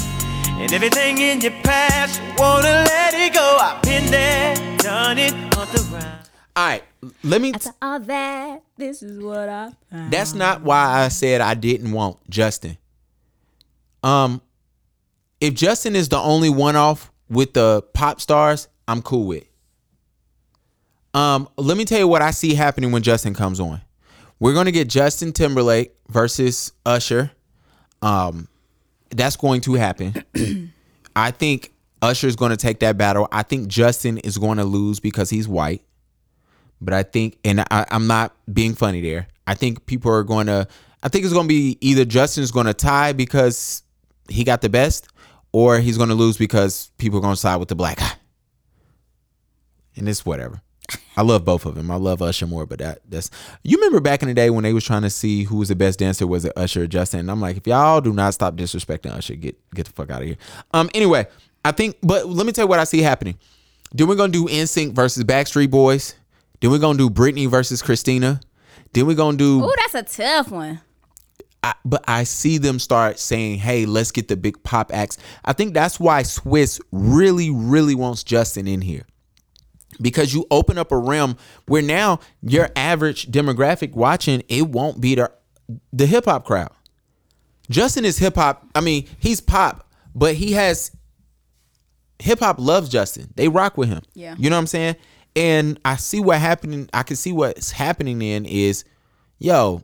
And 0.62 0.72
everything 0.72 1.18
in 1.18 1.40
your 1.40 1.50
past, 1.64 2.22
you 2.22 2.34
wanna 2.38 2.68
let 2.68 3.14
it 3.14 3.34
go. 3.34 3.58
I've 3.60 3.82
been 3.82 4.08
there, 4.12 4.54
done 4.78 5.18
it 5.18 5.32
on 5.56 5.66
the 5.72 5.88
run. 5.92 6.18
All 6.54 6.64
right, 6.64 6.84
let 7.24 7.40
me. 7.40 7.52
After 7.52 7.72
all 7.82 7.98
that, 7.98 8.62
this 8.76 9.02
is 9.02 9.18
what 9.18 9.48
I 9.48 9.72
found. 9.90 10.12
That's 10.12 10.34
not 10.34 10.62
why 10.62 11.02
I 11.02 11.08
said 11.08 11.40
I 11.40 11.54
didn't 11.54 11.90
want 11.90 12.18
Justin. 12.30 12.78
Um, 14.04 14.40
if 15.40 15.52
Justin 15.54 15.96
is 15.96 16.08
the 16.08 16.18
only 16.18 16.48
one 16.48 16.76
off 16.76 17.10
with 17.28 17.54
the 17.54 17.82
pop 17.92 18.20
stars, 18.20 18.68
I'm 18.86 19.02
cool 19.02 19.26
with. 19.26 19.44
Um, 21.12 21.48
let 21.56 21.76
me 21.76 21.84
tell 21.84 21.98
you 21.98 22.06
what 22.06 22.22
I 22.22 22.30
see 22.30 22.54
happening 22.54 22.92
when 22.92 23.02
Justin 23.02 23.34
comes 23.34 23.58
on. 23.58 23.80
We're 24.38 24.54
gonna 24.54 24.70
get 24.70 24.88
Justin 24.88 25.32
Timberlake 25.32 25.92
versus 26.08 26.70
Usher. 26.86 27.32
Um, 28.00 28.46
that's 29.12 29.36
going 29.36 29.60
to 29.62 29.74
happen. 29.74 30.24
I 31.16 31.30
think 31.30 31.72
Usher 32.00 32.26
is 32.26 32.36
going 32.36 32.50
to 32.50 32.56
take 32.56 32.80
that 32.80 32.98
battle. 32.98 33.28
I 33.30 33.42
think 33.42 33.68
Justin 33.68 34.18
is 34.18 34.38
going 34.38 34.58
to 34.58 34.64
lose 34.64 35.00
because 35.00 35.30
he's 35.30 35.46
white. 35.46 35.82
But 36.80 36.94
I 36.94 37.04
think, 37.04 37.38
and 37.44 37.60
I, 37.60 37.86
I'm 37.90 38.08
not 38.08 38.34
being 38.52 38.74
funny 38.74 39.00
there. 39.00 39.28
I 39.46 39.54
think 39.54 39.86
people 39.86 40.10
are 40.12 40.24
going 40.24 40.46
to. 40.46 40.66
I 41.02 41.08
think 41.08 41.24
it's 41.24 41.32
going 41.32 41.46
to 41.46 41.48
be 41.48 41.78
either 41.80 42.04
Justin's 42.04 42.50
going 42.50 42.66
to 42.66 42.74
tie 42.74 43.12
because 43.12 43.82
he 44.28 44.44
got 44.44 44.62
the 44.62 44.68
best, 44.68 45.08
or 45.52 45.78
he's 45.78 45.96
going 45.96 46.08
to 46.08 46.14
lose 46.14 46.36
because 46.36 46.90
people 46.98 47.18
are 47.18 47.22
going 47.22 47.34
to 47.34 47.40
side 47.40 47.56
with 47.56 47.68
the 47.68 47.74
black 47.74 47.98
guy. 47.98 48.12
And 49.96 50.08
it's 50.08 50.24
whatever. 50.24 50.60
I 51.16 51.22
love 51.22 51.44
both 51.44 51.66
of 51.66 51.74
them. 51.74 51.90
I 51.90 51.96
love 51.96 52.22
Usher 52.22 52.46
more, 52.46 52.64
but 52.66 52.78
that 52.78 53.00
that's 53.08 53.30
you 53.62 53.76
remember 53.76 54.00
back 54.00 54.22
in 54.22 54.28
the 54.28 54.34
day 54.34 54.50
when 54.50 54.64
they 54.64 54.72
was 54.72 54.84
trying 54.84 55.02
to 55.02 55.10
see 55.10 55.44
who 55.44 55.56
was 55.56 55.68
the 55.68 55.76
best 55.76 55.98
dancer 55.98 56.26
was 56.26 56.44
it 56.44 56.52
Usher 56.56 56.84
or 56.84 56.86
Justin. 56.86 57.20
And 57.20 57.30
I'm 57.30 57.40
like, 57.40 57.56
if 57.56 57.66
y'all 57.66 58.00
do 58.00 58.12
not 58.12 58.34
stop 58.34 58.56
disrespecting 58.56 59.12
Usher, 59.12 59.34
get 59.34 59.56
get 59.74 59.86
the 59.86 59.92
fuck 59.92 60.10
out 60.10 60.22
of 60.22 60.28
here. 60.28 60.38
Um. 60.72 60.88
Anyway, 60.94 61.26
I 61.64 61.72
think, 61.72 61.96
but 62.02 62.26
let 62.26 62.46
me 62.46 62.52
tell 62.52 62.64
you 62.64 62.68
what 62.68 62.78
I 62.78 62.84
see 62.84 63.02
happening. 63.02 63.38
Then 63.92 64.08
we're 64.08 64.16
gonna 64.16 64.32
do 64.32 64.46
NSYNC 64.46 64.92
versus 64.94 65.24
Backstreet 65.24 65.70
Boys. 65.70 66.14
Then 66.60 66.70
we're 66.70 66.78
gonna 66.78 66.98
do 66.98 67.10
Britney 67.10 67.48
versus 67.48 67.82
Christina. 67.82 68.40
Then 68.94 69.06
we're 69.06 69.16
gonna 69.16 69.36
do. 69.36 69.62
Oh, 69.62 69.74
that's 69.76 69.94
a 69.94 70.16
tough 70.16 70.50
one. 70.50 70.80
I, 71.64 71.74
but 71.84 72.02
I 72.08 72.24
see 72.24 72.56
them 72.58 72.78
start 72.78 73.18
saying, 73.18 73.58
"Hey, 73.58 73.84
let's 73.84 74.10
get 74.12 74.28
the 74.28 74.36
big 74.36 74.62
pop 74.62 74.92
acts." 74.94 75.18
I 75.44 75.52
think 75.52 75.74
that's 75.74 76.00
why 76.00 76.22
Swizz 76.22 76.80
really, 76.90 77.50
really 77.50 77.94
wants 77.94 78.24
Justin 78.24 78.66
in 78.66 78.80
here 78.80 79.04
because 80.00 80.32
you 80.32 80.46
open 80.50 80.78
up 80.78 80.92
a 80.92 80.96
realm 80.96 81.36
where 81.66 81.82
now 81.82 82.20
your 82.42 82.70
average 82.76 83.30
demographic 83.30 83.92
watching 83.92 84.42
it 84.48 84.68
won't 84.68 85.00
be 85.00 85.14
the 85.14 85.30
the 85.92 86.06
hip 86.06 86.24
hop 86.24 86.44
crowd. 86.44 86.70
Justin 87.70 88.04
is 88.04 88.18
hip 88.18 88.34
hop. 88.34 88.66
I 88.74 88.80
mean, 88.80 89.06
he's 89.18 89.40
pop, 89.40 89.88
but 90.14 90.34
he 90.34 90.52
has 90.52 90.90
hip 92.18 92.40
hop 92.40 92.56
loves 92.58 92.88
Justin. 92.88 93.32
They 93.36 93.48
rock 93.48 93.76
with 93.76 93.88
him. 93.88 94.02
Yeah. 94.14 94.34
You 94.38 94.50
know 94.50 94.56
what 94.56 94.60
I'm 94.60 94.66
saying? 94.66 94.96
And 95.34 95.80
I 95.84 95.96
see 95.96 96.20
what 96.20 96.38
happening. 96.38 96.88
I 96.92 97.02
can 97.02 97.16
see 97.16 97.32
what's 97.32 97.70
happening 97.70 98.18
then 98.18 98.44
is, 98.44 98.84
yo, 99.38 99.82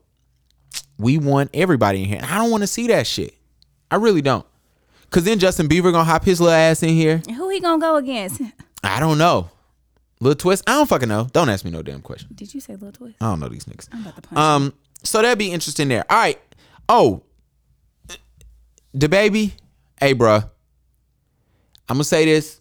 we 0.99 1.17
want 1.19 1.51
everybody 1.55 2.03
in 2.03 2.09
here. 2.09 2.21
I 2.23 2.37
don't 2.37 2.51
want 2.51 2.63
to 2.63 2.67
see 2.67 2.89
that 2.89 3.07
shit. 3.07 3.35
I 3.91 3.97
really 3.97 4.23
don't. 4.23 4.47
Cause 5.11 5.25
then 5.25 5.39
Justin 5.39 5.69
Bieber 5.69 5.91
gonna 5.91 6.05
hop 6.05 6.23
his 6.25 6.39
little 6.39 6.55
ass 6.55 6.83
in 6.83 6.91
here. 6.91 7.23
Who 7.35 7.49
he 7.49 7.61
gonna 7.61 7.81
go 7.81 7.97
against? 7.97 8.43
I 8.85 9.01
don't 9.01 9.17
know. 9.17 9.49
Lil 10.21 10.35
Twist. 10.35 10.65
I 10.67 10.73
don't 10.73 10.87
fucking 10.89 11.09
know. 11.09 11.29
Don't 11.33 11.49
ask 11.49 11.65
me 11.65 11.71
no 11.71 11.83
damn 11.83 12.01
question. 12.01 12.29
Did 12.35 12.53
you 12.53 12.61
say 12.61 12.77
Lil 12.77 12.93
Twist? 12.93 13.17
I 13.21 13.27
don't 13.27 13.41
know 13.41 13.49
these 13.49 13.65
niggas. 13.65 13.89
I'm 13.93 14.03
about 14.03 14.17
to 14.17 14.23
punch 14.23 14.39
Um, 14.39 14.73
so 15.03 15.23
that'd 15.23 15.39
be 15.39 15.53
interesting 15.53 15.89
there. 15.89 16.05
All 16.11 16.17
right. 16.19 16.41
Oh, 16.89 17.23
DaBaby. 18.97 19.53
Hey, 20.01 20.15
bruh. 20.15 20.49
I'm 21.91 21.97
gonna 21.97 22.05
say 22.05 22.27
this, 22.27 22.61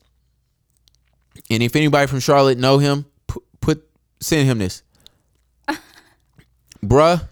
and 1.50 1.62
if 1.62 1.76
anybody 1.76 2.08
from 2.08 2.22
Charlotte 2.22 2.58
know 2.58 2.78
him, 2.78 3.06
put, 3.28 3.44
put 3.60 3.84
send 4.22 4.48
him 4.48 4.60
this, 4.60 4.84
bruh. 6.86 7.28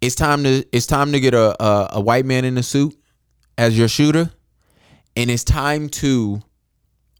It's 0.00 0.14
time 0.14 0.44
to 0.44 0.64
it's 0.72 0.86
time 0.86 1.12
to 1.12 1.20
get 1.20 1.34
a, 1.34 1.62
a 1.62 1.88
a 1.94 2.00
white 2.00 2.24
man 2.24 2.46
in 2.46 2.56
a 2.56 2.62
suit 2.62 2.96
as 3.58 3.76
your 3.78 3.86
shooter, 3.86 4.30
and 5.14 5.30
it's 5.30 5.44
time 5.44 5.90
to 5.90 6.40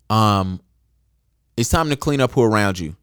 um, 0.09 0.59
it's 1.57 1.69
time 1.69 1.89
to 1.91 1.97
clean 1.97 2.21
up 2.21 2.33
who 2.33 2.43
around 2.43 2.79
you 2.79 2.97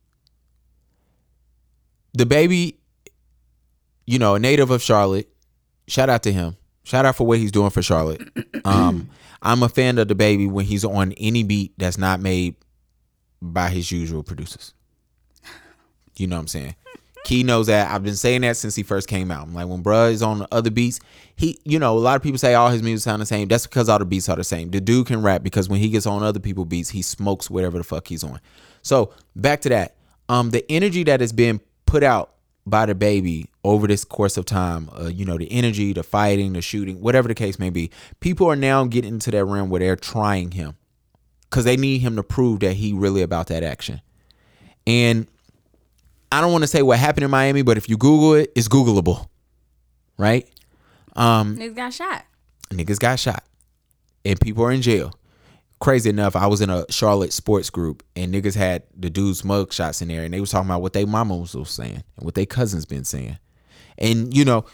DaBaby, 2.17 2.75
you 4.05 4.19
know, 4.19 4.35
a 4.35 4.39
native 4.39 4.71
of 4.71 4.81
Charlotte. 4.81 5.29
Shout 5.87 6.09
out 6.09 6.23
to 6.23 6.31
him. 6.31 6.57
Shout 6.83 7.05
out 7.05 7.15
for 7.15 7.25
what 7.27 7.37
he's 7.37 7.51
doing 7.51 7.69
for 7.69 7.81
Charlotte. 7.81 8.21
Um, 8.65 9.09
I'm 9.41 9.63
a 9.63 9.69
fan 9.69 9.97
of 9.97 10.09
DaBaby 10.09 10.51
when 10.51 10.65
he's 10.65 10.83
on 10.83 11.13
any 11.13 11.43
beat 11.43 11.71
that's 11.77 11.97
not 11.97 12.19
made 12.19 12.55
by 13.41 13.69
his 13.69 13.89
usual 13.89 14.21
producers. 14.21 14.73
You 16.17 16.27
know 16.27 16.35
what 16.35 16.41
I'm 16.41 16.47
saying? 16.47 16.75
Key 17.25 17.43
knows 17.43 17.67
that. 17.67 17.91
I've 17.91 18.03
been 18.03 18.15
saying 18.15 18.41
that 18.41 18.57
since 18.57 18.75
he 18.75 18.83
first 18.83 19.07
came 19.07 19.29
out. 19.29 19.47
I'm 19.47 19.53
like, 19.53 19.67
when 19.67 19.83
bruh 19.83 20.11
is 20.11 20.23
on 20.23 20.39
the 20.39 20.47
other 20.51 20.71
beats, 20.71 20.99
he, 21.35 21.59
you 21.63 21.77
know, 21.77 21.97
a 21.97 21.99
lot 21.99 22.15
of 22.15 22.23
people 22.23 22.37
say 22.37 22.53
all 22.53 22.69
his 22.69 22.81
music 22.81 23.03
sound 23.03 23.21
the 23.21 23.25
same. 23.25 23.47
That's 23.47 23.67
because 23.67 23.89
all 23.89 23.99
the 23.99 24.05
beats 24.05 24.29
are 24.29 24.35
the 24.35 24.43
same. 24.43 24.71
The 24.71 24.81
dude 24.81 25.07
can 25.07 25.21
rap 25.21 25.43
because 25.43 25.69
when 25.69 25.79
he 25.79 25.89
gets 25.89 26.05
on 26.05 26.23
other 26.23 26.39
people 26.39 26.65
beats, 26.65 26.89
he 26.89 27.01
smokes 27.01 27.49
whatever 27.49 27.77
the 27.77 27.83
fuck 27.83 28.07
he's 28.07 28.23
on. 28.23 28.39
So 28.81 29.13
back 29.35 29.61
to 29.61 29.69
that. 29.69 29.95
Um, 30.27 30.51
the 30.51 30.69
energy 30.71 31.03
that 31.03 31.21
has 31.21 31.33
been 31.33 31.59
put 31.85 32.03
out 32.03 32.33
by 32.65 32.85
DaBaby 32.85 33.47
over 33.63 33.87
this 33.87 34.03
course 34.05 34.37
of 34.37 34.45
time, 34.45 34.89
uh, 34.93 35.07
you 35.07 35.25
know, 35.25 35.37
the 35.37 35.51
energy, 35.51 35.93
the 35.93 36.03
fighting, 36.03 36.53
the 36.53 36.61
shooting, 36.61 37.01
whatever 37.01 37.27
the 37.27 37.35
case 37.35 37.59
may 37.59 37.69
be, 37.69 37.89
people 38.19 38.47
are 38.47 38.55
now 38.55 38.85
getting 38.85 39.13
into 39.13 39.31
that 39.31 39.45
realm 39.45 39.69
where 39.69 39.79
they're 39.79 39.95
trying 39.95 40.51
him 40.51 40.75
because 41.49 41.65
they 41.65 41.77
need 41.77 41.99
him 41.99 42.15
to 42.15 42.23
prove 42.23 42.59
that 42.59 42.73
he 42.73 42.93
really 42.93 43.21
about 43.21 43.47
that 43.47 43.63
action. 43.63 44.01
And 44.85 45.27
I 46.31 46.41
don't 46.41 46.51
want 46.51 46.63
to 46.63 46.67
say 46.67 46.81
what 46.81 46.99
happened 46.99 47.23
in 47.25 47.31
Miami, 47.31 47.61
but 47.63 47.77
if 47.77 47.89
you 47.89 47.97
Google 47.97 48.33
it, 48.35 48.51
it's 48.55 48.67
Googleable, 48.67 49.27
right? 50.17 50.47
Um, 51.15 51.57
Niggas 51.57 51.75
got 51.75 51.93
shot. 51.93 52.25
niggas 52.69 52.99
got 52.99 53.19
shot 53.19 53.43
and 54.23 54.39
people 54.39 54.63
are 54.63 54.71
in 54.71 54.81
jail. 54.81 55.13
Crazy 55.79 56.09
enough, 56.09 56.35
I 56.35 56.47
was 56.47 56.61
in 56.61 56.69
a 56.69 56.85
Charlotte 56.91 57.31
sports 57.33 57.69
group 57.69 58.03
and 58.15 58.33
niggas 58.33 58.55
had 58.55 58.83
the 58.97 59.09
dudes 59.09 59.43
mug 59.45 59.71
shots 59.73 60.01
in 60.01 60.09
there 60.09 60.23
and 60.23 60.33
they 60.33 60.41
was 60.41 60.51
talking 60.51 60.69
about 60.69 60.81
what 60.81 60.93
they 60.93 61.05
mamas 61.05 61.55
was 61.55 61.71
saying 61.71 62.03
and 62.17 62.25
what 62.25 62.35
they 62.35 62.45
cousins 62.45 62.85
been 62.85 63.05
saying. 63.05 63.37
And 63.97 64.35
you 64.35 64.43
know, 64.45 64.65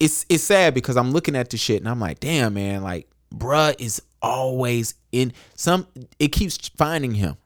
it's 0.00 0.26
it's 0.28 0.42
sad 0.42 0.74
because 0.74 0.96
I'm 0.96 1.12
looking 1.12 1.36
at 1.36 1.50
the 1.50 1.56
shit 1.56 1.80
and 1.80 1.88
I'm 1.88 2.00
like, 2.00 2.20
damn 2.20 2.54
man, 2.54 2.82
like 2.82 3.08
bruh 3.34 3.74
is 3.78 4.02
always 4.22 4.94
in 5.12 5.32
some 5.54 5.86
it 6.18 6.28
keeps 6.28 6.68
finding 6.76 7.14
him. 7.14 7.36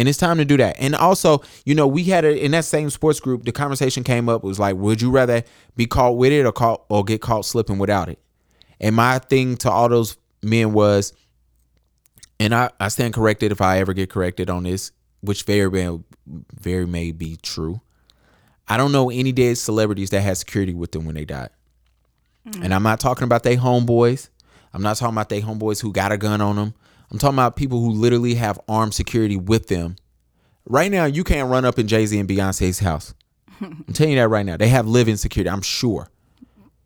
And 0.00 0.08
it's 0.08 0.16
time 0.16 0.38
to 0.38 0.46
do 0.46 0.56
that. 0.56 0.76
And 0.78 0.94
also, 0.94 1.42
you 1.66 1.74
know, 1.74 1.86
we 1.86 2.04
had 2.04 2.24
a 2.24 2.34
in 2.34 2.52
that 2.52 2.64
same 2.64 2.88
sports 2.88 3.20
group, 3.20 3.44
the 3.44 3.52
conversation 3.52 4.02
came 4.02 4.30
up, 4.30 4.42
it 4.42 4.46
was 4.46 4.58
like, 4.58 4.76
would 4.76 5.02
you 5.02 5.10
rather 5.10 5.44
be 5.76 5.84
caught 5.84 6.16
with 6.16 6.32
it 6.32 6.46
or 6.46 6.52
caught 6.52 6.86
or 6.88 7.04
get 7.04 7.20
caught 7.20 7.44
slipping 7.44 7.76
without 7.76 8.08
it? 8.08 8.18
And 8.80 8.96
my 8.96 9.18
thing 9.18 9.58
to 9.58 9.70
all 9.70 9.90
those 9.90 10.16
men 10.42 10.72
was, 10.72 11.12
and 12.38 12.54
I, 12.54 12.70
I 12.80 12.88
stand 12.88 13.12
corrected 13.12 13.52
if 13.52 13.60
I 13.60 13.78
ever 13.80 13.92
get 13.92 14.08
corrected 14.08 14.48
on 14.48 14.62
this, 14.62 14.90
which 15.20 15.42
very 15.42 15.70
may, 15.70 16.00
very 16.26 16.86
may 16.86 17.12
be 17.12 17.36
true. 17.36 17.82
I 18.68 18.78
don't 18.78 18.92
know 18.92 19.10
any 19.10 19.32
dead 19.32 19.58
celebrities 19.58 20.08
that 20.10 20.22
had 20.22 20.38
security 20.38 20.72
with 20.72 20.92
them 20.92 21.04
when 21.04 21.14
they 21.14 21.26
died. 21.26 21.50
Mm. 22.48 22.64
And 22.64 22.74
I'm 22.74 22.84
not 22.84 23.00
talking 23.00 23.24
about 23.24 23.42
they 23.42 23.58
homeboys. 23.58 24.30
I'm 24.72 24.80
not 24.80 24.96
talking 24.96 25.14
about 25.14 25.28
they 25.28 25.42
homeboys 25.42 25.82
who 25.82 25.92
got 25.92 26.10
a 26.10 26.16
gun 26.16 26.40
on 26.40 26.56
them. 26.56 26.74
I'm 27.10 27.18
talking 27.18 27.34
about 27.34 27.56
people 27.56 27.80
who 27.80 27.90
literally 27.90 28.34
have 28.34 28.58
armed 28.68 28.94
security 28.94 29.36
with 29.36 29.66
them. 29.68 29.96
Right 30.66 30.90
now, 30.90 31.06
you 31.06 31.24
can't 31.24 31.50
run 31.50 31.64
up 31.64 31.78
in 31.78 31.88
Jay 31.88 32.06
Z 32.06 32.18
and 32.18 32.28
Beyonce's 32.28 32.78
house. 32.80 33.14
I'm 33.60 33.84
telling 33.92 34.12
you 34.12 34.18
that 34.18 34.28
right 34.28 34.46
now. 34.46 34.56
They 34.56 34.68
have 34.68 34.86
living 34.86 35.16
security. 35.16 35.50
I'm 35.50 35.62
sure. 35.62 36.08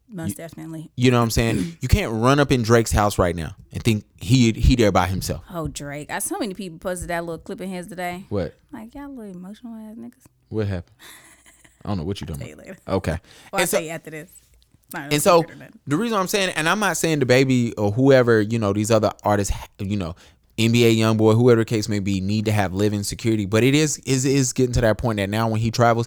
Most 0.08 0.36
definitely. 0.36 0.90
You 0.96 1.10
know 1.10 1.18
what 1.18 1.24
I'm 1.24 1.30
saying? 1.30 1.76
You 1.80 1.88
can't 1.88 2.12
run 2.12 2.38
up 2.38 2.52
in 2.52 2.62
Drake's 2.62 2.92
house 2.92 3.18
right 3.18 3.34
now 3.34 3.56
and 3.72 3.82
think 3.82 4.04
he 4.16 4.52
he 4.52 4.76
there 4.76 4.92
by 4.92 5.06
himself. 5.08 5.42
Oh, 5.50 5.66
Drake. 5.66 6.10
I 6.10 6.20
so 6.20 6.38
many 6.38 6.54
people 6.54 6.78
posted 6.78 7.08
that 7.10 7.24
little 7.24 7.38
clip 7.38 7.60
in 7.60 7.68
his 7.68 7.88
today. 7.88 8.24
What? 8.28 8.54
Like 8.72 8.94
y'all 8.94 9.08
little 9.08 9.32
emotional 9.34 9.74
ass 9.74 9.96
niggas. 9.96 10.24
What 10.50 10.68
happened? 10.68 10.94
I 11.84 11.88
don't 11.88 11.98
know 11.98 12.04
what 12.04 12.20
you 12.20 12.26
doing. 12.28 12.38
Tell 12.38 12.48
you 12.48 12.56
later. 12.56 12.76
Okay. 12.88 13.18
Well, 13.52 13.58
I 13.58 13.60
And 13.62 13.68
so- 13.68 13.78
say 13.78 13.90
after 13.90 14.10
this. 14.10 14.30
It's 14.86 14.94
not 14.94 15.10
no 15.10 15.14
and 15.14 15.22
so 15.22 15.40
secret 15.40 15.54
or 15.54 15.58
nothing. 15.58 15.80
the 15.86 15.96
reason 15.96 16.18
I'm 16.18 16.28
saying, 16.28 16.50
and 16.50 16.68
I'm 16.68 16.80
not 16.80 16.96
saying 16.96 17.20
DaBaby 17.20 17.74
or 17.78 17.92
whoever, 17.92 18.40
you 18.40 18.58
know, 18.58 18.72
these 18.72 18.90
other 18.90 19.12
artists, 19.22 19.54
you 19.78 19.96
know, 19.96 20.14
NBA 20.58 20.96
YoungBoy, 20.96 21.34
whoever 21.34 21.62
the 21.62 21.64
case 21.64 21.88
may 21.88 21.98
be, 21.98 22.20
need 22.20 22.44
to 22.44 22.52
have 22.52 22.72
living 22.72 23.02
security. 23.02 23.46
But 23.46 23.64
it 23.64 23.74
is 23.74 23.98
is 23.98 24.24
is 24.24 24.52
getting 24.52 24.72
to 24.74 24.80
that 24.82 24.98
point 24.98 25.16
that 25.16 25.28
now 25.28 25.48
when 25.48 25.60
he 25.60 25.70
travels, 25.70 26.06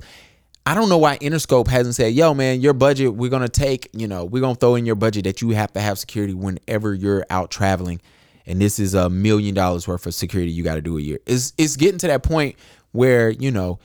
I 0.66 0.74
don't 0.74 0.90
know 0.90 0.98
why 0.98 1.18
Interscope 1.18 1.68
hasn't 1.68 1.96
said, 1.96 2.14
"Yo, 2.14 2.34
man, 2.34 2.62
your 2.62 2.74
budget, 2.74 3.14
we're 3.14 3.30
gonna 3.30 3.50
take, 3.50 3.90
you 3.94 4.08
know, 4.08 4.26
we're 4.26 4.42
gonna 4.42 4.56
throw 4.56 4.76
in 4.76 4.86
your 4.86 4.96
budget 4.96 5.26
that 5.26 5.42
you 5.42 5.50
have 5.50 5.74
to 5.74 5.82
have 5.82 6.00
security 6.00 6.34
whenever 6.34 6.94
you're 6.94 7.26
out 7.30 7.52
traveling." 7.52 8.02
And 8.46 8.62
this 8.62 8.80
is 8.80 8.94
a 8.94 9.10
million 9.10 9.54
dollars 9.54 9.88
worth 9.88 10.06
of 10.06 10.14
security 10.14 10.52
you 10.52 10.64
got 10.64 10.76
to 10.76 10.82
do 10.82 10.98
a 10.98 11.02
year. 11.02 11.20
It's 11.26 11.52
it's 11.58 11.76
getting 11.76 11.98
to 12.00 12.08
that 12.08 12.24
point 12.24 12.56
where 12.94 13.30
you 13.30 13.52
know 13.52 13.80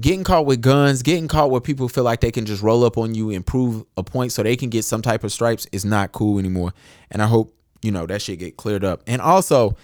getting 0.00 0.24
caught 0.24 0.46
with 0.46 0.60
guns, 0.60 1.02
getting 1.02 1.28
caught 1.28 1.50
where 1.50 1.60
people 1.60 1.88
feel 1.88 2.04
like 2.04 2.20
they 2.20 2.30
can 2.30 2.46
just 2.46 2.62
roll 2.62 2.84
up 2.84 2.98
on 2.98 3.14
you 3.14 3.30
and 3.30 3.46
prove 3.46 3.84
a 3.96 4.02
point 4.02 4.32
so 4.32 4.42
they 4.42 4.56
can 4.56 4.68
get 4.70 4.84
some 4.84 5.02
type 5.02 5.24
of 5.24 5.32
stripes 5.32 5.66
is 5.72 5.84
not 5.84 6.12
cool 6.12 6.38
anymore. 6.38 6.72
And 7.10 7.22
I 7.22 7.26
hope, 7.26 7.56
you 7.82 7.92
know, 7.92 8.06
that 8.06 8.22
shit 8.22 8.38
get 8.38 8.56
cleared 8.56 8.84
up. 8.84 9.02
And 9.06 9.22
also 9.22 9.76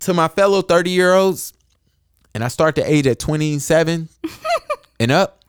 to 0.00 0.14
my 0.14 0.28
fellow 0.28 0.62
30 0.62 0.90
year 0.90 1.14
olds, 1.14 1.52
and 2.34 2.44
I 2.44 2.48
start 2.48 2.76
the 2.76 2.88
age 2.88 3.06
at 3.06 3.18
27 3.18 4.08
and 5.00 5.10
up, 5.10 5.42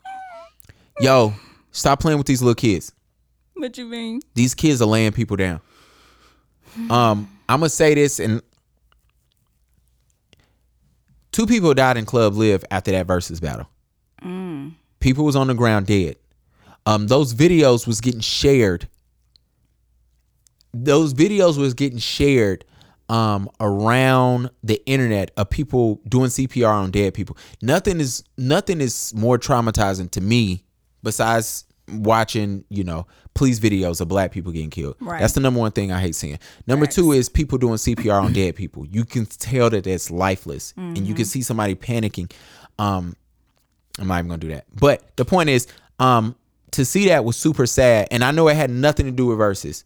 yo, 0.99 1.33
stop 1.71 1.99
playing 1.99 2.17
with 2.17 2.27
these 2.27 2.41
little 2.41 2.55
kids. 2.55 2.91
What 3.53 3.77
you 3.77 3.85
mean? 3.85 4.21
These 4.33 4.55
kids 4.55 4.81
are 4.81 4.87
laying 4.87 5.11
people 5.11 5.37
down. 5.37 5.61
Um, 6.89 7.29
I'm 7.47 7.59
gonna 7.59 7.69
say 7.69 7.93
this, 7.93 8.19
and 8.19 8.41
two 11.31 11.45
people 11.45 11.73
died 11.73 11.97
in 11.97 12.05
Club 12.05 12.35
LIV 12.35 12.65
after 12.71 12.91
that 12.91 13.07
versus 13.07 13.39
battle. 13.39 13.67
People 14.99 15.25
was 15.25 15.35
on 15.35 15.47
the 15.47 15.53
ground 15.53 15.87
dead. 15.87 16.15
Um, 16.85 17.07
those 17.07 17.33
videos 17.33 17.85
was 17.87 18.01
getting 18.01 18.21
shared. 18.21 18.87
Those 20.73 21.13
videos 21.13 21.57
was 21.57 21.73
getting 21.73 21.99
shared 21.99 22.65
um 23.09 23.49
around 23.59 24.49
the 24.63 24.81
internet 24.85 25.31
of 25.35 25.49
people 25.49 25.99
doing 26.07 26.29
CPR 26.29 26.71
on 26.71 26.91
dead 26.91 27.13
people. 27.13 27.35
Nothing 27.61 27.99
is 27.99 28.23
nothing 28.37 28.79
is 28.79 29.13
more 29.13 29.37
traumatizing 29.37 30.09
to 30.11 30.21
me 30.21 30.63
besides 31.03 31.65
watching, 31.91 32.63
you 32.69 32.83
know, 32.83 33.07
police 33.33 33.59
videos 33.59 34.01
of 34.01 34.07
black 34.07 34.31
people 34.31 34.51
getting 34.51 34.69
killed. 34.69 34.95
Right. 34.99 35.19
That's 35.19 35.33
the 35.33 35.39
number 35.39 35.59
one 35.59 35.71
thing 35.71 35.91
I 35.91 35.99
hate 35.99 36.15
seeing. 36.15 36.39
Number 36.67 36.85
two 36.85 37.11
is 37.11 37.29
people 37.29 37.57
doing 37.57 37.75
CPR 37.75 38.21
on 38.21 38.33
dead 38.33 38.55
people. 38.55 38.85
You 38.85 39.05
can 39.05 39.25
tell 39.25 39.69
that 39.69 39.83
that's 39.83 40.11
lifeless, 40.11 40.73
and 40.77 41.05
you 41.05 41.13
can 41.13 41.25
see 41.25 41.41
somebody 41.41 41.75
panicking. 41.75 42.31
Um, 42.79 43.15
I'm 43.99 44.07
not 44.07 44.19
even 44.19 44.29
gonna 44.29 44.39
do 44.39 44.49
that. 44.49 44.65
But 44.73 45.15
the 45.17 45.25
point 45.25 45.49
is, 45.49 45.67
um, 45.99 46.35
to 46.71 46.85
see 46.85 47.07
that 47.09 47.25
was 47.25 47.35
super 47.35 47.65
sad, 47.65 48.07
and 48.11 48.23
I 48.23 48.31
know 48.31 48.47
it 48.47 48.55
had 48.55 48.69
nothing 48.69 49.05
to 49.05 49.11
do 49.11 49.27
with 49.27 49.37
verses, 49.37 49.83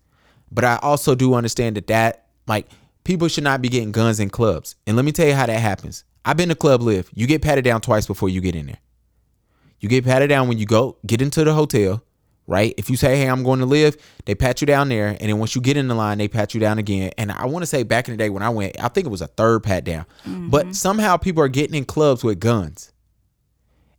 but 0.52 0.64
I 0.64 0.78
also 0.82 1.16
do 1.16 1.34
understand 1.34 1.76
that 1.78 1.88
that 1.88 2.26
like 2.48 2.68
people 3.04 3.28
should 3.28 3.44
not 3.44 3.62
be 3.62 3.70
getting 3.70 3.92
guns 3.92 4.20
in 4.20 4.30
clubs. 4.30 4.76
And 4.86 4.96
let 4.96 5.06
me 5.06 5.12
tell 5.12 5.28
you 5.28 5.34
how 5.34 5.46
that 5.46 5.60
happens. 5.60 6.04
I've 6.24 6.38
been 6.38 6.50
to 6.50 6.56
Club 6.56 6.82
LIV. 6.82 7.10
You 7.14 7.28
get 7.28 7.42
patted 7.42 7.64
down 7.64 7.82
twice 7.82 8.08
before 8.08 8.30
you 8.30 8.42
get 8.42 8.56
in 8.56 8.66
there. 8.68 8.80
You 9.80 9.90
get 9.90 10.06
patted 10.06 10.28
down 10.28 10.48
when 10.48 10.58
you 10.58 10.66
go 10.66 10.98
get 11.06 11.22
into 11.22 11.44
the 11.44 11.54
hotel, 11.54 12.04
right? 12.48 12.74
If 12.78 12.90
you 12.90 12.98
say, 12.98 13.18
"Hey, 13.18 13.30
I'm 13.30 13.44
going 13.44 13.60
to 13.60 13.66
live," 13.66 13.98
they 14.26 14.36
pat 14.36 14.62
you 14.62 14.68
down 14.68 14.90
there, 14.90 15.08
and 15.08 15.30
then 15.30 15.38
once 15.38 15.56
you 15.56 15.62
get 15.62 15.78
in 15.78 15.88
the 15.88 15.96
line, 15.96 16.18
they 16.18 16.28
pat 16.28 16.54
you 16.54 16.60
down 16.60 16.80
again. 16.80 17.12
And 17.18 17.32
I 17.32 17.46
want 17.46 17.64
to 17.64 17.68
say 17.68 17.84
back 17.84 18.08
in 18.08 18.14
the 18.14 18.18
day 18.18 18.30
when 18.30 18.44
I 18.44 18.50
went, 18.50 18.82
I 18.82 18.88
think 18.88 19.06
it 19.06 19.10
was 19.10 19.22
a 19.22 19.28
third 19.28 19.64
pat 19.64 19.84
down. 19.84 20.06
Mm-hmm. 20.26 20.50
But 20.50 20.76
somehow 20.76 21.18
people 21.18 21.44
are 21.44 21.48
getting 21.50 21.76
in 21.76 21.86
clubs 21.86 22.24
with 22.24 22.40
guns. 22.40 22.92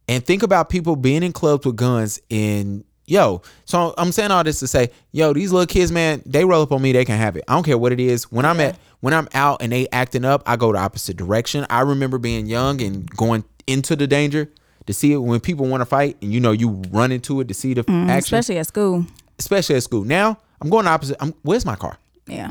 And 0.09 0.25
think 0.25 0.43
about 0.43 0.69
people 0.69 0.95
being 0.95 1.23
in 1.23 1.33
clubs 1.33 1.67
with 1.67 1.77
guns 1.77 2.21
in 2.29 2.85
yo. 3.07 3.43
So 3.65 3.95
I'm 3.97 4.13
saying 4.13 4.31
all 4.31 4.45
this 4.45 4.61
to 4.61 4.67
say, 4.67 4.91
yo, 5.13 5.33
these 5.33 5.53
little 5.53 5.67
kids, 5.67 5.91
man, 5.93 6.23
they 6.27 6.45
roll 6.45 6.63
up 6.63 6.73
on 6.73 6.83
me, 6.83 6.93
they 6.93 7.05
can 7.05 7.19
have 7.19 7.37
it. 7.37 7.45
I 7.49 7.55
don't 7.55 7.65
care 7.65 7.79
what 7.79 7.93
it 7.93 8.01
is. 8.01 8.31
When 8.31 8.45
I'm 8.45 8.61
at 8.61 8.79
when 9.01 9.15
I'm 9.15 9.29
out 9.35 9.63
and 9.63 9.73
they 9.73 9.89
acting 9.93 10.25
up, 10.25 10.43
I 10.47 10.57
go 10.57 10.73
the 10.73 10.79
opposite 10.79 11.17
direction. 11.17 11.67
I 11.71 11.81
remember 11.81 12.19
being 12.19 12.47
young 12.47 12.81
and 12.83 13.09
going 13.11 13.45
into 13.67 13.97
the 13.97 14.07
danger 14.07 14.51
to 14.87 14.93
see 14.95 15.13
it 15.13 15.19
when 15.19 15.41
people 15.41 15.67
want 15.67 15.81
to 15.81 15.85
fight 15.87 16.17
and 16.23 16.33
you 16.33 16.41
know 16.41 16.53
you 16.53 16.83
run 16.91 17.13
into 17.13 17.41
it 17.41 17.49
to 17.49 17.55
see 17.55 17.75
the 17.75 17.81
action, 17.81 17.95
Mm-hmm. 18.07 18.11
Especially 18.19 18.59
at 18.59 18.67
school. 18.67 19.05
especially 19.39 19.77
at 19.77 19.83
school. 19.83 20.05
Now 20.05 20.39
I'm 20.61 20.71
going 20.71 20.87
opposite. 20.87 21.17
I'm, 21.21 21.35
where's 21.43 21.65
my 21.67 21.77
car? 21.77 21.99
Yeah. 22.27 22.51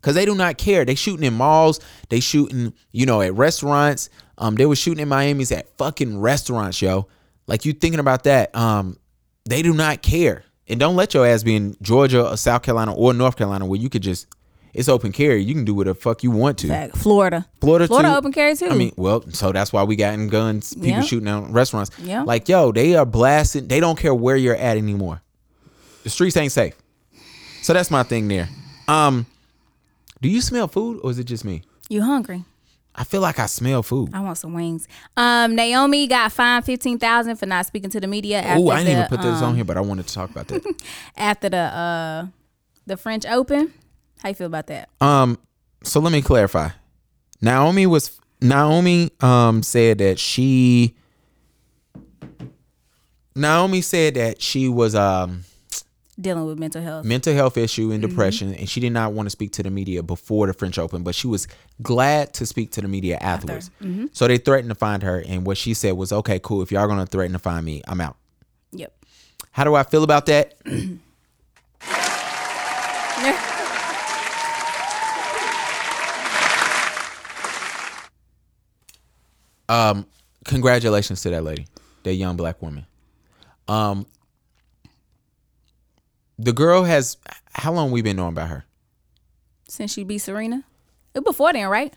Cause 0.00 0.14
they 0.14 0.24
do 0.24 0.34
not 0.34 0.56
care. 0.58 0.84
They 0.84 0.94
shooting 0.94 1.24
in 1.26 1.34
malls. 1.34 1.80
They 2.08 2.20
shooting, 2.20 2.72
you 2.92 3.04
know, 3.04 3.20
at 3.20 3.34
restaurants. 3.34 4.08
Um, 4.38 4.54
they 4.54 4.64
were 4.64 4.76
shooting 4.76 5.02
in 5.02 5.08
Miami's 5.08 5.50
at 5.50 5.76
fucking 5.76 6.20
restaurants, 6.20 6.80
yo. 6.80 7.08
Like 7.48 7.64
you 7.64 7.72
thinking 7.72 7.98
about 7.98 8.22
that. 8.24 8.54
Um, 8.54 8.96
they 9.48 9.60
do 9.62 9.74
not 9.74 10.00
care. 10.02 10.44
And 10.68 10.78
don't 10.78 10.94
let 10.96 11.14
your 11.14 11.26
ass 11.26 11.42
be 11.42 11.56
in 11.56 11.76
Georgia 11.82 12.30
or 12.30 12.36
South 12.36 12.62
Carolina 12.62 12.94
or 12.94 13.12
North 13.12 13.36
Carolina 13.36 13.66
where 13.66 13.80
you 13.80 13.88
could 13.88 14.02
just 14.02 14.26
it's 14.78 14.88
open 14.88 15.10
carry. 15.10 15.42
You 15.42 15.54
can 15.54 15.64
do 15.64 15.74
whatever 15.74 15.98
fuck 15.98 16.22
you 16.22 16.30
want 16.30 16.58
to. 16.58 16.68
Fact. 16.68 16.96
Florida. 16.96 17.46
Florida, 17.60 17.88
Florida 17.88 18.10
too. 18.10 18.14
open 18.14 18.32
carry 18.32 18.54
too. 18.54 18.68
I 18.68 18.74
mean, 18.74 18.92
well, 18.96 19.22
so 19.30 19.50
that's 19.50 19.72
why 19.72 19.82
we 19.82 19.96
got 19.96 20.14
in 20.14 20.28
guns, 20.28 20.72
people 20.74 20.88
Yeah. 20.88 21.02
shooting 21.02 21.24
down 21.24 21.52
restaurants. 21.52 21.90
Yeah. 21.98 22.22
Like, 22.22 22.48
yo, 22.48 22.70
they 22.70 22.94
are 22.94 23.04
blasting. 23.04 23.66
They 23.66 23.80
don't 23.80 23.98
care 23.98 24.14
where 24.14 24.36
you're 24.36 24.54
at 24.56 24.76
anymore. 24.76 25.20
The 26.04 26.10
streets 26.10 26.36
ain't 26.36 26.52
safe. 26.52 26.74
So 27.62 27.72
that's 27.72 27.90
my 27.90 28.04
thing 28.04 28.28
there. 28.28 28.48
Um, 28.86 29.26
do 30.22 30.28
you 30.28 30.40
smell 30.40 30.68
food 30.68 31.00
or 31.02 31.10
is 31.10 31.18
it 31.18 31.24
just 31.24 31.44
me? 31.44 31.62
you 31.88 32.02
hungry? 32.02 32.44
I 32.94 33.04
feel 33.04 33.20
like 33.20 33.38
I 33.38 33.46
smell 33.46 33.82
food. 33.82 34.10
I 34.12 34.20
want 34.20 34.38
some 34.38 34.52
wings. 34.52 34.86
Um, 35.16 35.54
Naomi 35.54 36.06
got 36.08 36.32
fined 36.32 36.64
fifteen 36.64 36.98
thousand 36.98 37.36
for 37.36 37.46
not 37.46 37.64
speaking 37.64 37.90
to 37.90 38.00
the 38.00 38.08
media. 38.08 38.42
Oh, 38.56 38.70
I 38.70 38.78
didn't 38.78 38.86
the, 38.86 38.92
even 38.92 39.08
put 39.08 39.22
this 39.22 39.40
on 39.40 39.50
um, 39.50 39.54
here, 39.54 39.64
but 39.64 39.76
I 39.76 39.80
wanted 39.80 40.08
to 40.08 40.14
talk 40.14 40.30
about 40.30 40.48
that. 40.48 40.82
After 41.16 41.48
the 41.48 41.56
uh, 41.58 42.26
the 42.86 42.96
French 42.96 43.24
Open, 43.24 43.72
how 44.22 44.28
you 44.30 44.34
feel 44.34 44.46
about 44.46 44.66
that? 44.68 44.88
um, 45.00 45.38
so 45.82 46.00
let 46.00 46.12
me 46.12 46.22
clarify. 46.22 46.70
Naomi 47.40 47.86
was 47.86 48.18
Naomi 48.40 49.10
um 49.20 49.62
said 49.62 49.98
that 49.98 50.18
she 50.18 50.96
Naomi 53.34 53.80
said 53.80 54.14
that 54.14 54.42
she 54.42 54.68
was 54.68 54.94
um 54.94 55.44
Dealing 56.20 56.46
with 56.46 56.58
mental 56.58 56.82
health. 56.82 57.04
mental 57.04 57.32
health 57.32 57.56
issue 57.56 57.92
and 57.92 58.02
Mm-hmm. 58.02 58.08
depression 58.10 58.54
and 58.54 58.68
she 58.68 58.80
did 58.80 58.92
not 58.92 59.12
want 59.12 59.26
to 59.26 59.30
speak 59.30 59.52
to 59.52 59.62
the 59.62 59.70
media 59.70 60.02
before 60.02 60.48
the 60.48 60.52
french 60.52 60.76
open 60.76 61.04
but 61.04 61.14
she 61.14 61.28
was 61.28 61.46
glad 61.80 62.32
to 62.34 62.44
speak 62.44 62.72
to 62.72 62.80
the 62.80 62.88
media 62.88 63.18
afterwards 63.20 63.70
Mm-hmm. 63.80 64.06
so 64.10 64.26
they 64.26 64.38
threatened 64.38 64.70
to 64.70 64.74
find 64.74 65.04
her 65.04 65.22
and 65.28 65.46
what 65.46 65.56
she 65.58 65.74
said 65.74 65.92
was 65.92 66.12
okay 66.12 66.40
cool 66.42 66.60
if 66.62 66.72
y'all 66.72 66.88
gonna 66.88 67.06
threaten 67.06 67.34
to 67.34 67.38
find 67.38 67.64
me 67.64 67.82
i'm 67.86 68.00
out 68.00 68.16
Yep. 68.72 68.92
how 69.52 69.62
do 69.62 69.76
i 69.76 69.84
feel 69.84 70.02
about 70.02 70.26
that 70.26 70.56
um 79.68 80.06
congratulations 80.44 81.20
to 81.22 81.30
that 81.30 81.42
lady 81.44 81.66
that 82.04 82.14
young 82.14 82.36
black 82.36 82.60
woman 82.62 82.86
um 83.68 84.06
the 86.38 86.52
girl 86.52 86.84
has 86.84 87.16
how 87.52 87.72
long 87.72 87.90
we 87.90 88.02
been 88.02 88.16
knowing 88.16 88.32
about 88.32 88.48
her 88.48 88.64
Since 89.68 89.92
she 89.92 90.04
beat 90.04 90.18
Serena, 90.18 90.64
it 91.14 91.24
before 91.24 91.52
then, 91.52 91.68
right? 91.68 91.92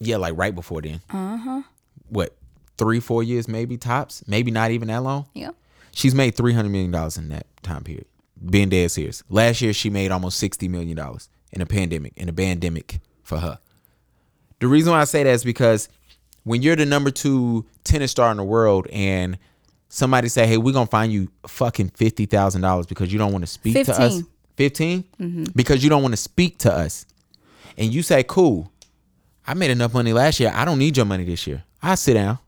Yeah, 0.00 0.16
like 0.16 0.36
right 0.36 0.54
before 0.54 0.82
then. 0.82 1.00
Uh 1.10 1.36
huh. 1.36 1.62
What, 2.08 2.36
three, 2.76 3.00
four 3.00 3.22
years, 3.22 3.48
maybe 3.48 3.76
tops? 3.76 4.22
Maybe 4.26 4.50
not 4.50 4.70
even 4.70 4.88
that 4.88 5.02
long. 5.02 5.26
Yeah. 5.34 5.50
She's 5.92 6.14
made 6.14 6.36
three 6.36 6.52
hundred 6.52 6.70
million 6.70 6.90
dollars 6.90 7.16
in 7.16 7.28
that 7.28 7.46
time 7.62 7.82
period. 7.84 8.06
Being 8.44 8.68
dead 8.68 8.90
serious. 8.90 9.22
Last 9.28 9.60
year, 9.60 9.72
she 9.72 9.90
made 9.90 10.10
almost 10.10 10.38
sixty 10.38 10.68
million 10.68 10.96
dollars 10.96 11.28
in 11.52 11.60
a 11.60 11.66
pandemic, 11.66 12.12
in 12.16 12.28
a 12.28 12.32
pandemic 12.32 13.00
for 13.22 13.38
her. 13.38 13.58
The 14.60 14.66
reason 14.68 14.92
why 14.92 15.00
I 15.00 15.04
say 15.04 15.22
that 15.22 15.30
is 15.30 15.44
because 15.44 15.88
when 16.48 16.62
you're 16.62 16.76
the 16.76 16.86
number 16.86 17.10
two 17.10 17.64
tennis 17.84 18.10
star 18.10 18.30
in 18.30 18.36
the 18.38 18.44
world 18.44 18.86
and 18.92 19.38
somebody 19.88 20.28
say, 20.28 20.46
"Hey, 20.46 20.56
we're 20.56 20.72
gonna 20.72 20.86
find 20.86 21.12
you 21.12 21.28
fucking 21.46 21.90
fifty 21.90 22.26
thousand 22.26 22.62
dollars 22.62 22.86
because 22.86 23.12
you 23.12 23.18
don't 23.18 23.32
want 23.32 23.42
to 23.42 23.46
speak 23.50 23.74
to 23.86 23.92
us," 23.92 24.14
15. 24.16 24.26
15 24.56 25.04
Mhm. 25.20 25.52
because 25.54 25.84
you 25.84 25.90
don't 25.90 26.02
want 26.02 26.12
to 26.12 26.16
speak 26.16 26.58
to 26.58 26.72
us, 26.72 27.06
and 27.76 27.92
you 27.92 28.02
say, 28.02 28.22
"Cool, 28.22 28.72
I 29.46 29.54
made 29.54 29.70
enough 29.70 29.94
money 29.94 30.12
last 30.12 30.40
year. 30.40 30.52
I 30.54 30.64
don't 30.64 30.78
need 30.78 30.96
your 30.96 31.06
money 31.06 31.24
this 31.24 31.46
year. 31.46 31.64
I 31.82 31.94
sit 31.94 32.14
down." 32.14 32.38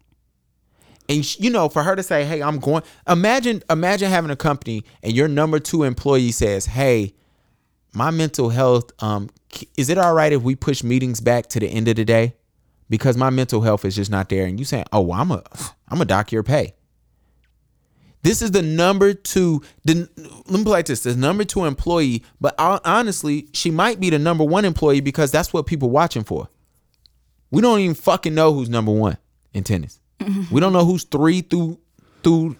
And 1.08 1.24
you 1.40 1.50
know, 1.50 1.68
for 1.68 1.82
her 1.82 1.94
to 1.96 2.02
say, 2.02 2.24
"Hey, 2.24 2.42
I'm 2.42 2.58
going," 2.58 2.82
imagine, 3.08 3.62
imagine 3.68 4.10
having 4.10 4.30
a 4.30 4.36
company 4.36 4.84
and 5.02 5.12
your 5.12 5.28
number 5.28 5.58
two 5.58 5.82
employee 5.84 6.32
says, 6.32 6.66
"Hey, 6.66 7.14
my 7.92 8.10
mental 8.10 8.50
health, 8.50 8.90
um, 9.00 9.28
is 9.76 9.88
it 9.88 9.98
all 9.98 10.14
right 10.14 10.32
if 10.32 10.42
we 10.42 10.54
push 10.54 10.82
meetings 10.84 11.20
back 11.20 11.48
to 11.48 11.58
the 11.60 11.66
end 11.68 11.88
of 11.88 11.96
the 11.96 12.04
day 12.04 12.34
because 12.90 13.16
my 13.16 13.30
mental 13.30 13.62
health 13.62 13.86
is 13.86 13.96
just 13.96 14.10
not 14.10 14.28
there?" 14.28 14.44
And 14.44 14.58
you 14.58 14.66
saying, 14.66 14.84
"Oh, 14.92 15.10
I'm 15.12 15.30
a, 15.30 15.42
I'm 15.88 16.02
a 16.02 16.04
dock 16.04 16.30
your 16.32 16.42
pay." 16.42 16.74
This 18.22 18.42
is 18.42 18.50
the 18.50 18.60
number 18.60 19.14
two. 19.14 19.62
The, 19.86 20.06
let 20.16 20.50
me 20.50 20.64
put 20.64 20.66
it 20.66 20.70
like 20.70 20.86
this: 20.86 21.04
the 21.04 21.16
number 21.16 21.44
two 21.44 21.64
employee, 21.64 22.22
but 22.40 22.54
honestly, 22.58 23.48
she 23.54 23.70
might 23.70 23.98
be 23.98 24.10
the 24.10 24.18
number 24.18 24.44
one 24.44 24.66
employee 24.66 25.00
because 25.00 25.30
that's 25.30 25.54
what 25.54 25.64
people 25.66 25.88
watching 25.88 26.24
for. 26.24 26.48
We 27.50 27.62
don't 27.62 27.80
even 27.80 27.94
fucking 27.94 28.34
know 28.34 28.52
who's 28.52 28.68
number 28.68 28.92
one 28.92 29.16
in 29.54 29.64
tennis. 29.64 29.98
We 30.50 30.60
don't 30.60 30.74
know 30.74 30.84
who's 30.84 31.04
three 31.04 31.40
through 31.40 31.78
through 32.22 32.56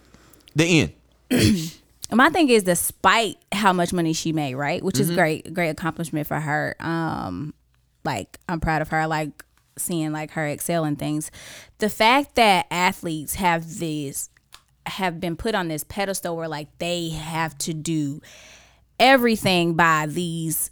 the 0.57 0.65
end. 0.81 0.93
my 2.13 2.31
thing 2.31 2.49
is 2.49 2.63
despite 2.63 3.37
how 3.53 3.73
much 3.75 3.93
money 3.93 4.13
she 4.15 4.33
made 4.33 4.55
right 4.57 4.83
which 4.83 4.99
is 4.99 5.11
Mhm. 5.11 5.15
great 5.15 5.55
great 5.55 5.69
accomplishment 5.69 6.27
for 6.27 6.41
her 6.41 6.75
um 6.81 7.55
like 8.05 8.37
i'm 8.49 8.59
proud 8.59 8.83
of 8.83 8.89
her 8.89 9.07
like 9.07 9.45
seeing 9.81 10.13
like 10.13 10.31
her 10.33 10.47
excel 10.47 10.85
in 10.85 10.97
things 10.97 11.31
the 11.79 11.89
fact 11.89 12.35
that 12.37 12.67
athletes 12.71 13.35
have 13.37 13.79
these 13.79 14.29
have 14.87 15.21
been 15.21 15.37
put 15.37 15.55
on 15.55 15.69
this 15.69 15.85
pedestal 15.85 16.37
where 16.37 16.49
like 16.49 16.69
they 16.79 17.11
have 17.11 17.57
to 17.59 17.73
do 17.75 18.21
everything 18.99 19.75
by 19.75 20.07
these 20.09 20.71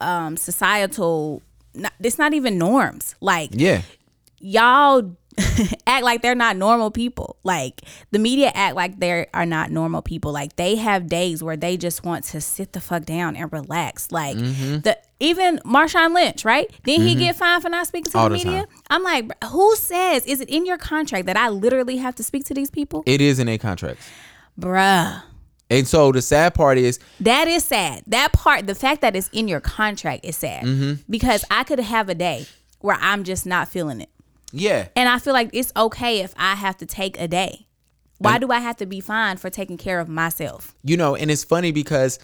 um 0.00 0.36
societal 0.36 1.42
not, 1.74 1.92
it's 2.00 2.18
not 2.18 2.34
even 2.34 2.58
norms 2.58 3.14
like 3.20 3.50
Yeah. 3.52 3.82
y'all 4.38 5.16
act 5.86 6.02
like 6.02 6.22
they're 6.22 6.34
not 6.34 6.56
normal 6.56 6.90
people. 6.90 7.36
Like 7.44 7.82
the 8.10 8.18
media 8.18 8.50
act 8.54 8.74
like 8.74 8.98
they 9.00 9.26
are 9.34 9.44
not 9.44 9.70
normal 9.70 10.00
people. 10.00 10.32
Like 10.32 10.56
they 10.56 10.76
have 10.76 11.08
days 11.08 11.42
where 11.42 11.58
they 11.58 11.76
just 11.76 12.04
want 12.06 12.24
to 12.26 12.40
sit 12.40 12.72
the 12.72 12.80
fuck 12.80 13.04
down 13.04 13.36
and 13.36 13.52
relax. 13.52 14.10
Like 14.10 14.38
Mhm. 14.38 14.82
the 14.82 14.96
even 15.20 15.58
Marshawn 15.64 16.14
Lynch, 16.14 16.44
right? 16.44 16.70
Didn't 16.84 17.06
he 17.06 17.14
Mhm. 17.14 17.18
get 17.18 17.36
fined 17.36 17.62
for 17.62 17.68
not 17.70 17.86
speaking 17.86 18.12
to 18.12 18.18
All 18.18 18.28
the 18.28 18.38
the 18.38 18.44
media? 18.44 18.66
I'm 18.90 19.02
like, 19.02 19.30
who 19.44 19.74
says 19.76 20.24
is 20.26 20.40
it 20.40 20.48
in 20.50 20.66
your 20.66 20.78
contract 20.78 21.26
that 21.26 21.36
I 21.36 21.48
literally 21.48 21.96
have 21.98 22.14
to 22.16 22.22
speak 22.22 22.44
to 22.46 22.54
these 22.54 22.70
people? 22.70 23.02
It 23.06 23.20
is 23.20 23.38
in 23.38 23.48
a 23.48 23.58
contract. 23.58 24.00
Bruh. 24.60 25.22
And 25.68 25.88
so 25.88 26.12
the 26.12 26.22
sad 26.22 26.54
part 26.54 26.78
is, 26.78 26.98
That 27.20 27.48
is 27.48 27.64
sad. 27.64 28.04
That 28.06 28.32
part, 28.32 28.66
the 28.66 28.74
fact 28.74 29.00
that 29.00 29.16
it's 29.16 29.28
in 29.32 29.48
your 29.48 29.60
contract 29.60 30.24
is 30.24 30.36
sad. 30.36 30.64
Mhm. 30.64 31.00
Because 31.10 31.44
I 31.50 31.64
could 31.64 31.80
have 31.80 32.08
a 32.08 32.14
day 32.14 32.46
where 32.80 32.96
I'm 33.00 33.24
just 33.24 33.46
not 33.46 33.68
feeling 33.68 34.00
it. 34.00 34.10
yeah, 34.52 34.86
And 34.94 35.08
I 35.08 35.18
feel 35.18 35.32
like 35.32 35.50
it's 35.52 35.72
okay 35.76 36.20
if 36.20 36.32
I 36.38 36.54
have 36.54 36.76
to 36.78 36.86
take 36.86 37.18
a 37.20 37.26
day. 37.26 37.66
Why 38.18 38.34
And- 38.34 38.42
do 38.42 38.52
I 38.52 38.60
have 38.60 38.76
to 38.76 38.86
be 38.86 39.00
fined 39.00 39.40
for 39.40 39.50
taking 39.50 39.76
care 39.76 39.98
of 39.98 40.08
myself? 40.08 40.74
you 40.84 40.96
know, 40.96 41.16
and 41.16 41.30
it's 41.30 41.42
funny 41.44 41.72
because 41.72 42.18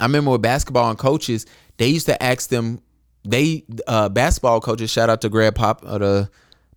I 0.00 0.04
remember 0.04 0.32
with 0.32 0.42
basketball 0.42 0.90
and 0.90 0.98
coaches, 0.98 1.46
they 1.76 1.88
used 1.88 2.06
to 2.06 2.22
ask 2.22 2.50
them, 2.50 2.80
they 3.24 3.64
uh 3.86 4.08
basketball 4.08 4.60
coaches, 4.60 4.90
shout 4.90 5.10
out 5.10 5.20
to 5.22 5.28
Greg 5.28 5.54
Pop 5.54 5.84
of 5.84 6.00
the 6.00 6.30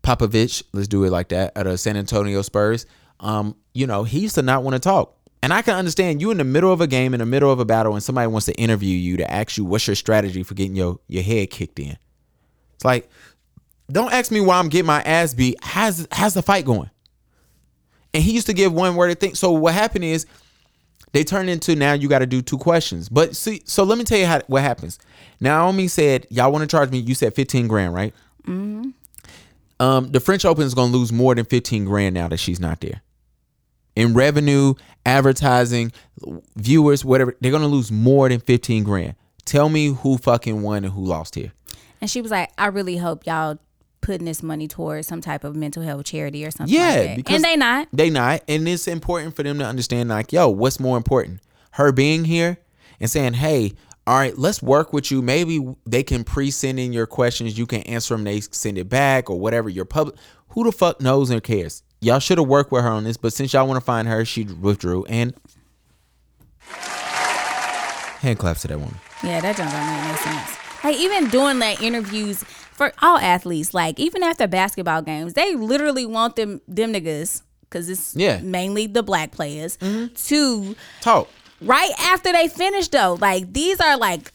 Popovich, 0.03 0.63
let's 0.73 0.87
do 0.87 1.03
it 1.03 1.11
like 1.11 1.29
that, 1.29 1.51
at 1.55 1.63
the 1.63 1.77
San 1.77 1.97
Antonio 1.97 2.41
Spurs. 2.41 2.85
Um, 3.19 3.55
you 3.73 3.85
know, 3.85 4.03
he 4.03 4.19
used 4.19 4.35
to 4.35 4.41
not 4.41 4.63
want 4.63 4.73
to 4.75 4.79
talk. 4.79 5.15
And 5.43 5.53
I 5.53 5.61
can 5.61 5.75
understand 5.75 6.21
you 6.21 6.29
in 6.31 6.37
the 6.37 6.43
middle 6.43 6.71
of 6.71 6.81
a 6.81 6.87
game, 6.87 7.13
in 7.13 7.19
the 7.19 7.25
middle 7.25 7.51
of 7.51 7.59
a 7.59 7.65
battle, 7.65 7.93
and 7.93 8.03
somebody 8.03 8.27
wants 8.27 8.45
to 8.45 8.53
interview 8.53 8.95
you 8.95 9.17
to 9.17 9.31
ask 9.31 9.57
you 9.57 9.65
what's 9.65 9.87
your 9.87 9.95
strategy 9.95 10.43
for 10.43 10.53
getting 10.53 10.75
your, 10.75 10.99
your 11.07 11.23
head 11.23 11.49
kicked 11.49 11.79
in. 11.79 11.97
It's 12.75 12.85
like, 12.85 13.09
don't 13.91 14.13
ask 14.13 14.31
me 14.31 14.39
why 14.39 14.57
I'm 14.57 14.69
getting 14.69 14.85
my 14.85 15.01
ass 15.01 15.33
beat. 15.33 15.57
How's 15.61 16.07
how's 16.11 16.33
the 16.33 16.41
fight 16.41 16.65
going? 16.65 16.89
And 18.13 18.23
he 18.23 18.31
used 18.33 18.47
to 18.47 18.53
give 18.53 18.73
one 18.73 18.95
word 18.95 19.19
thing. 19.19 19.35
So 19.35 19.51
what 19.51 19.73
happened 19.73 20.03
is 20.03 20.25
they 21.11 21.23
turn 21.23 21.49
into 21.49 21.75
now 21.75 21.93
you 21.93 22.07
got 22.07 22.19
to 22.19 22.25
do 22.25 22.41
two 22.41 22.57
questions. 22.57 23.09
But 23.09 23.35
see, 23.35 23.61
so 23.65 23.83
let 23.83 23.97
me 23.97 24.03
tell 24.03 24.17
you 24.17 24.25
how 24.25 24.41
what 24.47 24.61
happens. 24.61 24.99
Naomi 25.39 25.87
said, 25.87 26.27
"Y'all 26.29 26.51
want 26.51 26.61
to 26.61 26.67
charge 26.67 26.91
me?" 26.91 26.99
You 26.99 27.15
said 27.15 27.35
fifteen 27.35 27.67
grand, 27.67 27.93
right? 27.93 28.13
Mm-hmm. 28.43 28.89
Um, 29.79 30.11
the 30.11 30.19
French 30.19 30.45
Open 30.45 30.63
is 30.63 30.73
going 30.73 30.91
to 30.91 30.97
lose 30.97 31.11
more 31.11 31.33
than 31.35 31.45
fifteen 31.45 31.85
grand 31.85 32.13
now 32.13 32.27
that 32.27 32.37
she's 32.37 32.59
not 32.59 32.81
there. 32.81 33.01
In 33.95 34.13
revenue, 34.13 34.75
advertising, 35.05 35.91
viewers, 36.55 37.03
whatever, 37.03 37.35
they're 37.41 37.51
going 37.51 37.63
to 37.63 37.67
lose 37.67 37.91
more 37.91 38.29
than 38.29 38.39
fifteen 38.39 38.83
grand. 38.83 39.15
Tell 39.43 39.69
me 39.69 39.87
who 39.87 40.17
fucking 40.17 40.61
won 40.61 40.85
and 40.85 40.93
who 40.93 41.03
lost 41.03 41.35
here. 41.35 41.51
And 41.99 42.09
she 42.09 42.21
was 42.21 42.31
like, 42.31 42.51
I 42.57 42.67
really 42.67 42.97
hope 42.97 43.25
y'all 43.25 43.57
putting 44.01 44.25
this 44.25 44.43
money 44.43 44.67
towards 44.67 45.07
some 45.07 45.21
type 45.21 45.43
of 45.43 45.55
mental 45.55 45.83
health 45.83 46.05
charity 46.05 46.45
or 46.45 46.51
something. 46.51 46.73
Yeah, 46.73 46.87
like 46.87 46.95
that. 46.95 47.15
because 47.17 47.35
and 47.35 47.43
they 47.43 47.55
not. 47.55 47.87
They 47.93 48.09
not, 48.09 48.41
and 48.47 48.67
it's 48.67 48.87
important 48.87 49.35
for 49.35 49.43
them 49.43 49.59
to 49.59 49.65
understand. 49.65 50.09
Like, 50.09 50.33
yo, 50.33 50.49
what's 50.49 50.79
more 50.79 50.97
important? 50.97 51.39
Her 51.71 51.91
being 51.91 52.25
here 52.25 52.57
and 52.99 53.09
saying, 53.09 53.33
"Hey, 53.33 53.73
all 54.07 54.17
right, 54.17 54.37
let's 54.37 54.61
work 54.61 54.93
with 54.93 55.11
you. 55.11 55.21
Maybe 55.21 55.63
they 55.85 56.03
can 56.03 56.23
pre-send 56.23 56.79
in 56.79 56.91
your 56.91 57.05
questions. 57.05 57.57
You 57.57 57.67
can 57.67 57.81
answer 57.83 58.15
them. 58.15 58.23
They 58.23 58.41
send 58.41 58.77
it 58.77 58.89
back 58.89 59.29
or 59.29 59.39
whatever. 59.39 59.69
Your 59.69 59.85
public, 59.85 60.15
who 60.49 60.63
the 60.63 60.71
fuck 60.71 60.99
knows 61.01 61.29
and 61.29 61.43
cares? 61.43 61.83
Y'all 62.01 62.19
should 62.19 62.39
have 62.39 62.47
worked 62.47 62.71
with 62.71 62.83
her 62.83 62.89
on 62.89 63.03
this, 63.03 63.15
but 63.15 63.31
since 63.31 63.53
y'all 63.53 63.67
want 63.67 63.79
to 63.79 63.85
find 63.85 64.07
her, 64.07 64.25
she 64.25 64.43
withdrew. 64.43 65.05
And 65.05 65.35
hand 68.21 68.39
claps 68.39 68.61
to 68.63 68.69
that 68.69 68.79
woman. 68.79 68.95
Yeah, 69.23 69.39
that 69.39 69.55
don't 69.55 69.67
make 69.67 70.07
no 70.07 70.15
sense. 70.15 70.57
Like 70.83 70.95
even 70.97 71.29
doing 71.29 71.59
like 71.59 71.81
interviews 71.81 72.43
for 72.73 72.91
all 73.01 73.17
athletes, 73.17 73.73
like 73.73 73.99
even 73.99 74.23
after 74.23 74.47
basketball 74.47 75.01
games, 75.01 75.33
they 75.33 75.55
literally 75.55 76.05
want 76.05 76.35
them 76.35 76.61
them 76.67 76.93
niggas 76.93 77.41
because 77.63 77.89
it's 77.89 78.15
Yeah. 78.15 78.37
Mm-hmm. 78.37 78.51
mainly 78.51 78.87
the 78.87 79.03
black 79.03 79.31
players 79.31 79.77
to 79.77 80.75
talk 81.01 81.29
right 81.61 81.91
after 81.99 82.31
they 82.31 82.47
finish 82.47 82.87
though. 82.87 83.17
Like 83.19 83.53
these 83.53 83.79
are 83.79 83.97
like 83.97 84.33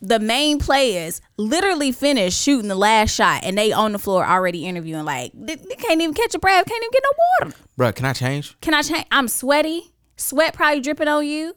the 0.00 0.20
main 0.20 0.60
players 0.60 1.20
literally 1.36 1.90
finished 1.90 2.40
shooting 2.40 2.68
the 2.68 2.76
last 2.76 3.12
shot 3.12 3.42
and 3.42 3.58
they 3.58 3.72
on 3.72 3.92
the 3.92 3.98
floor 3.98 4.24
already 4.24 4.64
interviewing. 4.64 5.04
Like 5.04 5.32
they, 5.34 5.56
they 5.56 5.74
can't 5.74 6.00
even 6.00 6.14
catch 6.14 6.34
a 6.34 6.38
breath, 6.38 6.66
can't 6.66 6.82
even 6.82 6.90
get 6.92 7.02
no 7.02 7.46
water. 7.48 7.56
bro 7.76 7.92
can 7.92 8.04
I 8.06 8.12
change? 8.12 8.58
Can 8.60 8.74
I 8.74 8.82
change? 8.82 9.06
I'm 9.10 9.26
sweaty, 9.28 9.92
sweat 10.16 10.54
probably 10.54 10.80
dripping 10.80 11.08
on 11.08 11.26
you. 11.26 11.54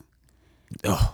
oh 0.85 1.13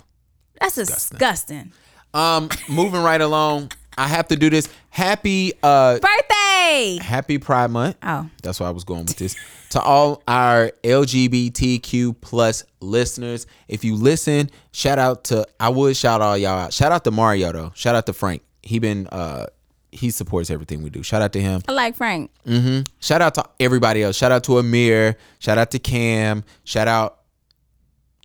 That's 0.61 0.75
disgusting. 0.75 1.73
Um, 2.13 2.49
moving 2.69 3.03
right 3.03 3.19
along. 3.21 3.71
I 3.97 4.07
have 4.07 4.27
to 4.29 4.35
do 4.35 4.49
this. 4.49 4.69
Happy 4.89 5.53
uh 5.63 5.99
Birthday. 5.99 6.99
Happy 7.01 7.37
Pride 7.39 7.71
Month. 7.71 7.97
Oh. 8.03 8.29
That's 8.43 8.59
why 8.59 8.67
I 8.67 8.71
was 8.71 8.83
going 8.83 9.05
with 9.05 9.17
this. 9.17 9.35
to 9.71 9.81
all 9.81 10.21
our 10.27 10.71
LGBTQ 10.83 12.15
plus 12.21 12.63
listeners, 12.79 13.47
if 13.67 13.83
you 13.83 13.95
listen, 13.95 14.49
shout 14.71 14.99
out 14.99 15.25
to 15.25 15.45
I 15.59 15.69
would 15.69 15.95
shout 15.97 16.21
all 16.21 16.37
y'all 16.37 16.59
out. 16.59 16.73
Shout 16.73 16.91
out 16.91 17.03
to 17.05 17.11
Mario 17.11 17.51
though. 17.51 17.71
Shout 17.75 17.95
out 17.95 18.05
to 18.05 18.13
Frank. 18.13 18.43
He 18.61 18.79
been 18.79 19.07
uh 19.07 19.47
he 19.91 20.11
supports 20.11 20.49
everything 20.51 20.83
we 20.83 20.89
do. 20.89 21.01
Shout 21.01 21.21
out 21.21 21.33
to 21.33 21.41
him. 21.41 21.61
I 21.67 21.71
like 21.71 21.95
Frank. 21.95 22.29
hmm 22.45 22.81
Shout 22.99 23.21
out 23.21 23.33
to 23.35 23.45
everybody 23.59 24.03
else. 24.03 24.15
Shout 24.15 24.31
out 24.31 24.43
to 24.45 24.59
Amir. 24.59 25.15
Shout 25.39 25.57
out 25.57 25.71
to 25.71 25.79
Cam. 25.79 26.43
Shout 26.63 26.87
out. 26.87 27.19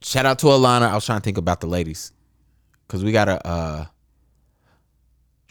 Shout 0.02 0.26
out 0.26 0.38
to 0.40 0.46
Alana. 0.46 0.82
I 0.88 0.94
was 0.94 1.06
trying 1.06 1.20
to 1.20 1.24
think 1.24 1.38
about 1.38 1.60
the 1.60 1.68
ladies, 1.68 2.12
cause 2.88 3.04
we 3.04 3.12
gotta. 3.12 3.44
uh 3.46 3.86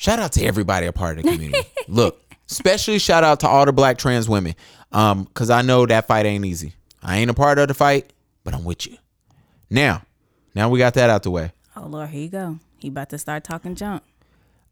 Shout 0.02 0.18
out 0.18 0.32
to 0.32 0.44
everybody 0.44 0.88
a 0.88 0.91
part 0.91 1.19
of 1.19 1.23
the 1.23 1.32
community. 1.32 1.64
Look, 1.88 2.19
especially 2.49 2.98
shout 2.98 3.23
out 3.23 3.41
to 3.41 3.48
all 3.48 3.68
the 3.68 3.72
black 3.72 3.99
trans 3.99 4.28
women, 4.28 4.56
um, 4.91 5.28
cause 5.36 5.52
I 5.52 5.61
know 5.61 5.86
that 5.86 6.07
fight 6.07 6.26
ain't 6.26 6.44
easy. 6.44 6.73
I 7.03 7.19
ain't 7.19 7.30
a 7.30 7.36
part 7.36 7.60
of 7.60 7.68
the 7.68 7.76
fight, 7.76 8.11
but 8.44 8.56
I'm 8.56 8.64
with 8.64 8.88
you. 8.88 8.98
Now, 9.69 10.02
now 10.56 10.69
we 10.69 10.80
got 10.80 10.95
that 10.95 11.11
out 11.11 11.22
the 11.22 11.30
way. 11.30 11.52
Oh 11.78 11.86
Lord, 11.86 12.10
here 12.10 12.23
you 12.23 12.30
go. 12.30 12.57
He 12.80 12.88
about 12.88 13.11
to 13.11 13.19
start 13.19 13.44
talking 13.44 13.76
junk. 13.76 14.02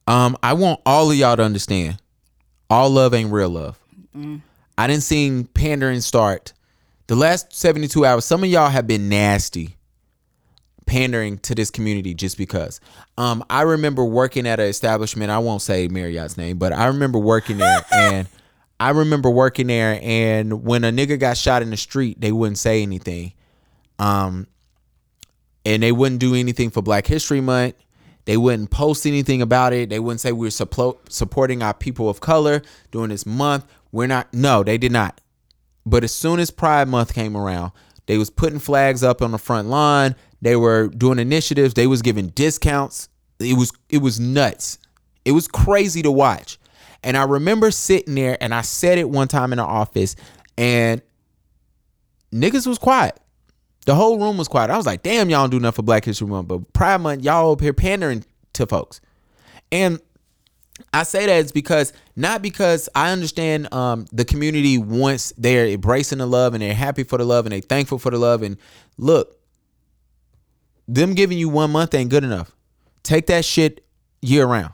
Um, 0.08 0.36
I 0.42 0.54
want 0.54 0.82
all 0.84 1.12
of 1.12 1.16
y'all 1.16 1.38
to 1.38 1.44
understand, 1.44 2.02
all 2.68 2.90
love 2.90 3.14
ain't 3.14 3.32
real 3.32 3.50
love. 3.50 3.78
Mm. 4.18 4.42
I 4.80 4.88
didn't 4.88 5.04
see 5.04 5.44
pandering 5.54 6.02
start. 6.02 6.54
The 7.06 7.16
last 7.16 7.54
72 7.54 8.04
hours, 8.04 8.26
some 8.26 8.44
of 8.44 8.50
y'all 8.50 8.70
have 8.70 8.88
been 8.88 9.10
nasty 9.10 9.76
pandering 10.90 11.38
to 11.38 11.54
this 11.54 11.70
community 11.70 12.16
just 12.16 12.36
because. 12.36 12.82
Um, 13.16 13.46
I 13.48 13.62
remember 13.62 14.04
working 14.04 14.48
at 14.48 14.60
an 14.60 14.66
establishment, 14.66 15.30
I 15.30 15.38
won't 15.38 15.62
say 15.62 15.88
Marriott's 15.88 16.36
name, 16.36 16.58
but 16.58 16.74
I 16.74 16.88
remember 16.88 17.20
working 17.20 17.58
there 17.58 17.86
and 17.92 18.28
I 18.80 18.90
remember 18.90 19.30
working 19.30 19.68
there 19.68 20.00
and 20.02 20.64
when 20.64 20.84
a 20.84 20.92
nigga 20.92 21.20
got 21.20 21.38
shot 21.38 21.62
in 21.62 21.70
the 21.70 21.78
street, 21.78 22.20
they 22.20 22.32
wouldn't 22.32 22.58
say 22.58 22.82
anything. 22.82 23.34
Um 24.00 24.48
and 25.64 25.84
they 25.84 25.92
wouldn't 25.92 26.20
do 26.20 26.34
anything 26.34 26.72
for 26.72 26.82
Black 26.82 27.06
History 27.06 27.42
Month. 27.42 27.76
They 28.26 28.38
wouldn't 28.38 28.72
post 28.72 29.06
anything 29.06 29.44
about 29.44 29.74
it. 29.74 29.90
They 29.90 30.00
wouldn't 30.00 30.22
say 30.22 30.32
we're 30.32 30.50
supporting 30.50 31.62
our 31.62 31.74
people 31.74 32.10
of 32.10 32.20
color 32.20 32.64
during 32.92 33.10
this 33.10 33.26
month. 33.26 33.66
We're 33.92 34.08
not. 34.08 34.34
No, 34.34 34.64
they 34.64 34.78
did 34.78 34.92
not. 34.92 35.22
But 35.86 36.04
as 36.04 36.14
soon 36.14 36.40
as 36.40 36.50
Pride 36.50 36.88
Month 36.88 37.14
came 37.14 37.36
around, 37.36 37.74
they 38.06 38.18
was 38.18 38.30
putting 38.30 38.58
flags 38.60 39.04
up 39.04 39.22
on 39.22 39.32
the 39.32 39.38
front 39.38 39.68
lawn. 39.68 40.16
They 40.42 40.56
were 40.56 40.88
doing 40.88 41.20
initiatives. 41.20 41.74
They 41.74 41.88
was 41.88 42.02
giving 42.02 42.28
discounts. 42.28 43.10
It 43.40 43.58
was 43.58 43.72
it 43.90 44.00
was 44.00 44.20
nuts. 44.20 44.80
It 45.26 45.32
was 45.32 45.48
crazy 45.48 46.02
to 46.02 46.12
watch. 46.12 46.58
And 47.04 47.16
I 47.16 47.24
remember 47.24 47.72
sitting 47.72 48.16
there 48.16 48.38
and 48.42 48.54
I 48.54 48.62
said 48.62 48.98
it 48.98 49.10
one 49.10 49.28
time 49.28 49.54
in 49.54 49.58
the 49.58 49.64
office 49.64 50.16
and 50.58 51.02
niggas 52.34 52.68
was 52.68 52.78
quiet. 52.78 53.18
The 53.86 53.96
whole 53.96 54.20
room 54.20 54.38
was 54.38 54.48
quiet. 54.48 54.70
I 54.70 54.78
was 54.78 54.86
like, 54.86 55.04
damn, 55.04 55.30
y'all 55.30 55.44
don't 55.44 55.52
do 55.52 55.60
nothing 55.60 55.78
for 55.78 55.84
Black 55.84 56.06
History 56.06 56.28
Month, 56.28 56.50
but 56.50 56.74
Pride 56.74 57.00
Month, 57.00 57.24
y'all 57.24 57.54
up 57.54 57.62
here 57.62 57.74
pandering 57.74 58.26
to 58.54 58.68
folks. 58.68 59.00
And 59.72 60.00
I 60.94 61.04
say 61.04 61.26
that 61.26 61.46
is 61.46 61.52
because 61.52 61.94
not 62.16 62.42
because 62.42 62.90
I 62.96 63.12
understand 63.12 63.74
um, 63.74 64.06
the 64.12 64.26
community 64.26 64.78
wants 64.78 65.34
they're 65.38 65.68
embracing 65.68 66.20
the 66.20 66.26
love 66.26 66.54
and 66.54 66.62
they're 66.62 66.74
happy 66.74 67.04
for 67.04 67.18
the 67.18 67.26
love 67.26 67.46
and 67.46 67.54
they're 67.54 67.62
thankful 67.62 68.00
for 68.00 68.12
the 68.12 68.18
love 68.18 68.44
and 68.44 68.58
look, 68.98 69.39
them 70.90 71.14
giving 71.14 71.38
you 71.38 71.50
one 71.50 71.72
month 71.72 71.94
ain't 71.94 72.10
good 72.10 72.24
enough. 72.24 72.52
Take 73.04 73.28
that 73.28 73.46
shit 73.46 73.86
year 74.22 74.46
round. 74.46 74.74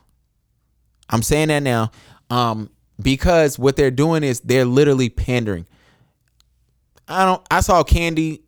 I'm 1.10 1.22
saying 1.22 1.50
that 1.50 1.62
now 1.62 1.92
um, 2.30 2.70
because 3.02 3.60
what 3.60 3.76
they're 3.76 3.92
doing 3.92 4.24
is 4.24 4.40
they're 4.40 4.66
literally 4.66 5.10
pandering. 5.10 5.66
I 7.08 7.26
don't. 7.26 7.46
I 7.52 7.60
saw 7.60 7.84
Kandi 7.84 8.42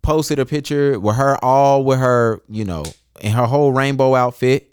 posted 0.00 0.38
a 0.38 0.46
picture 0.46 0.98
with 0.98 1.16
her 1.16 1.42
all 1.44 1.84
with 1.84 1.98
her, 1.98 2.40
you 2.48 2.64
know, 2.64 2.84
in 3.20 3.32
her 3.32 3.44
whole 3.44 3.72
rainbow 3.72 4.14
outfit. 4.14 4.72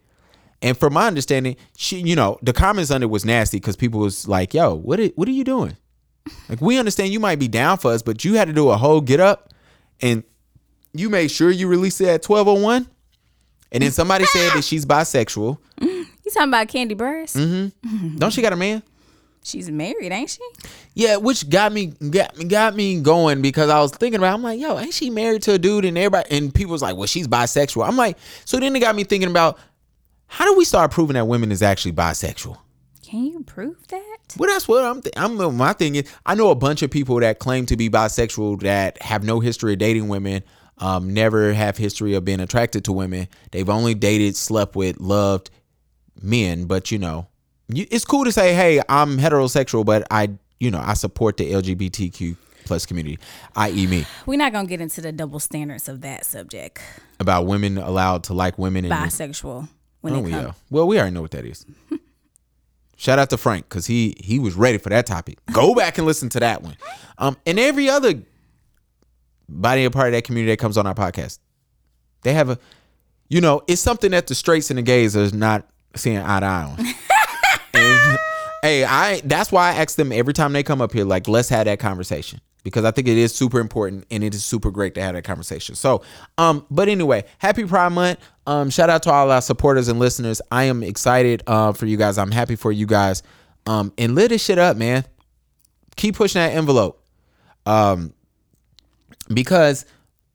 And 0.61 0.77
from 0.77 0.93
my 0.93 1.07
understanding, 1.07 1.57
she, 1.75 1.99
you 1.99 2.15
know, 2.15 2.39
the 2.41 2.53
comments 2.53 2.91
under 2.91 3.07
was 3.07 3.25
nasty 3.25 3.57
because 3.57 3.75
people 3.75 3.99
was 3.99 4.27
like, 4.27 4.53
"Yo, 4.53 4.75
what 4.75 4.99
are, 4.99 5.07
what 5.07 5.27
are 5.27 5.31
you 5.31 5.43
doing?" 5.43 5.75
Like, 6.47 6.61
we 6.61 6.79
understand 6.79 7.11
you 7.11 7.19
might 7.19 7.39
be 7.39 7.49
down 7.49 7.77
for 7.77 7.91
us, 7.91 8.01
but 8.01 8.23
you 8.23 8.35
had 8.35 8.47
to 8.47 8.53
do 8.53 8.69
a 8.69 8.77
whole 8.77 9.01
get 9.01 9.19
up, 9.19 9.53
and 10.01 10.23
you 10.99 11.09
made 11.09 11.29
sure 11.29 11.51
you 11.51 11.67
released 11.67 12.01
it 12.01 12.07
at 12.07 12.23
twelve 12.23 12.47
oh 12.47 12.59
one. 12.59 12.87
And 13.71 13.83
then 13.83 13.91
somebody 13.91 14.25
said 14.33 14.53
that 14.53 14.63
she's 14.63 14.85
bisexual. 14.85 15.57
You 15.81 16.05
talking 16.31 16.49
about 16.49 16.67
Kandi 16.67 16.95
Burruss? 16.95 17.35
Mm-hmm. 17.35 18.17
Don't 18.17 18.31
she 18.31 18.41
got 18.41 18.53
a 18.53 18.55
man? 18.55 18.81
She's 19.43 19.69
married, 19.69 20.11
ain't 20.11 20.31
she? 20.31 20.41
Yeah, 20.95 21.17
which 21.17 21.47
got 21.49 21.71
me 21.71 21.87
got 21.87 22.35
me 22.35 22.45
got 22.45 22.75
me 22.75 22.99
going 22.99 23.43
because 23.43 23.69
I 23.69 23.79
was 23.79 23.91
thinking 23.91 24.19
about. 24.19 24.33
I'm 24.33 24.41
like, 24.41 24.59
yo, 24.59 24.79
ain't 24.79 24.93
she 24.93 25.11
married 25.11 25.43
to 25.43 25.53
a 25.53 25.57
dude? 25.59 25.85
And 25.85 25.97
everybody 25.97 26.35
and 26.35 26.53
people 26.53 26.71
was 26.71 26.81
like, 26.81 26.95
well, 26.95 27.05
she's 27.05 27.27
bisexual. 27.27 27.87
I'm 27.87 27.95
like, 27.95 28.17
so 28.43 28.59
then 28.59 28.75
it 28.75 28.79
got 28.79 28.95
me 28.95 29.03
thinking 29.03 29.29
about 29.29 29.59
how 30.25 30.45
do 30.45 30.57
we 30.57 30.65
start 30.65 30.89
proving 30.89 31.13
that 31.13 31.27
women 31.27 31.51
is 31.51 31.61
actually 31.61 31.91
bisexual? 31.91 32.57
Can 33.03 33.25
you 33.25 33.43
prove 33.43 33.87
that? 33.89 34.17
Well, 34.35 34.49
that's 34.49 34.67
what 34.67 34.83
I'm. 34.83 35.01
Th- 35.03 35.13
I'm. 35.15 35.55
My 35.55 35.73
thing 35.73 35.93
is, 35.95 36.11
I 36.25 36.33
know 36.33 36.49
a 36.49 36.55
bunch 36.55 36.81
of 36.81 36.89
people 36.89 37.19
that 37.19 37.37
claim 37.37 37.67
to 37.67 37.77
be 37.77 37.87
bisexual 37.87 38.61
that 38.63 38.99
have 39.03 39.23
no 39.23 39.39
history 39.39 39.73
of 39.73 39.79
dating 39.79 40.07
women, 40.07 40.41
um, 40.77 41.13
never 41.13 41.53
have 41.53 41.77
history 41.77 42.13
of 42.15 42.25
being 42.25 42.39
attracted 42.39 42.85
to 42.85 42.91
women. 42.91 43.27
They've 43.51 43.69
only 43.69 43.93
dated, 43.93 44.35
slept 44.35 44.75
with, 44.75 44.99
loved 44.99 45.49
men. 46.21 46.65
But 46.65 46.91
you 46.91 46.99
know, 46.99 47.27
it's 47.69 48.05
cool 48.05 48.25
to 48.25 48.31
say, 48.31 48.53
"Hey, 48.53 48.81
I'm 48.89 49.17
heterosexual," 49.17 49.85
but 49.85 50.05
I, 50.11 50.29
you 50.59 50.71
know, 50.71 50.81
I 50.83 50.93
support 50.93 51.37
the 51.37 51.51
LGBTQ 51.51 52.37
plus 52.65 52.85
community, 52.85 53.19
i.e., 53.55 53.87
me. 53.87 54.05
We're 54.25 54.37
not 54.37 54.51
gonna 54.51 54.67
get 54.67 54.81
into 54.81 55.01
the 55.01 55.11
double 55.11 55.39
standards 55.39 55.87
of 55.87 56.01
that 56.01 56.25
subject. 56.25 56.81
About 57.19 57.45
women 57.45 57.77
allowed 57.77 58.25
to 58.25 58.33
like 58.33 58.57
women 58.57 58.85
and 58.85 58.93
Bisexual. 58.93 59.69
When 60.01 60.13
oh 60.13 60.25
it 60.25 60.29
yeah. 60.29 60.43
comes, 60.43 60.55
Well, 60.69 60.87
we 60.87 60.99
already 60.99 61.13
know 61.13 61.21
what 61.21 61.31
that 61.31 61.45
is. 61.45 61.65
Shout 62.97 63.19
out 63.19 63.29
to 63.31 63.37
Frank 63.37 63.67
because 63.67 63.85
he 63.85 64.15
he 64.19 64.39
was 64.39 64.55
ready 64.55 64.77
for 64.77 64.89
that 64.89 65.05
topic. 65.05 65.39
Go 65.51 65.73
back 65.75 65.97
and 65.97 66.05
listen 66.05 66.29
to 66.29 66.39
that 66.39 66.61
one. 66.61 66.77
Um, 67.17 67.37
and 67.45 67.59
every 67.59 67.89
other 67.89 68.21
body 69.47 69.85
a 69.85 69.91
part 69.91 70.07
of 70.07 70.13
that 70.13 70.23
community 70.23 70.51
that 70.51 70.57
comes 70.57 70.77
on 70.77 70.87
our 70.87 70.95
podcast, 70.95 71.39
they 72.23 72.33
have 72.33 72.49
a, 72.49 72.59
you 73.29 73.41
know, 73.41 73.61
it's 73.67 73.81
something 73.81 74.11
that 74.11 74.27
the 74.27 74.35
straights 74.35 74.69
and 74.69 74.77
the 74.77 74.83
gays 74.83 75.15
are 75.15 75.35
not 75.35 75.67
seeing 75.95 76.17
eye 76.17 76.39
to 76.39 76.45
eye 76.45 76.63
on. 76.63 76.77
And, 77.77 78.17
hey, 78.61 78.85
I 78.85 79.19
that's 79.25 79.51
why 79.51 79.71
I 79.71 79.73
ask 79.73 79.97
them 79.97 80.13
every 80.13 80.33
time 80.33 80.53
they 80.53 80.63
come 80.63 80.79
up 80.81 80.93
here, 80.93 81.03
like, 81.03 81.27
let's 81.27 81.49
have 81.49 81.65
that 81.65 81.77
conversation 81.79 82.39
because 82.65 82.83
I 82.83 82.89
think 82.89 83.07
it 83.07 83.15
is 83.15 83.33
super 83.33 83.59
important 83.59 84.05
and 84.09 84.23
it 84.23 84.33
is 84.33 84.43
super 84.43 84.71
great 84.71 84.95
to 84.95 85.01
have 85.01 85.13
that 85.13 85.23
conversation. 85.23 85.75
So, 85.75 86.01
um, 86.39 86.65
but 86.71 86.89
anyway, 86.89 87.23
happy 87.37 87.63
Pride 87.63 87.91
Month. 87.91 88.19
Um, 88.47 88.71
shout 88.71 88.89
out 88.89 89.03
to 89.03 89.11
all 89.11 89.29
our 89.29 89.41
supporters 89.41 89.87
and 89.87 89.99
listeners. 89.99 90.41
I 90.51 90.63
am 90.63 90.81
excited 90.81 91.43
uh, 91.45 91.73
for 91.73 91.85
you 91.85 91.95
guys. 91.95 92.17
I'm 92.17 92.31
happy 92.31 92.55
for 92.55 92.71
you 92.71 92.87
guys. 92.87 93.21
Um, 93.67 93.93
and 93.99 94.15
lit 94.15 94.29
this 94.29 94.43
shit 94.43 94.57
up, 94.57 94.77
man. 94.77 95.05
Keep 95.95 96.15
pushing 96.15 96.39
that 96.39 96.55
envelope. 96.55 97.05
Um, 97.67 98.14
because 99.33 99.85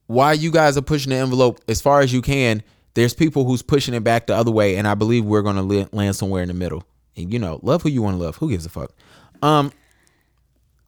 while 0.06 0.34
you 0.34 0.50
guys 0.50 0.76
are 0.76 0.82
pushing 0.82 1.10
the 1.10 1.16
envelope 1.16 1.60
as 1.68 1.80
far 1.80 2.00
as 2.00 2.12
you 2.12 2.20
can, 2.22 2.62
there's 2.94 3.14
people 3.14 3.44
who's 3.44 3.62
pushing 3.62 3.94
it 3.94 4.02
back 4.02 4.26
the 4.26 4.34
other 4.34 4.50
way, 4.50 4.76
and 4.76 4.88
I 4.88 4.94
believe 4.94 5.24
we're 5.24 5.42
gonna 5.42 5.62
land 5.62 6.16
somewhere 6.16 6.42
in 6.42 6.48
the 6.48 6.54
middle. 6.54 6.84
And 7.16 7.32
you 7.32 7.38
know, 7.38 7.60
love 7.62 7.82
who 7.82 7.88
you 7.88 8.02
want 8.02 8.16
to 8.18 8.22
love. 8.22 8.36
Who 8.36 8.50
gives 8.50 8.66
a 8.66 8.68
fuck? 8.70 8.92
Um. 9.42 9.72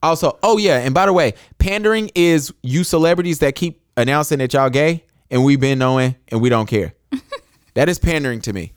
Also, 0.01 0.37
oh 0.43 0.57
yeah, 0.57 0.79
and 0.79 0.93
by 0.93 1.05
the 1.05 1.13
way, 1.13 1.33
pandering 1.59 2.11
is 2.13 2.53
you 2.61 2.83
celebrities 2.83 3.39
that 3.39 3.55
keep 3.55 3.81
announcing 3.95 4.39
that 4.39 4.51
y'all 4.51 4.69
gay, 4.69 5.05
and 5.31 5.45
we've 5.45 5.61
been 5.61 5.79
knowing, 5.79 6.15
and 6.27 6.41
we 6.41 6.49
don't 6.49 6.65
care. 6.65 6.93
that 7.75 7.87
is 7.87 7.99
pandering 7.99 8.41
to 8.41 8.51
me. 8.51 8.73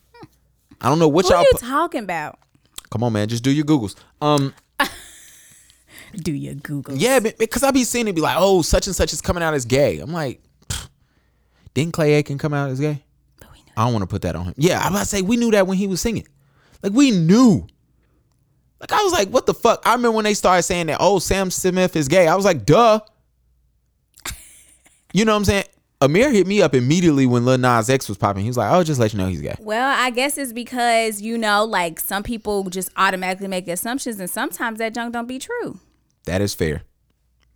I 0.80 0.88
don't 0.88 1.00
know 1.00 1.08
what 1.08 1.24
what 1.24 1.30
y'all. 1.30 1.40
are 1.40 1.42
you 1.42 1.58
talking 1.58 2.04
about? 2.04 2.38
Come 2.90 3.02
on, 3.02 3.12
man, 3.12 3.28
just 3.28 3.42
do 3.42 3.50
your 3.50 3.64
googles. 3.64 3.96
Um. 4.20 4.54
Do 6.22 6.32
your 6.32 6.54
Google. 6.54 6.96
Yeah, 6.96 7.20
because 7.20 7.62
I 7.62 7.70
be 7.70 7.84
seeing 7.84 8.08
it 8.08 8.14
be 8.14 8.20
like, 8.20 8.36
oh, 8.38 8.62
such 8.62 8.86
and 8.86 8.96
such 8.96 9.12
is 9.12 9.20
coming 9.20 9.42
out 9.42 9.54
as 9.54 9.64
gay. 9.64 9.98
I'm 9.98 10.12
like, 10.12 10.40
pfft, 10.68 10.88
didn't 11.74 11.92
Clay 11.92 12.14
Aiken 12.14 12.38
come 12.38 12.54
out 12.54 12.70
as 12.70 12.80
gay? 12.80 13.02
I 13.76 13.84
don't 13.84 13.92
want 13.92 14.04
to 14.04 14.06
put 14.06 14.22
that 14.22 14.34
on 14.34 14.46
him. 14.46 14.54
Yeah, 14.56 14.80
I'm 14.80 14.92
about 14.92 15.00
to 15.00 15.06
say 15.06 15.22
we 15.22 15.36
knew 15.36 15.50
that 15.50 15.66
when 15.66 15.76
he 15.76 15.86
was 15.86 16.00
singing. 16.00 16.26
Like 16.82 16.92
we 16.92 17.10
knew. 17.10 17.66
Like 18.80 18.92
I 18.92 19.02
was 19.02 19.12
like, 19.12 19.28
what 19.28 19.46
the 19.46 19.54
fuck? 19.54 19.82
I 19.84 19.92
remember 19.92 20.16
when 20.16 20.24
they 20.24 20.34
started 20.34 20.62
saying 20.62 20.86
that, 20.86 20.98
oh, 21.00 21.18
Sam 21.18 21.50
Smith 21.50 21.96
is 21.96 22.08
gay. 22.08 22.26
I 22.26 22.34
was 22.34 22.44
like, 22.44 22.64
duh. 22.64 23.00
You 25.12 25.24
know 25.24 25.32
what 25.32 25.38
I'm 25.38 25.44
saying? 25.46 25.64
Amir 26.02 26.30
hit 26.30 26.46
me 26.46 26.60
up 26.60 26.74
immediately 26.74 27.24
when 27.24 27.46
Lil 27.46 27.56
Nas 27.56 27.88
X 27.88 28.06
was 28.06 28.18
popping. 28.18 28.42
He 28.42 28.50
was 28.50 28.58
like, 28.58 28.70
oh, 28.70 28.82
just 28.82 29.00
let 29.00 29.14
you 29.14 29.18
know 29.18 29.28
he's 29.28 29.40
gay. 29.40 29.54
Well, 29.58 29.96
I 29.98 30.10
guess 30.10 30.36
it's 30.36 30.52
because 30.52 31.22
you 31.22 31.38
know, 31.38 31.64
like 31.64 31.98
some 31.98 32.22
people 32.22 32.64
just 32.64 32.90
automatically 32.98 33.48
make 33.48 33.66
assumptions, 33.66 34.20
and 34.20 34.28
sometimes 34.28 34.78
that 34.78 34.92
junk 34.92 35.14
don't 35.14 35.26
be 35.26 35.38
true. 35.38 35.80
That 36.26 36.40
is 36.40 36.54
fair. 36.54 36.82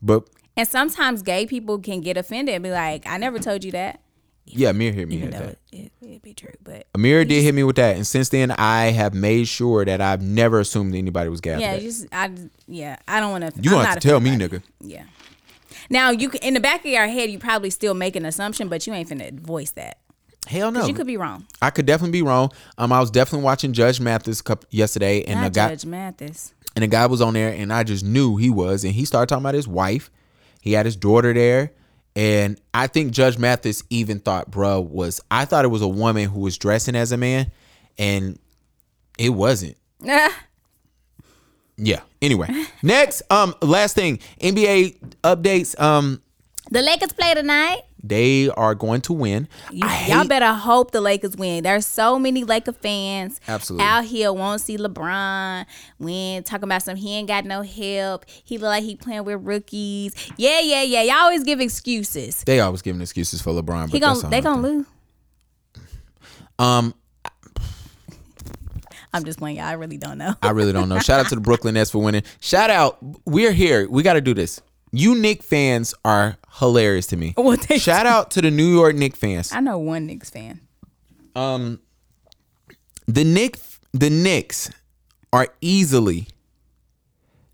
But 0.03 0.29
And 0.57 0.67
sometimes 0.67 1.23
gay 1.23 1.47
people 1.47 1.79
can 1.79 2.01
get 2.01 2.17
offended 2.17 2.55
and 2.55 2.65
be 2.65 2.71
like, 2.71 3.07
"I 3.07 3.19
never 3.19 3.39
told 3.39 3.63
you 3.63 3.73
that," 3.73 4.01
yeah, 4.47 4.71
Amir 4.71 4.93
hit 4.93 5.09
me 5.09 5.17
even 5.17 5.35
at 5.35 5.47
that. 5.47 5.59
it, 5.73 5.93
it 6.01 6.23
be 6.23 6.35
true. 6.35 6.53
But 6.63 6.87
Amir 6.95 7.25
did 7.25 7.43
hit 7.43 7.55
me 7.55 7.63
with 7.63 7.77
that, 7.77 7.97
and 7.97 8.07
since 8.07 8.31
then 8.31 8.51
I 8.53 8.87
have 8.87 9.15
made 9.15 9.49
sure 9.49 9.85
that 9.85 10.01
I've 10.01 10.23
never 10.23 10.61
assumed 10.61 10.95
anybody 10.95 11.29
was 11.29 11.41
gay. 11.41 11.61
yeah, 11.61 11.77
that. 11.77 11.83
just 11.83 12.07
I 12.13 12.33
yeah, 12.67 12.97
I 13.07 13.21
don't 13.21 13.31
want 13.31 13.55
to. 13.55 13.61
You 13.61 13.77
have 13.77 13.95
to 13.95 14.01
tell 14.01 14.21
me, 14.21 14.31
nigga. 14.31 14.63
Yeah. 14.81 15.05
Now 15.89 16.11
you 16.11 16.31
in 16.43 16.55
the 16.55 16.61
back 16.61 16.81
of 16.81 16.91
your 16.91 17.07
head, 17.07 17.31
you 17.31 17.39
probably 17.39 17.71
still 17.71 17.95
make 17.95 18.17
an 18.17 18.25
assumption, 18.25 18.69
but 18.69 18.87
you 18.87 18.93
ain't 18.93 19.09
finna 19.09 19.39
voice 19.39 19.71
that. 19.73 19.99
Hell 20.47 20.73
no. 20.73 20.87
You 20.87 20.95
could 20.95 21.07
be 21.07 21.17
wrong. 21.17 21.47
I 21.61 21.71
could 21.71 21.87
definitely 21.87 22.13
be 22.13 22.23
wrong. 22.23 22.51
Um, 22.79 22.93
I 22.93 23.01
was 23.01 23.11
definitely 23.11 23.45
watching 23.45 23.73
Judge 23.73 24.01
Mathis 24.01 24.41
cup 24.41 24.65
yesterday, 24.71 25.23
and 25.25 25.41
Not 25.41 25.53
guy 25.53 25.69
Judge 25.69 25.87
Mathis. 25.87 26.55
And 26.75 26.83
the 26.83 26.87
guy 26.87 27.07
was 27.07 27.21
on 27.21 27.35
there, 27.35 27.53
and 27.53 27.73
I 27.73 27.83
just 27.85 28.05
knew 28.05 28.37
he 28.37 28.51
was, 28.51 28.85
and 28.85 28.93
he 28.95 29.05
started 29.05 29.29
talking 29.29 29.43
about 29.43 29.55
his 29.55 29.69
wife. 29.69 30.11
He 30.61 30.73
had 30.73 30.87
his 30.87 30.97
daughter 30.97 31.33
there, 31.33 31.73
and 32.15 32.61
I 32.75 32.87
think 32.87 33.13
Judge 33.13 33.39
Mathis 33.39 33.83
even 33.91 34.21
thought, 34.21 34.51
bruh, 34.51 34.85
was 34.87 35.21
I 35.31 35.45
thought 35.45 35.65
it 35.65 35.69
was 35.69 35.83
a 35.83 35.89
woman 35.89 36.29
who 36.29 36.41
was 36.41 36.59
dressing 36.59 36.97
as 36.97 37.13
a 37.13 37.17
man, 37.17 37.51
and 37.99 38.39
it 39.19 39.31
wasn't. 39.31 39.77
Yeah. 41.83 42.01
Anyway, 42.21 42.49
next, 42.83 43.23
um, 43.31 43.55
last 43.63 43.95
thing, 43.95 44.19
NBA 44.41 44.99
updates. 45.25 45.81
Um, 45.81 46.21
the 46.71 46.83
Lakers 46.83 47.15
play 47.15 47.33
tonight. 47.33 47.81
They 48.03 48.49
are 48.51 48.75
going 48.75 49.01
to 49.03 49.13
win. 49.13 49.49
You, 49.71 49.83
I 49.85 50.07
y'all 50.09 50.27
better 50.27 50.53
hope 50.53 50.91
the 50.91 51.01
Lakers 51.01 51.37
win. 51.37 51.65
There's 51.65 51.87
so 51.87 52.19
many 52.19 52.45
Laker 52.45 52.73
fans 52.73 53.41
Absolutely. 53.47 53.87
out 53.87 54.05
here 54.05 54.33
won't 54.33 54.61
see 54.61 54.77
LeBron 54.77 55.67
win. 55.99 56.43
Talking 56.43 56.65
about 56.65 56.83
some 56.83 56.97
he 56.97 57.15
ain't 57.17 57.29
got 57.29 57.45
no 57.45 57.63
help. 57.63 58.25
He 58.29 58.59
look 58.59 58.69
like 58.69 58.85
he 58.85 58.97
playing 58.97 59.25
with 59.25 59.43
rookies. 59.43 60.15
Yeah, 60.37 60.61
yeah, 60.61 60.83
yeah. 60.83 61.03
Y'all 61.03 61.25
always 61.25 61.45
give 61.45 61.61
excuses. 61.61 62.43
They 62.45 62.61
always 62.61 62.83
giving 62.83 63.01
excuses 63.01 63.43
for 63.43 63.53
LeBron, 63.53 63.87
but 63.87 63.91
He 63.91 64.01
gonna 64.01 64.21
all 64.21 64.31
they 64.31 64.41
gonna 64.41 64.63
lose. 64.63 64.87
Um, 66.59 66.95
I'm 69.13 69.25
just 69.25 69.39
playing. 69.39 69.57
y'all. 69.57 69.67
I 69.67 69.73
really 69.73 69.97
don't 69.97 70.19
know. 70.19 70.35
I 70.43 70.51
really 70.51 70.73
don't 70.73 70.89
know. 70.89 70.99
Shout 71.01 71.21
out 71.21 71.29
to 71.31 71.35
the 71.35 71.41
Brooklyn 71.43 71.75
Nets 71.75 71.91
for 71.91 71.99
winning. 71.99 72.23
Shout 72.41 72.71
out, 72.71 72.99
we're 73.25 73.53
here. 73.53 73.89
We 73.89 74.03
got 74.03 74.15
to 74.15 74.21
do 74.21 74.35
this. 74.35 74.61
You 74.93 75.15
Knick 75.15 75.43
fans 75.43 75.95
are 76.05 76.37
hilarious 76.59 77.07
to 77.09 77.17
me. 77.17 77.35
They 77.69 77.79
Shout 77.79 78.07
out 78.07 78.31
to 78.33 78.43
the 78.43 78.51
New 78.51 78.73
York 78.73 78.97
Knick 78.97 79.17
fans. 79.17 79.53
I 79.53 79.61
know 79.61 79.79
one 79.79 80.07
Knicks 80.07 80.31
fan. 80.31 80.61
Um, 81.37 81.81
the 83.07 83.25
Knicks, 83.25 83.79
the 83.93 84.11
Knicks 84.11 84.71
are 85.33 85.49
easily 85.61 86.27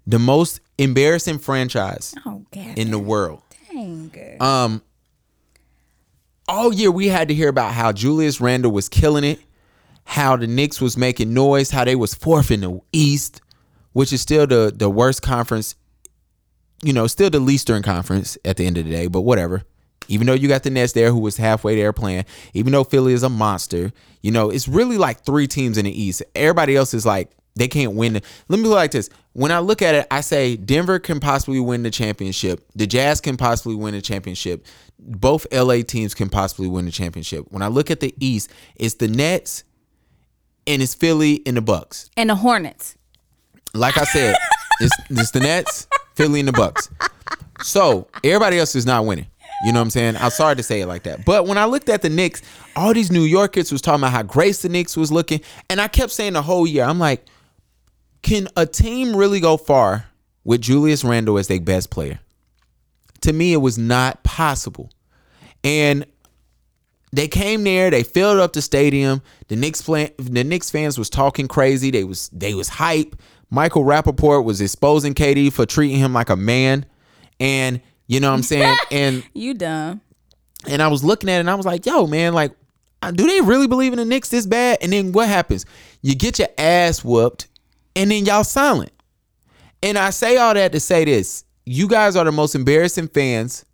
the 0.06 0.18
most 0.18 0.60
embarrassing 0.78 1.38
franchise 1.38 2.14
Oh, 2.24 2.44
in 2.52 2.90
the 2.90 2.98
world. 2.98 3.42
Dang. 3.70 4.10
Um, 4.40 4.82
all 6.48 6.72
year 6.72 6.90
we 6.90 7.08
had 7.08 7.28
to 7.28 7.34
hear 7.34 7.48
about 7.48 7.72
how 7.72 7.92
Julius 7.92 8.40
Randle 8.40 8.70
was 8.72 8.88
killing 8.88 9.24
it, 9.24 9.40
how 10.04 10.36
the 10.36 10.46
Knicks 10.46 10.80
was 10.80 10.96
making 10.96 11.34
noise, 11.34 11.70
how 11.70 11.84
they 11.84 11.96
was 11.96 12.14
fourth 12.14 12.50
in 12.50 12.60
the 12.60 12.80
East, 12.92 13.40
which 13.92 14.12
is 14.12 14.20
still 14.22 14.46
the 14.46 14.72
the 14.74 14.88
worst 14.88 15.20
conference. 15.22 15.74
You 16.82 16.92
know, 16.92 17.06
still 17.06 17.30
the 17.30 17.40
Eastern 17.40 17.82
Conference 17.82 18.36
at 18.44 18.56
the 18.56 18.66
end 18.66 18.78
of 18.78 18.84
the 18.84 18.90
day, 18.90 19.06
but 19.06 19.22
whatever. 19.22 19.62
Even 20.08 20.26
though 20.26 20.34
you 20.34 20.46
got 20.46 20.62
the 20.62 20.70
Nets 20.70 20.92
there, 20.92 21.10
who 21.10 21.18
was 21.18 21.36
halfway 21.36 21.74
there 21.74 21.92
playing, 21.92 22.26
even 22.54 22.72
though 22.72 22.84
Philly 22.84 23.12
is 23.12 23.24
a 23.24 23.28
monster, 23.28 23.92
you 24.22 24.30
know, 24.30 24.50
it's 24.50 24.68
really 24.68 24.98
like 24.98 25.24
three 25.24 25.48
teams 25.48 25.78
in 25.78 25.84
the 25.84 26.02
East. 26.02 26.22
Everybody 26.34 26.76
else 26.76 26.94
is 26.94 27.04
like 27.04 27.30
they 27.56 27.66
can't 27.66 27.94
win. 27.94 28.12
The, 28.12 28.22
let 28.48 28.58
me 28.58 28.64
put 28.64 28.74
like 28.74 28.92
this: 28.92 29.10
when 29.32 29.50
I 29.50 29.58
look 29.58 29.82
at 29.82 29.94
it, 29.94 30.06
I 30.10 30.20
say 30.20 30.56
Denver 30.56 30.98
can 30.98 31.18
possibly 31.18 31.58
win 31.58 31.82
the 31.82 31.90
championship. 31.90 32.64
The 32.76 32.86
Jazz 32.86 33.20
can 33.20 33.36
possibly 33.36 33.74
win 33.74 33.94
the 33.94 34.02
championship. 34.02 34.64
Both 34.98 35.46
LA 35.52 35.82
teams 35.82 36.14
can 36.14 36.28
possibly 36.28 36.68
win 36.68 36.84
the 36.84 36.92
championship. 36.92 37.46
When 37.50 37.62
I 37.62 37.68
look 37.68 37.90
at 37.90 38.00
the 38.00 38.14
East, 38.20 38.50
it's 38.76 38.94
the 38.94 39.08
Nets 39.08 39.64
and 40.66 40.82
it's 40.82 40.94
Philly 40.94 41.42
and 41.46 41.56
the 41.56 41.62
Bucks. 41.62 42.10
and 42.16 42.30
the 42.30 42.34
Hornets. 42.34 42.96
Like 43.74 43.98
I 43.98 44.04
said, 44.04 44.36
it's, 44.80 44.94
it's 45.10 45.30
the 45.32 45.40
Nets, 45.40 45.86
Philly, 46.16 46.40
and 46.40 46.48
the 46.48 46.52
Bucks. 46.52 46.88
So 47.62 48.08
everybody 48.24 48.58
else 48.58 48.74
is 48.74 48.86
not 48.86 49.06
winning. 49.06 49.26
You 49.64 49.72
know 49.72 49.78
what 49.78 49.84
I'm 49.84 49.90
saying? 49.90 50.16
I'm 50.16 50.30
sorry 50.30 50.56
to 50.56 50.62
say 50.62 50.82
it 50.82 50.86
like 50.86 51.04
that. 51.04 51.24
But 51.24 51.46
when 51.46 51.56
I 51.56 51.64
looked 51.64 51.88
at 51.88 52.02
the 52.02 52.10
Knicks, 52.10 52.42
all 52.74 52.92
these 52.92 53.10
New 53.10 53.22
Yorkers 53.22 53.72
was 53.72 53.80
talking 53.80 54.00
about 54.00 54.12
how 54.12 54.22
great 54.22 54.56
the 54.56 54.68
Knicks 54.68 54.96
was 54.96 55.10
looking. 55.10 55.40
And 55.70 55.80
I 55.80 55.88
kept 55.88 56.12
saying 56.12 56.34
the 56.34 56.42
whole 56.42 56.66
year, 56.66 56.84
I'm 56.84 56.98
like, 56.98 57.24
can 58.22 58.48
a 58.56 58.66
team 58.66 59.16
really 59.16 59.40
go 59.40 59.56
far 59.56 60.06
with 60.44 60.60
Julius 60.60 61.04
Randle 61.04 61.38
as 61.38 61.48
their 61.48 61.60
best 61.60 61.90
player? 61.90 62.20
To 63.22 63.32
me, 63.32 63.54
it 63.54 63.58
was 63.58 63.78
not 63.78 64.22
possible. 64.24 64.90
And 65.64 66.04
they 67.12 67.28
came 67.28 67.64
there, 67.64 67.90
they 67.90 68.02
filled 68.02 68.40
up 68.40 68.52
the 68.52 68.60
stadium. 68.60 69.22
The 69.48 69.56
Knicks 69.56 69.80
plan, 69.80 70.10
the 70.18 70.44
Knicks 70.44 70.70
fans 70.70 70.98
was 70.98 71.08
talking 71.08 71.48
crazy. 71.48 71.90
They 71.90 72.04
was 72.04 72.28
they 72.28 72.52
was 72.52 72.68
hype. 72.68 73.16
Michael 73.50 73.84
Rapaport 73.84 74.44
was 74.44 74.60
exposing 74.60 75.14
KD 75.14 75.52
for 75.52 75.66
treating 75.66 75.98
him 75.98 76.12
like 76.12 76.30
a 76.30 76.36
man. 76.36 76.84
And 77.38 77.80
you 78.06 78.20
know 78.20 78.30
what 78.30 78.36
I'm 78.36 78.42
saying? 78.42 78.76
and 78.90 79.24
You 79.34 79.54
dumb. 79.54 80.00
and 80.66 80.82
I 80.82 80.88
was 80.88 81.04
looking 81.04 81.28
at 81.30 81.36
it 81.36 81.40
and 81.40 81.50
I 81.50 81.54
was 81.54 81.66
like, 81.66 81.86
yo, 81.86 82.06
man, 82.06 82.32
like, 82.34 82.52
uh, 83.02 83.10
do 83.10 83.26
they 83.26 83.40
really 83.40 83.66
believe 83.66 83.92
in 83.92 83.98
the 83.98 84.04
Knicks 84.04 84.30
this 84.30 84.46
bad? 84.46 84.78
And 84.80 84.92
then 84.92 85.12
what 85.12 85.28
happens? 85.28 85.66
You 86.02 86.14
get 86.14 86.38
your 86.38 86.48
ass 86.58 87.04
whooped 87.04 87.46
and 87.94 88.10
then 88.10 88.24
y'all 88.24 88.44
silent. 88.44 88.92
And 89.82 89.98
I 89.98 90.10
say 90.10 90.36
all 90.38 90.54
that 90.54 90.72
to 90.72 90.80
say 90.80 91.04
this. 91.04 91.44
You 91.64 91.88
guys 91.88 92.16
are 92.16 92.24
the 92.24 92.32
most 92.32 92.54
embarrassing 92.54 93.08
fans 93.08 93.64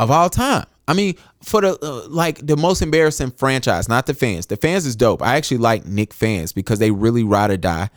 of 0.00 0.10
all 0.10 0.30
time. 0.30 0.64
I 0.86 0.94
mean, 0.94 1.14
for 1.42 1.60
the 1.60 1.78
uh, 1.82 2.06
like 2.08 2.46
the 2.46 2.56
most 2.56 2.82
embarrassing 2.82 3.30
franchise, 3.32 3.88
not 3.88 4.06
the 4.06 4.14
fans. 4.14 4.46
The 4.46 4.56
fans 4.56 4.86
is 4.86 4.94
dope. 4.96 5.22
I 5.22 5.36
actually 5.36 5.58
like 5.58 5.84
Knick 5.86 6.12
fans 6.12 6.52
because 6.52 6.78
they 6.78 6.90
really 6.90 7.24
ride 7.24 7.50
or 7.50 7.56
die. 7.56 7.90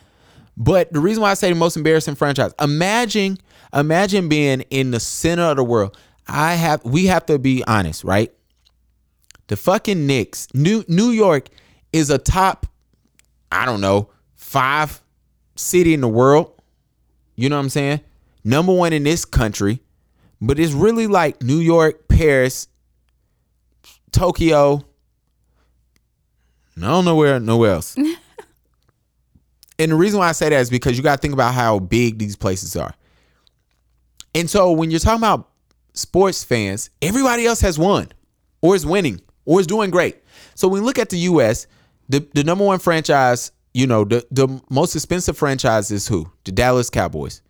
But 0.60 0.92
the 0.92 0.98
reason 0.98 1.22
why 1.22 1.30
I 1.30 1.34
say 1.34 1.50
the 1.50 1.54
most 1.54 1.76
embarrassing 1.76 2.16
franchise, 2.16 2.52
imagine, 2.60 3.38
imagine 3.72 4.28
being 4.28 4.62
in 4.70 4.90
the 4.90 4.98
center 4.98 5.44
of 5.44 5.56
the 5.56 5.62
world. 5.62 5.96
I 6.26 6.54
have, 6.54 6.84
we 6.84 7.06
have 7.06 7.24
to 7.26 7.38
be 7.38 7.62
honest, 7.68 8.02
right? 8.02 8.32
The 9.46 9.56
fucking 9.56 10.06
Knicks, 10.06 10.48
New 10.52 10.84
New 10.88 11.10
York 11.10 11.48
is 11.92 12.10
a 12.10 12.18
top, 12.18 12.66
I 13.52 13.64
don't 13.64 13.80
know, 13.80 14.10
five 14.34 15.00
city 15.54 15.94
in 15.94 16.00
the 16.00 16.08
world. 16.08 16.60
You 17.36 17.48
know 17.48 17.56
what 17.56 17.62
I'm 17.62 17.68
saying? 17.70 18.00
Number 18.42 18.74
one 18.74 18.92
in 18.92 19.04
this 19.04 19.24
country, 19.24 19.80
but 20.40 20.58
it's 20.58 20.72
really 20.72 21.06
like 21.06 21.40
New 21.40 21.60
York, 21.60 22.08
Paris, 22.08 22.66
Tokyo. 24.10 24.84
I 26.76 26.80
don't 26.80 27.04
know 27.04 27.14
where, 27.14 27.38
nowhere 27.38 27.72
else. 27.72 27.96
and 29.78 29.92
the 29.92 29.96
reason 29.96 30.18
why 30.18 30.28
I 30.28 30.32
say 30.32 30.48
that 30.48 30.60
is 30.60 30.70
because 30.70 30.96
you 30.96 31.02
got 31.02 31.16
to 31.16 31.20
think 31.20 31.34
about 31.34 31.54
how 31.54 31.78
big 31.78 32.18
these 32.18 32.36
places 32.36 32.76
are. 32.76 32.94
And 34.34 34.48
so 34.48 34.72
when 34.72 34.90
you're 34.90 35.00
talking 35.00 35.20
about 35.20 35.48
sports 35.94 36.44
fans, 36.44 36.90
everybody 37.00 37.46
else 37.46 37.60
has 37.60 37.78
won 37.78 38.08
or 38.60 38.74
is 38.74 38.84
winning 38.84 39.20
or 39.44 39.60
is 39.60 39.66
doing 39.66 39.90
great. 39.90 40.16
So 40.54 40.68
when 40.68 40.80
we 40.80 40.86
look 40.86 40.98
at 40.98 41.10
the 41.10 41.18
US, 41.18 41.66
the, 42.08 42.26
the 42.34 42.44
number 42.44 42.64
one 42.64 42.78
franchise, 42.78 43.52
you 43.74 43.86
know, 43.86 44.04
the, 44.04 44.26
the 44.30 44.60
most 44.70 44.94
expensive 44.94 45.36
franchise 45.36 45.90
is 45.90 46.08
who? 46.08 46.30
The 46.44 46.52
Dallas 46.52 46.90
Cowboys. 46.90 47.42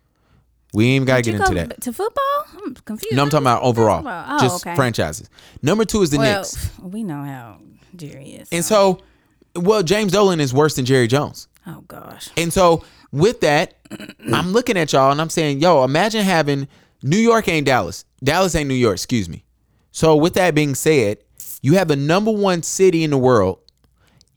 We 0.73 0.85
ain't 0.85 0.95
even 0.97 1.07
got 1.07 1.17
to 1.17 1.21
get 1.23 1.35
into 1.35 1.53
that. 1.55 1.81
to 1.81 1.93
football? 1.93 2.45
I'm 2.63 2.75
confused. 2.75 3.15
No, 3.15 3.23
I'm 3.23 3.29
talking 3.29 3.43
about 3.43 3.63
overall. 3.63 4.03
Oh, 4.05 4.39
just 4.39 4.65
okay. 4.65 4.75
franchises. 4.75 5.29
Number 5.63 5.83
two 5.83 6.03
is 6.03 6.11
the 6.11 6.19
well, 6.19 6.41
Knicks. 6.41 6.79
we 6.79 7.03
know 7.03 7.23
how 7.23 7.59
Jerry 7.95 8.33
is. 8.33 8.49
And 8.51 8.63
so, 8.63 8.99
well, 9.55 9.81
James 9.81 10.11
Dolan 10.11 10.39
is 10.39 10.53
worse 10.53 10.75
than 10.75 10.85
Jerry 10.85 11.07
Jones. 11.07 11.47
Oh 11.69 11.81
gosh. 11.87 12.29
And 12.37 12.51
so, 12.51 12.83
with 13.11 13.41
that, 13.41 13.75
I'm 14.33 14.51
looking 14.51 14.77
at 14.77 14.93
y'all 14.93 15.11
and 15.11 15.21
I'm 15.21 15.29
saying, 15.29 15.59
yo, 15.59 15.83
imagine 15.83 16.23
having 16.23 16.67
New 17.03 17.17
York 17.17 17.47
ain't 17.47 17.65
Dallas. 17.65 18.05
Dallas 18.23 18.55
ain't 18.55 18.67
New 18.67 18.75
York, 18.75 18.95
excuse 18.95 19.29
me. 19.29 19.43
So, 19.91 20.15
with 20.15 20.33
that 20.35 20.55
being 20.55 20.75
said, 20.75 21.19
you 21.61 21.73
have 21.73 21.87
the 21.87 21.95
number 21.95 22.31
one 22.31 22.63
city 22.63 23.03
in 23.03 23.11
the 23.11 23.17
world. 23.17 23.59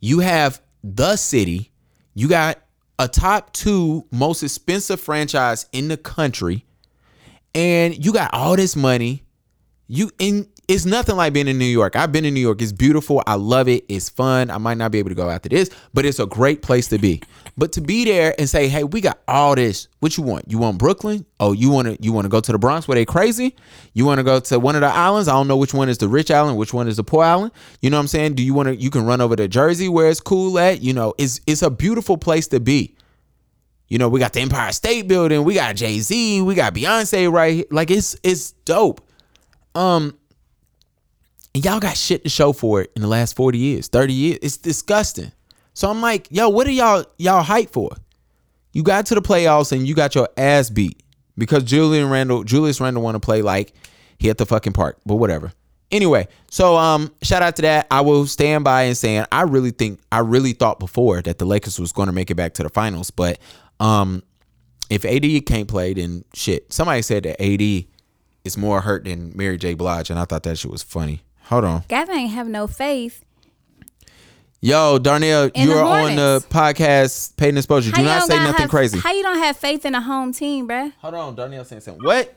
You 0.00 0.20
have 0.20 0.60
the 0.82 1.16
city. 1.16 1.72
You 2.14 2.28
got 2.28 2.58
a 2.98 3.08
top 3.08 3.52
two 3.52 4.06
most 4.10 4.42
expensive 4.42 5.00
franchise 5.00 5.66
in 5.72 5.88
the 5.88 5.96
country. 5.96 6.64
And 7.54 8.04
you 8.04 8.12
got 8.12 8.32
all 8.32 8.56
this 8.56 8.76
money. 8.76 9.24
You 9.86 10.10
and 10.18 10.48
it's 10.68 10.84
nothing 10.84 11.16
like 11.16 11.32
being 11.32 11.48
in 11.48 11.58
New 11.58 11.64
York. 11.64 11.96
I've 11.96 12.12
been 12.12 12.24
in 12.24 12.34
New 12.34 12.40
York. 12.40 12.62
It's 12.62 12.72
beautiful. 12.72 13.22
I 13.26 13.34
love 13.34 13.68
it. 13.68 13.84
It's 13.88 14.08
fun. 14.08 14.48
I 14.48 14.58
might 14.58 14.78
not 14.78 14.92
be 14.92 14.98
able 14.98 15.08
to 15.08 15.14
go 15.14 15.28
after 15.28 15.48
this, 15.48 15.70
but 15.92 16.06
it's 16.06 16.20
a 16.20 16.26
great 16.26 16.62
place 16.62 16.86
to 16.88 16.98
be. 16.98 17.20
But 17.58 17.72
to 17.72 17.80
be 17.80 18.04
there 18.04 18.34
and 18.38 18.48
say, 18.48 18.68
"Hey, 18.68 18.84
we 18.84 19.00
got 19.00 19.18
all 19.26 19.54
this. 19.54 19.88
What 20.00 20.16
you 20.16 20.22
want? 20.22 20.50
You 20.50 20.58
want 20.58 20.78
Brooklyn? 20.78 21.26
Oh, 21.40 21.52
you 21.52 21.70
want 21.70 21.88
to 21.88 22.02
you 22.02 22.12
want 22.12 22.24
to 22.24 22.28
go 22.28 22.40
to 22.40 22.52
the 22.52 22.58
Bronx 22.58 22.86
where 22.86 22.94
they 22.94 23.04
crazy? 23.04 23.56
You 23.92 24.06
want 24.06 24.18
to 24.18 24.24
go 24.24 24.38
to 24.40 24.58
one 24.58 24.74
of 24.76 24.80
the 24.80 24.86
islands? 24.86 25.28
I 25.28 25.32
don't 25.32 25.48
know 25.48 25.56
which 25.56 25.74
one 25.74 25.88
is 25.88 25.98
the 25.98 26.08
rich 26.08 26.30
island, 26.30 26.56
which 26.56 26.72
one 26.72 26.86
is 26.88 26.96
the 26.96 27.04
poor 27.04 27.24
island. 27.24 27.52
You 27.80 27.90
know 27.90 27.96
what 27.96 28.02
I'm 28.02 28.08
saying? 28.08 28.34
Do 28.34 28.42
you 28.42 28.54
want 28.54 28.68
to? 28.68 28.76
You 28.76 28.90
can 28.90 29.04
run 29.04 29.20
over 29.20 29.36
to 29.36 29.48
Jersey 29.48 29.88
where 29.88 30.08
it's 30.08 30.20
cool 30.20 30.58
at. 30.58 30.80
You 30.80 30.92
know, 30.92 31.12
it's 31.18 31.40
it's 31.46 31.62
a 31.62 31.70
beautiful 31.70 32.16
place 32.16 32.46
to 32.48 32.60
be. 32.60 32.96
You 33.88 33.98
know, 33.98 34.08
we 34.08 34.20
got 34.20 34.32
the 34.32 34.40
Empire 34.40 34.72
State 34.72 35.06
Building, 35.06 35.44
we 35.44 35.52
got 35.52 35.76
Jay 35.76 35.98
Z, 35.98 36.40
we 36.40 36.54
got 36.54 36.72
Beyonce 36.72 37.30
right 37.30 37.56
here. 37.56 37.64
Like 37.70 37.90
it's 37.90 38.16
it's 38.22 38.52
dope. 38.64 39.06
Um, 39.74 40.16
and 41.54 41.64
y'all 41.64 41.80
got 41.80 41.96
shit 41.96 42.24
to 42.24 42.30
show 42.30 42.52
for 42.52 42.82
it 42.82 42.92
in 42.96 43.02
the 43.02 43.08
last 43.08 43.36
40 43.36 43.58
years, 43.58 43.88
30 43.88 44.12
years. 44.12 44.38
It's 44.42 44.56
disgusting. 44.56 45.32
So 45.74 45.88
I'm 45.90 46.00
like, 46.00 46.28
yo, 46.30 46.48
what 46.48 46.66
are 46.66 46.72
y'all 46.72 47.04
y'all 47.18 47.42
hype 47.42 47.70
for? 47.70 47.90
You 48.72 48.82
got 48.82 49.06
to 49.06 49.14
the 49.14 49.22
playoffs 49.22 49.72
and 49.72 49.86
you 49.86 49.94
got 49.94 50.14
your 50.14 50.28
ass 50.36 50.70
beat 50.70 51.02
because 51.36 51.64
Julian 51.64 52.08
Randle, 52.08 52.44
Julius 52.44 52.80
Randle 52.80 53.02
want 53.02 53.16
to 53.16 53.20
play 53.20 53.42
like 53.42 53.74
he 54.18 54.30
at 54.30 54.38
the 54.38 54.46
fucking 54.46 54.72
park, 54.72 54.98
but 55.04 55.16
whatever. 55.16 55.52
Anyway, 55.90 56.26
so 56.50 56.76
um, 56.76 57.12
shout 57.20 57.42
out 57.42 57.56
to 57.56 57.62
that. 57.62 57.86
I 57.90 58.00
will 58.00 58.26
stand 58.26 58.64
by 58.64 58.84
and 58.84 58.96
saying 58.96 59.26
I 59.30 59.42
really 59.42 59.72
think 59.72 60.00
I 60.10 60.20
really 60.20 60.52
thought 60.54 60.78
before 60.78 61.20
that 61.22 61.38
the 61.38 61.44
Lakers 61.44 61.78
was 61.78 61.92
going 61.92 62.06
to 62.06 62.12
make 62.12 62.30
it 62.30 62.34
back 62.34 62.54
to 62.54 62.62
the 62.62 62.70
finals, 62.70 63.10
but 63.10 63.38
um, 63.78 64.22
if 64.88 65.04
AD 65.04 65.46
can't 65.46 65.68
play, 65.68 65.92
then 65.92 66.24
shit. 66.34 66.72
Somebody 66.72 67.02
said 67.02 67.24
that 67.24 67.42
AD 67.42 67.84
is 68.44 68.56
more 68.56 68.80
hurt 68.80 69.04
than 69.04 69.32
Mary 69.34 69.58
J. 69.58 69.74
Blige, 69.74 70.08
and 70.08 70.18
I 70.18 70.24
thought 70.24 70.44
that 70.44 70.58
shit 70.58 70.70
was 70.70 70.82
funny. 70.82 71.22
Hold 71.52 71.64
on. 71.64 71.84
Gavin 71.88 72.16
ain't 72.16 72.30
have 72.32 72.48
no 72.48 72.66
faith. 72.66 73.22
Yo, 74.62 74.98
Darnell, 74.98 75.50
In 75.54 75.68
you 75.68 75.74
the 75.74 75.78
are 75.80 75.84
on 75.84 76.16
the 76.16 76.22
Hornets. 76.22 76.46
podcast 76.46 77.36
Paid 77.36 77.56
Exposure. 77.58 77.90
Do 77.90 78.00
How 78.00 78.06
not 78.06 78.18
don't 78.20 78.28
say 78.30 78.38
nothing 78.38 78.60
have- 78.62 78.70
crazy. 78.70 78.98
How 78.98 79.12
you 79.12 79.22
don't 79.22 79.36
have 79.38 79.56
faith 79.58 79.84
in 79.84 79.94
a 79.94 80.00
home 80.00 80.32
team, 80.32 80.66
bruh? 80.66 80.92
Hold 81.02 81.14
on, 81.14 81.34
Darnell 81.34 81.64
saying 81.66 81.82
something. 81.82 82.02
What? 82.02 82.34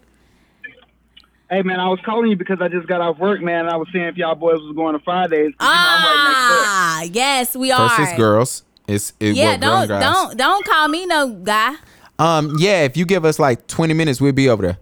Hey 1.50 1.62
man, 1.62 1.80
I 1.80 1.88
was 1.88 2.00
calling 2.04 2.30
you 2.30 2.36
because 2.36 2.58
I 2.60 2.68
just 2.68 2.88
got 2.88 3.00
off 3.00 3.18
work, 3.20 3.40
man. 3.42 3.62
and 3.62 3.70
I 3.70 3.78
was 3.78 3.88
seeing 3.94 4.04
if 4.06 4.18
y'all 4.18 4.36
boys 4.36 4.60
was 4.60 4.76
going 4.76 4.98
to 4.98 5.00
Fridays. 5.04 5.54
'cause, 5.58 5.66
you 5.68 5.74
know, 5.74 5.74
right 5.76 6.66
Ah, 6.68 7.02
yes, 7.04 7.56
we 7.56 7.72
are. 7.72 7.88
First 7.88 8.12
is 8.12 8.18
girls. 8.18 8.64
It's 8.88 9.14
it, 9.20 9.36
Yeah, 9.36 9.52
what, 9.52 9.60
don't 9.62 9.88
guys. 9.88 10.02
don't 10.14 10.38
don't 10.38 10.66
call 10.66 10.88
me 10.90 11.06
no 11.06 11.30
guy. 11.30 11.76
Um, 12.20 12.56
yeah, 12.60 12.84
if 12.84 12.98
you 12.98 13.06
give 13.06 13.24
us 13.24 13.40
like 13.40 13.66
20 13.68 13.94
minutes, 13.94 14.20
we'll 14.20 14.34
be 14.34 14.50
over 14.50 14.76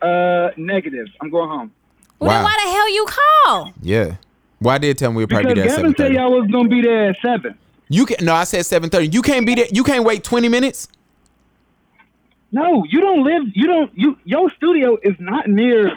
there. 0.00 0.48
Uh, 0.48 0.52
negative. 0.56 1.08
I'm 1.20 1.30
going 1.30 1.48
home. 1.50 1.72
Well, 2.18 2.30
then 2.30 2.42
why 2.44 2.56
the 2.64 2.70
hell 2.70 2.94
you 2.94 3.06
call? 3.08 3.72
Yeah. 3.82 4.16
Well, 4.60 4.74
I 4.74 4.78
did 4.78 4.96
tell 4.98 5.10
him 5.10 5.16
we'd 5.16 5.28
probably 5.28 5.54
Because 5.54 5.54
be 5.54 5.60
there 5.68 5.70
at 5.70 5.76
Gavin 5.76 5.94
said 5.96 6.12
7:30. 6.12 6.14
y'all 6.14 6.40
was 6.40 6.50
gonna 6.50 6.68
be 6.68 6.80
there 6.82 7.10
at 7.10 7.16
seven. 7.24 7.58
You 7.88 8.06
can 8.06 8.24
no, 8.24 8.34
I 8.34 8.44
said 8.44 8.62
7:30. 8.64 9.12
You 9.12 9.22
can't 9.22 9.44
be 9.46 9.54
there. 9.54 9.66
You 9.70 9.84
can't 9.84 10.04
wait 10.04 10.24
20 10.24 10.48
minutes. 10.48 10.88
No, 12.52 12.84
you 12.88 13.00
don't 13.00 13.22
live. 13.24 13.42
You 13.54 13.66
don't. 13.66 13.90
You 13.98 14.16
your 14.24 14.50
studio 14.56 14.96
is 15.02 15.14
not 15.18 15.48
near 15.48 15.88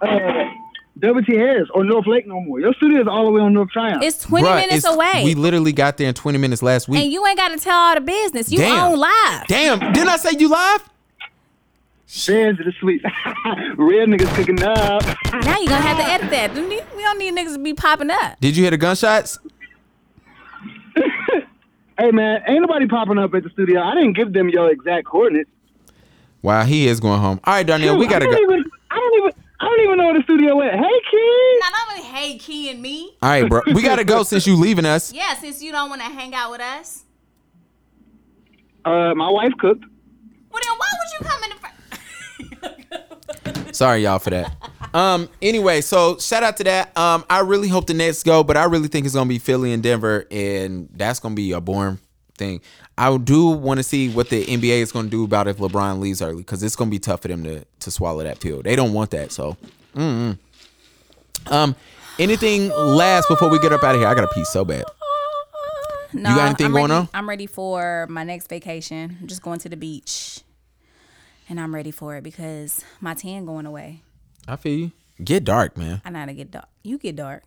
uh, 0.00 0.44
WT 0.98 1.26
Harris 1.28 1.68
or 1.74 1.84
North 1.84 2.06
Lake 2.06 2.26
no 2.26 2.40
more. 2.40 2.60
Your 2.60 2.72
studio 2.74 3.00
is 3.02 3.06
all 3.08 3.24
the 3.26 3.30
way 3.30 3.42
on 3.42 3.52
North 3.52 3.70
Tryon. 3.70 4.02
It's 4.02 4.18
20 4.24 4.46
Bruh, 4.46 4.56
minutes 4.56 4.84
it's- 4.84 4.94
away. 4.94 5.22
We 5.24 5.34
literally 5.34 5.72
got 5.72 5.96
there 5.98 6.08
in 6.08 6.14
20 6.14 6.38
minutes 6.38 6.62
last 6.62 6.88
week. 6.88 7.02
and 7.02 7.12
you 7.12 7.26
ain't 7.26 7.36
got 7.36 7.48
to 7.48 7.58
tell 7.58 7.76
all 7.76 7.94
the 7.94 8.00
business. 8.00 8.50
You 8.50 8.58
Damn. 8.58 8.92
own 8.92 8.98
live. 8.98 9.46
Damn, 9.48 9.78
didn't 9.92 10.08
I 10.08 10.16
say 10.16 10.30
you 10.38 10.48
live? 10.48 10.88
Fans 12.10 12.58
of 12.58 12.66
the 12.66 12.72
sweet. 12.80 13.02
Real 13.76 14.06
niggas 14.06 14.34
cooking 14.34 14.62
up. 14.64 15.02
Now 15.44 15.58
you're 15.58 15.68
gonna 15.68 15.80
have 15.80 15.96
to 15.96 16.04
edit 16.04 16.30
that. 16.30 16.54
We 16.54 17.02
don't 17.02 17.18
need 17.18 17.34
niggas 17.34 17.54
to 17.54 17.58
be 17.62 17.72
popping 17.72 18.10
up. 18.10 18.38
Did 18.40 18.56
you 18.56 18.64
hear 18.64 18.70
the 18.72 18.76
gunshots? 18.76 19.38
Hey 21.98 22.12
man, 22.12 22.42
ain't 22.46 22.62
nobody 22.62 22.86
popping 22.86 23.18
up 23.18 23.34
at 23.34 23.42
the 23.42 23.50
studio. 23.50 23.82
I 23.82 23.94
didn't 23.94 24.14
give 24.14 24.32
them 24.32 24.48
your 24.48 24.70
exact 24.70 25.06
coordinates. 25.06 25.50
Wow, 26.40 26.64
he 26.64 26.88
is 26.88 26.98
going 26.98 27.20
home. 27.20 27.40
All 27.44 27.52
right, 27.52 27.66
Darnell, 27.66 27.98
we 27.98 28.06
Shoot, 28.06 28.10
gotta 28.10 28.24
I 28.24 28.28
go. 28.28 28.32
don't 28.36 28.42
Even, 28.52 28.64
I 28.90 28.96
don't 28.96 29.18
even. 29.18 29.30
I 29.60 29.64
don't 29.66 29.80
even 29.80 29.98
know 29.98 30.04
where 30.06 30.14
the 30.14 30.22
studio 30.22 30.56
went. 30.56 30.72
Hey 30.72 31.00
kid. 31.10 31.60
Not 31.60 31.72
only 31.90 32.02
hey 32.10 32.38
Key 32.38 32.70
and 32.70 32.80
me. 32.80 33.16
All 33.22 33.28
right, 33.28 33.46
bro, 33.46 33.60
we 33.74 33.82
gotta 33.82 34.04
go 34.04 34.22
since 34.22 34.46
you 34.46 34.56
leaving 34.56 34.86
us. 34.86 35.12
Yeah, 35.12 35.34
since 35.34 35.62
you 35.62 35.72
don't 35.72 35.90
want 35.90 36.00
to 36.00 36.08
hang 36.08 36.34
out 36.34 36.50
with 36.50 36.62
us. 36.62 37.04
Uh, 38.86 39.14
my 39.14 39.28
wife 39.28 39.52
cooked. 39.58 39.84
Well 39.84 40.62
then, 40.64 40.78
why 40.78 40.86
would 40.98 41.20
you 41.20 41.28
come 41.28 41.42
in 41.44 41.49
the 41.49 41.49
front? 41.49 41.49
Sorry, 43.72 44.02
y'all, 44.02 44.18
for 44.18 44.30
that. 44.30 44.54
Um. 44.92 45.28
Anyway, 45.40 45.80
so 45.82 46.18
shout 46.18 46.42
out 46.42 46.56
to 46.58 46.64
that. 46.64 46.96
Um. 46.96 47.24
I 47.30 47.40
really 47.40 47.68
hope 47.68 47.86
the 47.86 47.94
Nets 47.94 48.22
go, 48.22 48.42
but 48.42 48.56
I 48.56 48.64
really 48.64 48.88
think 48.88 49.06
it's 49.06 49.14
gonna 49.14 49.28
be 49.28 49.38
Philly 49.38 49.72
and 49.72 49.82
Denver, 49.82 50.26
and 50.30 50.88
that's 50.92 51.20
gonna 51.20 51.34
be 51.34 51.52
a 51.52 51.60
boring 51.60 51.98
thing. 52.36 52.60
I 52.98 53.16
do 53.16 53.46
want 53.50 53.78
to 53.78 53.82
see 53.84 54.08
what 54.10 54.28
the 54.30 54.44
NBA 54.44 54.80
is 54.80 54.92
gonna 54.92 55.08
do 55.08 55.24
about 55.24 55.46
if 55.48 55.58
LeBron 55.58 56.00
leaves 56.00 56.20
early, 56.22 56.38
because 56.38 56.62
it's 56.62 56.76
gonna 56.76 56.90
be 56.90 56.98
tough 56.98 57.22
for 57.22 57.28
them 57.28 57.44
to 57.44 57.64
to 57.80 57.90
swallow 57.90 58.22
that 58.24 58.40
pill. 58.40 58.62
They 58.62 58.76
don't 58.76 58.92
want 58.92 59.10
that. 59.12 59.32
So. 59.32 59.56
Mm. 59.94 60.38
Um. 61.46 61.76
Anything 62.18 62.68
last 62.70 63.28
before 63.28 63.48
we 63.48 63.58
get 63.60 63.72
up 63.72 63.82
out 63.82 63.94
of 63.94 64.00
here? 64.00 64.08
I 64.08 64.14
gotta 64.14 64.28
pee 64.34 64.44
so 64.44 64.64
bad. 64.64 64.84
No, 66.12 66.30
You 66.30 66.36
got 66.36 66.46
anything 66.46 66.66
I'm 66.66 66.72
going 66.72 66.90
ready, 66.90 66.94
on? 67.02 67.08
I'm 67.14 67.28
ready 67.28 67.46
for 67.46 68.06
my 68.10 68.24
next 68.24 68.48
vacation. 68.48 69.16
I'm 69.20 69.26
just 69.28 69.42
going 69.42 69.60
to 69.60 69.68
the 69.68 69.76
beach. 69.76 70.40
And 71.50 71.60
I'm 71.60 71.74
ready 71.74 71.90
for 71.90 72.16
it 72.16 72.22
because 72.22 72.82
my 73.00 73.12
tan 73.14 73.44
going 73.44 73.66
away. 73.66 74.00
I 74.48 74.56
feel 74.56 74.78
you. 74.78 74.92
Get 75.22 75.44
dark, 75.44 75.76
man. 75.76 76.00
I 76.04 76.10
know 76.10 76.20
how 76.20 76.26
to 76.26 76.32
get 76.32 76.50
dark. 76.50 76.68
You 76.82 76.96
get 76.96 77.16
dark. 77.16 77.42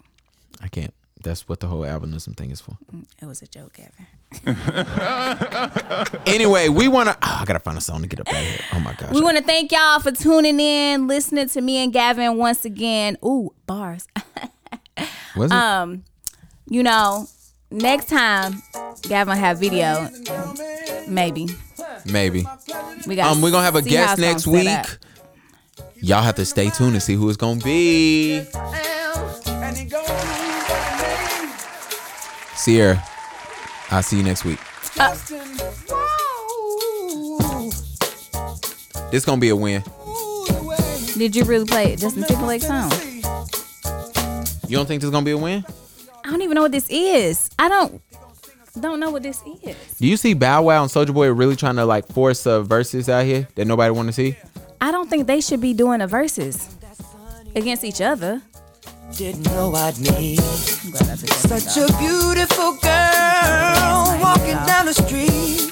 I 0.61 0.67
can't. 0.67 0.93
That's 1.23 1.47
what 1.47 1.61
the 1.61 1.67
whole 1.67 1.81
albinism 1.81 2.35
thing 2.35 2.51
is 2.51 2.59
for. 2.59 2.77
It 3.21 3.25
was 3.25 3.41
a 3.41 3.47
joke, 3.47 3.73
Kevin. 3.73 4.05
Anyway, 6.25 6.67
we 6.69 6.87
want 6.87 7.07
to. 7.09 7.15
Oh, 7.21 7.37
I 7.41 7.45
gotta 7.45 7.59
find 7.59 7.77
a 7.77 7.81
song 7.81 8.01
to 8.01 8.07
get 8.07 8.19
up 8.19 8.27
out 8.27 8.35
of 8.35 8.41
here. 8.41 8.59
Oh 8.73 8.79
my 8.79 8.93
gosh. 8.93 9.11
We 9.13 9.21
want 9.21 9.37
to 9.37 9.43
thank 9.43 9.71
y'all 9.71 9.99
for 9.99 10.11
tuning 10.11 10.59
in, 10.59 11.07
listening 11.07 11.47
to 11.49 11.61
me 11.61 11.77
and 11.77 11.93
Gavin 11.93 12.37
once 12.37 12.65
again. 12.65 13.17
Ooh, 13.23 13.53
bars. 13.67 14.07
Was 15.35 15.51
it? 15.51 15.53
um, 15.53 16.03
you 16.67 16.81
know, 16.83 17.27
next 17.71 18.09
time 18.09 18.61
Gavin 19.03 19.37
have 19.37 19.59
video, 19.59 20.09
maybe 21.07 21.47
Maybe. 22.05 22.45
we 23.07 23.15
got. 23.15 23.31
Um, 23.31 23.41
we're 23.41 23.51
gonna 23.51 23.63
have 23.63 23.75
a 23.75 23.81
guest 23.81 24.19
next 24.19 24.47
week. 24.47 24.67
Y'all 25.97 26.21
have 26.21 26.35
to 26.35 26.45
stay 26.45 26.69
tuned 26.69 26.95
to 26.95 26.99
see 26.99 27.13
who 27.15 27.29
it's 27.29 27.37
gonna 27.37 27.61
be. 27.61 28.43
Sierra, 32.55 33.03
I'll 33.89 34.03
see 34.03 34.17
you 34.17 34.23
next 34.23 34.43
week. 34.45 34.59
This 39.11 39.25
gonna 39.25 39.39
be 39.39 39.49
a 39.49 39.55
win. 39.55 39.83
Did 41.17 41.35
you 41.35 41.43
really 41.45 41.65
play 41.65 41.95
Justin 41.95 42.23
Timberlake's 42.23 42.67
song? 42.67 42.91
You 44.67 44.77
don't 44.77 44.87
think 44.87 45.01
this 45.01 45.11
gonna 45.11 45.25
be 45.25 45.31
a 45.31 45.37
win? 45.37 45.63
I 46.25 46.29
don't 46.29 46.41
even 46.41 46.55
know 46.55 46.61
what 46.61 46.71
this 46.71 46.89
is. 46.89 47.49
I 47.59 47.69
don't 47.69 48.01
don't 48.81 48.99
know 48.99 49.11
what 49.11 49.23
this 49.23 49.41
is. 49.63 49.75
Do 49.99 50.07
you 50.07 50.17
see 50.17 50.33
Bow 50.33 50.63
Wow 50.63 50.83
and 50.83 50.91
Soulja 50.91 51.13
Boy 51.13 51.31
really 51.31 51.55
trying 51.55 51.75
to 51.75 51.85
like 51.85 52.07
force 52.07 52.47
uh, 52.47 52.61
verses 52.61 53.07
out 53.09 53.25
here 53.25 53.47
that 53.55 53.65
nobody 53.65 53.91
want 53.91 54.07
to 54.07 54.13
see? 54.13 54.37
I 54.81 54.91
don't 54.91 55.09
think 55.09 55.27
they 55.27 55.41
should 55.41 55.61
be 55.61 55.73
doing 55.73 56.01
a 56.01 56.07
verses 56.07 56.75
against 57.55 57.83
each 57.83 58.01
other. 58.01 58.41
Didn't 59.15 59.45
know 59.45 59.73
I'd 59.75 59.97
meet 59.99 60.39
Such 60.39 61.77
a 61.77 61.97
beautiful 61.99 62.73
girl 62.81 64.19
walking 64.19 64.57
down 64.65 64.87
the 64.87 64.93
street. 64.93 65.69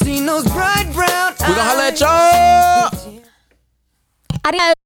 Seen 0.00 0.24
those 0.24 0.44
bright 0.44 0.90
brown 0.94 1.34
We 1.40 1.54
gonna 1.54 1.62
holla 1.62 1.88
at 1.88 2.00
y'all. 2.00 3.20
Adios. 4.46 4.79